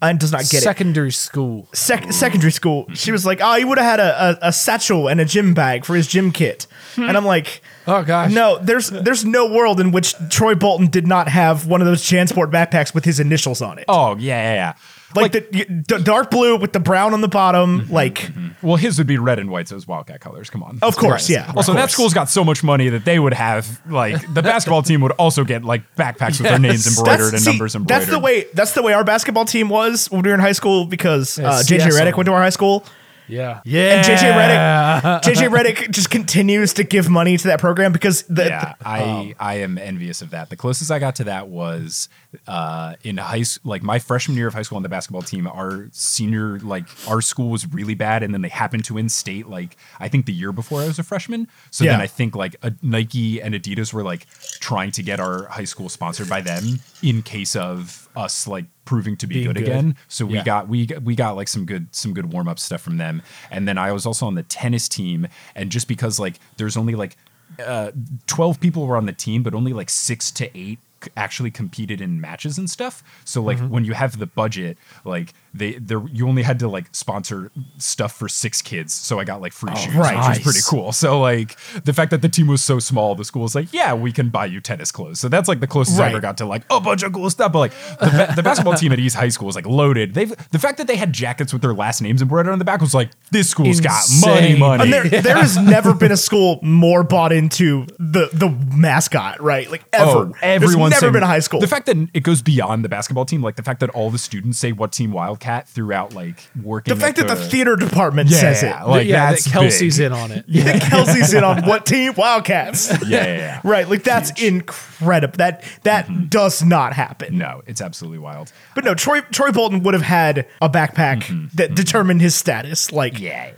and 0.00 0.18
does 0.18 0.32
not 0.32 0.40
get 0.42 0.54
it. 0.54 0.62
Secondary 0.62 1.12
school. 1.12 1.68
Sec- 1.74 2.12
secondary 2.12 2.50
school. 2.52 2.86
She 2.94 3.12
was 3.12 3.24
like, 3.26 3.40
"Oh, 3.42 3.54
he 3.56 3.64
would 3.64 3.78
have 3.78 3.98
had 3.98 4.00
a, 4.00 4.38
a, 4.44 4.48
a 4.48 4.52
satchel 4.52 5.08
and 5.08 5.20
a 5.20 5.24
gym 5.24 5.52
bag 5.54 5.84
for 5.84 5.94
his 5.94 6.06
gym 6.06 6.32
kit," 6.32 6.66
and 6.96 7.16
I'm 7.16 7.24
like, 7.26 7.60
Oh 7.86 8.02
gosh. 8.02 8.32
"No, 8.32 8.58
there's 8.58 8.88
there's 8.90 9.24
no 9.24 9.52
world 9.52 9.78
in 9.78 9.92
which 9.92 10.14
Troy 10.30 10.54
Bolton 10.54 10.86
did 10.88 11.06
not 11.06 11.28
have 11.28 11.66
one 11.66 11.80
of 11.82 11.86
those 11.86 12.02
Jansport 12.02 12.50
backpacks 12.50 12.94
with 12.94 13.04
his 13.04 13.20
initials 13.20 13.60
on 13.62 13.78
it, 13.78 13.84
Oh 13.88 14.16
yeah, 14.16 14.42
yeah, 14.42 14.54
yeah. 14.54 14.72
Like, 15.14 15.32
the, 15.32 15.40
the 15.88 15.98
dark 15.98 16.30
blue 16.30 16.56
with 16.56 16.72
the 16.72 16.80
brown 16.80 17.12
on 17.14 17.20
the 17.20 17.28
bottom, 17.28 17.80
Mm-hmm, 17.82 17.92
like." 17.92 18.30
Well, 18.62 18.76
his 18.76 18.98
would 18.98 19.06
be 19.06 19.18
red 19.18 19.38
and 19.38 19.50
white, 19.50 19.68
so 19.68 19.76
it's 19.76 19.86
Wildcat 19.86 20.20
colors. 20.20 20.50
Come 20.50 20.62
on. 20.64 20.78
Of 20.82 20.96
course, 20.96 21.30
yeah, 21.30 21.52
Also, 21.56 21.72
that 21.74 21.90
school's 21.92 22.12
got 22.12 22.28
so 22.28 22.42
much 22.44 22.64
money 22.64 22.88
that 22.88 23.04
they 23.04 23.18
would 23.18 23.34
have 23.34 23.80
like 23.88 24.20
the 24.34 24.42
basketball 24.52 24.82
team 24.82 25.00
would 25.02 25.12
also 25.12 25.44
get 25.44 25.64
like 25.64 25.82
backpacks 25.96 26.40
with 26.40 26.48
their 26.50 26.58
names 26.58 26.84
Yes. 26.84 26.98
embroidered 26.98 27.34
and 27.34 27.42
see, 27.42 27.50
numbers 27.50 27.74
embroidered. 27.76 28.00
That's 28.02 28.10
the 28.10 28.18
way. 28.18 28.46
That's 28.54 28.72
the 28.72 28.82
way 28.82 28.92
our 28.94 29.04
basketball 29.04 29.44
team 29.44 29.68
was 29.68 30.10
when 30.10 30.22
we 30.22 30.28
were 30.28 30.34
in 30.34 30.40
high 30.40 30.52
school 30.52 30.86
because 30.86 31.38
uh, 31.38 31.62
JJ 31.64 31.88
Redick 31.90 32.16
went 32.16 32.26
to 32.26 32.32
our 32.32 32.42
high 32.42 32.50
school. 32.50 32.84
Yeah. 33.28 33.60
Yeah. 33.64 33.96
And 33.96 34.06
JJ 34.06 34.32
Redick, 34.32 35.20
JJ 35.22 35.48
Redick 35.48 35.90
just 35.90 36.10
continues 36.10 36.74
to 36.74 36.84
give 36.84 37.08
money 37.08 37.36
to 37.36 37.48
that 37.48 37.60
program 37.60 37.92
because 37.92 38.22
the, 38.22 38.46
yeah, 38.46 38.74
I 38.84 39.34
I 39.38 39.56
am 39.56 39.78
envious 39.78 40.22
of 40.22 40.30
that. 40.30 40.50
The 40.50 40.56
closest 40.56 40.90
I 40.90 40.98
got 40.98 41.16
to 41.16 41.24
that 41.24 41.48
was 41.48 42.08
uh, 42.46 42.94
in 43.02 43.16
high 43.18 43.42
school, 43.42 43.70
like 43.70 43.82
my 43.82 43.98
freshman 43.98 44.36
year 44.36 44.48
of 44.48 44.54
high 44.54 44.62
school 44.62 44.76
on 44.76 44.82
the 44.82 44.88
basketball 44.88 45.22
team. 45.22 45.46
Our 45.46 45.88
senior, 45.92 46.58
like 46.60 46.84
our 47.08 47.20
school 47.20 47.50
was 47.50 47.66
really 47.72 47.94
bad, 47.94 48.22
and 48.22 48.32
then 48.34 48.42
they 48.42 48.48
happened 48.48 48.84
to 48.86 48.94
win 48.94 49.08
state. 49.08 49.48
Like 49.48 49.76
I 50.00 50.08
think 50.08 50.26
the 50.26 50.32
year 50.32 50.52
before 50.52 50.80
I 50.80 50.86
was 50.86 50.98
a 50.98 51.02
freshman. 51.02 51.48
So 51.70 51.84
then 51.84 52.00
I 52.00 52.06
think 52.06 52.34
like 52.34 52.56
a, 52.62 52.72
Nike 52.82 53.40
and 53.40 53.54
Adidas 53.54 53.92
were 53.92 54.02
like 54.02 54.26
trying 54.60 54.90
to 54.92 55.02
get 55.02 55.20
our 55.20 55.46
high 55.46 55.64
school 55.64 55.88
sponsored 55.88 56.28
by 56.28 56.40
them 56.40 56.80
in 57.02 57.22
case 57.22 57.56
of 57.56 58.08
us 58.16 58.46
like 58.46 58.64
proving 58.88 59.16
to 59.18 59.26
be 59.26 59.34
Being 59.34 59.48
good, 59.48 59.56
good. 59.56 59.64
again. 59.68 59.96
So 60.08 60.24
we 60.24 60.36
Yeah. 60.36 60.44
got 60.44 60.68
we 60.68 60.86
got- 60.86 61.02
we 61.02 61.14
got 61.14 61.36
like 61.36 61.46
some 61.48 61.66
good 61.66 61.88
some 61.94 62.14
good 62.14 62.32
warm 62.32 62.48
up 62.48 62.58
stuff 62.58 62.80
from 62.80 62.96
them. 62.96 63.20
And 63.50 63.68
then 63.68 63.76
I 63.76 63.92
was 63.92 64.06
also 64.06 64.24
on 64.26 64.34
the 64.34 64.42
tennis 64.42 64.88
team, 64.88 65.28
and 65.54 65.70
just 65.70 65.88
because 65.88 66.18
like 66.18 66.36
there's 66.56 66.76
only 66.76 66.94
like 66.94 67.16
uh, 67.64 67.90
12 68.26 68.60
people 68.60 68.86
were 68.86 68.96
on 68.96 69.06
the 69.06 69.12
team, 69.12 69.42
but 69.42 69.52
only 69.54 69.72
like 69.72 69.90
six 69.90 70.30
to 70.30 70.44
eight 70.58 70.78
actually 71.16 71.50
competed 71.50 72.00
in 72.00 72.20
matches 72.20 72.58
and 72.58 72.68
stuff. 72.68 73.02
So 73.24 73.42
like 73.42 73.58
Mm-hmm. 73.58 73.68
when 73.70 73.84
you 73.84 73.92
have 73.94 74.18
the 74.18 74.26
budget, 74.26 74.78
like 75.04 75.32
they 75.54 75.72
there 75.74 76.02
you 76.12 76.28
only 76.28 76.42
had 76.42 76.58
to 76.60 76.68
like 76.68 76.86
sponsor 76.94 77.50
stuff 77.78 78.12
for 78.12 78.28
six 78.28 78.62
kids. 78.62 78.92
So 78.92 79.18
I 79.18 79.24
got 79.24 79.40
like 79.40 79.52
free 79.52 79.74
shoes, 79.76 79.94
Oh, 79.96 80.00
right. 80.00 80.16
which 80.16 80.38
was 80.38 80.44
pretty 80.44 80.60
cool. 80.68 80.92
So 80.92 81.20
like 81.20 81.56
the 81.84 81.92
fact 81.92 82.10
that 82.10 82.22
the 82.22 82.28
team 82.28 82.46
was 82.46 82.62
so 82.62 82.78
small, 82.78 83.14
the 83.14 83.24
school 83.24 83.42
was 83.42 83.54
like, 83.54 83.72
yeah, 83.72 83.94
we 83.94 84.12
can 84.12 84.28
buy 84.28 84.46
you 84.46 84.60
tennis 84.60 84.92
clothes. 84.92 85.18
So 85.20 85.28
that's 85.28 85.48
like 85.48 85.60
the 85.60 85.66
closest 85.66 85.98
I 86.00 86.10
ever 86.10 86.20
got 86.20 86.36
to 86.38 86.46
like 86.46 86.62
a 86.70 86.80
bunch 86.80 87.02
of 87.02 87.12
cool 87.12 87.30
stuff. 87.30 87.52
But 87.52 87.58
like 87.58 87.72
the, 87.98 88.32
the 88.36 88.42
basketball 88.42 88.74
team 88.74 88.92
at 88.92 88.98
East 88.98 89.16
High 89.16 89.28
School 89.30 89.46
was 89.46 89.56
like 89.56 89.66
loaded. 89.66 90.14
They've 90.14 90.32
the 90.50 90.58
fact 90.58 90.78
that 90.78 90.86
they 90.86 90.96
had 90.96 91.12
jackets 91.12 91.52
with 91.52 91.62
their 91.62 91.74
last 91.74 92.00
names 92.02 92.22
embroidered 92.22 92.52
on 92.52 92.58
the 92.58 92.64
back 92.64 92.80
was 92.80 92.94
like 92.94 93.10
this 93.30 93.48
school's 93.50 93.80
got 93.80 94.02
money, 94.20 94.56
money. 94.56 94.82
and 94.84 94.92
there 94.92 95.04
there 95.22 95.36
has 95.36 95.56
never 95.62 95.94
been 95.94 96.12
a 96.12 96.16
school 96.16 96.58
more 96.62 97.02
bought 97.02 97.32
into 97.32 97.86
the 97.98 98.28
the 98.32 98.48
mascot, 98.76 99.40
right? 99.42 99.70
Like 99.70 99.84
ever. 99.92 100.10
Oh, 100.10 100.34
everyone's 100.42 100.87
There's 100.90 101.02
never 101.02 101.06
saying- 101.06 101.12
been 101.14 101.22
a 101.22 101.26
high 101.26 101.38
school. 101.40 101.60
The 101.60 101.66
fact 101.66 101.86
that 101.86 101.96
it 102.14 102.22
goes 102.22 102.42
beyond 102.42 102.84
the 102.84 102.88
basketball 102.88 103.24
team, 103.24 103.42
like 103.42 103.56
the 103.56 103.62
fact 103.62 103.80
that 103.80 103.90
all 103.90 104.10
the 104.10 104.18
students 104.18 104.58
say 104.58 104.72
what 104.72 104.92
team 104.92 105.12
Wildcat 105.12 105.68
throughout, 105.68 106.14
like 106.14 106.48
working. 106.62 106.94
the 106.94 107.00
fact 107.00 107.16
that 107.18 107.28
the 107.28 107.36
theater 107.36 107.76
department 107.76 108.30
yeah, 108.30 108.38
says 108.38 108.62
it. 108.62 108.74
like 108.86 109.06
yeah, 109.06 109.30
that's 109.30 109.44
that 109.44 109.52
Kelsey's 109.52 109.98
big. 109.98 110.06
in 110.06 110.12
on 110.12 110.30
it. 110.32 110.44
Yeah. 110.48 110.78
Kelsey's 110.78 111.32
in 111.34 111.44
on 111.44 111.62
what 111.66 111.86
team? 111.86 112.14
Wildcats. 112.16 112.90
Yeah, 113.06 113.24
yeah, 113.26 113.36
yeah. 113.36 113.60
right. 113.64 113.88
Like 113.88 114.02
that's 114.02 114.30
incredible. 114.42 115.36
That 115.38 115.62
that 115.82 116.06
Mm-hmm. 116.06 116.26
does 116.26 116.62
not 116.62 116.92
happen. 116.92 117.36
No, 117.38 117.62
it's 117.66 117.80
absolutely 117.80 118.18
wild. 118.18 118.52
But 118.74 118.84
no, 118.84 118.94
Troy 118.94 119.20
Troy 119.20 119.50
Bolton 119.50 119.82
would 119.82 119.94
have 119.94 120.02
had 120.02 120.46
a 120.62 120.68
backpack 120.70 121.18
Mm-hmm. 121.24 121.56
that 121.56 121.74
determined 121.74 122.20
his 122.20 122.34
status. 122.34 122.92
Like 122.92 123.18
Yeah. 123.20 123.50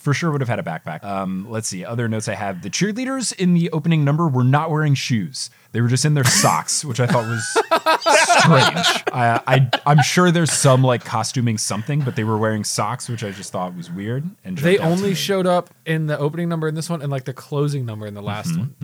For 0.00 0.14
sure 0.14 0.30
would 0.30 0.40
have 0.40 0.48
had 0.48 0.58
a 0.58 0.62
backpack. 0.62 1.04
Um, 1.04 1.46
let's 1.50 1.68
see. 1.68 1.84
Other 1.84 2.08
notes 2.08 2.26
I 2.26 2.34
have. 2.34 2.62
The 2.62 2.70
cheerleaders 2.70 3.34
in 3.36 3.52
the 3.52 3.70
opening 3.70 4.02
number 4.02 4.26
were 4.26 4.42
not 4.42 4.70
wearing 4.70 4.94
shoes. 4.94 5.50
They 5.72 5.82
were 5.82 5.88
just 5.88 6.06
in 6.06 6.14
their 6.14 6.24
socks, 6.42 6.84
which 6.86 7.00
I 7.00 7.06
thought 7.06 7.26
was 7.28 7.44
strange. 8.04 9.04
I, 9.12 9.40
I, 9.46 9.70
I'm 9.86 10.02
sure 10.02 10.30
there's 10.30 10.52
some 10.52 10.82
like 10.82 11.04
costuming 11.04 11.58
something, 11.58 12.00
but 12.00 12.16
they 12.16 12.24
were 12.24 12.38
wearing 12.38 12.64
socks, 12.64 13.08
which 13.08 13.22
I 13.22 13.30
just 13.30 13.52
thought 13.52 13.76
was 13.76 13.90
weird. 13.90 14.24
And 14.44 14.56
They 14.56 14.76
jumped 14.76 14.84
out 14.92 14.96
to 14.96 15.02
only 15.02 15.14
showed 15.14 15.46
up 15.46 15.70
in 15.84 16.06
the 16.06 16.18
opening 16.18 16.48
number 16.48 16.66
in 16.66 16.74
this 16.74 16.88
one 16.88 17.02
and 17.02 17.10
like 17.10 17.24
the 17.24 17.34
closing 17.34 17.84
number 17.84 18.06
in 18.06 18.14
the 18.14 18.22
last 18.22 18.56
one. 18.56 18.74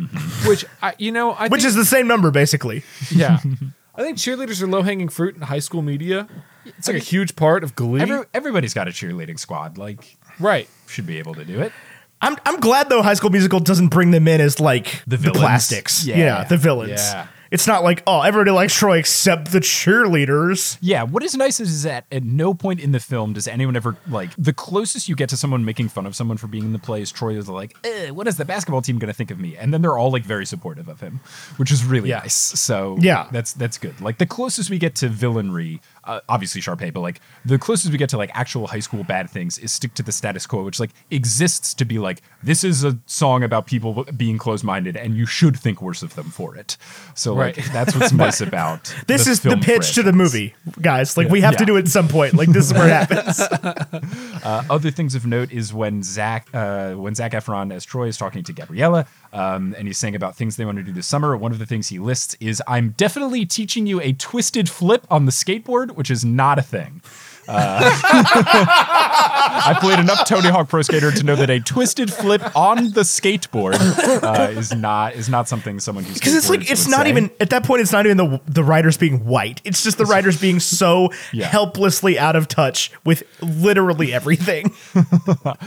Which 0.46 0.64
I 0.82 0.94
you 0.98 1.12
know, 1.12 1.32
I 1.32 1.48
which 1.48 1.62
think, 1.62 1.68
is 1.68 1.74
the 1.76 1.84
same 1.84 2.06
number 2.06 2.30
basically. 2.30 2.82
yeah. 3.10 3.38
I 3.98 4.02
think 4.02 4.18
cheerleaders 4.18 4.60
are 4.60 4.66
low 4.66 4.82
hanging 4.82 5.08
fruit 5.08 5.36
in 5.36 5.40
high 5.40 5.58
school 5.58 5.80
media. 5.80 6.28
It's 6.66 6.86
like 6.86 6.96
a 6.98 7.00
huge 7.00 7.34
part 7.34 7.64
of 7.64 7.74
Glee. 7.74 8.02
Every, 8.02 8.24
everybody's 8.34 8.74
got 8.74 8.88
a 8.88 8.90
cheerleading 8.90 9.38
squad. 9.38 9.78
Like, 9.78 10.18
right. 10.38 10.68
should 10.86 11.06
be 11.06 11.18
able 11.18 11.34
to 11.34 11.44
do 11.44 11.60
it. 11.60 11.72
I'm 12.20 12.36
I'm 12.46 12.60
glad 12.60 12.88
though 12.88 13.02
High 13.02 13.14
School 13.14 13.30
Musical 13.30 13.60
doesn't 13.60 13.88
bring 13.88 14.10
them 14.10 14.26
in 14.26 14.40
as 14.40 14.58
like 14.58 15.02
the, 15.06 15.16
villains. 15.16 15.38
plastics. 15.38 16.06
Yeah. 16.06 16.16
Yeah, 16.16 16.44
the 16.44 16.56
villains. 16.56 17.00
Yeah. 17.00 17.26
It's 17.56 17.66
not 17.66 17.82
like 17.82 18.02
oh 18.06 18.20
everybody 18.20 18.50
likes 18.50 18.74
Troy 18.74 18.98
except 18.98 19.50
the 19.50 19.60
cheerleaders. 19.60 20.76
Yeah, 20.82 21.04
what 21.04 21.22
is 21.22 21.34
nice 21.34 21.58
is 21.58 21.84
that 21.84 22.04
at 22.12 22.22
no 22.22 22.52
point 22.52 22.80
in 22.80 22.92
the 22.92 23.00
film 23.00 23.32
does 23.32 23.48
anyone 23.48 23.76
ever 23.76 23.96
like 24.08 24.30
the 24.36 24.52
closest 24.52 25.08
you 25.08 25.16
get 25.16 25.28
to 25.30 25.36
someone 25.38 25.64
making 25.64 25.88
fun 25.88 26.04
of 26.04 26.14
someone 26.14 26.36
for 26.36 26.48
being 26.48 26.64
in 26.64 26.72
the 26.72 26.78
play 26.78 27.00
is 27.00 27.10
Troy 27.10 27.36
is 27.36 27.48
like, 27.48 27.74
eh, 27.84 28.10
what 28.10 28.28
is 28.28 28.36
the 28.36 28.44
basketball 28.44 28.82
team 28.82 28.98
going 28.98 29.08
to 29.08 29.14
think 29.14 29.30
of 29.30 29.38
me? 29.38 29.56
And 29.56 29.72
then 29.72 29.80
they're 29.80 29.96
all 29.96 30.10
like 30.10 30.24
very 30.24 30.44
supportive 30.44 30.86
of 30.88 31.00
him, 31.00 31.20
which 31.56 31.70
is 31.72 31.84
really 31.84 32.10
Yeah. 32.10 32.18
nice. 32.20 32.34
So 32.34 32.96
Yeah. 33.00 33.26
that's 33.32 33.52
that's 33.54 33.78
good. 33.78 33.98
Like 34.00 34.18
the 34.18 34.26
closest 34.26 34.68
we 34.68 34.78
get 34.78 34.94
to 34.96 35.08
villainry, 35.08 35.80
uh, 36.04 36.20
obviously 36.28 36.60
Sharpay, 36.60 36.92
but 36.92 37.00
like 37.00 37.20
the 37.44 37.58
closest 37.58 37.90
we 37.90 37.96
get 37.98 38.10
to 38.10 38.18
like 38.18 38.30
actual 38.34 38.66
high 38.66 38.80
school 38.80 39.02
bad 39.02 39.30
things 39.30 39.56
is 39.58 39.72
stick 39.72 39.94
to 39.94 40.02
the 40.02 40.12
status 40.12 40.46
quo, 40.46 40.62
which 40.62 40.78
like 40.78 40.90
exists 41.10 41.72
to 41.74 41.84
be 41.86 41.98
like 41.98 42.20
this 42.42 42.62
is 42.64 42.84
a 42.84 42.98
song 43.06 43.42
about 43.42 43.66
people 43.66 44.04
being 44.16 44.36
closed 44.36 44.62
minded, 44.64 44.94
and 44.96 45.16
you 45.16 45.24
should 45.26 45.56
think 45.58 45.80
worse 45.80 46.02
of 46.02 46.14
them 46.16 46.26
for 46.30 46.54
it. 46.56 46.76
So 47.14 47.32
like 47.34 47.45
Right. 47.46 47.72
that's 47.72 47.94
what's 47.94 48.12
nice 48.24 48.40
about 48.40 48.94
This 49.06 49.26
is 49.26 49.40
the 49.40 49.56
pitch 49.56 49.94
to 49.94 50.02
the 50.02 50.12
movie, 50.12 50.54
guys. 50.80 51.16
Like 51.16 51.28
we 51.28 51.40
have 51.40 51.56
to 51.56 51.64
do 51.64 51.76
it 51.76 51.80
at 51.80 51.88
some 51.88 52.08
point. 52.08 52.34
Like 52.34 52.48
this 52.48 52.66
is 52.66 52.72
where 52.72 52.86
it 52.86 52.90
happens. 53.08 53.40
Uh, 53.40 54.64
other 54.70 54.90
things 54.90 55.14
of 55.14 55.26
note 55.26 55.52
is 55.52 55.72
when 55.72 56.02
Zac 56.02 56.48
uh, 56.54 56.94
when 56.94 57.14
Zac 57.14 57.32
Efron 57.32 57.72
as 57.72 57.84
Troy 57.84 58.08
is 58.08 58.16
talking 58.16 58.42
to 58.44 58.52
Gabriella, 58.52 59.06
um, 59.32 59.74
and 59.78 59.86
he's 59.86 59.98
saying 59.98 60.14
about 60.14 60.36
things 60.36 60.56
they 60.56 60.64
want 60.64 60.78
to 60.78 60.84
do 60.84 60.92
this 60.92 61.06
summer. 61.06 61.36
One 61.36 61.52
of 61.52 61.58
the 61.58 61.66
things 61.66 61.88
he 61.88 61.98
lists 61.98 62.36
is, 62.40 62.62
"I'm 62.66 62.90
definitely 62.90 63.46
teaching 63.46 63.86
you 63.86 64.00
a 64.00 64.12
twisted 64.12 64.68
flip 64.68 65.06
on 65.10 65.26
the 65.26 65.32
skateboard, 65.32 65.92
which 65.92 66.10
is 66.10 66.24
not 66.24 66.58
a 66.58 66.62
thing." 66.62 67.02
Uh, 67.48 67.80
I 68.68 69.76
played 69.80 69.98
enough 69.98 70.26
Tony 70.26 70.48
Hawk 70.48 70.68
Pro 70.68 70.82
Skater 70.82 71.10
to 71.12 71.22
know 71.22 71.36
that 71.36 71.50
a 71.50 71.60
twisted 71.60 72.12
flip 72.12 72.42
on 72.56 72.90
the 72.92 73.02
skateboard 73.02 73.74
uh, 74.22 74.50
is 74.58 74.74
not 74.74 75.14
is 75.14 75.28
not 75.28 75.48
something 75.48 75.80
someone 75.80 76.04
who 76.04 76.14
Because 76.14 76.34
it's 76.34 76.50
like 76.50 76.70
it's 76.70 76.88
not 76.88 77.02
say. 77.04 77.10
even 77.10 77.30
at 77.40 77.50
that 77.50 77.64
point. 77.64 77.82
It's 77.82 77.92
not 77.92 78.06
even 78.06 78.16
the 78.16 78.40
the 78.46 78.64
writers 78.64 78.96
being 78.96 79.24
white. 79.24 79.60
It's 79.64 79.82
just 79.82 79.98
the 79.98 80.04
writers 80.06 80.40
being 80.40 80.60
so 80.60 81.10
Yeah. 81.32 81.46
helplessly 81.46 82.18
out 82.18 82.36
of 82.36 82.48
touch 82.48 82.90
with 83.04 83.22
literally 83.42 84.12
everything. 84.12 84.72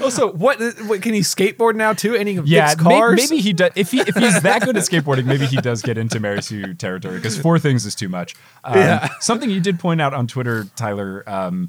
Also, 0.02 0.32
what, 0.34 0.60
what 0.88 1.02
can 1.02 1.14
he 1.14 1.20
skateboard 1.22 1.76
now 1.76 1.94
too? 1.94 2.16
And 2.16 2.28
he 2.28 2.36
can 2.36 2.46
Yeah, 2.46 2.70
fix 2.70 2.84
may- 2.84 2.90
cars. 3.00 3.16
maybe 3.16 3.42
he 3.42 3.54
does. 3.54 3.72
If 3.76 3.92
he 3.92 4.00
if 4.02 4.16
he's 4.16 4.42
that 4.42 4.62
good 4.64 4.76
at 4.78 4.84
skateboarding, 4.84 5.26
maybe 5.26 5.46
he 5.46 5.58
does 5.58 5.82
get 5.82 5.98
into 5.98 6.20
Mary 6.20 6.42
Sue 6.42 6.74
territory 6.74 7.16
because 7.18 7.38
four 7.38 7.60
things 7.60 7.86
is 7.86 7.96
too 7.96 8.10
much. 8.10 8.36
Um, 8.64 8.76
Yeah. 8.78 9.10
Something 9.20 9.50
you 9.50 9.60
did 9.62 9.80
point 9.80 10.02
out 10.02 10.14
on 10.14 10.28
Twitter, 10.28 10.66
Tyler, 10.76 11.24
um, 11.28 11.69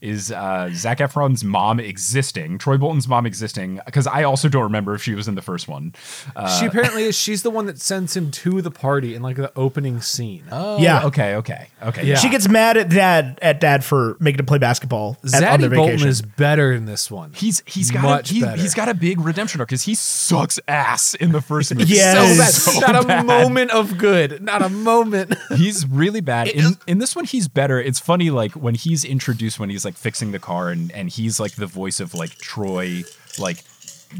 is 0.00 0.32
uh, 0.32 0.70
Zac 0.72 0.98
Efron's 0.98 1.44
mom 1.44 1.78
existing, 1.80 2.58
Troy 2.58 2.76
Bolton's 2.76 3.06
mom 3.08 3.26
existing, 3.26 3.80
because 3.86 4.06
I 4.06 4.22
also 4.24 4.48
don't 4.48 4.62
remember 4.64 4.94
if 4.94 5.02
she 5.02 5.14
was 5.14 5.28
in 5.28 5.34
the 5.34 5.42
first 5.42 5.68
one. 5.68 5.94
Uh, 6.34 6.58
she 6.58 6.66
apparently 6.66 7.04
is. 7.04 7.16
She's 7.16 7.42
the 7.42 7.50
one 7.50 7.66
that 7.66 7.80
sends 7.80 8.16
him 8.16 8.30
to 8.32 8.62
the 8.62 8.70
party 8.70 9.14
in 9.14 9.22
like 9.22 9.36
the 9.36 9.52
opening 9.56 10.00
scene. 10.00 10.44
Oh, 10.50 10.78
yeah. 10.78 11.04
okay, 11.06 11.34
okay, 11.36 11.68
okay. 11.82 12.04
Yeah. 12.06 12.16
She 12.16 12.28
gets 12.30 12.48
mad 12.48 12.76
at 12.76 12.88
dad 12.88 13.38
at 13.42 13.60
dad 13.60 13.84
for 13.84 14.16
making 14.20 14.38
him 14.40 14.46
play 14.46 14.58
basketball 14.58 15.16
at, 15.34 15.42
on 15.44 15.60
their 15.60 15.70
Bolton 15.70 15.92
vacation. 15.92 16.08
is 16.08 16.22
better 16.22 16.72
in 16.72 16.86
this 16.86 17.10
one. 17.10 17.32
He's 17.34 17.62
he's 17.66 17.90
got 17.90 18.02
Much 18.02 18.30
a, 18.30 18.34
he, 18.34 18.40
better. 18.40 18.60
he's 18.60 18.74
got 18.74 18.88
a 18.88 18.94
big 18.94 19.20
redemption 19.20 19.60
arc 19.60 19.68
because 19.68 19.82
he 19.82 19.94
sucks 19.94 20.58
ass 20.68 21.14
in 21.14 21.32
the 21.32 21.40
first 21.40 21.74
movie. 21.74 21.90
Yes. 22.00 22.62
so 22.62 22.70
So 22.72 22.80
not 22.80 23.06
bad. 23.06 23.20
a 23.20 23.24
moment 23.24 23.70
of 23.72 23.98
good. 23.98 24.42
Not 24.42 24.62
a 24.62 24.68
moment. 24.68 25.34
he's 25.56 25.86
really 25.86 26.20
bad. 26.20 26.48
In, 26.60 26.76
in 26.86 26.98
this 26.98 27.14
one, 27.16 27.24
he's 27.24 27.48
better. 27.48 27.80
It's 27.80 27.98
funny, 27.98 28.30
like 28.30 28.52
when 28.52 28.74
he's 28.74 29.04
introduced, 29.04 29.58
when 29.58 29.70
he's 29.70 29.84
like 29.84 29.89
fixing 29.96 30.32
the 30.32 30.38
car, 30.38 30.70
and 30.70 30.90
and 30.92 31.08
he's 31.08 31.40
like 31.40 31.56
the 31.56 31.66
voice 31.66 32.00
of 32.00 32.14
like 32.14 32.30
Troy, 32.38 33.02
like 33.38 33.64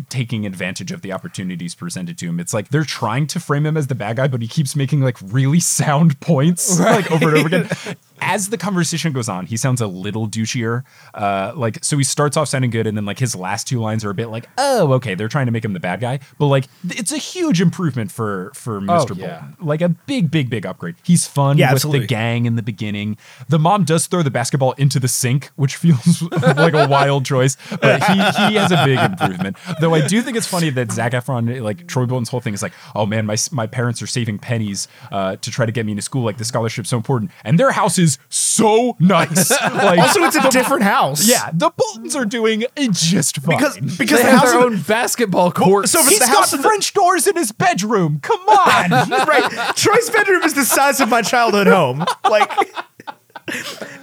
taking 0.09 0.47
advantage 0.47 0.93
of 0.93 1.03
the 1.03 1.13
opportunities 1.13 1.75
presented 1.75 2.17
to 2.19 2.27
him. 2.27 2.39
It's 2.39 2.55
like 2.55 2.69
they're 2.69 2.85
trying 2.85 3.27
to 3.29 3.41
frame 3.41 3.67
him 3.67 3.77
as 3.77 3.89
the 3.89 3.95
bad 3.95 4.17
guy, 4.17 4.29
but 4.29 4.41
he 4.41 4.49
keeps 4.49 4.77
making 4.77 5.01
like 5.01 5.17
really 5.23 5.61
sound 5.61 6.21
points 6.21 6.79
like 6.79 7.11
over 7.11 7.29
and 7.29 7.39
over 7.39 7.47
again. 7.47 7.69
As 8.21 8.51
the 8.51 8.59
conversation 8.59 9.13
goes 9.13 9.29
on, 9.29 9.47
he 9.47 9.57
sounds 9.57 9.81
a 9.81 9.87
little 9.87 10.29
douchier. 10.29 10.85
Uh, 11.15 11.53
like 11.55 11.83
so, 11.85 11.97
he 11.99 12.05
starts 12.05 12.37
off 12.37 12.49
sounding 12.49 12.71
good, 12.71 12.87
and 12.87 12.97
then 12.97 13.05
like 13.05 13.19
his 13.19 13.35
last 13.35 13.67
two 13.67 13.81
lines 13.81 14.05
are 14.05 14.11
a 14.11 14.15
bit 14.15 14.29
like, 14.29 14.49
"Oh, 14.59 14.93
okay, 14.95 15.15
they're 15.15 15.29
trying 15.29 15.47
to 15.47 15.53
make 15.53 15.65
him 15.65 15.73
the 15.73 15.81
bad 15.81 16.01
guy." 16.01 16.21
But 16.39 16.47
like, 16.47 16.67
it's 16.89 17.13
a 17.13 17.17
huge 17.19 17.61
improvement 17.61 18.11
for 18.13 18.51
for 18.55 18.81
Mr. 18.81 19.17
yeah. 19.17 19.41
Bolton. 19.41 19.57
Like 19.67 19.81
a 19.83 19.89
big, 19.89 20.31
big, 20.31 20.51
big 20.51 20.67
upgrade. 20.67 20.97
He's 21.03 21.27
fun 21.27 21.59
Yeah, 21.59 21.69
with 21.69 21.77
absolutely. 21.79 22.01
the 22.01 22.07
gang 22.07 22.47
in 22.47 22.57
the 22.57 22.63
beginning. 22.63 23.17
The 23.49 23.59
mom 23.59 23.85
does 23.85 24.07
throw 24.07 24.23
the 24.23 24.31
basketball 24.31 24.73
into 24.73 25.01
the 25.01 25.09
sink, 25.09 25.51
which 25.57 25.77
feels 25.77 26.23
like 26.33 26.75
a 26.75 26.87
wild 26.89 27.25
choice, 27.25 27.57
but 27.81 28.03
he 28.05 28.15
he 28.15 28.55
has 28.57 28.71
a 28.73 28.85
big 28.85 28.99
improvement. 28.99 29.57
Though 29.81 29.95
I 29.95 30.07
do 30.07 30.23
think 30.23 30.37
it's 30.37 30.47
funny 30.47 30.71
that 30.71 30.93
Zac 30.93 31.13
Efron, 31.13 31.61
like 31.63 31.87
Troy 31.87 32.07
Bolton's 32.07 32.29
whole 32.29 32.41
thing 32.41 32.55
is 32.55 32.63
like, 32.63 32.73
oh 32.95 33.07
man, 33.07 33.27
my 33.27 33.37
my 33.53 33.67
parents 33.67 34.03
are 34.03 34.07
saving 34.07 34.39
pennies 34.39 34.89
uh, 35.11 35.37
to 35.37 35.51
try 35.51 35.67
to 35.67 35.73
get 35.73 35.87
me 35.87 35.93
into 35.93 36.03
school. 36.03 36.23
Like 36.25 36.39
the 36.39 36.45
scholarship's 36.45 36.89
so 36.91 36.97
important, 36.97 37.31
and 37.45 37.59
their 37.59 37.73
house 37.73 37.99
is 37.99 38.10
so 38.29 38.97
nice. 38.99 39.51
Like 39.81 39.99
also, 39.99 40.23
it's 40.25 40.37
a 40.37 40.51
different 40.51 40.83
house. 40.83 41.27
yeah, 41.27 41.51
the 41.53 41.71
Boltons 41.71 42.15
are 42.17 42.25
doing 42.25 42.65
just 42.91 43.39
fine. 43.39 43.57
because 43.57 43.77
because 43.99 44.19
they 44.21 44.25
the 44.31 44.39
have 44.39 44.49
their 44.49 44.61
own 44.61 44.81
basketball 44.83 45.51
court. 45.53 45.89
so 45.89 46.03
he's 46.03 46.19
the 46.19 46.27
got 46.27 46.37
house 46.39 46.51
the- 46.51 46.59
French 46.59 46.93
doors 46.93 47.27
in 47.27 47.37
his 47.37 47.53
bedroom. 47.53 48.21
Come 48.23 48.41
on. 48.49 48.91
the, 48.91 49.25
right. 49.29 49.77
Troy's 49.77 50.11
bedroom 50.11 50.43
is 50.43 50.55
the 50.55 50.65
size 50.65 51.01
of 51.01 51.09
my 51.09 51.23
childhood 51.23 51.67
home. 51.67 52.05
Like, 52.29 52.51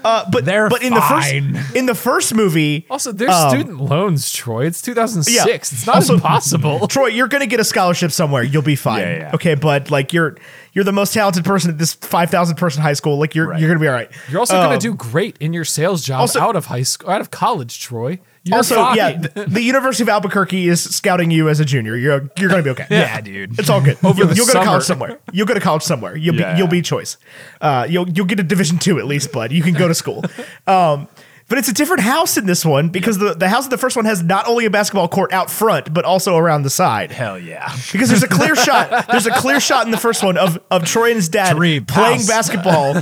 uh, 0.03 0.29
but 0.29 0.45
They're 0.45 0.69
but 0.69 0.83
in 0.83 0.93
fine. 0.93 1.53
the 1.53 1.59
first 1.59 1.75
in 1.75 1.85
the 1.85 1.95
first 1.95 2.33
movie, 2.33 2.85
also, 2.89 3.11
there's 3.11 3.31
Um, 3.33 3.49
student 3.49 3.81
loans, 3.81 4.31
Troy. 4.31 4.65
It's 4.65 4.81
2006. 4.81 5.35
Yeah. 5.47 5.53
It's 5.53 5.85
not 5.85 5.95
Also- 5.97 6.15
impossible. 6.15 6.87
Troy, 6.87 7.07
you're 7.07 7.27
gonna 7.27 7.45
get 7.47 7.59
a 7.59 7.63
scholarship 7.63 8.11
somewhere. 8.11 8.43
You'll 8.43 8.61
be 8.61 8.75
fine. 8.75 9.01
Yeah, 9.01 9.17
yeah. 9.17 9.31
Okay, 9.35 9.55
but 9.55 9.89
like 9.91 10.11
you're 10.13 10.35
you're 10.77 10.83
the 10.83 10.91
most 10.91 11.11
talented 11.11 11.43
person 11.43 11.71
at 11.71 11.79
this 11.79 11.95
five 11.95 12.29
thousand 12.29 12.55
person 12.55 12.83
high 12.83 12.93
school. 12.93 13.17
Like 13.17 13.33
you're 13.33 13.47
Right. 13.47 13.59
you're 13.59 13.67
gonna 13.67 13.79
be 13.79 13.87
all 13.87 13.95
right. 13.95 14.11
You're 14.29 14.39
also 14.39 14.55
Um, 14.55 14.67
going 14.67 14.79
to 14.79 14.87
do 14.89 14.93
great 14.93 15.35
in 15.39 15.51
your 15.51 15.65
sales 15.65 16.03
job 16.05 16.19
also- 16.19 16.39
out 16.39 16.55
of 16.55 16.67
high 16.67 16.83
school, 16.83 17.09
out 17.09 17.19
of 17.19 17.31
college, 17.31 17.79
Troy. 17.79 18.19
You're 18.43 18.57
also, 18.57 18.75
fine. 18.75 18.95
yeah, 18.95 19.11
the, 19.17 19.45
the 19.47 19.61
University 19.61 20.03
of 20.03 20.09
Albuquerque 20.09 20.69
is 20.69 20.81
scouting 20.81 21.31
you 21.31 21.49
as 21.49 21.59
a 21.59 21.65
junior. 21.65 21.97
You're 21.97 22.29
you're 22.37 22.47
gonna 22.49 22.61
be 22.63 22.69
okay. 22.69 22.85
yeah, 22.91 23.19
dude. 23.21 23.57
It's 23.59 23.69
all 23.71 23.81
good. 23.81 23.97
Over 24.03 24.19
you'll, 24.19 24.27
the 24.27 24.35
you'll 24.35 24.45
go 24.45 24.53
to 24.53 24.63
college 24.63 24.83
somewhere. 24.83 25.17
You'll 25.33 25.47
go 25.47 25.55
to 25.55 25.59
college 25.59 25.81
somewhere. 25.83 26.15
You'll 26.15 26.35
Yeah. 26.35 26.53
be 26.53 26.59
you'll 26.59 26.67
be 26.69 26.81
choice. 26.83 27.17
Uh, 27.59 27.87
you'll 27.89 28.07
you'll 28.07 28.27
get 28.27 28.39
a 28.39 28.43
Division 28.43 28.77
two 28.77 28.99
at 28.99 29.05
least, 29.07 29.31
bud. 29.33 29.51
You 29.51 29.63
can 29.63 29.73
go 29.73 29.87
to 29.87 29.95
school. 29.95 30.23
Um, 30.67 31.07
but 31.47 31.57
it's 31.57 31.69
a 31.69 31.73
different 31.73 32.03
house 32.03 32.37
in 32.37 32.45
this 32.45 32.65
one 32.65 32.89
because 32.89 33.17
the, 33.17 33.33
the 33.33 33.49
house 33.49 33.65
in 33.65 33.69
the 33.69 33.77
first 33.77 33.95
one 33.95 34.05
has 34.05 34.23
not 34.23 34.47
only 34.47 34.65
a 34.65 34.69
basketball 34.69 35.07
court 35.07 35.31
out 35.31 35.49
front 35.49 35.93
but 35.93 36.05
also 36.05 36.35
around 36.35 36.63
the 36.63 36.69
side. 36.69 37.11
Hell 37.11 37.39
yeah. 37.39 37.73
Because 37.91 38.09
there's 38.09 38.23
a 38.23 38.27
clear 38.27 38.55
shot. 38.67 39.07
There's 39.07 39.25
a 39.27 39.31
clear 39.31 39.59
shot 39.59 39.85
in 39.85 39.91
the 39.91 39.97
first 39.97 40.23
one 40.23 40.37
of 40.37 40.59
of 40.69 40.85
Troy 40.85 41.07
and 41.07 41.15
his 41.15 41.29
dad 41.29 41.57
playing 41.87 42.25
basketball, 42.25 43.01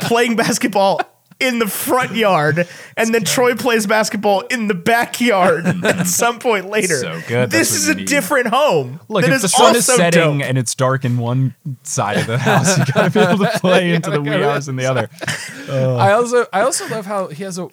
playing 0.00 0.36
basketball 0.36 1.00
in 1.40 1.58
the 1.58 1.66
front 1.66 2.14
yard, 2.14 2.68
and 2.96 3.12
then 3.14 3.24
Troy 3.24 3.54
plays 3.54 3.86
basketball 3.86 4.40
in 4.42 4.68
the 4.68 4.74
backyard 4.74 5.66
at 5.84 6.06
some 6.06 6.38
point 6.38 6.68
later. 6.70 6.96
So 6.96 7.20
good. 7.26 7.50
This 7.50 7.70
That's 7.70 7.72
what 7.72 7.76
is 7.78 7.86
you 7.88 7.92
a 7.92 7.96
need. 7.96 8.06
different 8.08 8.46
home. 8.48 9.00
Look, 9.08 9.24
that 9.24 9.32
if 9.34 9.42
the 9.42 9.48
sun 9.48 9.74
is 9.76 9.86
setting 9.86 10.38
dope. 10.38 10.48
and 10.48 10.56
it's 10.56 10.74
dark 10.74 11.04
in 11.04 11.18
one 11.18 11.54
side 11.82 12.18
of 12.18 12.26
the 12.26 12.38
house, 12.38 12.78
you 12.78 12.84
gotta 12.94 13.10
be 13.10 13.20
able 13.20 13.38
to 13.44 13.50
play 13.60 13.92
into 13.94 14.10
the 14.10 14.20
wee 14.20 14.30
gotta- 14.30 14.50
hours 14.50 14.68
in 14.68 14.76
the 14.76 14.86
other. 14.86 15.08
I 15.68 16.12
also 16.12 16.46
I 16.52 16.60
also 16.60 16.86
love 16.88 17.06
how 17.06 17.28
he 17.28 17.42
has 17.44 17.58
a 17.58 17.68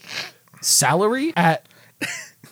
salary 0.61 1.33
at 1.35 1.65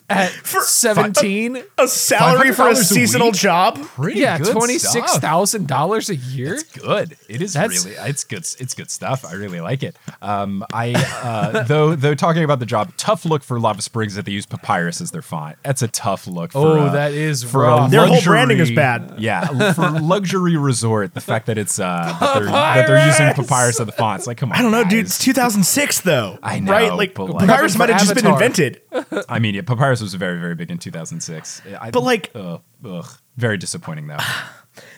at 0.09 0.31
17. 0.45 1.63
a 1.77 1.87
salary 1.87 2.51
for 2.51 2.67
a 2.67 2.71
$500 2.71 2.71
a 2.71 2.75
seasonal 2.83 3.27
week? 3.27 3.35
job. 3.35 3.77
Pretty 3.79 4.19
yeah, 4.21 4.37
good 4.39 4.51
twenty 4.53 4.77
six 4.77 5.11
stuff. 5.11 5.21
thousand 5.21 5.67
dollars 5.67 6.09
a 6.09 6.15
year. 6.15 6.59
Good. 6.73 7.17
It 7.27 7.41
is 7.41 7.53
That's- 7.53 7.85
really. 7.85 7.95
It's 8.09 8.23
good. 8.23 8.39
It's 8.59 8.73
good 8.73 8.89
stuff. 8.91 9.25
I 9.25 9.33
really 9.33 9.61
like 9.61 9.83
it. 9.83 9.95
Um, 10.21 10.65
I 10.73 10.93
uh, 11.23 11.63
though 11.67 11.95
though 11.95 12.15
talking 12.15 12.43
about 12.43 12.59
the 12.59 12.65
job, 12.65 12.91
tough 12.97 13.25
look 13.25 13.43
for 13.43 13.59
Lava 13.59 13.81
Springs 13.81 14.15
that 14.15 14.25
they 14.25 14.31
use 14.31 14.45
papyrus 14.45 15.01
as 15.01 15.11
their 15.11 15.21
font. 15.21 15.57
That's 15.63 15.81
a 15.81 15.87
tough 15.87 16.27
look. 16.27 16.51
For, 16.53 16.59
Oh, 16.59 16.79
uh, 16.87 16.91
that 16.93 17.13
is 17.13 17.43
for 17.43 17.61
rough. 17.61 17.87
a 17.87 17.91
Their 17.91 18.05
whole 18.07 18.21
branding 18.21 18.59
is 18.59 18.71
bad. 18.71 19.15
Yeah, 19.17 19.73
for 19.73 19.89
luxury 19.99 20.57
resort, 20.57 21.13
the 21.13 21.21
fact 21.21 21.45
that 21.47 21.57
it's 21.57 21.79
uh, 21.79 22.17
that 22.19 22.33
they're, 22.35 22.45
that 22.45 22.87
they're 22.87 23.05
using 23.05 23.25
Papyrus! 23.27 23.47
papyrus 23.47 23.79
as 23.79 23.85
the 23.85 23.91
fonts, 23.91 24.27
like 24.27 24.37
come 24.37 24.51
on. 24.51 24.57
I 24.57 24.61
don't 24.61 24.71
know, 24.71 24.83
dude. 24.83 25.05
It's 25.05 25.17
2006 25.19 26.01
though. 26.01 26.37
I 26.43 26.59
know, 26.59 26.71
right? 26.71 26.93
Like 26.93 27.13
but, 27.13 27.29
like- 27.29 27.47
papyrus 27.47 27.77
might 27.77 27.89
have 27.89 27.99
just 27.99 28.15
been 28.15 28.25
invented. 28.27 28.81
I 29.29 29.39
mean, 29.39 29.55
yeah, 29.55 29.61
papyrus 29.61 30.01
was 30.01 30.13
very, 30.15 30.39
very 30.39 30.55
big 30.55 30.71
in 30.71 30.77
2006. 30.77 31.61
I, 31.79 31.91
But, 31.91 32.03
like- 32.03 32.31
ugh, 32.35 32.61
ugh, 32.83 33.07
very 33.37 33.57
disappointing 33.57 34.07
though. 34.07 34.17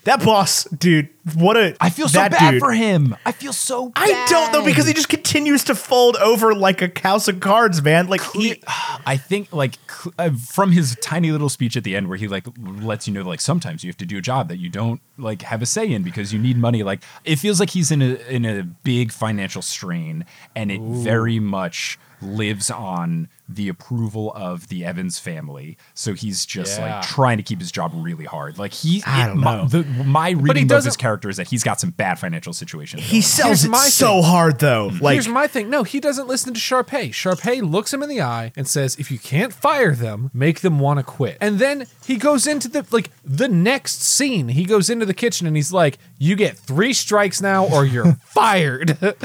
That 0.04 0.24
boss, 0.24 0.66
dude. 0.66 1.10
What 1.36 1.58
a 1.58 1.76
I 1.82 1.90
feel 1.90 2.08
so 2.08 2.20
that 2.20 2.32
bad 2.32 2.52
dude. 2.52 2.60
for 2.60 2.72
him. 2.72 3.16
I 3.26 3.32
feel 3.32 3.54
so. 3.54 3.90
Bad. 3.90 4.04
I 4.10 4.26
don't 4.30 4.52
though 4.52 4.64
because 4.66 4.86
he 4.86 4.94
just 4.94 5.10
continues 5.10 5.64
to 5.66 5.76
fold 5.76 6.18
over 6.18 6.54
like 6.54 6.82
a 6.84 6.92
house 7.02 7.28
of 7.28 7.40
cards, 7.40 7.82
man. 7.82 8.08
Like 8.08 8.22
he, 8.34 8.62
I 8.68 9.18
think 9.18 9.52
like 9.52 9.80
cl- 9.90 10.14
uh, 10.20 10.32
from 10.32 10.72
his 10.72 10.96
tiny 11.02 11.32
little 11.32 11.50
speech 11.50 11.76
at 11.78 11.84
the 11.84 11.96
end 11.96 12.10
where 12.10 12.18
he 12.18 12.28
like 12.28 12.46
lets 12.60 13.08
you 13.08 13.14
know 13.14 13.24
like 13.24 13.42
sometimes 13.42 13.84
you 13.84 13.90
have 13.90 13.98
to 13.98 14.06
do 14.06 14.18
a 14.18 14.22
job 14.22 14.50
that 14.50 14.58
you 14.58 14.70
don't 14.70 15.02
like 15.18 15.42
have 15.44 15.64
a 15.64 15.66
say 15.66 15.92
in 15.92 16.04
because 16.04 16.32
you 16.32 16.38
need 16.38 16.58
money 16.58 16.84
like 16.84 17.02
it 17.24 17.38
feels 17.38 17.60
like 17.60 17.72
he's 17.72 17.90
in 17.92 18.02
a 18.04 18.16
in 18.30 18.46
a 18.46 18.62
big 18.64 19.12
financial 19.12 19.62
strain 19.64 20.26
and 20.56 20.72
it 20.72 20.82
very 20.82 21.40
much 21.40 21.98
lives 22.22 22.70
on 22.70 23.28
the 23.50 23.68
approval 23.68 24.32
of 24.34 24.70
the 24.70 24.86
Evans 24.86 25.20
family 25.20 25.78
so 25.94 26.14
he's 26.14 26.46
just 26.46 26.80
Yeah. 26.80 26.96
like 27.00 27.06
trying 27.08 27.36
to 27.38 27.44
keep 27.44 27.60
his 27.60 27.70
job 27.72 27.92
really 27.94 28.24
hard 28.24 28.58
like 28.58 28.74
he 28.74 29.04
I 29.06 29.24
it- 29.26 29.28
don't 29.28 29.40
my, 29.40 29.58
know. 29.58 29.68
the, 29.68 29.84
my 30.06 30.30
reading 30.32 30.72
of 30.72 30.86
his 30.86 30.96
character 30.96 31.28
is 31.30 31.36
that 31.38 31.48
he's 31.50 31.64
got 31.64 31.80
some 31.80 31.90
bad 31.90 32.18
financial 32.18 32.54
situations. 32.54 33.04
He 33.04 33.20
sells 33.22 33.48
Here's 33.62 33.66
it 33.66 33.70
my 33.70 33.78
so 33.88 34.14
thing. 34.22 34.24
hard 34.24 34.60
though. 34.60 34.90
Mm-hmm. 34.90 35.04
Like 35.04 35.14
Here's 35.16 35.28
my 35.28 35.48
thing. 35.48 35.70
No, 35.70 35.84
he 35.84 36.00
doesn't 36.00 36.28
listen 36.28 36.54
to 36.54 36.60
Sharpay. 36.60 37.10
Sharpay 37.10 37.70
looks 37.70 37.94
him 37.94 38.02
in 38.04 38.08
the 38.10 38.22
eye 38.22 38.54
and 38.56 38.68
says, 38.68 38.96
"If 38.98 39.12
you 39.12 39.20
can't 39.20 39.52
fire 39.52 39.96
them, 39.96 40.32
make 40.34 40.62
them 40.62 40.80
want 40.80 41.00
to 41.00 41.04
quit." 41.04 41.38
And 41.42 41.60
then 41.60 41.88
he 42.06 42.16
goes 42.18 42.48
into 42.48 42.70
the 42.70 42.86
like 42.92 43.10
the 43.26 43.48
next 43.50 44.02
scene. 44.02 44.48
He 44.50 44.64
goes 44.64 44.90
into 44.90 45.06
the 45.06 45.14
kitchen 45.14 45.46
and 45.48 45.56
he's 45.58 45.74
like, 45.74 45.98
"You 46.18 46.36
get 46.38 46.58
three 46.58 46.94
strikes 46.94 47.42
now, 47.42 47.66
or 47.68 47.84
you're 47.86 48.14
fired." 48.26 48.98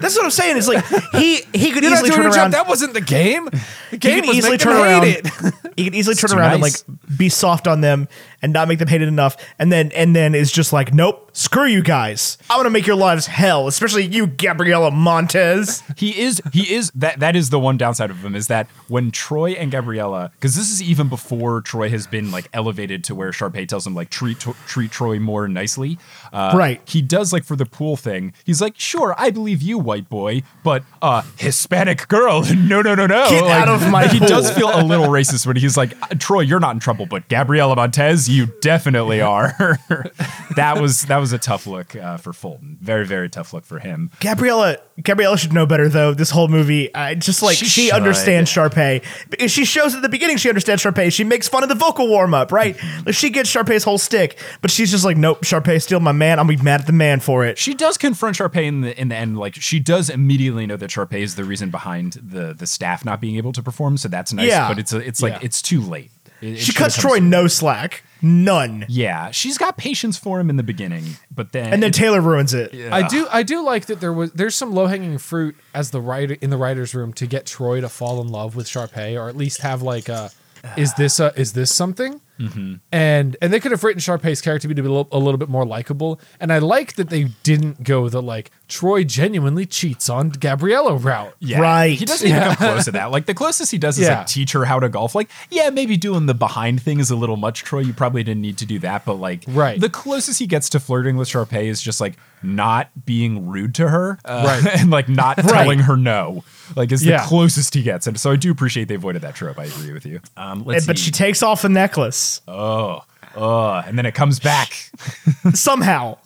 that's 0.00 0.16
what 0.16 0.24
I'm 0.24 0.30
saying. 0.30 0.56
Is 0.56 0.68
like 0.68 0.84
he 1.12 1.42
he 1.52 1.70
could 1.70 1.82
You're 1.82 1.90
not 1.92 2.04
easily 2.04 2.10
doing 2.10 2.12
turn 2.12 2.22
your 2.22 2.30
job. 2.32 2.38
around. 2.38 2.50
That 2.52 2.66
wasn't 2.68 2.94
the 2.94 3.00
game. 3.00 3.46
The 3.46 3.60
he 3.90 3.96
game 3.98 4.20
could 4.20 4.28
was 4.28 4.36
easily 4.38 4.52
make 4.52 4.60
turn 4.60 4.74
them 4.74 4.82
around. 4.82 5.02
hate 5.04 5.26
it. 5.26 5.54
he 5.76 5.84
could 5.84 5.94
easily 5.94 6.14
turn 6.16 6.30
too 6.30 6.36
around 6.36 6.60
nice. 6.60 6.82
and 6.84 6.98
like 6.98 7.18
be 7.18 7.28
soft 7.28 7.66
on 7.68 7.80
them 7.80 8.08
and 8.42 8.52
not 8.52 8.68
make 8.68 8.78
them 8.78 8.88
hate 8.88 9.02
it 9.02 9.08
enough, 9.08 9.36
and 9.58 9.70
then 9.72 9.90
and 9.92 10.14
then 10.16 10.34
is 10.34 10.50
just 10.52 10.72
like, 10.72 10.92
nope, 10.94 11.30
screw 11.32 11.66
you 11.66 11.82
guys. 11.82 12.38
I'm 12.48 12.58
gonna 12.58 12.70
make 12.70 12.86
your 12.86 12.96
lives 12.96 13.26
hell, 13.26 13.66
especially 13.68 14.04
you, 14.06 14.26
Gabriella 14.26 14.90
Montez. 14.90 15.82
he 15.96 16.18
is 16.20 16.40
he 16.52 16.72
is 16.74 16.90
that 16.94 17.20
that 17.20 17.36
is 17.36 17.50
the 17.50 17.58
one 17.60 17.76
downside 17.76 18.10
of 18.10 18.24
him 18.24 18.34
is 18.34 18.46
that 18.48 18.66
when 18.88 19.10
Troy 19.10 19.52
and 19.52 19.70
Gabriella 19.70 20.30
because 20.34 20.56
this 20.56 20.70
is 20.70 20.82
even 20.82 21.08
before 21.08 21.60
Troy 21.60 21.88
has 21.90 22.06
been 22.06 22.30
like 22.30 22.48
elevated 22.52 23.04
to 23.04 23.14
where 23.14 23.30
Sharpay 23.30 23.68
tells 23.68 23.86
him 23.86 23.94
like 23.94 24.10
treat 24.10 24.38
treat 24.66 24.90
Troy 24.90 25.18
more 25.18 25.48
nicely. 25.48 25.98
Uh, 26.32 26.52
Right. 26.54 26.80
He 26.86 27.00
does 27.02 27.32
like 27.32 27.44
for 27.44 27.56
the 27.56 27.66
pool 27.66 27.96
thing. 27.96 28.32
He's 28.44 28.60
like, 28.60 28.78
sure, 28.78 29.14
I 29.18 29.30
believe 29.30 29.62
you, 29.62 29.78
white 29.78 30.08
boy, 30.08 30.42
but 30.64 30.82
uh 31.02 31.22
Hispanic 31.38 32.08
girl, 32.08 32.42
no, 32.56 32.82
no, 32.82 32.94
no, 32.94 33.06
no. 33.06 33.28
Get 33.30 33.44
Like, 33.44 33.62
out 33.62 33.68
of 33.68 33.90
my 33.90 34.06
He 34.08 34.18
pool. 34.18 34.28
does 34.28 34.50
feel 34.50 34.70
a 34.72 34.82
little 34.82 35.06
racist 35.08 35.46
when 35.46 35.56
he's 35.56 35.76
like, 35.76 35.94
Troy, 36.18 36.40
you're 36.40 36.60
not 36.60 36.74
in 36.74 36.80
trouble, 36.80 37.06
but 37.06 37.28
Gabriella 37.28 37.76
Montez, 37.76 38.28
you 38.30 38.46
definitely 38.60 39.20
are. 39.20 39.78
that 40.56 40.78
was 40.80 41.02
that 41.02 41.18
was 41.18 41.32
a 41.32 41.38
tough 41.38 41.66
look 41.66 41.94
uh, 41.96 42.16
for 42.16 42.32
Fulton. 42.32 42.78
Very 42.80 43.04
very 43.06 43.28
tough 43.28 43.52
look 43.52 43.64
for 43.64 43.78
him. 43.78 44.10
Gabriella 44.20 44.78
Gabriella 45.02 45.36
should 45.38 45.52
know 45.52 45.66
better 45.66 45.88
though. 45.88 46.14
This 46.14 46.30
whole 46.30 46.48
movie, 46.48 46.94
I 46.94 47.14
just 47.14 47.42
like 47.42 47.56
She 47.56 47.66
she, 47.66 47.90
understands 47.90 48.50
Sharpay 48.50 49.02
she 49.48 49.64
shows 49.64 49.94
at 49.94 50.02
the 50.02 50.08
beginning 50.08 50.36
she 50.36 50.48
understands 50.48 50.82
Sharpay. 50.82 51.12
She 51.12 51.24
makes 51.24 51.48
fun 51.48 51.62
of 51.62 51.68
the 51.68 51.74
vocal 51.74 52.08
warm 52.08 52.34
up, 52.34 52.52
right? 52.52 52.76
Like 53.06 53.14
she 53.14 53.30
gets 53.30 53.52
Sharpay's 53.52 53.84
whole 53.84 53.98
stick, 53.98 54.38
but 54.60 54.70
she's 54.70 54.90
just 54.90 55.04
like, 55.04 55.16
nope, 55.16 55.42
Sharpay 55.42 55.80
steal 55.82 56.00
my 56.00 56.12
man. 56.12 56.38
I'm 56.38 56.46
gonna 56.46 56.58
be 56.58 56.62
mad 56.64 56.80
at 56.80 56.86
the 56.86 56.92
man 56.92 57.20
for 57.20 57.44
it. 57.44 57.58
she 57.58 57.74
does 57.74 57.96
confront 57.98 58.36
Sharpay 58.36 58.64
in 58.66 58.80
the 58.82 59.00
in 59.00 59.08
the 59.08 59.16
end. 59.16 59.38
Like 59.38 59.54
she 59.54 59.80
does 59.80 60.10
immediately 60.10 60.66
know 60.66 60.76
that 60.76 60.90
Sharpay 60.90 61.20
is 61.20 61.34
the 61.36 61.44
reason 61.44 61.70
behind 61.70 62.14
the 62.14 62.54
the 62.54 62.66
staff 62.66 63.04
not 63.04 63.20
being 63.20 63.36
able 63.36 63.52
to 63.52 63.62
perform. 63.62 63.96
So 63.96 64.08
that's 64.08 64.32
nice. 64.32 64.48
Yeah. 64.48 64.68
But 64.68 64.78
it's 64.78 64.92
a, 64.92 64.98
it's 64.98 65.22
like 65.22 65.34
Yeah. 65.34 65.38
it's 65.42 65.62
too 65.62 65.80
late. 65.80 66.10
It- 66.40 66.48
it 66.54 66.56
She 66.58 66.64
should've 66.66 66.76
cuts 66.78 66.96
Troy 66.98 67.16
sooner. 67.16 67.26
no 67.28 67.46
slack, 67.46 68.02
none, 68.22 68.84
Yeah, 68.88 69.30
she's 69.30 69.58
got 69.58 69.76
patience 69.76 70.16
for 70.18 70.40
him 70.40 70.50
in 70.50 70.56
the 70.56 70.62
beginning, 70.62 71.04
but 71.34 71.52
then 71.52 71.72
and 71.72 71.82
then 71.82 71.92
Taylor 71.92 72.20
ruins 72.20 72.52
it. 72.54 72.74
I 72.92 73.06
do 73.08 73.26
I 73.30 73.42
do 73.42 73.62
like 73.64 73.86
that 73.86 74.00
there 74.00 74.12
was 74.12 74.32
there's 74.32 74.54
some 74.54 74.72
low 74.74 74.86
hanging 74.86 75.18
fruit 75.18 75.56
as 75.74 75.90
the 75.90 76.00
writer 76.00 76.36
in 76.40 76.50
the 76.50 76.56
writers 76.56 76.94
room 76.94 77.12
to 77.14 77.26
get 77.26 77.46
Troy 77.46 77.80
to 77.80 77.88
fall 77.88 78.20
in 78.20 78.28
love 78.28 78.56
with 78.56 78.66
Sharpay 78.66 79.18
or 79.20 79.28
at 79.28 79.36
least 79.36 79.60
have 79.62 79.82
like 79.82 80.08
a 80.08 80.30
is 80.76 80.94
this 80.94 81.20
a 81.20 81.32
is 81.38 81.52
this 81.52 81.74
something? 81.74 82.20
Mm-hmm. 82.38 82.74
And 82.90 83.36
and 83.42 83.52
they 83.52 83.60
could 83.60 83.70
have 83.70 83.84
written 83.84 84.00
Sharpay's 84.00 84.40
character 84.40 84.66
to 84.66 84.74
be 84.74 84.80
a 84.80 84.82
little, 84.82 85.08
a 85.12 85.18
little 85.18 85.36
bit 85.36 85.50
more 85.50 85.66
likable. 85.66 86.18
And 86.40 86.50
I 86.50 86.58
like 86.58 86.94
that 86.94 87.10
they 87.10 87.24
didn't 87.42 87.82
go 87.82 88.08
the 88.08 88.22
like 88.22 88.50
Troy 88.66 89.04
genuinely 89.04 89.66
cheats 89.66 90.08
on 90.08 90.30
Gabriella 90.30 90.94
route. 90.96 91.34
Yeah, 91.40 91.60
Right. 91.60 91.98
He 91.98 92.06
doesn't 92.06 92.26
even 92.26 92.42
come 92.42 92.56
close 92.56 92.86
to 92.86 92.92
that. 92.92 93.10
Like 93.10 93.26
the 93.26 93.34
closest 93.34 93.70
he 93.72 93.76
does 93.78 93.98
is 93.98 94.08
Yeah. 94.08 94.18
like 94.18 94.26
teach 94.26 94.52
her 94.52 94.64
how 94.64 94.80
to 94.80 94.88
golf. 94.88 95.14
Like, 95.14 95.28
yeah, 95.50 95.68
maybe 95.68 95.98
doing 95.98 96.24
the 96.24 96.32
behind 96.34 96.80
thing 96.82 96.98
is 96.98 97.10
a 97.10 97.16
little 97.16 97.36
much, 97.36 97.62
Troy. 97.62 97.80
You 97.80 97.92
probably 97.92 98.22
didn't 98.22 98.40
need 98.40 98.56
to 98.58 98.66
do 98.66 98.78
that, 98.78 99.04
but 99.04 99.14
like, 99.14 99.44
Right. 99.46 99.78
The 99.78 99.90
closest 99.90 100.38
he 100.38 100.46
gets 100.46 100.70
to 100.70 100.80
flirting 100.80 101.18
with 101.18 101.28
Sharpay 101.28 101.64
is 101.64 101.82
just 101.82 102.00
like 102.00 102.16
not 102.42 102.88
being 103.04 103.48
rude 103.48 103.74
to 103.74 103.88
her, 103.88 104.18
uh, 104.24 104.60
Right. 104.64 104.76
and 104.80 104.90
like 104.90 105.10
not 105.10 105.36
telling 105.36 105.80
her 105.80 105.96
no. 105.98 106.42
Like, 106.76 106.92
is 106.92 107.04
Yeah. 107.04 107.22
the 107.22 107.26
closest 107.28 107.74
he 107.74 107.82
gets, 107.82 108.06
and 108.06 108.18
so 108.18 108.30
I 108.32 108.36
do 108.36 108.50
appreciate 108.50 108.88
they 108.88 108.94
avoided 108.94 109.22
that 109.22 109.34
trope. 109.34 109.58
I 109.58 109.64
agree 109.64 109.92
with 109.92 110.06
you. 110.06 110.20
Um, 110.36 110.64
let's 110.64 110.82
And- 110.82 110.86
but 110.88 110.98
see. 110.98 111.04
she 111.04 111.10
takes 111.10 111.42
off 111.42 111.64
a 111.64 111.68
necklace 111.68 112.40
oh, 112.48 113.02
oh, 113.36 113.82
and 113.86 113.96
then 113.98 114.06
it 114.06 114.14
comes 114.14 114.40
back. 114.40 114.90
somehow. 115.54 116.18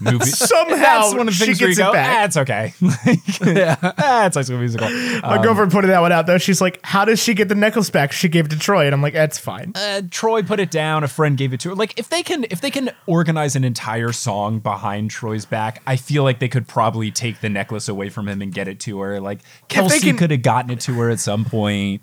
Movie. 0.00 0.24
Somehow 0.26 0.76
That's 0.76 1.14
one 1.14 1.20
of 1.20 1.26
the 1.26 1.32
she 1.32 1.46
things 1.46 1.60
where 1.60 1.70
you 1.70 1.76
gets 1.76 1.80
it 1.80 1.90
go, 1.90 1.92
back. 1.92 2.10
ah, 2.10 2.24
it's 2.24 2.36
okay. 2.36 2.72
Yeah, 3.56 3.74
that's 3.96 4.36
High 4.36 4.42
School 4.42 4.58
Musical. 4.58 4.88
My 5.22 5.40
girlfriend 5.42 5.72
pointed 5.72 5.88
that 5.90 6.00
one 6.00 6.12
out 6.12 6.26
though. 6.26 6.38
She's 6.38 6.60
like, 6.60 6.78
"How 6.84 7.04
does 7.04 7.22
she 7.22 7.32
get 7.34 7.48
the 7.48 7.54
necklace 7.54 7.90
back? 7.90 8.12
She 8.12 8.28
gave 8.28 8.46
it 8.46 8.48
to 8.50 8.58
Troy," 8.58 8.84
and 8.86 8.94
I'm 8.94 9.02
like, 9.02 9.14
"That's 9.14 9.38
fine." 9.38 9.72
uh, 9.74 10.02
Troy 10.10 10.42
put 10.42 10.60
it 10.60 10.70
down. 10.70 11.04
A 11.04 11.08
friend 11.08 11.36
gave 11.36 11.52
it 11.52 11.60
to 11.60 11.70
her. 11.70 11.74
Like 11.74 11.98
if 11.98 12.08
they 12.08 12.22
can, 12.22 12.44
if 12.50 12.60
they 12.60 12.70
can 12.70 12.90
organize 13.06 13.56
an 13.56 13.64
entire 13.64 14.12
song 14.12 14.58
behind 14.60 15.10
Troy's 15.10 15.44
back, 15.46 15.82
I 15.86 15.96
feel 15.96 16.22
like 16.22 16.38
they 16.38 16.48
could 16.48 16.68
probably 16.68 17.10
take 17.10 17.40
the 17.40 17.48
necklace 17.48 17.88
away 17.88 18.08
from 18.10 18.28
him 18.28 18.42
and 18.42 18.52
get 18.52 18.68
it 18.68 18.80
to 18.80 19.00
her. 19.00 19.20
Like 19.20 19.40
Kelsey 19.68 20.00
can- 20.00 20.16
could 20.18 20.30
have 20.30 20.42
gotten 20.42 20.70
it 20.70 20.80
to 20.80 20.94
her 20.94 21.10
at 21.10 21.20
some 21.20 21.44
point. 21.44 22.02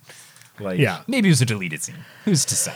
Like 0.60 0.80
Yeah. 0.80 1.02
maybe 1.08 1.30
it 1.30 1.32
was 1.32 1.41
a 1.41 1.46
deleted 1.46 1.82
scene. 1.84 2.04
Who's 2.26 2.46
to 2.46 2.56
say? 2.56 2.74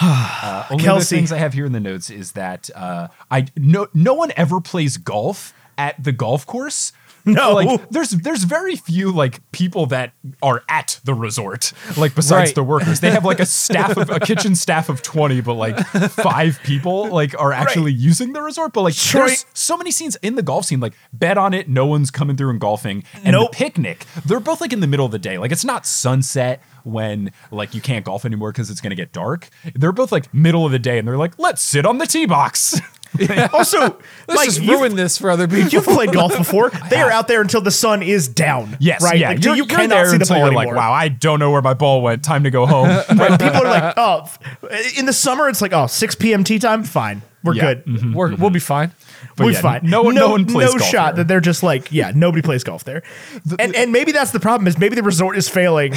Uh, 0.42 0.66
only 0.70 0.82
Kelsey. 0.84 1.16
things 1.16 1.30
I 1.30 1.36
have 1.36 1.52
here 1.52 1.66
in 1.66 1.72
the 1.72 1.80
notes 1.80 2.08
is 2.08 2.32
that 2.32 2.70
uh, 2.74 3.08
I 3.30 3.46
no 3.56 3.88
no 3.92 4.14
one 4.14 4.32
ever 4.36 4.60
plays 4.60 4.96
golf 4.96 5.52
at 5.76 6.02
the 6.02 6.12
golf 6.12 6.46
course. 6.46 6.92
No. 7.40 7.54
like 7.54 7.88
there's 7.90 8.10
there's 8.10 8.44
very 8.44 8.76
few 8.76 9.10
like 9.12 9.40
people 9.52 9.86
that 9.86 10.12
are 10.42 10.62
at 10.68 11.00
the 11.04 11.14
resort. 11.14 11.72
Like 11.96 12.14
besides 12.14 12.48
Right. 12.50 12.54
the 12.54 12.62
workers, 12.62 13.00
they 13.00 13.10
have 13.10 13.24
like 13.24 13.40
a 13.40 13.46
staff 13.64 13.96
of 13.96 14.10
a 14.10 14.20
kitchen 14.20 14.54
staff 14.54 14.88
of 14.88 15.02
twenty, 15.02 15.40
but 15.40 15.54
like 15.54 15.78
five 16.10 16.58
people 16.64 17.08
like 17.08 17.38
are 17.40 17.52
actually 17.52 17.92
using 17.92 18.32
the 18.32 18.42
resort. 18.42 18.72
But 18.72 18.82
like 18.82 18.94
Troy- 18.94 19.26
there's 19.26 19.46
so 19.54 19.76
many 19.76 19.90
scenes 19.90 20.16
in 20.22 20.34
the 20.34 20.42
golf 20.42 20.64
scene. 20.66 20.80
Like 20.80 20.94
bet 21.12 21.38
on 21.38 21.54
it, 21.54 21.68
no 21.68 21.86
one's 21.86 22.10
coming 22.10 22.36
through 22.36 22.50
and 22.50 22.60
golfing. 22.60 23.04
And 23.24 23.32
Nope. 23.32 23.52
the 23.52 23.56
picnic, 23.56 24.06
they're 24.26 24.40
both 24.40 24.60
like 24.60 24.72
in 24.72 24.80
the 24.80 24.86
middle 24.86 25.06
of 25.06 25.12
the 25.12 25.18
day. 25.18 25.38
Like 25.38 25.52
it's 25.52 25.64
not 25.64 25.86
sunset 25.86 26.62
when 26.84 27.30
like 27.50 27.74
you 27.74 27.80
can't 27.80 28.04
golf 28.04 28.24
anymore 28.24 28.52
because 28.52 28.70
it's 28.70 28.80
gonna 28.80 28.94
get 28.94 29.12
dark. 29.12 29.48
They're 29.74 29.92
both 29.92 30.12
like 30.12 30.32
middle 30.34 30.64
of 30.66 30.72
the 30.72 30.78
day, 30.78 30.98
and 30.98 31.06
they're 31.06 31.18
like, 31.18 31.38
let's 31.38 31.62
sit 31.62 31.84
on 31.86 31.98
the 31.98 32.06
tee 32.06 32.26
box. 32.26 32.80
Also, 33.52 33.78
Let's 33.80 33.98
like 34.28 34.44
just 34.46 34.60
you've- 34.60 34.72
ruin 34.72 34.96
this 34.96 35.18
for 35.18 35.30
other 35.30 35.46
people. 35.48 35.68
You've 35.68 35.84
played 35.84 36.12
golf 36.12 36.36
before. 36.38 36.70
They 36.90 37.00
are 37.00 37.10
out 37.10 37.28
there 37.28 37.40
until 37.42 37.60
the 37.60 37.70
sun 37.70 38.02
is 38.02 38.28
down. 38.28 38.76
Yes, 38.80 39.02
right. 39.02 39.18
yeah. 39.18 39.30
Like, 39.30 39.44
you're, 39.44 39.54
you 39.54 39.64
you're 39.64 39.66
cannot 39.66 39.88
there 39.90 40.06
see 40.10 40.18
the 40.18 40.24
ball 40.26 40.38
you're 40.38 40.52
like, 40.52 40.68
wow, 40.74 40.92
I 40.92 41.08
don't 41.08 41.38
know 41.38 41.50
where 41.50 41.62
my 41.62 41.74
ball 41.74 42.02
went. 42.02 42.24
Time 42.24 42.44
to 42.44 42.50
go 42.50 42.66
home. 42.66 42.88
Right? 43.20 43.38
People 43.40 43.62
are 43.62 43.64
like, 43.64 43.94
oh, 43.96 44.26
in 44.96 45.06
the 45.06 45.12
summer 45.12 45.48
it's 45.48 45.60
like, 45.60 45.72
oh, 45.72 45.86
6 45.86 46.14
p.m. 46.16 46.44
tee 46.44 46.58
time. 46.58 46.84
Fine, 46.84 47.22
we're 47.44 47.54
Yeah. 47.54 47.74
good. 47.74 47.84
Mm-hmm, 47.84 48.14
we're, 48.14 48.28
mm-hmm. 48.30 48.40
We'll 48.40 48.50
be 48.50 48.60
fine. 48.60 48.92
We're 49.38 49.50
yeah, 49.52 49.60
fine. 49.60 49.80
no 49.84 50.02
one- 50.02 50.14
no 50.14 50.30
one 50.30 50.44
plays 50.46 50.72
no 50.72 50.78
golf 50.78 50.90
shot 50.90 51.14
there. 51.14 51.24
that 51.24 51.28
they're 51.28 51.40
just 51.40 51.62
like, 51.62 51.90
yeah, 51.92 52.12
nobody 52.14 52.42
plays 52.42 52.64
golf 52.64 52.84
there. 52.84 53.02
and 53.58 53.74
and 53.74 53.92
maybe 53.92 54.12
that's 54.12 54.30
the 54.32 54.40
problem 54.40 54.66
is 54.66 54.78
maybe 54.78 54.96
the 54.96 55.02
resort 55.02 55.36
is 55.36 55.48
failing, 55.48 55.92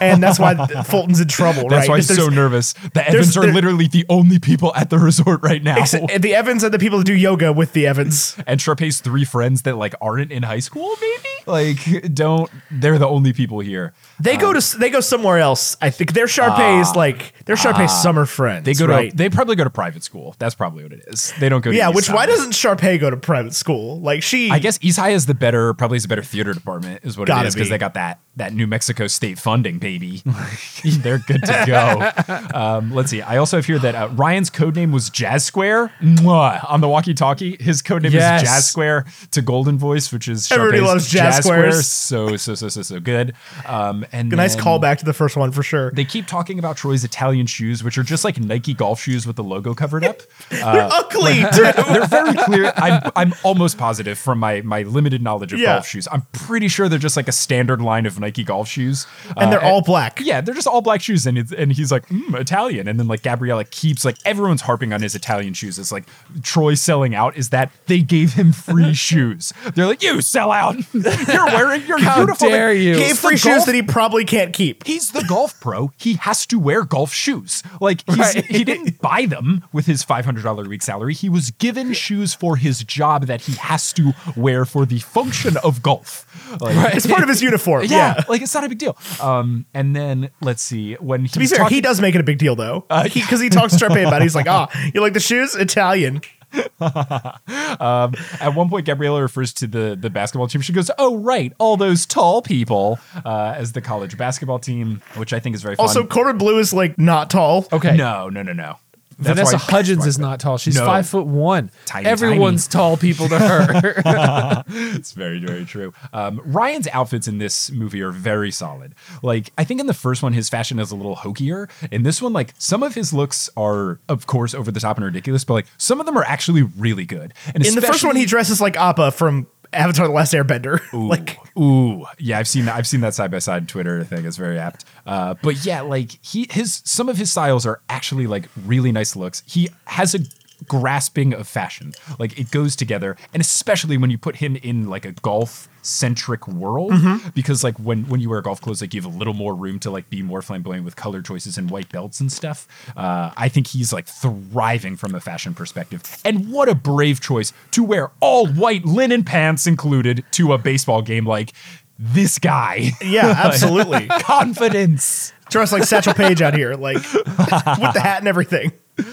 and 0.00 0.22
that's 0.22 0.38
why 0.38 0.54
Fulton's 0.84 1.20
in 1.20 1.28
trouble. 1.28 1.68
That's 1.68 1.88
right? 1.88 1.88
why 1.88 1.96
he's 1.96 2.14
so 2.14 2.28
nervous. 2.28 2.74
The 2.94 3.08
Evans 3.08 3.36
are 3.36 3.46
literally 3.46 3.88
the 3.88 4.04
only 4.08 4.38
people 4.38 4.74
at 4.74 4.90
the 4.90 4.98
resort 4.98 5.42
right 5.42 5.62
now. 5.62 5.84
the 5.84 6.34
Evans 6.34 6.64
are 6.64 6.70
the 6.70 6.78
people 6.78 6.98
that 6.98 7.04
do 7.04 7.14
yoga 7.14 7.52
with 7.52 7.72
the 7.72 7.86
Evans. 7.86 8.36
and 8.46 8.60
Sharpay's 8.60 9.00
three 9.00 9.24
friends 9.24 9.62
that 9.62 9.76
like 9.76 9.94
aren't 10.00 10.32
in 10.32 10.42
high 10.42 10.60
school, 10.60 10.94
maybe 11.00 11.28
like 11.46 12.14
don't. 12.14 12.50
They're 12.70 12.98
the 12.98 13.08
only 13.08 13.32
people 13.32 13.60
here. 13.60 13.94
They 14.20 14.36
go 14.36 14.52
to 14.52 14.58
um, 14.58 14.80
they 14.80 14.90
go 14.90 15.00
somewhere 15.00 15.38
else. 15.38 15.76
I 15.80 15.90
think 15.90 16.12
they're 16.12 16.26
Sharpay's 16.26 16.88
ah. 16.88 16.92
like 16.96 17.32
they're 17.44 17.56
Sharpay's 17.56 17.90
ah. 17.90 18.02
summer 18.02 18.26
friends. 18.26 18.64
They 18.64 18.74
go 18.74 18.86
right? 18.86 19.10
to. 19.10 19.16
They 19.16 19.30
probably 19.30 19.56
go 19.56 19.64
to 19.64 19.70
private 19.70 20.02
school. 20.02 20.34
That's 20.38 20.54
probably 20.54 20.82
what 20.82 20.92
it 20.92 21.04
is. 21.06 21.32
They 21.38 21.48
don't 21.48 21.62
go. 21.62 21.70
to 21.70 21.76
yeah, 21.76 21.90
which 21.90 22.10
why 22.10 22.26
doesn't 22.26 22.52
Sharpay 22.52 23.00
go 23.00 23.10
to 23.10 23.16
private 23.16 23.54
school? 23.54 24.00
Like 24.00 24.22
she, 24.22 24.50
I 24.50 24.58
guess 24.58 24.78
East 24.82 24.98
High 24.98 25.10
is 25.10 25.26
the 25.26 25.34
better, 25.34 25.74
probably 25.74 25.96
is 25.96 26.02
the 26.02 26.08
better 26.08 26.22
theater 26.22 26.52
department, 26.52 27.04
is 27.04 27.16
what 27.16 27.28
it 27.28 27.46
is 27.46 27.54
because 27.54 27.68
be. 27.68 27.70
they 27.70 27.78
got 27.78 27.94
that 27.94 28.20
that 28.36 28.52
New 28.52 28.66
Mexico 28.66 29.06
state 29.06 29.38
funding, 29.38 29.78
baby. 29.78 30.22
They're 30.84 31.18
good 31.18 31.42
to 31.44 31.64
go. 31.66 32.58
Um, 32.58 32.92
let's 32.92 33.10
see. 33.10 33.22
I 33.22 33.38
also 33.38 33.56
have 33.56 33.66
here 33.66 33.78
that 33.78 33.94
uh, 33.94 34.08
Ryan's 34.12 34.50
code 34.50 34.76
name 34.76 34.92
was 34.92 35.08
Jazz 35.10 35.44
Square 35.44 35.92
Mwah. 36.02 36.64
on 36.70 36.80
the 36.82 36.88
walkie-talkie. 36.88 37.56
His 37.60 37.80
code 37.82 38.02
name 38.02 38.12
Yes. 38.12 38.42
is 38.42 38.48
Jazz 38.48 38.68
Square 38.68 39.06
to 39.30 39.40
Golden 39.42 39.78
Voice, 39.78 40.12
which 40.12 40.28
is 40.28 40.50
Everybody 40.52 40.78
Sharpay's 40.78 40.88
loves 40.92 41.10
Jazz 41.10 41.36
Square. 41.38 41.72
So 41.82 42.36
so 42.36 42.54
so 42.54 42.68
so 42.68 42.82
so 42.82 43.00
good. 43.00 43.34
Um, 43.64 44.04
and 44.12 44.32
a 44.32 44.36
nice 44.36 44.54
callback 44.54 44.98
to 44.98 45.04
the 45.06 45.12
first 45.14 45.36
one 45.36 45.50
for 45.50 45.62
sure. 45.62 45.90
They 45.92 46.04
keep 46.04 46.26
talking 46.26 46.58
about 46.58 46.76
Troy's 46.76 47.04
Italian 47.04 47.46
shoes, 47.46 47.82
which 47.82 47.96
are 47.96 48.02
just 48.02 48.22
like 48.24 48.38
Nike 48.38 48.74
golf 48.74 49.00
shoes 49.00 49.26
with 49.26 49.36
the 49.36 49.44
logo 49.44 49.74
covered 49.74 50.04
up. 50.04 50.20
They're 50.50 50.88
ugly. 50.92 51.40
they're, 51.52 51.72
they're 51.72 52.06
very 52.06 52.34
clear. 52.34 52.72
I'm, 52.76 53.10
I'm 53.16 53.34
almost 53.44 53.78
positive 53.78 54.18
from 54.18 54.38
my 54.38 54.60
my 54.60 54.82
limited 54.82 55.22
knowledge 55.22 55.52
of 55.52 55.58
Yeah. 55.58 55.76
golf 55.76 55.88
shoes. 55.88 56.06
I'm 56.12 56.22
pretty 56.32 56.68
sure 56.68 56.88
they're 56.88 56.98
just 56.98 57.16
like 57.16 57.28
a 57.28 57.32
standard 57.32 57.80
line 57.80 58.04
of 58.06 58.18
Nike 58.20 58.25
golf 58.32 58.68
shoes, 58.68 59.06
and 59.36 59.52
they're 59.52 59.62
Uh, 59.64 59.68
all 59.68 59.82
black. 59.82 60.20
yeah, 60.22 60.40
they're 60.40 60.54
just 60.54 60.66
all 60.66 60.80
black 60.82 61.00
shoes, 61.02 61.26
and 61.26 61.38
it's, 61.38 61.52
and 61.52 61.72
he's 61.72 61.90
like 61.92 62.06
mm, 62.08 62.34
Italian, 62.38 62.88
and 62.88 62.98
then 62.98 63.08
like 63.08 63.22
Gabriella 63.22 63.64
keeps 63.64 64.04
like 64.04 64.16
everyone's 64.24 64.62
harping 64.62 64.92
on 64.92 65.02
his 65.02 65.14
Italian 65.14 65.54
shoes. 65.54 65.78
It's 65.78 65.92
like 65.92 66.04
Troy 66.42 66.74
selling 66.74 67.14
out 67.14 67.36
is 67.36 67.50
that 67.50 67.70
they 67.86 68.00
gave 68.00 68.34
him 68.34 68.52
free 68.52 68.94
shoes. 69.08 69.52
They're 69.74 69.86
like, 69.86 70.02
you 70.02 70.20
sell 70.20 70.50
out. 70.52 70.76
You're 70.94 71.46
wearing 71.46 71.86
your 71.86 71.98
How 71.98 72.20
uniform. 72.20 72.50
dare 72.50 72.72
you. 72.72 72.94
Gave 72.96 73.18
free 73.18 73.36
shoes 73.36 73.64
that 73.64 73.74
he 73.74 73.82
probably 73.82 74.24
can't 74.24 74.52
keep. 74.52 74.86
He's 74.86 75.12
the 75.12 75.24
golf 75.28 75.58
pro. 75.60 75.92
He 75.98 76.14
has 76.14 76.46
to 76.46 76.58
wear 76.58 76.84
golf 76.84 77.12
shoes. 77.12 77.62
Like 77.80 78.02
he's, 78.06 78.16
Right. 78.18 78.44
he 78.46 78.64
didn't 78.64 79.00
buy 79.00 79.26
them 79.26 79.64
with 79.72 79.86
his 79.86 80.02
five 80.02 80.24
hundred 80.24 80.42
dollar 80.44 80.64
a 80.64 80.68
week 80.68 80.82
salary. 80.82 81.14
He 81.14 81.28
was 81.28 81.50
given 81.52 81.92
shoes 81.92 82.34
for 82.34 82.56
his 82.56 82.82
job 82.84 83.26
that 83.26 83.42
he 83.42 83.52
has 83.54 83.92
to 83.94 84.12
wear 84.36 84.64
for 84.64 84.86
the 84.86 84.98
function 85.00 85.56
of 85.58 85.82
golf. 85.82 86.26
Like, 86.60 86.94
It's 86.94 87.06
part 87.06 87.22
of 87.22 87.28
his 87.28 87.42
uniform. 87.42 87.84
yeah, 87.86 88.15
Yeah. 88.16 88.24
like 88.28 88.42
it's 88.42 88.54
not 88.54 88.64
a 88.64 88.68
big 88.68 88.78
deal. 88.78 88.96
Um, 89.22 89.66
and 89.74 89.94
then 89.94 90.30
let's 90.40 90.62
see 90.62 90.94
when 90.94 91.22
he's 91.22 91.32
To 91.32 91.38
be 91.38 91.46
fair, 91.46 91.58
talking, 91.58 91.74
he 91.74 91.80
does 91.80 92.00
make 92.00 92.14
it 92.14 92.20
a 92.20 92.24
big 92.24 92.38
deal 92.38 92.56
though, 92.56 92.84
Uh, 92.90 93.04
because 93.12 93.40
he, 93.40 93.48
talks 93.48 93.76
to 93.76 93.84
Sharpay 93.84 94.06
about. 94.06 94.20
it. 94.20 94.24
He's 94.24 94.34
like, 94.34 94.48
"Ah, 94.48 94.68
you 94.94 95.00
like 95.00 95.12
the 95.12 95.20
shoes? 95.20 95.54
Italian." 95.54 96.20
At 96.80 98.54
one 98.54 98.68
point, 98.68 98.86
Gabriella 98.86 99.20
refers 99.22 99.52
to 99.54 99.66
the 99.66 99.96
the 100.00 100.10
basketball 100.10 100.48
team. 100.48 100.60
She 100.60 100.72
goes, 100.72 100.90
"Oh, 100.98 101.16
right, 101.18 101.52
all 101.58 101.76
those 101.76 102.06
tall 102.06 102.42
people," 102.42 102.98
uh, 103.24 103.54
as 103.56 103.72
the 103.72 103.80
college 103.80 104.16
basketball 104.16 104.58
team, 104.58 105.02
which 105.16 105.32
I 105.32 105.40
think 105.40 105.54
is 105.56 105.62
very 105.62 105.76
fun. 105.76 105.86
Also, 105.86 106.04
Corbin 106.06 106.38
Bleu 106.38 106.58
is 106.58 106.72
like 106.72 106.98
not 106.98 107.30
tall. 107.30 107.66
Okay. 107.72 107.96
no, 107.96 108.28
no, 108.28 108.42
no, 108.42 108.52
no. 108.52 108.76
That's 109.18 109.38
Vanessa 109.50 109.56
why- 109.56 109.62
Hudgens 109.78 110.06
is 110.06 110.18
not 110.18 110.40
tall. 110.40 110.58
She's 110.58 110.76
No. 110.76 110.84
five 110.84 111.08
foot 111.08 111.26
one. 111.26 111.70
Tiny, 111.86 112.06
Everyone's 112.06 112.68
tall 112.68 112.96
people 112.96 113.28
to 113.28 113.38
her. 113.38 114.62
It's 114.96 115.12
very, 115.12 115.38
very 115.38 115.64
true. 115.64 115.92
Um, 116.12 116.40
Ryan's 116.44 116.88
outfits 116.92 117.26
in 117.28 117.38
this 117.38 117.70
movie 117.70 118.02
are 118.02 118.10
very 118.12 118.50
solid. 118.50 118.94
Like, 119.22 119.52
I 119.56 119.64
think 119.64 119.80
in 119.80 119.86
the 119.86 119.94
first 119.94 120.22
one, 120.22 120.32
his 120.32 120.48
fashion 120.48 120.78
is 120.78 120.90
a 120.90 120.96
little 120.96 121.16
hokier. 121.16 121.68
In 121.90 122.02
this 122.02 122.20
one, 122.20 122.32
like, 122.32 122.52
some 122.58 122.82
of 122.82 122.94
his 122.94 123.12
looks 123.12 123.48
are, 123.56 124.00
of 124.08 124.26
course, 124.26 124.54
over 124.54 124.70
the 124.70 124.80
top 124.80 124.96
and 124.96 125.04
ridiculous, 125.06 125.44
but 125.44 125.54
like, 125.54 125.66
some 125.78 126.00
of 126.00 126.06
them 126.06 126.16
are 126.18 126.24
actually 126.24 126.62
really 126.62 127.04
good. 127.04 127.32
And 127.54 127.64
In 127.66 127.74
the 127.74 127.80
first 127.80 128.02
one, 128.04 128.10
especially- 128.16 128.20
he 128.20 128.26
dresses 128.26 128.60
like 128.60 128.76
Appa 128.76 129.12
from 129.12 129.46
Avatar: 129.76 130.06
The 130.06 130.12
Last 130.12 130.32
Airbender. 130.32 130.80
like, 131.08 131.38
Ooh, 131.58 132.04
yeah, 132.18 132.38
I've 132.38 132.48
seen 132.48 132.64
that. 132.66 132.76
I've 132.76 132.86
seen 132.86 133.00
that 133.00 133.14
side 133.14 133.30
by 133.30 133.38
side 133.38 133.68
Twitter 133.68 134.04
thing. 134.04 134.24
It's 134.24 134.36
very 134.36 134.58
apt. 134.58 134.84
Uh, 135.06 135.34
but 135.42 135.64
yeah, 135.64 135.82
like 135.82 136.18
he 136.24 136.46
his 136.50 136.82
some 136.84 137.08
of 137.08 137.16
his 137.16 137.30
styles 137.30 137.66
are 137.66 137.80
actually 137.88 138.26
like 138.26 138.48
really 138.64 138.92
nice 138.92 139.16
looks. 139.16 139.42
He 139.46 139.68
has 139.86 140.14
a 140.14 140.20
grasping 140.66 141.32
of 141.34 141.46
fashion. 141.46 141.92
Like 142.18 142.38
it 142.38 142.50
goes 142.50 142.76
together, 142.76 143.16
and 143.32 143.40
especially 143.40 143.96
when 143.96 144.10
you 144.10 144.18
put 144.18 144.36
him 144.36 144.56
in 144.56 144.88
like 144.88 145.04
a 145.04 145.12
golf 145.12 145.68
centric 145.82 146.48
world, 146.48 146.92
because 147.34 147.62
like 147.62 147.78
when 147.78 148.08
when 148.08 148.20
you 148.20 148.30
wear 148.30 148.40
golf 148.42 148.60
clothes, 148.60 148.80
like 148.80 148.94
you 148.94 149.00
have 149.00 149.12
a 149.12 149.16
little 149.16 149.34
more 149.34 149.54
room 149.54 149.78
to 149.80 149.90
like 149.90 150.08
be 150.10 150.22
more 150.22 150.42
flamboyant 150.42 150.84
with 150.84 150.96
color 150.96 151.22
choices 151.22 151.56
and 151.58 151.70
white 151.70 151.90
belts 151.90 152.20
and 152.20 152.32
stuff. 152.32 152.66
Uh, 152.96 153.30
I 153.36 153.48
think 153.48 153.68
he's 153.68 153.92
like 153.92 154.06
thriving 154.06 154.96
from 154.96 155.14
a 155.14 155.20
fashion 155.20 155.54
perspective. 155.54 156.02
And 156.24 156.50
what 156.50 156.68
a 156.68 156.74
brave 156.74 157.20
choice 157.20 157.52
to 157.72 157.84
wear 157.84 158.10
all 158.20 158.46
white 158.46 158.84
linen 158.84 159.24
pants 159.24 159.66
included 159.66 160.24
to 160.32 160.52
a 160.52 160.58
baseball 160.58 161.02
game 161.02 161.26
like 161.26 161.52
this 161.98 162.38
guy. 162.38 162.90
yeah, 163.02 163.26
absolutely. 163.44 164.06
Confidence. 164.06 165.32
Dressed 165.48 165.72
like 165.72 165.84
Satchel 165.84 166.12
Paige 166.14 166.42
out 166.42 166.54
here, 166.54 166.74
like 166.74 166.96
with 167.14 167.94
the 167.94 168.00
hat 168.02 168.18
and 168.18 168.28
everything. 168.28 168.72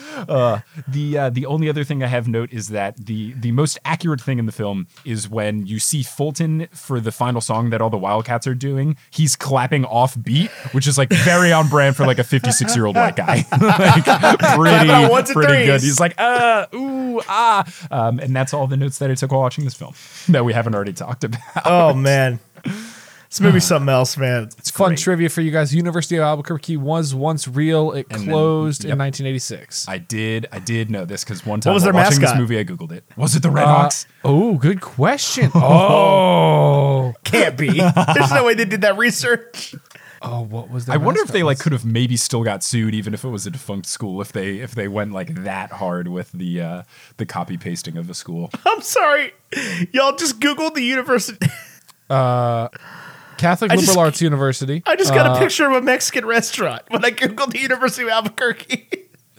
The 0.88 1.18
uh, 1.18 1.30
the 1.30 1.46
only 1.46 1.70
other 1.70 1.84
thing 1.84 2.04
I 2.04 2.08
have 2.08 2.28
note 2.28 2.52
is 2.52 2.70
that 2.70 2.98
the 2.98 3.34
the 3.34 3.52
most 3.52 3.78
accurate 3.86 4.22
thing 4.22 4.40
in 4.40 4.46
the 4.46 4.52
film 4.52 4.88
is 5.06 5.30
when 5.30 5.66
you 5.66 5.80
see 5.80 6.04
Fulton 6.04 6.68
for 6.72 7.00
the 7.00 7.12
final 7.12 7.42
song 7.42 7.70
that 7.72 7.82
all 7.82 7.90
the 7.90 7.98
Wildcats 7.98 8.48
are 8.48 8.56
doing. 8.56 8.96
He's 9.12 9.36
clapping 9.36 9.86
off 9.86 10.22
beat, 10.22 10.50
which 10.72 10.88
is 10.88 10.98
like 10.98 11.10
very 11.10 11.52
on 11.52 11.70
brand 11.70 11.96
for 11.96 12.06
like 12.06 12.20
a 12.20 12.24
56 12.24 12.76
year 12.76 12.86
old 12.86 12.96
white 12.96 13.16
guy. 13.16 13.46
like 13.52 14.40
pretty 14.56 15.34
pretty 15.34 15.66
good. 15.66 15.82
He's 15.82 16.00
like 16.00 16.16
uh 16.18 16.68
ooh 16.74 17.22
ah, 17.28 17.66
um, 17.92 18.20
and 18.20 18.36
that's 18.36 18.54
all 18.54 18.68
the 18.68 18.78
notes 18.78 19.00
that 19.00 19.12
I 19.12 19.16
took 19.16 19.32
while 19.32 19.42
watching 19.42 19.64
this 19.64 19.76
film 19.76 19.94
that 20.30 20.46
we 20.46 20.54
haven't 20.54 20.76
already 20.76 20.94
talked 20.94 21.24
about. 21.24 21.42
Oh 21.66 21.94
man, 21.94 22.40
this 23.34 23.42
movie's 23.42 23.64
something 23.66 23.90
else, 23.90 24.16
man. 24.16 24.44
It's 24.60 24.70
fun 24.70 24.90
great. 24.90 25.00
trivia 25.00 25.30
for 25.30 25.42
you 25.42 25.50
guys. 25.50 25.74
University 25.74 26.18
of 26.18 26.22
Albuquerque 26.22 26.78
was 26.78 27.16
once 27.16 27.48
real. 27.48 27.92
It 27.92 28.06
And 28.12 28.22
then- 28.22 28.30
closed 28.30 28.86
in 28.86 28.90
1986. 28.98 29.88
I 29.90 29.98
did 29.98 30.46
I 30.52 30.60
did 30.60 30.92
know 30.92 31.04
this 31.06 31.24
because 31.24 31.44
one 31.46 31.60
time 31.60 31.72
what 31.72 31.76
was 31.76 31.84
while 31.84 31.94
their 31.94 32.04
watching 32.04 32.22
mascot? 32.22 32.38
this 32.38 32.40
movie 32.40 32.60
I 32.60 32.64
googled 32.64 32.92
it. 32.92 33.04
Was 33.18 33.36
it 33.36 33.42
the 33.42 33.50
Red 33.50 33.64
Uh, 33.66 33.74
Hawks? 33.76 34.06
oh, 34.24 34.54
good 34.58 34.82
question. 34.82 35.50
Oh, 35.56 37.14
Can't 37.24 37.58
be. 37.58 37.70
There's 37.72 38.32
no 38.32 38.44
way 38.46 38.54
they 38.54 38.66
did 38.66 38.82
that 38.82 38.98
research. 38.98 39.74
oh, 40.22 40.42
what 40.42 40.70
was 40.70 40.86
that? 40.86 40.94
I 40.94 40.98
wonder 40.98 41.22
if 41.22 41.30
they 41.30 41.42
like 41.44 41.58
could 41.60 41.72
have 41.72 41.84
maybe 41.86 42.16
still 42.18 42.44
got 42.44 42.64
sued 42.64 42.94
even 42.94 43.14
if 43.16 43.24
it 43.24 43.30
was 43.30 43.46
a 43.48 43.52
defunct 43.52 43.88
school 43.88 44.22
if 44.22 44.32
they 44.32 44.60
if 44.60 44.76
they 44.76 44.88
went 44.88 45.12
like 45.12 45.44
that 45.44 45.72
hard 45.72 46.08
with 46.08 46.32
the 46.34 46.62
uh 46.62 46.84
the 47.18 47.26
copy 47.26 47.58
pasting 47.58 47.98
of 47.98 48.10
a 48.10 48.14
school. 48.14 48.52
I'm 48.66 48.82
sorry, 48.82 49.34
y'all 49.92 50.16
just 50.16 50.40
googled 50.40 50.76
the 50.76 50.84
university. 50.84 51.48
Catholic 53.44 53.72
I 53.72 53.76
Liberal 53.76 53.86
just- 53.86 53.98
Arts 53.98 54.22
University. 54.22 54.82
I 54.86 54.96
just 54.96 55.14
got 55.14 55.26
Uh, 55.28 55.36
a 55.36 55.40
picture 55.40 55.68
of 55.70 55.74
a 55.74 55.82
Mexican 55.82 56.26
restaurant 56.26 56.82
when 56.90 57.04
I 57.06 57.12
googled 57.12 57.52
the 57.52 57.60
University 57.60 58.04
of 58.04 58.10
Albuquerque. 58.10 58.88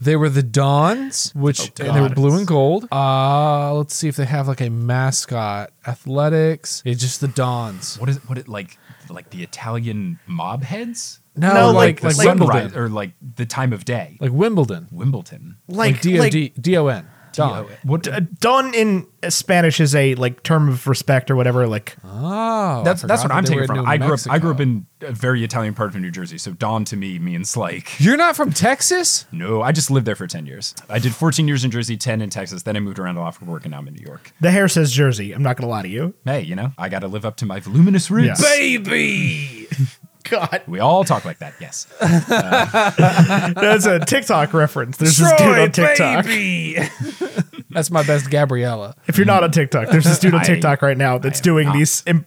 They 0.00 0.16
were 0.16 0.28
the 0.28 0.42
Dons, 0.42 1.32
which 1.34 1.60
Oh, 1.80 1.84
and 1.86 1.96
they 1.96 2.00
were 2.00 2.10
blue 2.10 2.36
and 2.36 2.46
gold. 2.46 2.86
Uh, 2.92 3.72
let's 3.74 3.94
see 3.94 4.08
if 4.08 4.16
they 4.16 4.26
have 4.26 4.46
like 4.46 4.60
a 4.60 4.68
mascot. 4.68 5.70
Athletics. 5.86 6.82
It's 6.84 7.00
just 7.00 7.20
the 7.22 7.28
Dons. 7.28 7.98
What 7.98 8.08
is 8.10 8.18
what 8.28 8.36
it 8.36 8.46
like 8.48 8.76
like 9.08 9.30
the 9.30 9.42
Italian 9.42 10.18
mob 10.26 10.62
heads? 10.64 11.20
No, 11.36 11.52
No, 11.54 11.70
like 11.72 12.02
like- 12.02 12.02
like, 12.02 12.16
like- 12.18 12.26
Wimbledon, 12.28 12.70
Sunrise 12.70 12.76
or 12.76 12.88
like 12.90 13.12
the 13.36 13.46
time 13.46 13.72
of 13.72 13.84
day. 13.84 14.18
like 14.20 14.32
Wimbledon, 14.32 14.88
Wimbledon. 14.92 15.56
like, 15.68 15.94
Like, 15.94 16.00
D 16.02 16.18
O 16.18 16.20
like 16.20 16.32
D 16.32 16.52
D 16.60 16.76
O 16.76 16.86
N. 16.88 17.06
Don. 17.36 17.66
What 17.82 18.08
uh, 18.08 18.20
Don 18.40 18.74
in 18.74 19.06
Spanish 19.28 19.80
is 19.80 19.94
a 19.94 20.14
like 20.16 20.42
term 20.42 20.68
of 20.68 20.86
respect 20.86 21.30
or 21.30 21.36
whatever. 21.36 21.66
Like 21.66 21.96
Oh, 22.04 22.82
that's 22.84 23.02
that's 23.02 23.22
forgot 23.22 23.34
what 23.34 23.36
I'm 23.38 23.44
taking 23.44 23.66
from. 23.66 23.86
I 23.86 23.96
grew 23.98 24.14
up 24.14 24.20
I 24.28 24.38
grew 24.38 24.50
up 24.50 24.60
in 24.60 24.86
a 25.00 25.12
very 25.12 25.44
Italian 25.44 25.74
part 25.74 25.94
of 25.94 26.00
New 26.00 26.10
Jersey, 26.10 26.38
so 26.38 26.52
don 26.52 26.84
to 26.86 26.96
me 26.96 27.18
means 27.18 27.56
like 27.56 27.98
You're 28.00 28.16
not 28.16 28.36
from 28.36 28.52
Texas? 28.52 29.26
no, 29.32 29.60
I 29.62 29.72
just 29.72 29.90
lived 29.90 30.06
there 30.06 30.16
for 30.16 30.26
10 30.26 30.46
years. 30.46 30.74
I 30.88 30.98
did 30.98 31.14
14 31.14 31.46
years 31.46 31.64
in 31.64 31.70
Jersey, 31.70 31.96
10 31.96 32.22
in 32.22 32.30
Texas, 32.30 32.62
then 32.62 32.76
I 32.76 32.80
moved 32.80 32.98
around 32.98 33.16
a 33.16 33.20
lot 33.20 33.34
for 33.34 33.44
work 33.44 33.64
and 33.64 33.72
now 33.72 33.78
I'm 33.78 33.88
in 33.88 33.94
New 33.94 34.04
York. 34.04 34.32
the 34.40 34.50
hair 34.50 34.68
says 34.68 34.92
Jersey. 34.92 35.32
I'm 35.32 35.42
not 35.42 35.56
gonna 35.56 35.70
lie 35.70 35.82
to 35.82 35.88
you. 35.88 36.14
Hey, 36.24 36.40
you 36.42 36.54
know, 36.54 36.72
I 36.78 36.88
got 36.88 37.00
to 37.00 37.08
live 37.08 37.24
up 37.24 37.36
to 37.38 37.46
my 37.46 37.60
voluminous 37.60 38.10
roots. 38.10 38.40
Yeah. 38.40 38.56
Baby. 38.56 39.68
God, 40.28 40.62
We 40.66 40.80
all 40.80 41.04
talk 41.04 41.24
like 41.24 41.38
that, 41.38 41.54
yes. 41.60 41.86
Uh, 42.00 43.50
that's 43.52 43.86
a 43.86 44.00
TikTok 44.00 44.52
reference. 44.54 44.96
There's 44.96 45.18
this 45.18 45.30
dude 45.32 45.58
on 45.58 45.70
TikTok. 45.72 46.24
That's 47.70 47.90
my 47.90 48.02
best 48.04 48.30
Gabriella. 48.30 48.94
If 49.08 49.16
you're 49.18 49.26
not 49.26 49.42
on 49.42 49.50
TikTok, 49.50 49.88
there's 49.88 50.04
this 50.04 50.18
dude 50.18 50.34
on 50.34 50.40
I- 50.40 50.44
TikTok 50.44 50.80
right 50.82 50.96
now 50.96 51.18
that's 51.18 51.40
doing 51.40 51.72
these 51.72 52.02
im- 52.06 52.24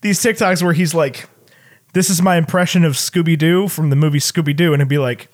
these 0.00 0.20
TikToks 0.22 0.62
where 0.62 0.72
he's 0.72 0.94
like, 0.94 1.28
"This 1.92 2.08
is 2.10 2.22
my 2.22 2.36
impression 2.36 2.82
of 2.84 2.94
Scooby 2.94 3.36
Doo 3.38 3.68
from 3.68 3.90
the 3.90 3.96
movie 3.96 4.20
Scooby 4.20 4.56
Doo," 4.56 4.72
and 4.72 4.80
it'd 4.80 4.88
be 4.88 4.96
like, 4.98 5.28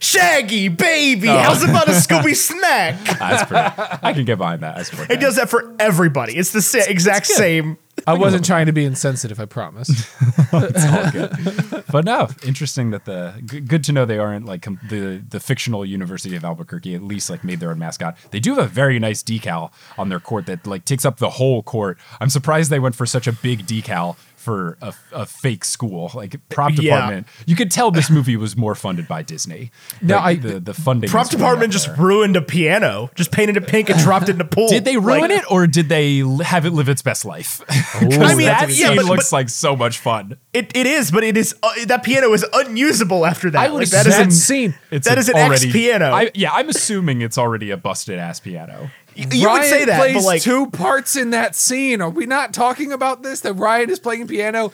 "Shaggy 0.00 0.68
baby, 0.68 1.28
Oh. 1.28 1.36
how's 1.38 1.62
about 1.62 1.88
a 1.88 1.92
Scooby 1.92 2.34
snack?" 2.34 2.98
That's 3.18 3.44
pretty. 3.44 3.98
I 4.02 4.12
can 4.14 4.24
get 4.24 4.38
behind 4.38 4.62
that. 4.62 4.78
I 4.78 4.82
support 4.84 5.08
He 5.10 5.16
that. 5.16 5.20
does 5.20 5.36
that 5.36 5.50
for 5.50 5.74
everybody. 5.78 6.34
It's 6.36 6.52
the 6.52 6.62
sa- 6.62 6.78
exact 6.88 7.26
same. 7.26 7.76
I 8.06 8.14
wasn't 8.14 8.44
trying 8.44 8.66
to 8.66 8.72
be 8.72 8.84
insensitive, 8.84 9.40
I 9.40 9.46
promise. 9.46 9.90
It's 10.54 10.84
all 10.84 11.10
good. 11.10 11.84
but 11.90 12.04
no, 12.04 12.28
interesting 12.46 12.90
that 12.90 13.06
the 13.06 13.42
good, 13.46 13.68
good 13.68 13.84
to 13.84 13.92
know 13.92 14.04
they 14.04 14.18
aren't 14.18 14.44
like 14.44 14.60
com- 14.60 14.80
the 14.88 15.22
the 15.26 15.40
fictional 15.40 15.84
University 15.84 16.36
of 16.36 16.44
Albuquerque 16.44 16.94
at 16.94 17.02
least 17.02 17.30
like 17.30 17.42
made 17.42 17.58
their 17.58 17.70
own 17.70 17.78
mascot. 17.78 18.18
They 18.32 18.40
do 18.40 18.56
have 18.56 18.64
a 18.66 18.68
very 18.68 18.98
nice 18.98 19.22
decal 19.22 19.72
on 19.96 20.10
their 20.10 20.20
court 20.20 20.44
that 20.46 20.66
like 20.66 20.84
takes 20.84 21.06
up 21.06 21.18
the 21.18 21.30
whole 21.30 21.62
court. 21.62 21.98
I'm 22.20 22.28
surprised 22.28 22.70
they 22.70 22.78
went 22.78 22.94
for 22.94 23.06
such 23.06 23.26
a 23.26 23.32
big 23.32 23.66
decal 23.66 24.16
for 24.42 24.76
a, 24.82 24.92
a 25.12 25.24
fake 25.26 25.64
school 25.64 26.10
like 26.14 26.36
prop 26.48 26.72
Yeah. 26.72 26.82
department. 26.96 27.26
You 27.46 27.54
could 27.56 27.70
tell 27.70 27.90
this 27.90 28.10
movie 28.10 28.36
was 28.36 28.56
more 28.56 28.74
funded 28.74 29.06
by 29.08 29.22
Disney. 29.22 29.70
No, 30.02 30.16
Like, 30.16 30.38
I- 30.38 30.40
the 30.48 30.60
the 30.60 30.74
funding 30.74 31.08
Prop 31.08 31.28
department 31.30 31.72
just 31.72 31.88
ruined 31.96 32.36
a 32.36 32.42
piano, 32.42 33.10
just 33.14 33.30
painted 33.30 33.56
it 33.56 33.66
pink 33.68 33.88
and 33.88 33.98
dropped 34.00 34.28
it 34.28 34.32
in 34.32 34.38
the 34.38 34.44
pool. 34.44 34.68
Did 34.68 34.84
they 34.84 34.96
ruin 34.96 35.20
Like, 35.20 35.30
it 35.30 35.44
or 35.50 35.66
did 35.66 35.88
they 35.88 36.18
have 36.44 36.66
it 36.66 36.72
live 36.72 36.88
its 36.88 37.02
best 37.02 37.24
life? 37.24 37.60
I 37.94 38.34
mean, 38.34 38.46
that 38.46 38.68
yeah, 38.70 38.94
but- 38.96 39.04
looks 39.04 39.30
but- 39.30 39.36
like 39.36 39.48
so 39.48 39.76
much 39.76 39.98
fun. 39.98 40.36
It, 40.52 40.74
it 40.76 40.86
is, 40.86 41.10
but 41.10 41.24
it 41.24 41.36
is 41.36 41.54
uh, 41.62 41.70
that 41.86 42.02
piano 42.02 42.32
is 42.34 42.44
unusable 42.52 43.24
after 43.24 43.48
that. 43.50 43.58
I 43.60 43.70
would 43.70 43.78
Like, 43.80 43.88
that 43.90 44.06
is 44.06 44.18
an- 44.18 44.30
scene. 44.30 44.74
It's 44.90 45.06
That 45.08 45.18
is 45.18 45.28
an 45.28 45.36
X 45.36 45.64
piano. 45.66 46.10
I, 46.12 46.30
yeah, 46.34 46.52
I'm 46.52 46.68
assuming 46.68 47.22
it's 47.22 47.38
already 47.38 47.70
a 47.70 47.76
busted 47.76 48.18
ass 48.18 48.40
piano. 48.40 48.90
You 49.14 49.26
would 49.40 49.46
Ryan 49.46 49.64
say 49.70 49.84
that, 49.86 49.98
plays 49.98 50.14
but 50.14 50.22
like 50.24 50.42
two 50.42 50.70
parts 50.70 51.16
in 51.16 51.30
that 51.30 51.54
scene. 51.54 52.00
Are 52.00 52.10
we 52.10 52.26
not 52.26 52.52
talking 52.54 52.92
about 52.92 53.22
this? 53.22 53.40
That 53.40 53.54
Ryan 53.54 53.90
is 53.90 53.98
playing 53.98 54.26
piano. 54.26 54.72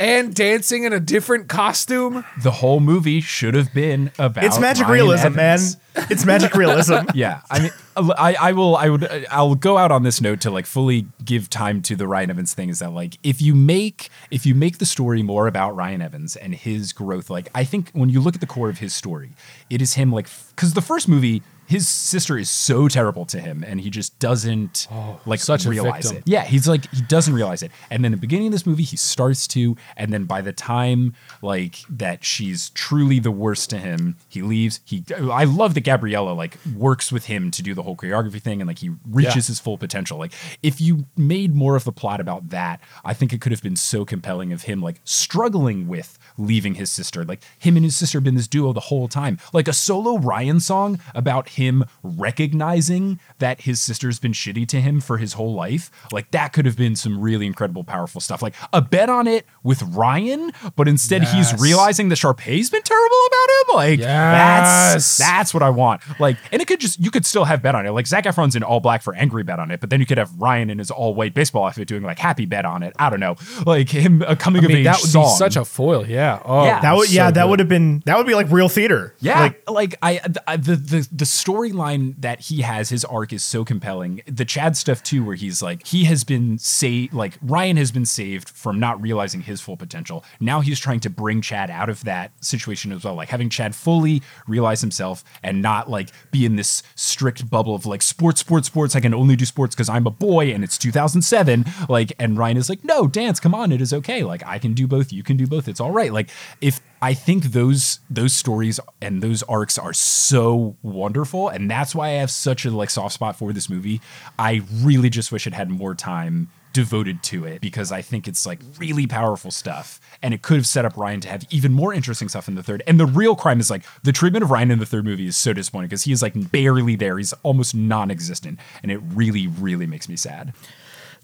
and 0.00 0.34
dancing 0.34 0.82
in 0.82 0.92
a 0.92 0.98
different 0.98 1.48
costume. 1.48 2.24
The 2.42 2.50
whole 2.50 2.80
movie 2.80 3.20
should 3.20 3.54
have 3.54 3.72
been 3.72 4.10
about. 4.18 4.42
It's 4.42 4.58
magic 4.58 4.86
Ryan 4.88 4.92
realism, 4.94 5.26
Evans. 5.38 5.76
man. 5.96 6.06
It's 6.10 6.24
magic 6.24 6.54
realism. 6.56 7.06
yeah 7.14 7.42
i 7.48 7.60
mean 7.60 7.70
I, 7.96 8.34
I 8.40 8.50
will 8.52 8.74
i 8.76 8.88
would 8.88 9.04
uh, 9.04 9.20
i'll 9.30 9.54
go 9.54 9.78
out 9.78 9.92
on 9.92 10.02
this 10.02 10.20
note 10.20 10.40
to 10.40 10.50
like 10.50 10.66
fully 10.66 11.06
give 11.24 11.48
time 11.48 11.82
to 11.82 11.94
the 11.94 12.08
ryan 12.08 12.30
evans 12.30 12.52
thing 12.52 12.68
is 12.68 12.80
that 12.80 12.90
like 12.90 13.16
if 13.22 13.40
you 13.40 13.54
make 13.54 14.08
if 14.32 14.44
you 14.44 14.56
make 14.56 14.78
the 14.78 14.86
story 14.86 15.22
more 15.22 15.46
about 15.46 15.76
ryan 15.76 16.02
evans 16.02 16.34
and 16.34 16.52
his 16.52 16.92
growth 16.92 17.30
like 17.30 17.48
i 17.54 17.62
think 17.62 17.92
when 17.92 18.08
you 18.10 18.20
look 18.20 18.34
at 18.34 18.40
the 18.40 18.46
core 18.48 18.68
of 18.68 18.78
his 18.78 18.92
story 18.92 19.30
it 19.70 19.80
is 19.80 19.94
him 19.94 20.10
like 20.10 20.26
because 20.56 20.74
the 20.74 20.82
first 20.82 21.06
movie 21.08 21.44
his 21.66 21.88
sister 21.88 22.36
is 22.38 22.50
so 22.50 22.88
terrible 22.88 23.24
to 23.26 23.40
him 23.40 23.64
and 23.66 23.80
he 23.80 23.90
just 23.90 24.18
doesn't 24.18 24.86
oh, 24.92 25.20
like 25.26 25.40
such 25.40 25.64
a 25.66 25.70
realize 25.70 26.10
it. 26.10 26.22
Yeah 26.26 26.44
he's 26.44 26.68
like 26.68 26.90
he 26.94 27.02
doesn't 27.02 27.34
realize 27.34 27.62
it. 27.62 27.70
And 27.90 28.04
then 28.04 28.12
at 28.12 28.16
the 28.16 28.20
beginning 28.20 28.48
of 28.48 28.52
this 28.52 28.66
movie 28.66 28.82
he 28.82 28.96
starts 28.96 29.46
to 29.48 29.76
and 29.96 30.12
then 30.12 30.24
by 30.24 30.40
the 30.40 30.52
time 30.52 31.14
like 31.42 31.76
that 31.88 32.24
she's 32.24 32.70
truly 32.70 33.18
the 33.18 33.30
worst 33.30 33.70
to 33.70 33.78
him 33.78 34.16
he 34.28 34.42
leaves. 34.42 34.80
He 34.84 35.04
i 35.30 35.44
love 35.44 35.74
that 35.74 35.82
gabriella 35.84 36.32
like 36.32 36.58
works 36.76 37.10
with 37.12 37.26
him 37.26 37.50
to 37.52 37.62
do 37.62 37.74
the 37.74 37.82
whole 37.82 37.96
choreography 37.96 38.40
thing 38.40 38.60
and 38.60 38.68
like 38.68 38.78
he 38.78 38.90
reaches 39.08 39.34
Yeah. 39.48 39.52
his 39.52 39.60
full 39.60 39.78
potential. 39.78 40.18
Like 40.18 40.32
if 40.62 40.80
you 40.80 41.06
made 41.16 41.54
more 41.54 41.76
of 41.76 41.84
the 41.84 41.92
plot 41.92 42.20
about 42.20 42.50
that 42.50 42.80
i 43.04 43.14
think 43.14 43.32
it 43.32 43.40
could 43.40 43.52
have 43.52 43.62
been 43.62 43.76
so 43.76 44.04
compelling 44.04 44.52
of 44.52 44.62
him 44.62 44.80
like 44.82 45.00
struggling 45.04 45.88
with 45.88 46.18
leaving 46.36 46.74
his 46.74 46.90
sister. 46.90 47.24
Like 47.24 47.42
him 47.58 47.76
and 47.76 47.84
his 47.84 47.96
sister 47.96 48.18
have 48.18 48.24
been 48.24 48.34
this 48.34 48.48
duo 48.48 48.72
the 48.72 48.80
whole 48.80 49.08
time. 49.08 49.38
Like 49.52 49.68
a 49.68 49.72
solo 49.72 50.18
ryan 50.18 50.60
song 50.60 50.98
about 51.14 51.48
him 51.54 51.84
recognizing 52.02 53.18
that 53.38 53.62
his 53.62 53.80
sister's 53.82 54.18
been 54.18 54.32
shitty 54.32 54.66
to 54.68 54.80
him 54.80 55.00
for 55.00 55.18
his 55.18 55.34
whole 55.34 55.54
life 55.54 55.90
like 56.12 56.30
that 56.32 56.52
could 56.52 56.66
have 56.66 56.76
been 56.76 56.96
some 56.96 57.20
really 57.20 57.46
incredible 57.46 57.84
powerful 57.84 58.20
stuff 58.20 58.42
like 58.42 58.54
a 58.72 58.80
bet 58.82 59.08
on 59.08 59.26
it 59.26 59.46
with 59.62 59.82
ryan 59.82 60.50
but 60.76 60.88
instead 60.88 61.22
Yes. 61.22 61.32
he's 61.52 61.60
realizing 61.62 62.08
that 62.08 62.16
Sharpay's 62.16 62.70
been 62.70 62.82
terrible 62.82 63.16
about 63.28 63.48
him 63.70 63.76
like 63.76 64.00
that's 64.00 64.94
Yes. 64.94 65.18
that's 65.18 65.54
what 65.54 65.62
I 65.62 65.70
want. 65.70 66.00
Like, 66.20 66.36
and 66.52 66.60
it 66.60 66.68
could 66.68 66.80
just 66.80 66.98
you 67.00 67.10
could 67.10 67.24
still 67.26 67.44
have 67.44 67.62
bet 67.62 67.74
on 67.74 67.86
it. 67.86 67.90
Like 67.92 68.06
Zac 68.06 68.24
Efron's 68.24 68.54
in 68.56 68.62
all 68.62 68.80
black 68.80 69.02
for 69.02 69.14
angry 69.14 69.42
bet 69.42 69.58
on 69.58 69.70
it, 69.70 69.80
but 69.80 69.90
then 69.90 70.00
you 70.00 70.06
could 70.06 70.18
have 70.18 70.30
Ryan 70.38 70.70
in 70.70 70.78
his 70.78 70.90
all 70.90 71.14
white 71.14 71.34
baseball 71.34 71.64
outfit 71.66 71.88
doing 71.88 72.02
like 72.02 72.18
happy 72.18 72.46
bet 72.46 72.64
on 72.64 72.82
it. 72.82 72.92
I 72.98 73.10
don't 73.10 73.20
know, 73.20 73.36
like 73.66 73.88
him 73.88 74.22
a 74.22 74.36
coming 74.36 74.62
I 74.62 74.64
of 74.64 74.68
mean, 74.68 74.78
age 74.78 74.84
that 74.84 75.00
would 75.00 75.10
song. 75.10 75.24
be 75.24 75.36
such 75.38 75.56
a 75.56 75.64
foil. 75.64 76.06
Yeah. 76.06 76.40
Oh, 76.44 76.64
Yeah. 76.64 76.80
That 76.80 76.94
would 76.96 77.08
so 77.08 77.14
yeah, 77.14 77.30
that 77.30 77.48
would 77.48 77.58
have 77.58 77.68
been 77.68 78.02
that 78.06 78.16
would 78.18 78.26
be 78.26 78.34
like 78.34 78.50
real 78.50 78.68
theater. 78.68 79.14
Yeah, 79.20 79.40
Like 79.40 79.70
like, 79.70 79.94
I, 80.02 80.20
I 80.46 80.56
the 80.56 80.76
the 80.76 81.08
the 81.12 81.26
storyline 81.44 82.14
that 82.20 82.40
he 82.40 82.62
has, 82.62 82.88
his 82.88 83.04
arc 83.04 83.32
is 83.32 83.44
so 83.44 83.64
compelling. 83.64 84.22
The 84.26 84.44
Chad 84.44 84.76
stuff 84.76 85.02
too, 85.02 85.24
where 85.24 85.36
he's 85.36 85.62
like 85.62 85.86
he 85.86 86.04
has 86.04 86.24
been 86.24 86.58
saved, 86.58 87.12
like 87.12 87.38
Ryan 87.42 87.76
has 87.76 87.92
been 87.92 88.06
saved 88.06 88.48
from 88.48 88.80
not 88.80 89.00
realizing 89.00 89.42
his 89.42 89.60
full 89.60 89.76
potential. 89.76 90.24
Now 90.40 90.60
he's 90.60 90.80
trying 90.80 91.00
to 91.00 91.10
bring 91.10 91.40
Chad 91.40 91.70
out 91.70 91.88
of 91.88 92.04
that 92.04 92.32
situation 92.42 92.92
as 92.92 93.04
well, 93.04 93.14
like 93.14 93.28
having 93.28 93.50
Chad 93.50 93.74
fully 93.74 94.22
realize 94.46 94.80
himself 94.80 95.24
and 95.42 95.60
not 95.60 95.90
like 95.90 96.10
be 96.30 96.46
in 96.46 96.56
this 96.56 96.82
strict 96.94 97.50
bubble 97.50 97.74
of 97.74 97.86
like 97.86 98.02
sports, 98.02 98.40
sports, 98.40 98.66
sports. 98.66 98.96
I 98.96 99.00
can 99.00 99.14
only 99.14 99.36
do 99.36 99.44
sports 99.44 99.74
because 99.74 99.88
I'm 99.88 100.06
a 100.06 100.10
boy 100.10 100.52
and 100.52 100.64
it's 100.64 100.78
2007. 100.78 101.64
Like, 101.88 102.12
and 102.18 102.38
Ryan 102.38 102.56
is 102.56 102.68
like, 102.68 102.84
no, 102.84 103.06
dance, 103.06 103.40
come 103.40 103.54
on, 103.54 103.72
it 103.72 103.80
is 103.80 103.92
okay. 103.92 104.24
Like 104.24 104.44
I 104.46 104.58
can 104.58 104.72
do 104.72 104.86
both, 104.86 105.12
you 105.12 105.22
can 105.22 105.36
do 105.36 105.46
both. 105.46 105.68
It's 105.68 105.80
all 105.80 105.90
right. 105.90 106.12
Like 106.12 106.30
if 106.60 106.80
I 107.04 107.12
think 107.12 107.44
those 107.44 108.00
those 108.08 108.32
stories 108.32 108.80
and 109.02 109.22
those 109.22 109.42
arcs 109.42 109.76
are 109.76 109.92
so 109.92 110.76
wonderful, 110.82 111.33
and 111.34 111.70
that's 111.70 111.94
why 111.94 112.08
I 112.08 112.12
have 112.12 112.30
such 112.30 112.64
a 112.64 112.70
like 112.70 112.90
soft 112.90 113.14
spot 113.14 113.36
for 113.36 113.52
this 113.52 113.68
movie. 113.68 114.00
I 114.38 114.62
really 114.72 115.10
just 115.10 115.32
wish 115.32 115.46
it 115.46 115.54
had 115.54 115.70
more 115.70 115.94
time 115.94 116.50
devoted 116.72 117.22
to 117.22 117.46
it 117.46 117.60
because 117.60 117.92
I 117.92 118.02
think 118.02 118.26
it's 118.28 118.44
like 118.44 118.58
really 118.78 119.06
powerful 119.06 119.50
stuff, 119.50 120.00
and 120.22 120.34
it 120.34 120.42
could 120.42 120.56
have 120.56 120.66
set 120.66 120.84
up 120.84 120.96
Ryan 120.96 121.20
to 121.20 121.28
have 121.28 121.44
even 121.50 121.72
more 121.72 121.94
interesting 121.94 122.28
stuff 122.28 122.48
in 122.48 122.56
the 122.56 122.62
third. 122.62 122.82
And 122.86 123.00
the 123.00 123.06
real 123.06 123.36
crime 123.36 123.60
is 123.60 123.70
like 123.70 123.84
the 124.02 124.12
treatment 124.12 124.42
of 124.42 124.50
Ryan 124.50 124.70
in 124.72 124.78
the 124.80 124.86
third 124.86 125.04
movie 125.04 125.26
is 125.26 125.36
so 125.36 125.52
disappointing 125.52 125.88
because 125.88 126.02
he 126.04 126.12
is 126.12 126.20
like 126.20 126.50
barely 126.50 126.96
there. 126.96 127.16
He's 127.16 127.32
almost 127.42 127.74
non-existent, 127.74 128.58
and 128.82 128.92
it 128.92 128.98
really, 128.98 129.46
really 129.46 129.86
makes 129.86 130.08
me 130.08 130.16
sad. 130.16 130.52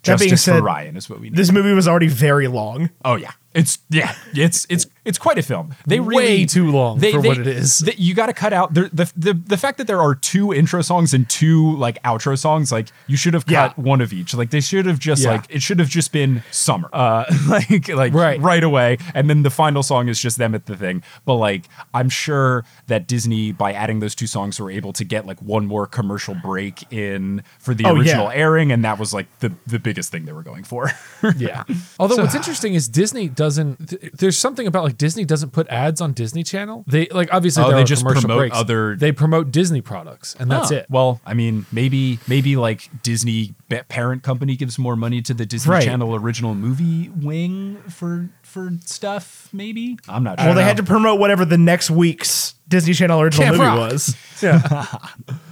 That 0.04 0.18
being 0.18 0.30
Justice 0.30 0.44
said, 0.44 0.58
for 0.58 0.64
Ryan 0.64 0.96
is 0.96 1.10
what 1.10 1.20
we 1.20 1.28
need. 1.28 1.36
this 1.36 1.52
movie 1.52 1.74
was 1.74 1.86
already 1.86 2.08
very 2.08 2.48
long. 2.48 2.88
Oh 3.04 3.16
yeah, 3.16 3.32
it's 3.54 3.78
yeah, 3.90 4.14
it's 4.34 4.66
it's 4.70 4.86
it's 5.04 5.18
quite 5.18 5.38
a 5.38 5.42
film. 5.42 5.74
They 5.86 5.98
really 5.98 6.16
Way 6.24 6.46
too 6.46 6.70
long 6.70 6.98
they, 6.98 7.10
for 7.10 7.20
what 7.20 7.38
it 7.38 7.46
is. 7.48 7.78
they- 7.80 7.94
you 7.96 8.14
got 8.14 8.26
to 8.26 8.32
cut 8.32 8.52
out 8.52 8.74
the, 8.74 8.82
the 8.92 9.12
the 9.16 9.34
the 9.34 9.56
fact 9.56 9.78
that 9.78 9.86
there 9.88 10.00
are 10.00 10.14
two 10.14 10.52
intro 10.54 10.82
songs 10.82 11.12
and 11.14 11.28
two 11.28 11.74
like 11.76 12.00
outro 12.04 12.38
songs. 12.38 12.70
Like 12.70 12.88
you 13.08 13.16
should 13.16 13.34
have 13.34 13.46
cut 13.46 13.74
Yeah. 13.76 13.82
one 13.82 14.00
of 14.00 14.12
each. 14.12 14.34
Like 14.34 14.50
they 14.50 14.60
should 14.60 14.86
have 14.86 14.98
just 15.00 15.22
Yeah. 15.24 15.32
like 15.32 15.46
it 15.48 15.62
should 15.62 15.80
have 15.80 15.88
just 15.88 16.12
been 16.12 16.42
summer, 16.52 16.88
uh, 16.92 17.24
like 17.48 17.88
like 17.88 18.14
Right. 18.14 18.40
right 18.40 18.62
away, 18.62 18.98
and 19.14 19.28
then 19.28 19.42
the 19.42 19.50
final 19.50 19.82
song 19.82 20.08
is 20.08 20.20
just 20.20 20.38
them 20.38 20.54
at 20.54 20.66
the 20.66 20.76
thing. 20.76 21.02
But 21.24 21.34
like 21.36 21.64
I'm 21.92 22.08
sure 22.08 22.64
that 22.86 23.08
Disney 23.08 23.50
by 23.52 23.72
adding 23.72 23.98
those 24.00 24.14
two 24.14 24.26
songs 24.28 24.60
were 24.60 24.70
able 24.70 24.92
to 24.92 25.04
get 25.04 25.26
like 25.26 25.40
one 25.42 25.66
more 25.66 25.86
commercial 25.88 26.34
break 26.36 26.92
in 26.92 27.42
for 27.58 27.74
the 27.74 27.84
Oh, 27.86 27.94
yeah. 27.94 28.00
original 28.00 28.28
airing, 28.30 28.70
and 28.70 28.84
that 28.84 28.98
was 28.98 29.12
like 29.12 29.26
the 29.40 29.52
the 29.66 29.78
biggest 29.80 30.12
thing 30.12 30.24
they 30.26 30.32
were 30.32 30.44
going 30.44 30.62
for. 30.62 30.90
Yeah. 31.36 31.64
Although 31.98 32.16
So- 32.16 32.22
what's 32.22 32.34
interesting 32.34 32.74
is 32.74 32.88
Disney 32.88 33.28
doesn't. 33.40 33.88
th- 33.88 34.12
there's 34.12 34.36
something 34.36 34.66
about 34.66 34.84
like 34.84 34.98
Disney 34.98 35.24
doesn't 35.24 35.50
put 35.50 35.66
ads 35.68 36.00
on 36.00 36.12
Disney 36.12 36.42
Channel. 36.42 36.84
They 36.86 37.06
like 37.06 37.32
obviously 37.32 37.62
Oh, 37.64 37.68
there 37.68 37.76
they 37.78 37.82
are 37.82 37.86
just 37.86 38.02
commercial 38.02 38.20
promote 38.22 38.38
breaks. 38.38 38.56
other- 38.56 38.96
They 38.96 39.12
promote 39.12 39.50
Disney 39.50 39.80
products, 39.80 40.36
and 40.38 40.50
that's 40.50 40.68
Huh. 40.68 40.76
it. 40.76 40.86
Well, 40.90 41.20
I 41.24 41.32
mean, 41.34 41.64
maybe 41.72 42.18
maybe 42.28 42.56
like 42.56 42.88
Disney 43.02 43.54
parent 43.88 44.22
company 44.22 44.56
gives 44.56 44.78
more 44.78 44.96
money 44.96 45.22
to 45.22 45.32
the 45.32 45.46
Disney 45.46 45.70
Right. 45.72 45.84
Channel 45.84 46.14
original 46.14 46.54
movie 46.54 47.08
wing 47.08 47.78
for 47.88 48.28
for 48.42 48.70
stuff. 48.84 49.48
Maybe 49.52 49.98
I'm 50.08 50.22
not 50.22 50.38
sure. 50.38 50.48
Well, 50.48 50.54
they 50.56 50.64
had 50.64 50.76
to 50.76 50.82
promote 50.82 51.18
whatever 51.18 51.44
the 51.44 51.58
next 51.58 51.90
week's 51.90 52.54
Disney 52.68 52.92
Channel 52.94 53.20
original 53.20 53.44
Camp 53.46 53.56
movie 53.56 53.68
Rock. 53.68 53.90
was. 53.92 54.16
Yeah. 54.42 54.86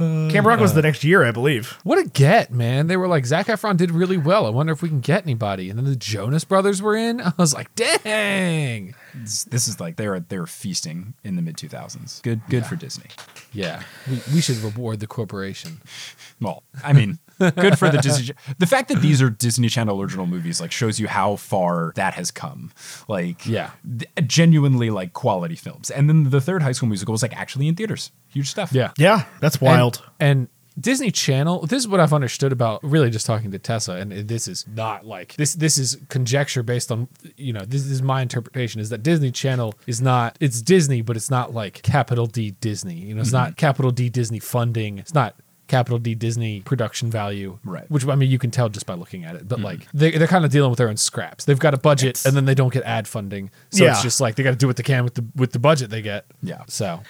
Uh, 0.00 0.28
Camp 0.30 0.46
Rock 0.46 0.60
was 0.60 0.72
uh, 0.72 0.76
the 0.76 0.82
next 0.82 1.04
year, 1.04 1.24
I 1.24 1.30
believe. 1.30 1.78
What 1.84 1.98
a 1.98 2.08
get, 2.08 2.52
man! 2.52 2.86
They 2.86 2.96
were 2.96 3.08
like 3.08 3.26
Zac 3.26 3.46
Efron 3.46 3.76
did 3.76 3.90
really 3.90 4.16
well. 4.16 4.46
I 4.46 4.50
wonder 4.50 4.72
if 4.72 4.82
we 4.82 4.88
can 4.88 5.00
get 5.00 5.22
anybody. 5.22 5.70
And 5.70 5.78
then 5.78 5.86
the 5.86 5.96
Jonas 5.96 6.44
Brothers 6.44 6.82
were 6.82 6.96
in. 6.96 7.20
I 7.20 7.32
was 7.38 7.54
like, 7.54 7.74
dang. 7.74 8.94
This, 9.14 9.44
this 9.44 9.68
is 9.68 9.80
like 9.80 9.96
they're 9.96 10.20
they're 10.20 10.46
feasting 10.46 11.14
in 11.22 11.36
the 11.36 11.42
mid 11.42 11.56
2000s. 11.56 12.22
Good 12.22 12.40
good 12.48 12.66
for 12.66 12.76
Disney. 12.76 13.06
Yeah, 13.52 13.82
we, 14.10 14.20
we 14.34 14.40
should 14.40 14.56
reward 14.58 15.00
the 15.00 15.06
corporation. 15.06 15.80
Well, 16.40 16.64
I 16.82 16.92
mean, 16.92 17.18
good 17.38 17.78
for 17.78 17.88
the 17.88 17.98
Disney. 17.98 18.34
The 18.58 18.66
fact 18.66 18.88
that 18.88 19.00
these 19.00 19.20
are 19.22 19.30
Disney 19.30 19.68
Channel 19.68 20.00
original 20.00 20.26
movies 20.26 20.60
like 20.60 20.72
shows 20.72 20.98
you 21.00 21.08
how 21.08 21.36
far 21.36 21.92
that 21.96 22.14
has 22.14 22.30
come. 22.30 22.72
Like, 23.08 23.46
Yeah. 23.46 23.70
th- 23.98 24.10
genuinely 24.28 24.90
like 24.90 25.12
quality 25.12 25.56
films. 25.56 25.90
And 25.90 26.08
then 26.08 26.30
the 26.30 26.40
third 26.40 26.62
High 26.62 26.72
School 26.72 26.88
Musical 26.88 27.12
was 27.12 27.22
like 27.22 27.36
actually 27.36 27.68
in 27.68 27.74
theaters. 27.74 28.10
Huge 28.28 28.48
stuff. 28.50 28.72
Yeah, 28.72 28.92
Yeah, 28.98 29.24
that's 29.40 29.56
And- 29.56 29.62
wild. 29.66 30.02
And, 30.20 30.48
Disney 30.80 31.12
Channel. 31.12 31.66
This 31.68 31.84
is 31.84 31.86
what 31.86 32.00
I've 32.00 32.12
understood 32.12 32.50
about 32.50 32.82
really 32.82 33.08
just 33.08 33.26
talking 33.26 33.52
to 33.52 33.60
Tessa, 33.60 33.92
and 33.92 34.10
this 34.10 34.48
is 34.48 34.64
not 34.74 35.06
like 35.06 35.36
this. 35.36 35.54
This 35.54 35.78
is 35.78 35.96
conjecture 36.08 36.64
based 36.64 36.90
on 36.90 37.06
you 37.36 37.52
know 37.52 37.60
this 37.64 37.86
is 37.86 38.02
my 38.02 38.22
interpretation 38.22 38.80
is 38.80 38.88
that 38.90 39.04
Disney 39.04 39.30
Channel 39.30 39.76
is 39.86 40.02
not 40.02 40.36
it's 40.40 40.60
Disney, 40.60 41.00
but 41.00 41.14
it's 41.16 41.30
not 41.30 41.54
like 41.54 41.80
capital 41.84 42.26
D 42.26 42.56
Disney. 42.60 42.94
You 42.96 43.14
know, 43.14 43.20
it's 43.20 43.28
Mm-hmm. 43.30 43.36
not 43.36 43.56
capital 43.56 43.92
D 43.92 44.08
Disney 44.08 44.40
funding. 44.40 44.98
It's 44.98 45.14
not 45.14 45.36
capital 45.66 45.98
D 45.98 46.14
Disney 46.14 46.60
production 46.60 47.10
value. 47.10 47.58
Right. 47.64 47.90
Which 47.90 48.06
I 48.06 48.14
mean 48.14 48.30
you 48.30 48.38
can 48.38 48.50
tell 48.50 48.68
just 48.68 48.86
by 48.86 48.94
looking 48.94 49.24
at 49.24 49.36
it. 49.36 49.48
But 49.48 49.60
like 49.60 49.86
they 49.92 50.12
they're 50.12 50.26
kind 50.28 50.44
of 50.44 50.50
dealing 50.50 50.70
with 50.70 50.78
their 50.78 50.88
own 50.88 50.96
scraps. 50.96 51.44
They've 51.44 51.58
got 51.58 51.74
a 51.74 51.78
budget 51.78 52.24
and 52.24 52.36
then 52.36 52.44
they 52.44 52.54
don't 52.54 52.72
get 52.72 52.84
ad 52.84 53.08
funding. 53.08 53.50
So 53.70 53.84
it's 53.84 54.02
just 54.02 54.20
like 54.20 54.34
they 54.36 54.42
got 54.42 54.50
to 54.50 54.56
do 54.56 54.66
what 54.66 54.76
they 54.76 54.82
can 54.82 55.04
with 55.04 55.14
the 55.14 55.24
with 55.34 55.52
the 55.52 55.58
budget 55.58 55.90
they 55.90 56.02
get. 56.02 56.26
Yeah. 56.42 56.62
So 56.68 57.00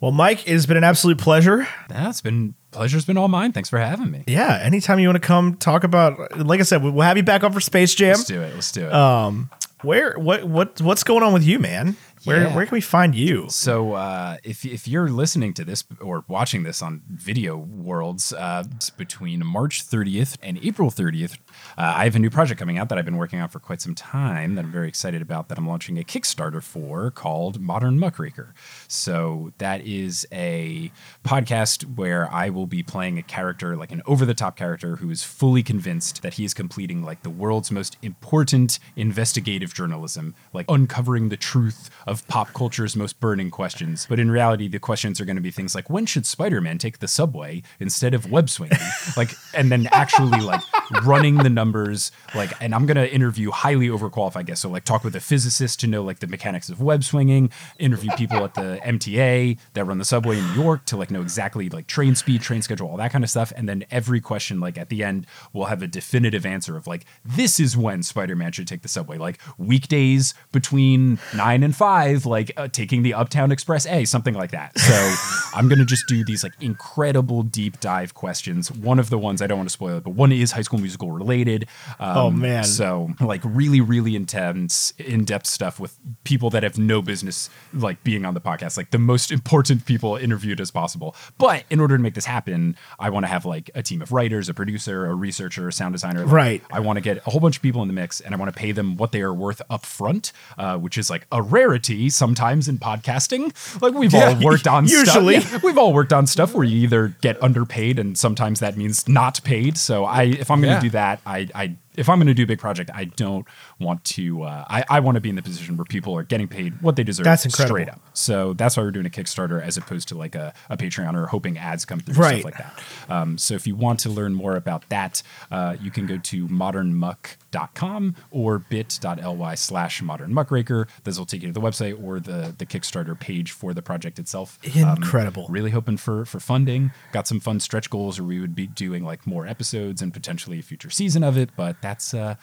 Well, 0.00 0.12
Mike, 0.12 0.48
it's 0.48 0.66
been 0.66 0.76
an 0.76 0.84
absolute 0.84 1.18
pleasure. 1.18 1.66
That's 1.88 2.20
been 2.20 2.54
pleasure's 2.70 3.04
been 3.04 3.16
all 3.16 3.28
mine. 3.28 3.52
Thanks 3.52 3.68
for 3.70 3.78
having 3.78 4.10
me. 4.10 4.24
Yeah, 4.26 4.58
anytime 4.62 4.98
you 4.98 5.08
want 5.08 5.20
to 5.20 5.26
come 5.26 5.56
talk 5.56 5.82
about, 5.82 6.36
like 6.36 6.60
I 6.60 6.64
said, 6.64 6.82
we'll 6.82 7.00
have 7.00 7.16
you 7.16 7.22
back 7.22 7.42
on 7.42 7.52
for 7.52 7.60
Space 7.60 7.94
Jam. 7.94 8.10
Let's 8.10 8.24
do 8.24 8.42
it. 8.42 8.54
Let's 8.54 8.72
do 8.72 8.86
it. 8.86 8.92
Um, 8.92 9.50
where 9.82 10.18
what 10.18 10.44
what 10.44 10.80
what's 10.80 11.04
going 11.04 11.22
on 11.22 11.32
with 11.32 11.44
you, 11.44 11.58
man? 11.58 11.96
Where 12.26 12.42
Yeah. 12.42 12.54
where 12.56 12.66
can 12.66 12.74
we 12.74 12.80
find 12.80 13.14
you? 13.14 13.46
So 13.48 13.92
uh, 13.94 14.38
if 14.42 14.64
if 14.64 14.88
you're 14.88 15.08
listening 15.08 15.54
to 15.54 15.64
this 15.64 15.84
or 16.00 16.24
watching 16.28 16.64
this 16.64 16.82
on 16.82 17.02
Video 17.08 17.56
Worlds 17.56 18.32
uh, 18.32 18.64
between 18.96 19.46
March 19.46 19.86
30th 19.88 20.36
and 20.42 20.58
April 20.62 20.90
30th, 20.90 21.34
uh, 21.78 21.94
I 21.96 22.04
have 22.04 22.16
a 22.16 22.18
new 22.18 22.28
project 22.30 22.58
coming 22.58 22.78
out 22.78 22.88
that 22.88 22.98
I've 22.98 23.04
been 23.04 23.16
working 23.16 23.40
on 23.40 23.48
for 23.48 23.60
quite 23.60 23.80
some 23.80 23.94
time 23.94 24.56
that 24.56 24.64
I'm 24.64 24.72
very 24.72 24.88
excited 24.88 25.22
about. 25.22 25.48
That 25.48 25.56
I'm 25.56 25.68
launching 25.68 25.98
a 25.98 26.02
Kickstarter 26.02 26.62
for 26.62 27.12
called 27.12 27.60
Modern 27.60 27.96
Muckraker. 27.98 28.54
So 28.88 29.52
that 29.58 29.86
is 29.86 30.26
a 30.32 30.90
podcast 31.24 31.96
where 31.96 32.28
I 32.32 32.50
will 32.50 32.66
be 32.66 32.82
playing 32.82 33.18
a 33.18 33.22
character, 33.22 33.76
like 33.76 33.92
an 33.92 34.02
over 34.04 34.26
the 34.26 34.34
top 34.34 34.56
character, 34.56 34.96
who 34.96 35.10
is 35.10 35.22
fully 35.22 35.62
convinced 35.62 36.22
that 36.22 36.34
he 36.34 36.44
is 36.44 36.54
completing 36.54 37.04
like 37.04 37.22
the 37.22 37.30
world's 37.30 37.70
most 37.70 37.96
important 38.02 38.80
investigative 38.96 39.72
journalism, 39.72 40.34
like 40.52 40.66
uncovering 40.68 41.28
the 41.28 41.36
truth 41.36 41.88
of 42.06 42.15
of 42.16 42.26
pop 42.28 42.52
culture's 42.54 42.96
most 42.96 43.20
burning 43.20 43.50
questions. 43.50 44.06
But 44.08 44.18
in 44.18 44.30
reality, 44.30 44.68
the 44.68 44.78
questions 44.78 45.20
are 45.20 45.26
going 45.26 45.36
to 45.36 45.42
be 45.42 45.50
things 45.50 45.74
like 45.74 45.90
when 45.90 46.06
should 46.06 46.24
Spider-Man 46.24 46.78
take 46.78 47.00
the 47.00 47.08
subway 47.08 47.62
instead 47.78 48.14
of 48.14 48.30
web 48.30 48.48
swinging? 48.48 48.78
like, 49.16 49.34
and 49.52 49.70
then 49.70 49.88
actually 49.92 50.40
like 50.40 50.62
running 51.04 51.36
the 51.36 51.50
numbers. 51.50 52.10
Like, 52.34 52.52
and 52.62 52.74
I'm 52.74 52.86
going 52.86 52.96
to 52.96 53.12
interview 53.12 53.50
highly 53.50 53.88
overqualified 53.88 54.46
guests. 54.46 54.62
So 54.62 54.70
like 54.70 54.84
talk 54.84 55.04
with 55.04 55.14
a 55.14 55.20
physicist 55.20 55.80
to 55.80 55.86
know 55.86 56.02
like 56.02 56.20
the 56.20 56.26
mechanics 56.26 56.70
of 56.70 56.80
web 56.80 57.04
swinging. 57.04 57.50
Interview 57.78 58.10
people 58.16 58.42
at 58.44 58.54
the 58.54 58.80
MTA 58.82 59.58
that 59.74 59.84
run 59.84 59.98
the 59.98 60.04
subway 60.04 60.38
in 60.38 60.46
New 60.48 60.62
York 60.62 60.86
to 60.86 60.96
like 60.96 61.10
know 61.10 61.20
exactly 61.20 61.68
like 61.68 61.86
train 61.86 62.14
speed, 62.14 62.40
train 62.40 62.62
schedule, 62.62 62.88
all 62.88 62.96
that 62.96 63.12
kind 63.12 63.24
of 63.24 63.30
stuff. 63.30 63.52
And 63.54 63.68
then 63.68 63.84
every 63.90 64.20
question 64.20 64.58
like 64.58 64.78
at 64.78 64.88
the 64.88 65.04
end 65.04 65.26
will 65.52 65.66
have 65.66 65.82
a 65.82 65.86
definitive 65.86 66.46
answer 66.46 66.76
of 66.76 66.86
like 66.86 67.04
this 67.24 67.60
is 67.60 67.76
when 67.76 68.02
Spider-Man 68.02 68.52
should 68.52 68.66
take 68.66 68.80
the 68.80 68.88
subway. 68.88 69.18
Like 69.18 69.38
weekdays 69.58 70.32
between 70.52 71.18
nine 71.34 71.62
and 71.62 71.76
five, 71.76 71.95
like 72.24 72.52
uh, 72.56 72.68
taking 72.68 73.02
the 73.02 73.14
Uptown 73.14 73.50
Express 73.52 73.86
A, 73.86 74.04
something 74.04 74.34
like 74.34 74.50
that. 74.52 74.78
So 74.78 75.14
I'm 75.54 75.68
gonna 75.68 75.84
just 75.84 76.06
do 76.08 76.24
these 76.24 76.42
like 76.42 76.52
incredible 76.60 77.42
deep 77.42 77.80
dive 77.80 78.14
questions. 78.14 78.70
One 78.70 78.98
of 78.98 79.10
the 79.10 79.18
ones 79.18 79.40
I 79.42 79.46
don't 79.46 79.58
want 79.58 79.68
to 79.68 79.72
spoil 79.72 79.96
it, 79.98 80.04
but 80.04 80.10
one 80.14 80.32
is 80.32 80.52
High 80.52 80.62
School 80.62 80.78
Musical 80.78 81.10
related. 81.10 81.66
Um, 81.98 82.16
Oh, 82.16 82.30
man. 82.30 82.64
So 82.64 83.10
like 83.20 83.40
really, 83.44 83.80
really 83.80 84.16
intense, 84.16 84.92
in 84.98 85.24
depth 85.24 85.46
stuff 85.46 85.78
with 85.80 85.98
people 86.24 86.50
that 86.50 86.62
have 86.62 86.78
no 86.78 87.00
business 87.02 87.48
like 87.72 88.02
being 88.04 88.24
on 88.24 88.34
the 88.34 88.40
podcast, 88.40 88.76
like 88.76 88.90
the 88.90 88.98
most 88.98 89.30
important 89.30 89.84
people 89.86 90.16
interviewed 90.16 90.60
as 90.60 90.70
possible. 90.70 91.14
But 91.38 91.64
in 91.70 91.78
order 91.80 91.96
to 91.96 92.02
make 92.02 92.14
this 92.14 92.26
happen, 92.26 92.76
I 92.98 93.10
want 93.10 93.24
to 93.24 93.28
have 93.28 93.44
like 93.44 93.70
a 93.74 93.82
team 93.82 94.02
of 94.02 94.12
writers, 94.12 94.48
a 94.48 94.54
producer, 94.54 95.06
a 95.06 95.14
researcher, 95.14 95.68
a 95.68 95.72
sound 95.72 95.94
designer. 95.94 96.24
Like, 96.24 96.32
Right. 96.32 96.62
I 96.70 96.80
want 96.80 96.96
to 96.96 97.00
get 97.00 97.18
a 97.26 97.30
whole 97.30 97.40
bunch 97.40 97.56
of 97.56 97.62
people 97.62 97.82
in 97.82 97.88
the 97.88 97.94
mix 97.94 98.20
and 98.20 98.34
I 98.34 98.38
want 98.38 98.52
to 98.52 98.58
pay 98.58 98.72
them 98.72 98.96
what 98.96 99.12
they 99.12 99.20
are 99.22 99.32
worth 99.34 99.62
up 99.70 99.84
front, 99.86 100.32
uh, 100.58 100.76
which 100.78 100.98
is 100.98 101.08
like 101.10 101.26
a 101.30 101.40
rarity 101.42 101.85
sometimes 102.10 102.68
in 102.68 102.78
podcasting. 102.78 103.52
Like 103.80 103.94
we've 103.94 104.14
all 104.14 104.38
worked 104.42 104.66
on 104.66 104.86
usually. 104.86 105.40
stuff. 105.40 105.52
Yeah, 105.52 105.58
we've 105.62 105.78
all 105.78 105.92
worked 105.92 106.12
on 106.12 106.26
stuff 106.26 106.54
where 106.54 106.64
you 106.64 106.78
either 106.82 107.08
get 107.20 107.42
underpaid 107.42 107.98
and 107.98 108.16
sometimes 108.16 108.60
that 108.60 108.76
means 108.76 109.08
not 109.08 109.42
paid. 109.44 109.76
So 109.78 110.04
I 110.04 110.22
if 110.24 110.50
I'm 110.50 110.60
going 110.60 110.70
to 110.70 110.74
Yeah. 110.76 110.80
do 110.80 110.90
that, 110.90 111.20
I 111.26 111.48
I 111.54 111.76
if 111.96 112.08
I'm 112.10 112.18
going 112.18 112.26
to 112.26 112.34
do 112.34 112.42
a 112.42 112.46
big 112.46 112.58
project, 112.58 112.90
I 112.94 113.04
don't 113.04 113.46
want 113.78 114.04
to. 114.04 114.42
Uh, 114.42 114.64
I 114.68 114.84
I 114.88 115.00
want 115.00 115.16
to 115.16 115.20
be 115.20 115.28
in 115.28 115.36
the 115.36 115.42
position 115.42 115.76
where 115.76 115.84
people 115.84 116.16
are 116.16 116.22
getting 116.22 116.48
paid 116.48 116.80
what 116.82 116.96
they 116.96 117.04
deserve. 117.04 117.24
That's 117.24 117.44
incredible. 117.44 117.76
Straight 117.76 117.88
up. 117.90 118.00
So 118.14 118.52
that's 118.54 118.76
why 118.76 118.82
we're 118.82 118.90
doing 118.90 119.06
a 119.06 119.10
Kickstarter 119.10 119.60
as 119.62 119.76
opposed 119.76 120.08
to 120.08 120.14
like 120.16 120.34
a, 120.34 120.54
a 120.70 120.76
Patreon 120.76 121.14
or 121.14 121.26
hoping 121.26 121.58
ads 121.58 121.84
come 121.84 122.00
through 122.00 122.14
Right. 122.14 122.40
stuff 122.40 122.44
like 122.44 122.56
that. 122.58 122.82
Um, 123.14 123.36
so 123.38 123.54
if 123.54 123.66
you 123.66 123.76
want 123.76 124.00
to 124.00 124.08
learn 124.10 124.32
more 124.34 124.56
about 124.56 124.88
that, 124.88 125.22
uh, 125.50 125.76
you 125.80 125.90
can 125.90 126.06
go 126.06 126.16
to 126.18 126.48
modernmuck.com 126.48 128.16
or 128.30 128.58
bit.ly 128.58 129.54
slash 129.54 130.02
modernmuckraker. 130.02 130.88
This 131.04 131.18
will 131.18 131.26
take 131.26 131.42
you 131.42 131.48
to 131.48 131.52
the 131.52 131.60
website 131.60 132.02
or 132.02 132.20
the, 132.20 132.54
the 132.56 132.66
Kickstarter 132.66 133.18
page 133.18 133.50
for 133.52 133.74
the 133.74 133.82
project 133.82 134.18
itself. 134.18 134.58
Um, 134.76 134.96
Incredible. 134.96 135.46
really 135.48 135.70
hoping 135.70 135.96
for 135.96 136.24
for 136.24 136.40
funding. 136.40 136.92
Got 137.12 137.26
some 137.28 137.40
fun 137.40 137.60
stretch 137.60 137.90
goals 137.90 138.20
where 138.20 138.26
we 138.26 138.40
would 138.40 138.54
be 138.54 138.66
doing 138.66 139.04
like 139.04 139.26
more 139.26 139.46
episodes 139.46 140.02
and 140.02 140.12
potentially 140.12 140.58
a 140.58 140.62
future 140.62 140.90
season 140.90 141.22
of 141.24 141.36
it. 141.36 141.50
But 141.56 141.80
that's 141.82 142.14
uh 142.14 142.36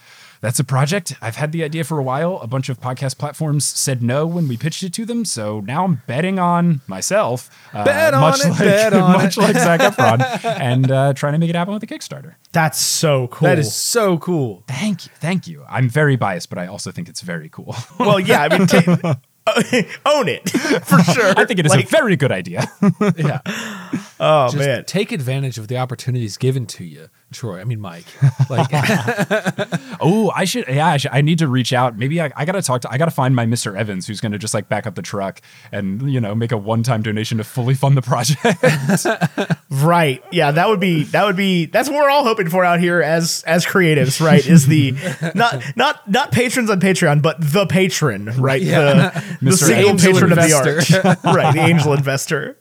that's 0.44 0.60
a 0.60 0.64
project. 0.66 1.16
I've 1.22 1.38
had 1.38 1.54
the 1.54 1.64
idea 1.64 1.86
for 1.86 1.98
a 1.98 2.04
while. 2.04 2.38
A 2.42 2.48
bunch 2.48 2.68
of 2.68 2.82
podcast 2.82 3.18
platforms 3.18 3.64
said 3.66 4.04
no 4.04 4.28
when 4.28 4.50
we 4.50 4.58
pitched 4.58 4.84
it 4.84 4.94
to 4.96 5.06
them. 5.06 5.24
So 5.24 5.62
now 5.62 5.86
I'm 5.86 6.02
betting 6.06 6.38
on 6.38 6.82
myself. 6.86 7.50
Uh, 7.74 7.86
Bet 7.86 8.14
on 8.14 8.20
much 8.20 8.42
it, 8.44 8.50
like 8.50 8.94
on 9.02 9.12
much 9.14 9.38
it. 9.38 9.42
like 9.42 9.56
Zac 9.56 9.80
Efron, 9.90 10.44
and 10.60 10.92
uh, 10.92 11.14
trying 11.14 11.32
to 11.32 11.40
make 11.40 11.50
it 11.50 11.56
happen 11.56 11.74
with 11.74 11.82
a 11.82 11.88
Kickstarter. 11.88 12.36
That's 12.52 12.78
so 12.78 13.30
cool. 13.30 13.48
That 13.48 13.58
is 13.58 13.74
so 13.74 14.18
cool. 14.18 14.66
Thank 14.68 15.06
you, 15.06 15.12
thank 15.16 15.48
you. 15.48 15.64
I'm 15.70 15.88
very 15.88 16.18
biased, 16.18 16.50
but 16.50 16.58
I 16.58 16.68
also 16.68 16.92
think 16.92 17.08
it's 17.08 17.22
very 17.22 17.48
cool. 17.48 17.74
well, 17.98 18.20
yeah. 18.20 18.42
I 18.44 18.50
mean, 18.58 18.68
ta- 18.68 19.16
own 20.06 20.28
it 20.28 20.50
for 20.50 21.00
sure. 21.04 21.34
I 21.38 21.46
think 21.46 21.60
it 21.60 21.66
is 21.66 21.72
Like, 21.72 21.86
a 21.86 21.88
very 21.88 22.18
good 22.18 22.34
idea. 22.34 22.70
Yeah. 23.18 23.40
oh 24.20 24.46
Just 24.48 24.58
man. 24.58 24.86
take 24.86 25.12
advantage 25.12 25.58
of 25.58 25.68
the 25.68 25.78
opportunities 25.78 26.38
given 26.38 26.66
to 26.68 26.84
you, 26.84 27.10
Troy. 27.32 27.60
I 27.60 27.64
mean, 27.64 27.80
Mike. 27.82 28.06
Like, 28.50 28.70
Oh, 30.00 30.32
I 30.36 30.46
should. 30.46 30.68
Yeah, 30.68 30.88
I, 30.88 30.98
should, 30.98 31.12
I 31.12 31.22
need 31.22 31.40
to 31.40 31.48
reach 31.48 31.74
out. 31.74 31.98
Maybe 31.98 32.22
I, 32.22 32.32
I 32.36 32.46
got 32.46 32.54
to 32.54 32.62
talk 32.62 32.82
to. 32.82 32.92
I 32.92 32.98
got 32.98 33.06
to 33.06 33.12
find 33.12 33.36
my 33.36 33.46
Mr. 33.46 33.78
Evans, 33.78 34.08
who's 34.08 34.20
going 34.22 34.32
to 34.32 34.38
just 34.38 34.54
like 34.54 34.68
back 34.70 34.86
up 34.88 34.96
the 34.96 35.02
truck 35.02 35.42
and 35.72 36.12
you 36.12 36.20
know 36.20 36.36
make 36.36 36.52
a 36.52 36.58
one-time 36.58 37.02
donation 37.02 37.38
to 37.38 37.44
fully 37.44 37.74
fund 37.74 37.96
the 37.98 38.02
project. 38.02 38.44
Right. 39.70 40.24
Yeah, 40.32 40.52
that 40.52 40.70
would 40.70 40.80
be 40.80 41.04
that 41.06 41.26
would 41.26 41.36
be 41.36 41.66
that's 41.66 41.90
what 41.90 41.98
we're 41.98 42.10
all 42.10 42.24
hoping 42.24 42.50
for 42.50 42.64
out 42.64 42.80
here 42.80 43.02
as 43.02 43.44
as 43.48 43.66
creatives, 43.66 44.24
right? 44.24 44.46
Is 44.46 44.68
the 44.68 44.94
not 45.36 45.64
not 45.76 46.10
not 46.10 46.32
patrons 46.32 46.70
on 46.70 46.80
Patreon, 46.80 47.22
but 47.22 47.38
the 47.40 47.66
patron, 47.66 48.26
right? 48.40 48.62
Yeah. 48.62 49.10
The, 49.42 49.50
the 49.50 49.58
single 49.58 49.98
patron 49.98 50.32
investor. 50.32 50.78
of 50.80 50.88
the 50.88 51.10
art. 51.24 51.36
right, 51.36 51.54
the 51.54 51.62
angel 51.62 51.94
investor. 51.94 52.58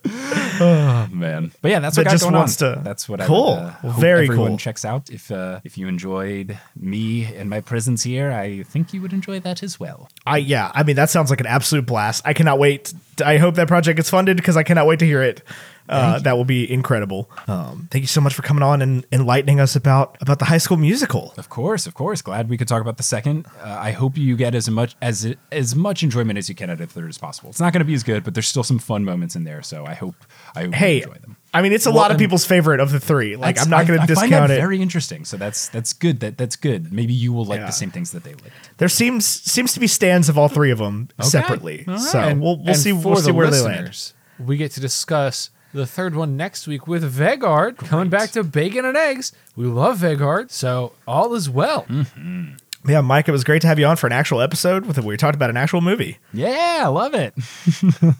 Oh 0.62 1.09
man, 1.12 1.52
but 1.60 1.70
yeah, 1.70 1.80
that's 1.80 1.97
what 1.97 2.05
That 2.05 2.10
got 2.10 2.12
just 2.12 2.24
going 2.24 2.34
wants 2.34 2.62
on. 2.62 2.74
to- 2.76 2.80
That's 2.82 3.09
what 3.09 3.20
Cool. 3.20 3.48
I 3.48 3.51
would, 3.51 3.62
uh, 3.66 3.70
hope 3.93 4.01
Very 4.01 4.24
everyone 4.26 4.48
cool. 4.51 4.59
checks 4.59 4.84
out. 4.84 5.10
If 5.10 5.30
uh, 5.30 5.60
if 5.64 5.76
you 5.76 5.89
enjoyed 5.89 6.59
me 6.76 7.24
and 7.34 7.48
my 7.51 7.60
presence 7.60 8.02
here, 8.02 8.30
I 8.30 8.62
think 8.64 8.93
you 8.94 9.02
would 9.02 9.12
enjoy 9.12 9.40
that 9.40 9.62
as 9.62 9.78
well. 9.80 10.09
I 10.26 10.39
yeah, 10.39 10.70
I 10.74 10.82
mean 10.82 10.97
that 10.97 11.10
sounds 11.10 11.30
like 11.30 11.40
an 11.40 11.47
absolute 11.47 11.86
blast. 11.86 12.22
I 12.24 12.32
cannot 12.32 12.59
wait. 12.59 12.93
I 13.24 13.36
hope 13.39 13.56
that 13.56 13.68
project 13.68 13.97
gets 13.97 14.09
funded 14.10 14.36
because 14.36 14.56
I 14.56 14.62
cannot 14.62 14.86
wait 14.86 14.98
to 15.01 15.05
hear 15.06 15.22
it. 15.22 15.43
Uh, 15.89 16.19
that 16.21 16.37
will 16.37 16.45
be 16.45 16.71
incredible. 16.73 17.31
Um, 17.49 17.89
thank 17.91 18.03
you 18.03 18.09
so 18.09 18.21
much 18.21 18.35
for 18.35 18.43
coming 18.43 18.63
on 18.63 18.81
and 18.81 19.05
enlightening 19.13 19.61
us 19.61 19.75
about 19.77 20.17
about 20.23 20.39
the 20.39 20.45
High 20.47 20.59
School 20.59 20.77
Musical. 20.77 21.35
Of 21.37 21.49
course, 21.49 21.87
of 21.87 21.95
course. 21.95 22.23
Glad 22.23 22.49
we 22.49 22.57
could 22.57 22.69
talk 22.69 22.81
about 22.81 22.97
the 22.97 23.03
second. 23.03 23.47
Uh, 23.61 23.79
I 23.81 23.91
hope 23.91 24.17
you 24.17 24.37
get 24.37 24.55
as 24.55 24.71
much 24.71 24.95
as 25.03 25.35
as 25.51 25.75
much 25.75 26.03
enjoyment 26.03 26.39
as 26.39 26.49
you 26.49 26.55
can 26.55 26.71
out 26.71 26.81
of 26.81 26.89
the 26.89 27.01
third 27.01 27.09
as 27.09 27.19
possible. 27.19 27.51
It's 27.51 27.61
not 27.61 27.73
going 27.73 27.81
to 27.81 27.85
be 27.85 27.95
as 27.95 28.03
good, 28.03 28.23
but 28.25 28.35
there's 28.35 28.47
still 28.47 28.63
some 28.63 28.79
fun 28.79 29.05
moments 29.05 29.35
in 29.37 29.45
there. 29.45 29.63
So 29.63 29.85
I 29.85 29.95
hope 29.95 30.15
I 30.55 30.65
hope 30.65 30.75
Hey, 30.75 30.97
you 30.99 31.03
enjoy 31.03 31.15
them. 31.19 31.37
I 31.55 31.61
mean 31.61 31.73
it's 31.73 31.85
a 31.85 31.91
Well, 31.91 31.99
lot 31.99 32.11
of 32.13 32.17
people's 32.19 32.47
favorite 32.47 32.81
of 32.81 32.93
the 32.93 33.01
three. 33.01 33.37
Like 33.37 33.61
I'm 33.61 33.69
not 33.69 33.87
going 33.87 33.99
to 33.99 34.05
I 34.05 34.07
find 34.07 34.31
discount 34.31 34.49
that 34.49 34.55
it. 34.57 34.61
Very 34.61 34.81
interesting. 34.81 35.25
So 35.27 35.37
that's 35.37 35.69
that's 35.69 35.93
good. 35.93 36.21
That 36.21 36.39
that's 36.39 36.57
good. 36.57 36.93
Maybe 36.93 37.13
you 37.13 37.33
will 37.33 37.45
like 37.45 37.59
Yeah. 37.61 37.67
the 37.67 37.73
same 37.73 37.91
things 37.91 38.13
that 38.13 38.23
they 38.25 38.33
like. 38.35 38.53
There 38.79 38.89
seems 38.89 39.27
seems 39.27 39.75
to 39.75 39.81
be 39.81 39.87
stands 39.89 40.29
of 40.31 40.39
all 40.39 40.49
three 40.49 40.71
of 40.71 40.79
them 40.79 41.09
separately. 41.21 41.85
All 41.87 41.95
right. 41.95 42.03
So 42.03 42.19
and 42.21 42.41
we'll 42.41 42.57
we'll 42.59 42.69
and 42.69 42.77
see 42.77 42.93
we'll 42.93 43.17
see 43.17 43.33
where 43.33 43.51
they 43.51 43.61
land. 43.61 43.81
listeners, 43.89 44.15
We 44.39 44.57
get 44.57 44.71
to 44.73 44.81
discuss 44.81 45.51
the 45.73 45.86
third 45.86 46.15
one 46.15 46.36
next 46.36 46.66
week 46.66 46.86
with 46.86 47.03
Vegard 47.03 47.77
coming 47.78 48.09
back 48.09 48.31
to 48.32 48.44
bacon 48.44 48.85
and 48.85 48.97
eggs. 48.97 49.32
We 49.57 49.66
love 49.66 49.99
Vegard, 49.99 50.51
so 50.51 50.93
all 51.07 51.35
is 51.35 51.49
well. 51.51 51.86
Yeah, 52.85 53.01
Mike, 53.01 53.28
it 53.28 53.32
was 53.32 53.44
great 53.44 53.62
to 53.62 53.69
have 53.69 53.78
you 53.78 53.86
on 53.86 53.97
for 53.97 54.09
an 54.09 54.12
actual 54.12 54.40
episode 54.40 54.86
with 54.86 54.99
we 54.99 55.16
talked 55.16 55.36
about 55.36 55.51
an 55.51 55.57
actual 55.57 55.81
movie. 55.81 56.19
Yeah, 56.32 56.81
I 56.85 56.86
love 56.89 57.15
it. 57.15 57.32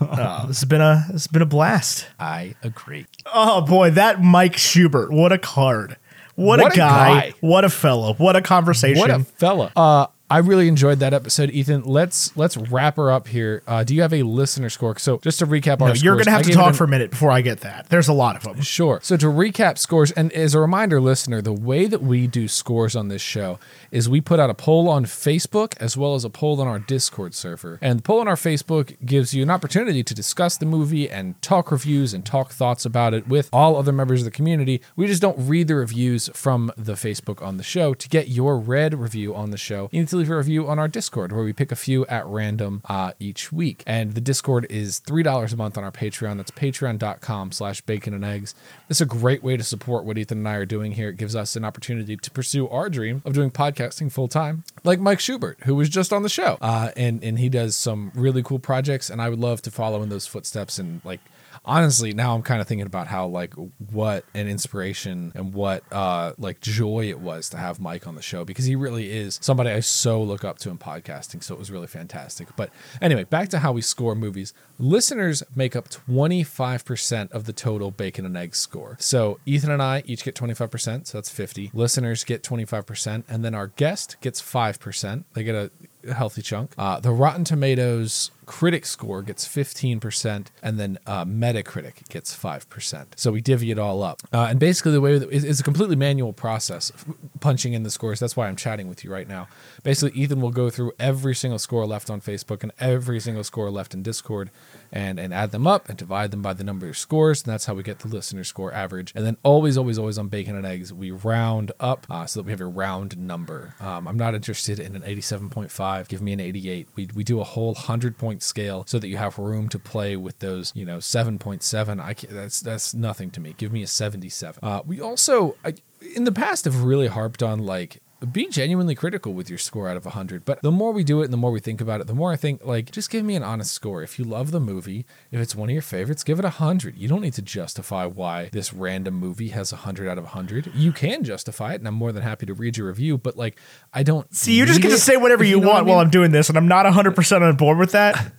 Uh, 0.01 0.47
this 0.47 0.61
has 0.61 0.65
been 0.65 0.81
a 0.81 1.05
this 1.09 1.23
has 1.23 1.27
been 1.27 1.43
a 1.43 1.47
blast. 1.47 2.07
I 2.21 2.55
agree. 2.63 3.07
Oh 3.33 3.61
boy, 3.63 3.91
that 3.91 4.23
Mike 4.23 4.57
Schubert, 4.57 5.11
what 5.11 5.33
a 5.33 5.39
card. 5.39 5.97
What, 6.35 6.61
What 6.61 6.73
a 6.73 6.75
a 6.75 6.77
guy. 6.77 7.21
guy. 7.21 7.35
What 7.41 7.65
a 7.65 7.69
fellow. 7.69 8.15
What 8.15 8.37
a 8.37 8.41
conversation. 8.41 9.01
What 9.01 9.11
a 9.11 9.23
fella! 9.23 9.71
Uh, 9.77 10.07
I 10.33 10.39
really 10.39 10.67
enjoyed 10.67 11.01
that 11.01 11.13
episode, 11.13 11.51
Ethan. 11.51 11.83
Let's 11.85 12.35
let's 12.37 12.57
wrap 12.57 12.97
her 12.97 13.11
up 13.13 13.29
here. 13.29 13.63
Uh, 13.67 13.85
do 13.85 13.95
you 13.95 14.01
have 14.01 14.15
a 14.15 14.23
listener 14.23 14.71
score? 14.71 14.97
So 14.99 15.19
just 15.19 15.39
to 15.41 15.47
recap 15.47 15.81
No, 15.81 15.87
our, 15.87 15.89
you're 15.95 16.15
scores, 16.15 16.25
gonna 16.25 16.35
I 16.35 16.39
have 16.39 16.47
to 16.47 16.53
talk 16.53 16.69
an- 16.69 16.75
for 16.75 16.85
a 16.85 16.89
minute 16.89 17.11
before 17.11 17.31
I 17.31 17.43
get 17.43 17.61
that. 17.61 17.91
There's 17.91 18.09
a 18.09 18.13
lot 18.15 18.37
of 18.37 18.43
them. 18.45 18.63
Sure. 18.63 18.99
So 19.03 19.19
to 19.19 19.27
recap 19.27 19.77
scores, 19.77 20.11
and 20.13 20.33
as 20.33 20.55
a 20.55 20.61
reminder, 20.61 21.01
listener, 21.03 21.43
the 21.43 21.53
way 21.53 21.87
that 21.87 22.03
we 22.03 22.27
do 22.27 22.49
scores 22.49 22.97
on 22.97 23.09
this 23.09 23.21
show 23.21 23.59
is 23.93 24.09
we 24.09 24.21
put 24.21 24.41
out 24.41 24.51
a 24.51 24.55
poll 24.55 24.89
on 24.89 25.05
Facebook 25.05 25.77
as 25.79 25.97
well 25.97 26.15
as 26.15 26.25
a 26.25 26.31
poll 26.31 26.61
on 26.61 26.67
our 26.67 26.79
Discord 26.79 27.35
server. 27.35 27.79
And 27.81 27.99
the 27.99 28.03
poll 28.03 28.21
on 28.21 28.27
our 28.27 28.35
Facebook 28.35 28.97
gives 29.05 29.35
you 29.35 29.43
an 29.43 29.51
opportunity 29.51 30.03
to 30.03 30.15
discuss 30.15 30.57
the 30.57 30.67
movie 30.67 31.09
and 31.09 31.41
talk 31.43 31.71
reviews 31.71 32.15
and 32.15 32.25
talk 32.25 32.51
thoughts 32.51 32.85
about 32.85 33.15
it 33.15 33.29
with 33.29 33.49
all 33.53 33.77
other 33.77 33.93
members 33.93 34.23
of 34.23 34.25
the 34.25 34.31
community. 34.31 34.81
We 34.97 35.07
just 35.07 35.23
don't 35.23 35.37
read 35.39 35.69
the 35.69 35.77
reviews 35.77 36.31
from 36.35 36.73
the 36.77 36.95
Facebook 36.95 37.43
on 37.43 37.59
the 37.59 37.63
show. 37.63 37.95
To 37.95 38.09
get 38.09 38.29
your 38.29 38.59
read 38.59 38.95
review 38.95 39.35
on 39.35 39.51
the 39.51 39.59
show, 39.59 39.89
you 39.93 40.01
need 40.01 40.09
to 40.09 40.17
leave 40.17 40.31
a 40.31 40.37
review 40.37 40.69
on 40.69 40.79
our 40.79 40.89
Discord 40.89 41.31
where 41.31 41.45
we 41.45 41.53
pick 41.53 41.71
a 41.71 41.77
few 41.77 42.07
at 42.07 42.27
random 42.27 42.83
uh, 42.89 43.13
each 43.21 43.53
week. 43.53 43.83
And 43.87 44.15
the 44.15 44.21
Discord 44.21 44.67
is 44.71 45.01
$3 45.07 45.53
a 45.53 45.57
month 45.57 45.77
on 45.77 45.85
our 45.85 45.93
Patreon. 45.93 46.39
That's 46.39 46.51
patreon.com 46.51 47.53
slash 47.53 47.83
bacon 47.83 48.15
and 48.15 48.25
eggs. 48.25 48.55
This 48.89 48.99
is 48.99 49.03
a 49.03 49.07
great 49.07 49.43
way 49.43 49.59
to 49.59 49.63
support 49.63 50.05
what 50.05 50.17
Ethan 50.17 50.39
and 50.39 50.49
I 50.49 50.55
are 50.55 50.67
doing 50.67 50.93
here. 50.93 51.11
It 51.11 51.19
gives 51.19 51.37
us 51.37 51.57
an 51.57 51.65
opportunity 51.65 52.17
to 52.17 52.31
pursue 52.31 52.69
our 52.69 52.89
dream 52.89 53.21
of 53.25 53.35
doing 53.35 53.51
podcasting 53.83 54.11
full 54.13 54.29
time, 54.29 54.65
like 54.85 55.01
Mike 55.01 55.21
Schubert, 55.21 55.59
who 55.65 55.75
was 55.75 55.89
just 55.89 56.13
on 56.13 56.23
the 56.23 56.29
show. 56.29 56.59
Uh, 56.61 56.91
and, 56.97 57.23
and 57.23 57.39
he 57.39 57.49
does 57.49 57.77
some 57.77 58.13
really 58.15 58.43
cool 58.43 58.59
projects. 58.59 59.11
And 59.11 59.21
I 59.21 59.29
would 59.29 59.39
love 59.39 59.63
to 59.63 59.71
follow 59.71 60.03
in 60.03 60.09
those 60.09 60.27
footsteps 60.27 60.79
and 60.79 61.01
like, 61.05 61.21
honestly 61.65 62.13
now 62.13 62.35
i'm 62.35 62.43
kind 62.43 62.61
of 62.61 62.67
thinking 62.67 62.87
about 62.87 63.07
how 63.07 63.27
like 63.27 63.55
what 63.93 64.25
an 64.35 64.49
inspiration 64.49 65.33
and 65.35 65.55
what 65.55 65.85
uh 65.93 66.33
like 66.39 66.61
joy 66.61 67.09
it 67.09 67.21
was 67.21 67.49
to 67.49 67.57
have 67.57 67.79
mike 67.81 68.07
on 68.07 68.15
the 68.15 68.23
show 68.23 68.45
because 68.45 68.65
he 68.65 68.75
really 68.75 69.11
is 69.11 69.39
somebody 69.43 69.71
i 69.71 69.81
so 69.81 70.23
look 70.23 70.45
up 70.45 70.59
to 70.59 70.71
in 70.71 70.79
podcasting 70.79 71.43
so 71.43 71.55
it 71.55 71.59
was 71.59 71.71
really 71.71 71.87
fantastic. 71.87 72.49
But 72.57 72.71
anyway 73.01 73.25
back 73.25 73.49
to 73.51 73.59
how 73.59 73.73
we 73.73 73.83
score 73.83 74.15
movies. 74.15 74.53
Listeners 74.79 75.43
make 75.55 75.77
up 75.77 75.89
25% 75.89 77.31
of 77.31 77.45
the 77.45 77.53
total 77.53 77.91
bacon 77.93 78.27
and 78.27 78.37
eggs 78.37 78.59
score. 78.59 78.97
So 78.99 79.39
ethan 79.47 79.71
and 79.71 79.83
i 79.83 80.03
each 80.07 80.25
get 80.25 80.35
25% 80.35 81.07
so 81.07 81.19
that's 81.19 81.31
50 81.31 81.71
listeners 81.73 82.25
get 82.25 82.43
25% 82.43 83.25
and 83.29 83.45
then 83.45 83.55
our 83.55 83.69
guest 83.69 84.17
gets 84.21 84.41
5% 84.41 85.25
they 85.35 85.45
get 85.45 85.55
a 85.55 85.71
a 86.09 86.15
healthy 86.15 86.43
chunk 86.43 86.73
uh, 86.79 86.99
the 87.01 87.11
rotten 87.13 87.45
tomatoes 87.45 88.31
critic 88.45 88.85
score 88.85 89.23
gets 89.23 89.47
15%, 89.47 90.47
and 90.63 90.79
then 90.79 90.99
uh, 91.07 91.25
Metacritic 91.25 92.09
gets 92.09 92.37
5%. 92.37 93.07
So 93.17 93.31
we 93.33 93.41
divvy 93.41 93.71
it 93.71 93.79
all 93.79 94.03
up. 94.03 94.21
Uh, 94.33 94.49
and 94.51 94.59
basically, 94.59 94.93
the 94.93 95.01
way 95.01 95.17
that- 95.17 95.31
it's 95.31 95.45
it's 95.45 95.61
a 95.61 95.63
completely 95.63 95.97
manual 95.97 96.33
process, 96.33 96.93
punching 97.41 97.73
in 97.73 97.83
the 97.83 97.91
scores. 97.91 98.19
That's 98.21 98.37
why 98.37 98.49
I'm 98.49 98.57
chatting 98.57 98.89
with 98.89 99.05
you 99.05 99.13
right 99.13 99.29
now. 99.29 99.49
Basically, 99.85 100.21
Ethan 100.21 100.41
will 100.41 100.51
go 100.51 100.71
through 100.71 100.93
every 100.99 101.35
single 101.35 101.59
score 101.59 101.87
left 101.87 102.11
on 102.11 102.21
Facebook 102.21 102.63
and 102.63 102.73
every 102.79 103.21
single 103.21 103.45
score 103.45 103.71
left 103.71 103.95
in 103.95 104.03
Discord 104.03 104.51
and, 104.93 105.19
and 105.19 105.33
add 105.33 105.51
them 105.51 105.67
up 105.67 105.89
and 105.89 105.97
divide 105.97 106.31
them 106.31 106.43
by 106.43 106.53
the 106.53 106.65
number 106.65 106.89
of 106.89 106.99
scores. 106.99 107.43
And 107.43 107.53
that's 107.53 107.65
how 107.65 107.75
we 107.75 107.83
get 107.83 108.01
the 108.01 108.09
listener 108.09 108.45
score 108.45 108.73
average. 108.73 109.13
And 109.15 109.25
then 109.25 109.39
always, 109.43 109.79
always, 109.79 109.99
always 109.99 110.19
on 110.19 110.29
Bacon 110.29 110.55
and 110.55 110.67
Eggs, 110.67 110.93
we 110.93 111.11
round 111.11 111.73
up 111.81 112.07
uh, 112.11 112.27
so 112.27 112.41
that 112.41 112.47
we 112.47 112.53
have 112.53 112.61
a 112.61 112.67
round 112.67 113.17
number. 113.17 113.75
Um, 113.81 114.07
I'm 114.07 114.19
not 114.19 114.35
interested 114.35 114.79
in 114.79 114.95
an 114.95 115.03
87.5. 115.03 116.09
Give 116.09 116.21
me 116.21 116.35
an 116.35 116.41
88. 116.41 116.89
We, 116.95 117.09
we 117.15 117.25
do 117.25 117.41
a 117.41 117.45
whole 117.45 117.73
100 117.73 118.19
point 118.19 118.43
scale 118.43 118.85
so 118.87 118.99
that 118.99 119.09
you 119.09 119.17
have 119.17 119.39
room 119.39 119.69
to 119.71 119.79
play 119.79 120.17
with 120.17 120.39
those, 120.41 120.73
you 120.75 120.85
know, 120.85 120.99
7.7. 120.99 122.01
I 122.01 122.15
can't, 122.15 122.33
that's, 122.33 122.61
that's 122.61 122.93
nothing 122.93 123.31
to 123.31 123.41
me. 123.41 123.55
Give 123.57 123.73
me 123.73 123.83
a 123.83 123.87
77. 123.87 124.61
Uh, 124.63 124.83
we 124.85 125.01
also, 125.01 125.57
I, 125.65 125.75
in 126.15 126.25
the 126.25 126.33
past, 126.33 126.67
have 126.67 126.83
really 126.83 127.07
harped 127.07 127.43
on 127.43 127.61
like, 127.61 128.02
be 128.27 128.47
genuinely 128.49 128.95
critical 128.95 129.33
with 129.33 129.49
your 129.49 129.59
score 129.59 129.89
out 129.89 129.97
of 129.97 130.05
100 130.05 130.45
but 130.45 130.61
the 130.63 130.71
more 130.71 130.93
we 130.93 131.05
do 131.05 131.21
it 131.21 131.25
and 131.25 131.33
the 131.33 131.37
more 131.39 131.51
we 131.51 131.61
think 131.61 131.81
about 131.81 132.01
it 132.01 132.07
the 132.07 132.15
more 132.15 132.33
i 132.33 132.37
think 132.37 132.65
like 132.65 132.91
just 132.91 133.11
give 133.11 133.25
me 133.25 133.35
an 133.37 133.43
honest 133.43 133.73
score 133.73 134.03
if 134.03 134.19
you 134.19 134.25
love 134.25 134.51
the 134.51 134.61
movie 134.61 135.05
if 135.31 135.41
it's 135.41 135.55
one 135.55 135.69
of 135.69 135.73
your 135.73 135.83
favorites 135.83 136.25
give 136.25 136.39
it 136.39 136.45
100 136.45 136.97
you 136.97 137.09
don't 137.09 137.21
need 137.21 137.35
to 137.35 137.43
justify 137.43 138.05
why 138.05 138.49
this 138.53 138.73
random 138.73 139.15
movie 139.15 139.49
has 139.49 139.73
100 139.73 140.09
out 140.09 140.19
of 140.19 140.25
100 140.25 140.73
you 140.75 140.93
can 140.93 141.23
justify 141.23 141.73
it 141.73 141.77
and 141.77 141.87
i'm 141.87 141.95
more 141.95 142.13
than 142.13 142.23
happy 142.23 142.47
to 142.47 142.55
read 142.55 142.77
your 142.77 142.89
review 142.89 143.17
but 143.19 143.37
like 143.37 143.59
i 143.93 144.03
don't 144.03 144.33
See, 144.35 144.57
you 144.57 144.67
just 144.67 144.81
get 144.81 144.91
to 144.91 144.99
say 144.99 145.17
whatever 145.17 145.45
if 145.45 145.51
you, 145.51 145.61
know 145.61 145.67
what 145.67 145.75
want 145.75 145.87
I 145.87 145.91
while. 145.91 145.99
I'm 146.01 146.11
doing 146.11 146.33
this, 146.33 146.49
and 146.49 146.57
I'm 146.57 146.67
not 146.69 146.87
100% 146.87 147.43
on 147.43 147.57
board 147.57 147.79
with 147.79 147.93
that. 147.93 148.33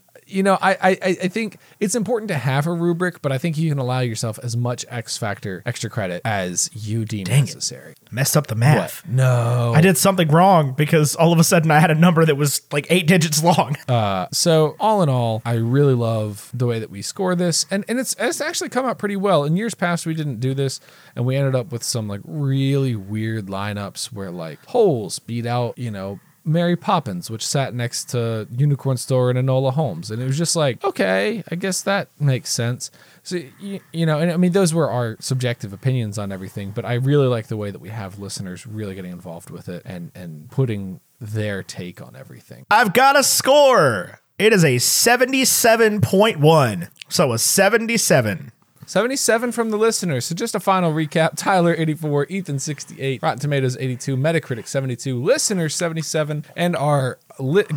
you 0.30 0.42
know, 0.42 0.58
I, 0.60 0.72
I 0.80 0.90
I 1.00 1.28
think 1.28 1.58
it's 1.80 1.94
important 1.94 2.28
to 2.28 2.36
have 2.36 2.66
a 2.66 2.72
rubric, 2.72 3.22
but 3.22 3.32
I 3.32 3.38
think 3.38 3.58
you 3.58 3.68
can 3.68 3.78
allow 3.78 4.00
yourself 4.00 4.38
as 4.42 4.56
much 4.56 4.84
X 4.88 5.16
factor 5.16 5.62
extra 5.66 5.90
credit 5.90 6.22
as 6.24 6.70
you 6.74 7.04
deem 7.04 7.24
Dang 7.24 7.38
it. 7.44 7.46
necessary. 7.46 7.94
Messed 8.10 8.36
up 8.36 8.46
the 8.48 8.54
math. 8.54 9.04
What? 9.04 9.12
No, 9.12 9.72
I 9.74 9.80
did 9.80 9.96
something 9.98 10.28
wrong 10.28 10.72
because 10.72 11.14
all 11.14 11.32
of 11.32 11.38
a 11.38 11.44
sudden 11.44 11.70
I 11.70 11.78
had 11.80 11.90
a 11.90 11.94
number 11.94 12.24
that 12.24 12.36
was 12.36 12.62
like 12.72 12.86
eight 12.90 13.06
digits 13.06 13.42
long. 13.42 13.76
Uh, 13.90 14.28
so 14.30 14.76
all 14.78 15.02
in 15.02 15.08
all, 15.08 15.42
I 15.44 15.54
really 15.54 15.94
love 15.94 16.48
the 16.54 16.66
way 16.66 16.78
that 16.78 16.90
we 16.90 17.02
score 17.02 17.34
this, 17.34 17.66
and 17.72 17.84
and 17.88 17.98
it's 17.98 18.14
it's 18.20 18.40
actually 18.40 18.68
come 18.68 18.86
out 18.86 18.98
pretty 18.98 19.16
well. 19.16 19.42
In 19.44 19.56
years 19.56 19.74
past, 19.74 20.06
we 20.06 20.14
didn't 20.14 20.38
do 20.38 20.54
this, 20.54 20.80
and 21.16 21.26
we 21.26 21.34
ended 21.34 21.56
up 21.56 21.72
with 21.72 21.82
some 21.82 22.06
like 22.06 22.20
really 22.24 22.94
weird 22.94 23.46
lineups 23.46 24.12
where 24.12 24.30
like 24.30 24.64
Holes 24.66 25.18
beat 25.18 25.44
out 25.44 25.76
you 25.76 25.90
know. 25.90 26.20
Mary 26.44 26.76
Poppins, 26.76 27.30
which 27.30 27.46
sat 27.46 27.74
next 27.74 28.10
to 28.10 28.46
Unicorn 28.50 28.96
Store 28.96 29.30
and 29.30 29.38
Enola 29.38 29.72
Holmes. 29.72 30.10
And 30.10 30.22
it 30.22 30.24
was 30.24 30.38
just 30.38 30.56
like, 30.56 30.82
okay, 30.84 31.42
I 31.50 31.54
guess 31.54 31.82
that 31.82 32.08
makes 32.18 32.50
sense. 32.50 32.90
So, 33.22 33.40
you, 33.58 33.80
you 33.92 34.06
know, 34.06 34.18
and 34.18 34.32
I 34.32 34.36
mean, 34.36 34.52
those 34.52 34.72
were 34.72 34.90
our 34.90 35.16
subjective 35.20 35.72
opinions 35.72 36.18
on 36.18 36.32
everything, 36.32 36.70
but 36.70 36.84
I 36.84 36.94
really 36.94 37.26
like 37.26 37.48
the 37.48 37.56
way 37.56 37.70
that 37.70 37.80
we 37.80 37.90
have 37.90 38.18
listeners 38.18 38.66
really 38.66 38.94
getting 38.94 39.12
involved 39.12 39.50
with 39.50 39.68
it 39.68 39.82
and, 39.84 40.10
and 40.14 40.50
putting 40.50 41.00
their 41.20 41.62
take 41.62 42.00
on 42.00 42.16
everything. 42.16 42.64
I've 42.70 42.94
got 42.94 43.18
a 43.18 43.22
score. 43.22 44.20
It 44.38 44.54
is 44.54 44.64
a 44.64 44.76
77.1. 44.76 46.88
So 47.08 47.32
a 47.32 47.38
77. 47.38 48.52
77 48.90 49.52
from 49.52 49.70
the 49.70 49.76
listeners. 49.76 50.24
So 50.24 50.34
just 50.34 50.56
a 50.56 50.58
final 50.58 50.92
recap. 50.92 51.36
Tyler 51.36 51.76
84, 51.78 52.26
Ethan 52.26 52.58
68, 52.58 53.22
Rotten 53.22 53.38
Tomatoes 53.38 53.76
82, 53.78 54.16
Metacritic 54.16 54.66
72, 54.66 55.22
listeners 55.22 55.76
77, 55.76 56.44
and 56.56 56.74
our 56.74 57.20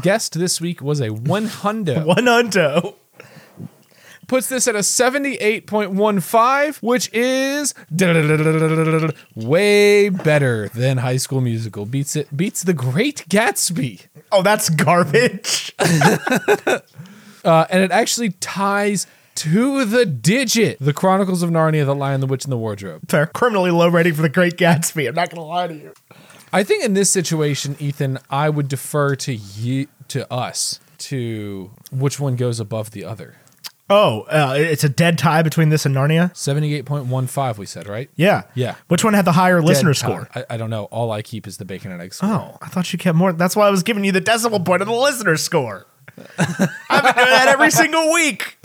guest 0.02 0.40
this 0.40 0.60
week 0.60 0.81
was 0.81 1.02
a 1.02 1.11
one 1.11 1.45
hundo. 1.45 2.03
One 2.14 2.27
unto. 2.27 2.94
Puts 4.26 4.49
this 4.49 4.68
at 4.68 4.76
a 4.76 4.80
78.15, 4.80 6.81
which 6.81 7.14
is 7.14 7.76
way 9.35 10.10
better 10.10 10.69
than 10.69 10.98
High 10.98 11.18
School 11.18 11.41
Musical. 11.41 11.85
Beats 11.85 12.15
it 12.15 12.35
beats 12.35 12.64
The 12.64 12.73
Great 12.73 13.26
Gatsby. 13.30 14.07
Oh, 14.31 14.41
that's 14.41 14.72
garbage. 14.72 15.76
Uh, 17.45 17.68
and 17.69 17.84
it 17.84 17.91
actually 17.91 18.30
ties 18.40 19.06
to 19.35 19.85
the 19.85 20.05
digit 20.05 20.77
The 20.80 20.93
Chronicles 20.93 21.43
of 21.43 21.49
Narnia, 21.49 21.85
The 21.85 21.95
Lion, 21.95 22.22
the 22.22 22.27
Witch, 22.27 22.45
and 22.45 22.51
the 22.51 22.57
Wardrobe. 22.57 23.03
Fair. 23.10 23.27
Criminally 23.27 23.72
low 23.72 23.88
rating 23.88 24.14
for 24.14 24.22
the 24.22 24.30
Great 24.30 24.57
Gatsby. 24.57 25.07
I'm 25.07 25.15
not 25.15 25.30
going 25.30 25.41
to 25.41 25.47
lie 25.47 25.68
to 25.68 25.73
you. 25.73 25.93
I 26.51 26.64
think 26.64 26.84
in 26.84 26.93
this 26.93 27.10
situation, 27.10 27.76
Ethan, 27.80 28.19
I 28.30 28.49
would 28.49 28.68
defer 28.68 29.15
to 29.15 29.34
you 29.34 29.88
to 30.10 30.31
us 30.31 30.80
to 30.99 31.72
which 31.91 32.19
one 32.19 32.35
goes 32.35 32.60
above 32.60 32.91
the 32.91 33.03
other. 33.03 33.38
Oh, 33.89 34.22
uh, 34.22 34.55
it's 34.57 34.84
a 34.84 34.89
dead 34.89 35.18
tie 35.18 35.41
between 35.41 35.69
this 35.69 35.85
and 35.85 35.93
Narnia? 35.93 36.35
Seventy-eight 36.35 36.85
point 36.85 37.07
one 37.07 37.27
five, 37.27 37.57
we 37.57 37.65
said, 37.65 37.88
right? 37.88 38.10
Yeah. 38.15 38.43
Yeah. 38.55 38.76
Which 38.88 39.03
one 39.03 39.14
had 39.14 39.26
the 39.26 39.34
higher 39.34 39.61
listener 39.61 39.93
tie. 39.93 39.99
score? 40.07 40.30
I, 40.34 40.45
I 40.51 40.57
don't 40.57 40.69
know. 40.69 40.85
All 40.85 41.11
I 41.11 41.22
keep 41.22 41.47
is 41.47 41.57
the 41.57 41.65
bacon 41.65 41.91
and 41.91 42.01
egg 42.01 42.14
score. 42.14 42.30
Oh, 42.30 42.57
I 42.61 42.68
thought 42.68 42.91
you 42.93 42.97
kept 42.97 43.18
more. 43.18 43.34
That's 43.34 43.55
why 43.55 43.68
I 43.68 43.69
was 43.69 43.84
giving 43.84 44.05
you 44.05 44.11
the 44.11 44.22
decimal 44.22 44.61
point 44.61 44.81
of 44.81 44.88
the 44.88 44.93
listener 44.93 45.35
score. 45.35 45.85
I've 46.18 47.03
been 47.03 47.15
doing 47.15 47.30
that 47.30 47.48
every 47.49 47.72
single 47.72 48.14
week. 48.14 48.57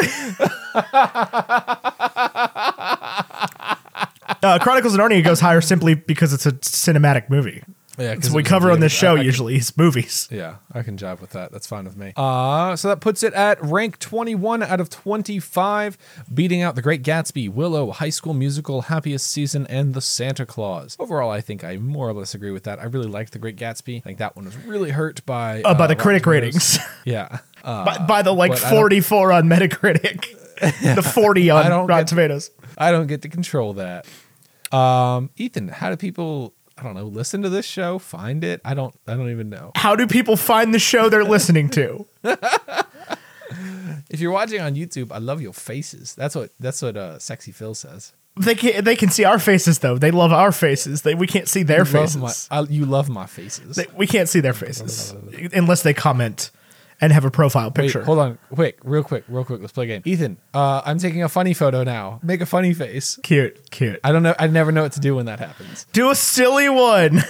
uh, 4.42 4.58
Chronicles 4.60 4.94
of 4.94 5.00
Narnia 5.00 5.24
goes 5.24 5.40
higher 5.40 5.60
simply 5.60 5.94
because 5.94 6.32
it's 6.32 6.46
a 6.46 6.52
cinematic 6.52 7.30
movie. 7.30 7.62
Yeah, 7.98 8.14
what 8.14 8.32
we 8.32 8.42
cover 8.42 8.70
on 8.70 8.80
this 8.80 8.92
show 8.92 9.14
usually 9.14 9.56
is 9.56 9.76
movies. 9.76 10.28
Yeah, 10.30 10.56
I 10.72 10.82
can 10.82 10.96
jive 10.96 11.20
with 11.20 11.30
that. 11.30 11.52
That's 11.52 11.66
fine 11.66 11.84
with 11.84 11.96
me. 11.96 12.12
Uh, 12.16 12.76
so 12.76 12.88
that 12.88 13.00
puts 13.00 13.22
it 13.22 13.32
at 13.34 13.62
rank 13.62 13.98
21 13.98 14.62
out 14.62 14.80
of 14.80 14.88
25, 14.90 15.98
beating 16.32 16.62
out 16.62 16.74
The 16.74 16.82
Great 16.82 17.02
Gatsby, 17.02 17.50
Willow, 17.52 17.90
High 17.90 18.10
School 18.10 18.34
Musical, 18.34 18.82
Happiest 18.82 19.26
Season, 19.30 19.66
and 19.68 19.94
The 19.94 20.00
Santa 20.00 20.46
Claus. 20.46 20.96
Overall, 20.98 21.30
I 21.30 21.40
think 21.40 21.64
I 21.64 21.76
more 21.76 22.08
or 22.08 22.12
less 22.12 22.34
agree 22.34 22.50
with 22.52 22.64
that. 22.64 22.78
I 22.78 22.84
really 22.84 23.08
like 23.08 23.30
The 23.30 23.38
Great 23.38 23.56
Gatsby. 23.56 23.98
I 23.98 24.00
think 24.00 24.18
that 24.18 24.36
one 24.36 24.44
was 24.44 24.56
really 24.58 24.90
hurt 24.90 25.24
by 25.26 25.62
Uh, 25.62 25.74
by 25.74 25.86
the 25.86 25.94
Rotten 25.94 25.96
critic 25.98 26.22
Tomatoes. 26.22 26.44
ratings. 26.44 26.78
Yeah. 27.04 27.38
Uh, 27.64 27.84
by, 27.84 27.98
by 28.06 28.22
the 28.22 28.32
like 28.32 28.50
but 28.52 28.64
I 28.64 28.70
don't- 28.70 28.78
44 28.78 29.32
on 29.32 29.44
Metacritic. 29.48 30.24
the 30.94 31.02
40 31.02 31.50
on 31.50 31.86
Rotten 31.86 32.06
Tomatoes. 32.06 32.50
I 32.76 32.90
don't 32.90 33.06
get 33.06 33.22
to 33.22 33.28
control 33.28 33.74
that. 33.74 34.06
Um, 34.72 35.30
Ethan, 35.36 35.68
how 35.68 35.90
do 35.90 35.96
people? 35.96 36.52
I 36.78 36.82
don't 36.84 36.94
know. 36.94 37.06
Listen 37.06 37.42
to 37.42 37.48
this 37.48 37.66
show, 37.66 37.98
find 37.98 38.44
it. 38.44 38.60
I 38.64 38.74
don't. 38.74 38.94
I 39.06 39.14
don't 39.14 39.30
even 39.30 39.48
know. 39.50 39.72
How 39.74 39.96
do 39.96 40.06
people 40.06 40.36
find 40.36 40.72
the 40.72 40.78
show 40.78 41.08
they're 41.08 41.24
listening 41.24 41.68
to? 41.70 42.06
If 44.10 44.20
you're 44.20 44.32
watching 44.32 44.60
on 44.60 44.74
YouTube, 44.74 45.10
I 45.12 45.18
love 45.18 45.40
your 45.42 45.52
faces. 45.52 46.14
That's 46.14 46.34
what. 46.34 46.50
That's 46.60 46.80
what. 46.82 46.96
Uh, 46.96 47.18
sexy 47.18 47.52
Phil 47.52 47.74
says. 47.74 48.12
They 48.38 48.54
can 48.54 48.84
they 48.84 48.94
can 48.96 49.10
see 49.10 49.24
our 49.24 49.38
faces 49.38 49.80
though. 49.80 49.98
They 49.98 50.10
love 50.10 50.32
our 50.32 50.52
faces. 50.52 51.02
They, 51.02 51.14
we 51.14 51.26
can't 51.26 51.48
see 51.48 51.62
their 51.62 51.78
You 51.78 51.92
love 51.92 52.12
faces. 52.14 52.48
my- 52.50 52.58
I- 52.58 52.66
you 52.70 52.86
love 52.86 53.08
my 53.08 53.26
faces. 53.26 53.76
They- 53.76 53.86
we 53.96 54.06
can't 54.06 54.28
see 54.28 54.40
their 54.40 54.52
faces 54.52 55.14
unless 55.52 55.82
they 55.82 55.92
comment 55.94 56.50
and 57.00 57.12
have 57.12 57.24
a 57.24 57.30
profile 57.30 57.68
Wait, 57.68 57.74
picture. 57.74 58.04
hold 58.04 58.18
on, 58.18 58.38
quick, 58.52 58.78
real 58.84 59.02
quick, 59.02 59.24
real 59.28 59.44
quick. 59.44 59.60
Let's 59.60 59.72
play 59.72 59.84
a 59.84 59.88
game. 59.88 60.02
Ethan, 60.04 60.38
uh, 60.54 60.82
I'm 60.84 60.98
taking 60.98 61.22
a 61.22 61.28
funny 61.28 61.54
photo 61.54 61.84
now. 61.84 62.20
Make 62.22 62.40
a 62.40 62.46
funny 62.46 62.74
face. 62.74 63.18
Cute, 63.22 63.70
cute. 63.70 64.00
I 64.02 64.12
don't 64.12 64.22
know. 64.22 64.34
I 64.38 64.46
never 64.46 64.72
know 64.72 64.82
what 64.82 64.92
to 64.92 65.00
do 65.00 65.16
when 65.16 65.26
that 65.26 65.38
happens. 65.38 65.86
Do 65.92 66.10
a 66.10 66.14
silly 66.14 66.68
one. 66.68 67.22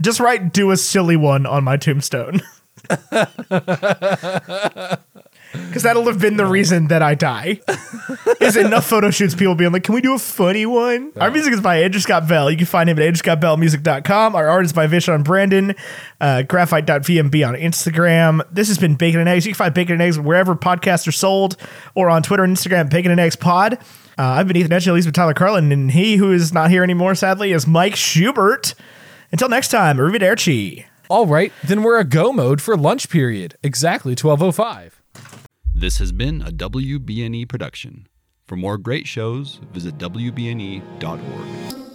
Just 0.00 0.20
write 0.20 0.52
"do 0.52 0.70
a 0.70 0.76
silly 0.76 1.16
one" 1.16 1.46
on 1.46 1.64
my 1.64 1.76
tombstone. 1.76 2.40
Because 5.52 5.82
that'll 5.82 6.04
have 6.06 6.18
been 6.18 6.36
the 6.36 6.46
reason 6.46 6.88
that 6.88 7.02
I 7.02 7.14
die. 7.14 7.60
Is 8.40 8.56
enough 8.56 8.86
photo 8.86 9.10
shoots 9.10 9.34
people 9.34 9.54
being 9.54 9.72
like, 9.72 9.84
"Can 9.84 9.94
we 9.94 10.00
do 10.00 10.14
a 10.14 10.18
funny 10.18 10.66
one?" 10.66 11.12
Our 11.20 11.30
music 11.30 11.52
is 11.52 11.60
by 11.60 11.82
Andrew 11.82 12.00
Scott 12.00 12.26
Bell. 12.26 12.50
You 12.50 12.56
can 12.56 12.66
find 12.66 12.88
him 12.88 12.98
at 12.98 13.04
andrewscottbellmusic.com. 13.14 14.34
Our 14.34 14.48
art 14.48 14.64
is 14.64 14.72
by 14.72 14.86
Vishon 14.86 15.24
Brandon. 15.24 15.74
Uh, 16.20 16.42
graphite.vmb 16.46 17.46
on 17.48 17.54
Instagram. 17.54 18.42
This 18.50 18.68
has 18.68 18.78
been 18.78 18.94
Bacon 18.94 19.20
and 19.20 19.28
Eggs. 19.28 19.46
You 19.46 19.52
can 19.52 19.58
find 19.58 19.74
Bacon 19.74 19.94
and 19.94 20.02
Eggs 20.02 20.18
wherever 20.18 20.54
podcasts 20.54 21.06
are 21.06 21.12
sold, 21.12 21.56
or 21.94 22.08
on 22.10 22.22
Twitter 22.22 22.44
and 22.44 22.56
Instagram, 22.56 22.90
Bacon 22.90 23.10
and 23.10 23.20
Eggs 23.20 23.36
Pod. 23.36 23.74
Uh, 24.18 24.22
I've 24.22 24.46
been 24.46 24.56
Ethan 24.56 24.72
Etchell. 24.72 24.94
He's 24.96 25.06
been 25.06 25.14
Tyler 25.14 25.34
Carlin, 25.34 25.72
and 25.72 25.90
he 25.90 26.16
who 26.16 26.32
is 26.32 26.52
not 26.52 26.70
here 26.70 26.82
anymore, 26.82 27.14
sadly, 27.14 27.52
is 27.52 27.66
Mike 27.66 27.96
Schubert. 27.96 28.74
Until 29.30 29.48
next 29.48 29.68
time, 29.68 29.96
arrivederci. 29.98 30.84
All 31.08 31.26
right, 31.26 31.52
then 31.64 31.82
we're 31.82 31.98
a 31.98 32.04
go 32.04 32.32
mode 32.32 32.60
for 32.60 32.76
lunch 32.76 33.08
period. 33.10 33.56
Exactly 33.62 34.14
12:05. 34.14 35.01
This 35.82 35.98
has 35.98 36.12
been 36.12 36.42
a 36.42 36.52
WBNE 36.52 37.48
production. 37.48 38.06
For 38.46 38.54
more 38.54 38.78
great 38.78 39.08
shows, 39.08 39.58
visit 39.72 39.98
WBNE.org. 39.98 41.91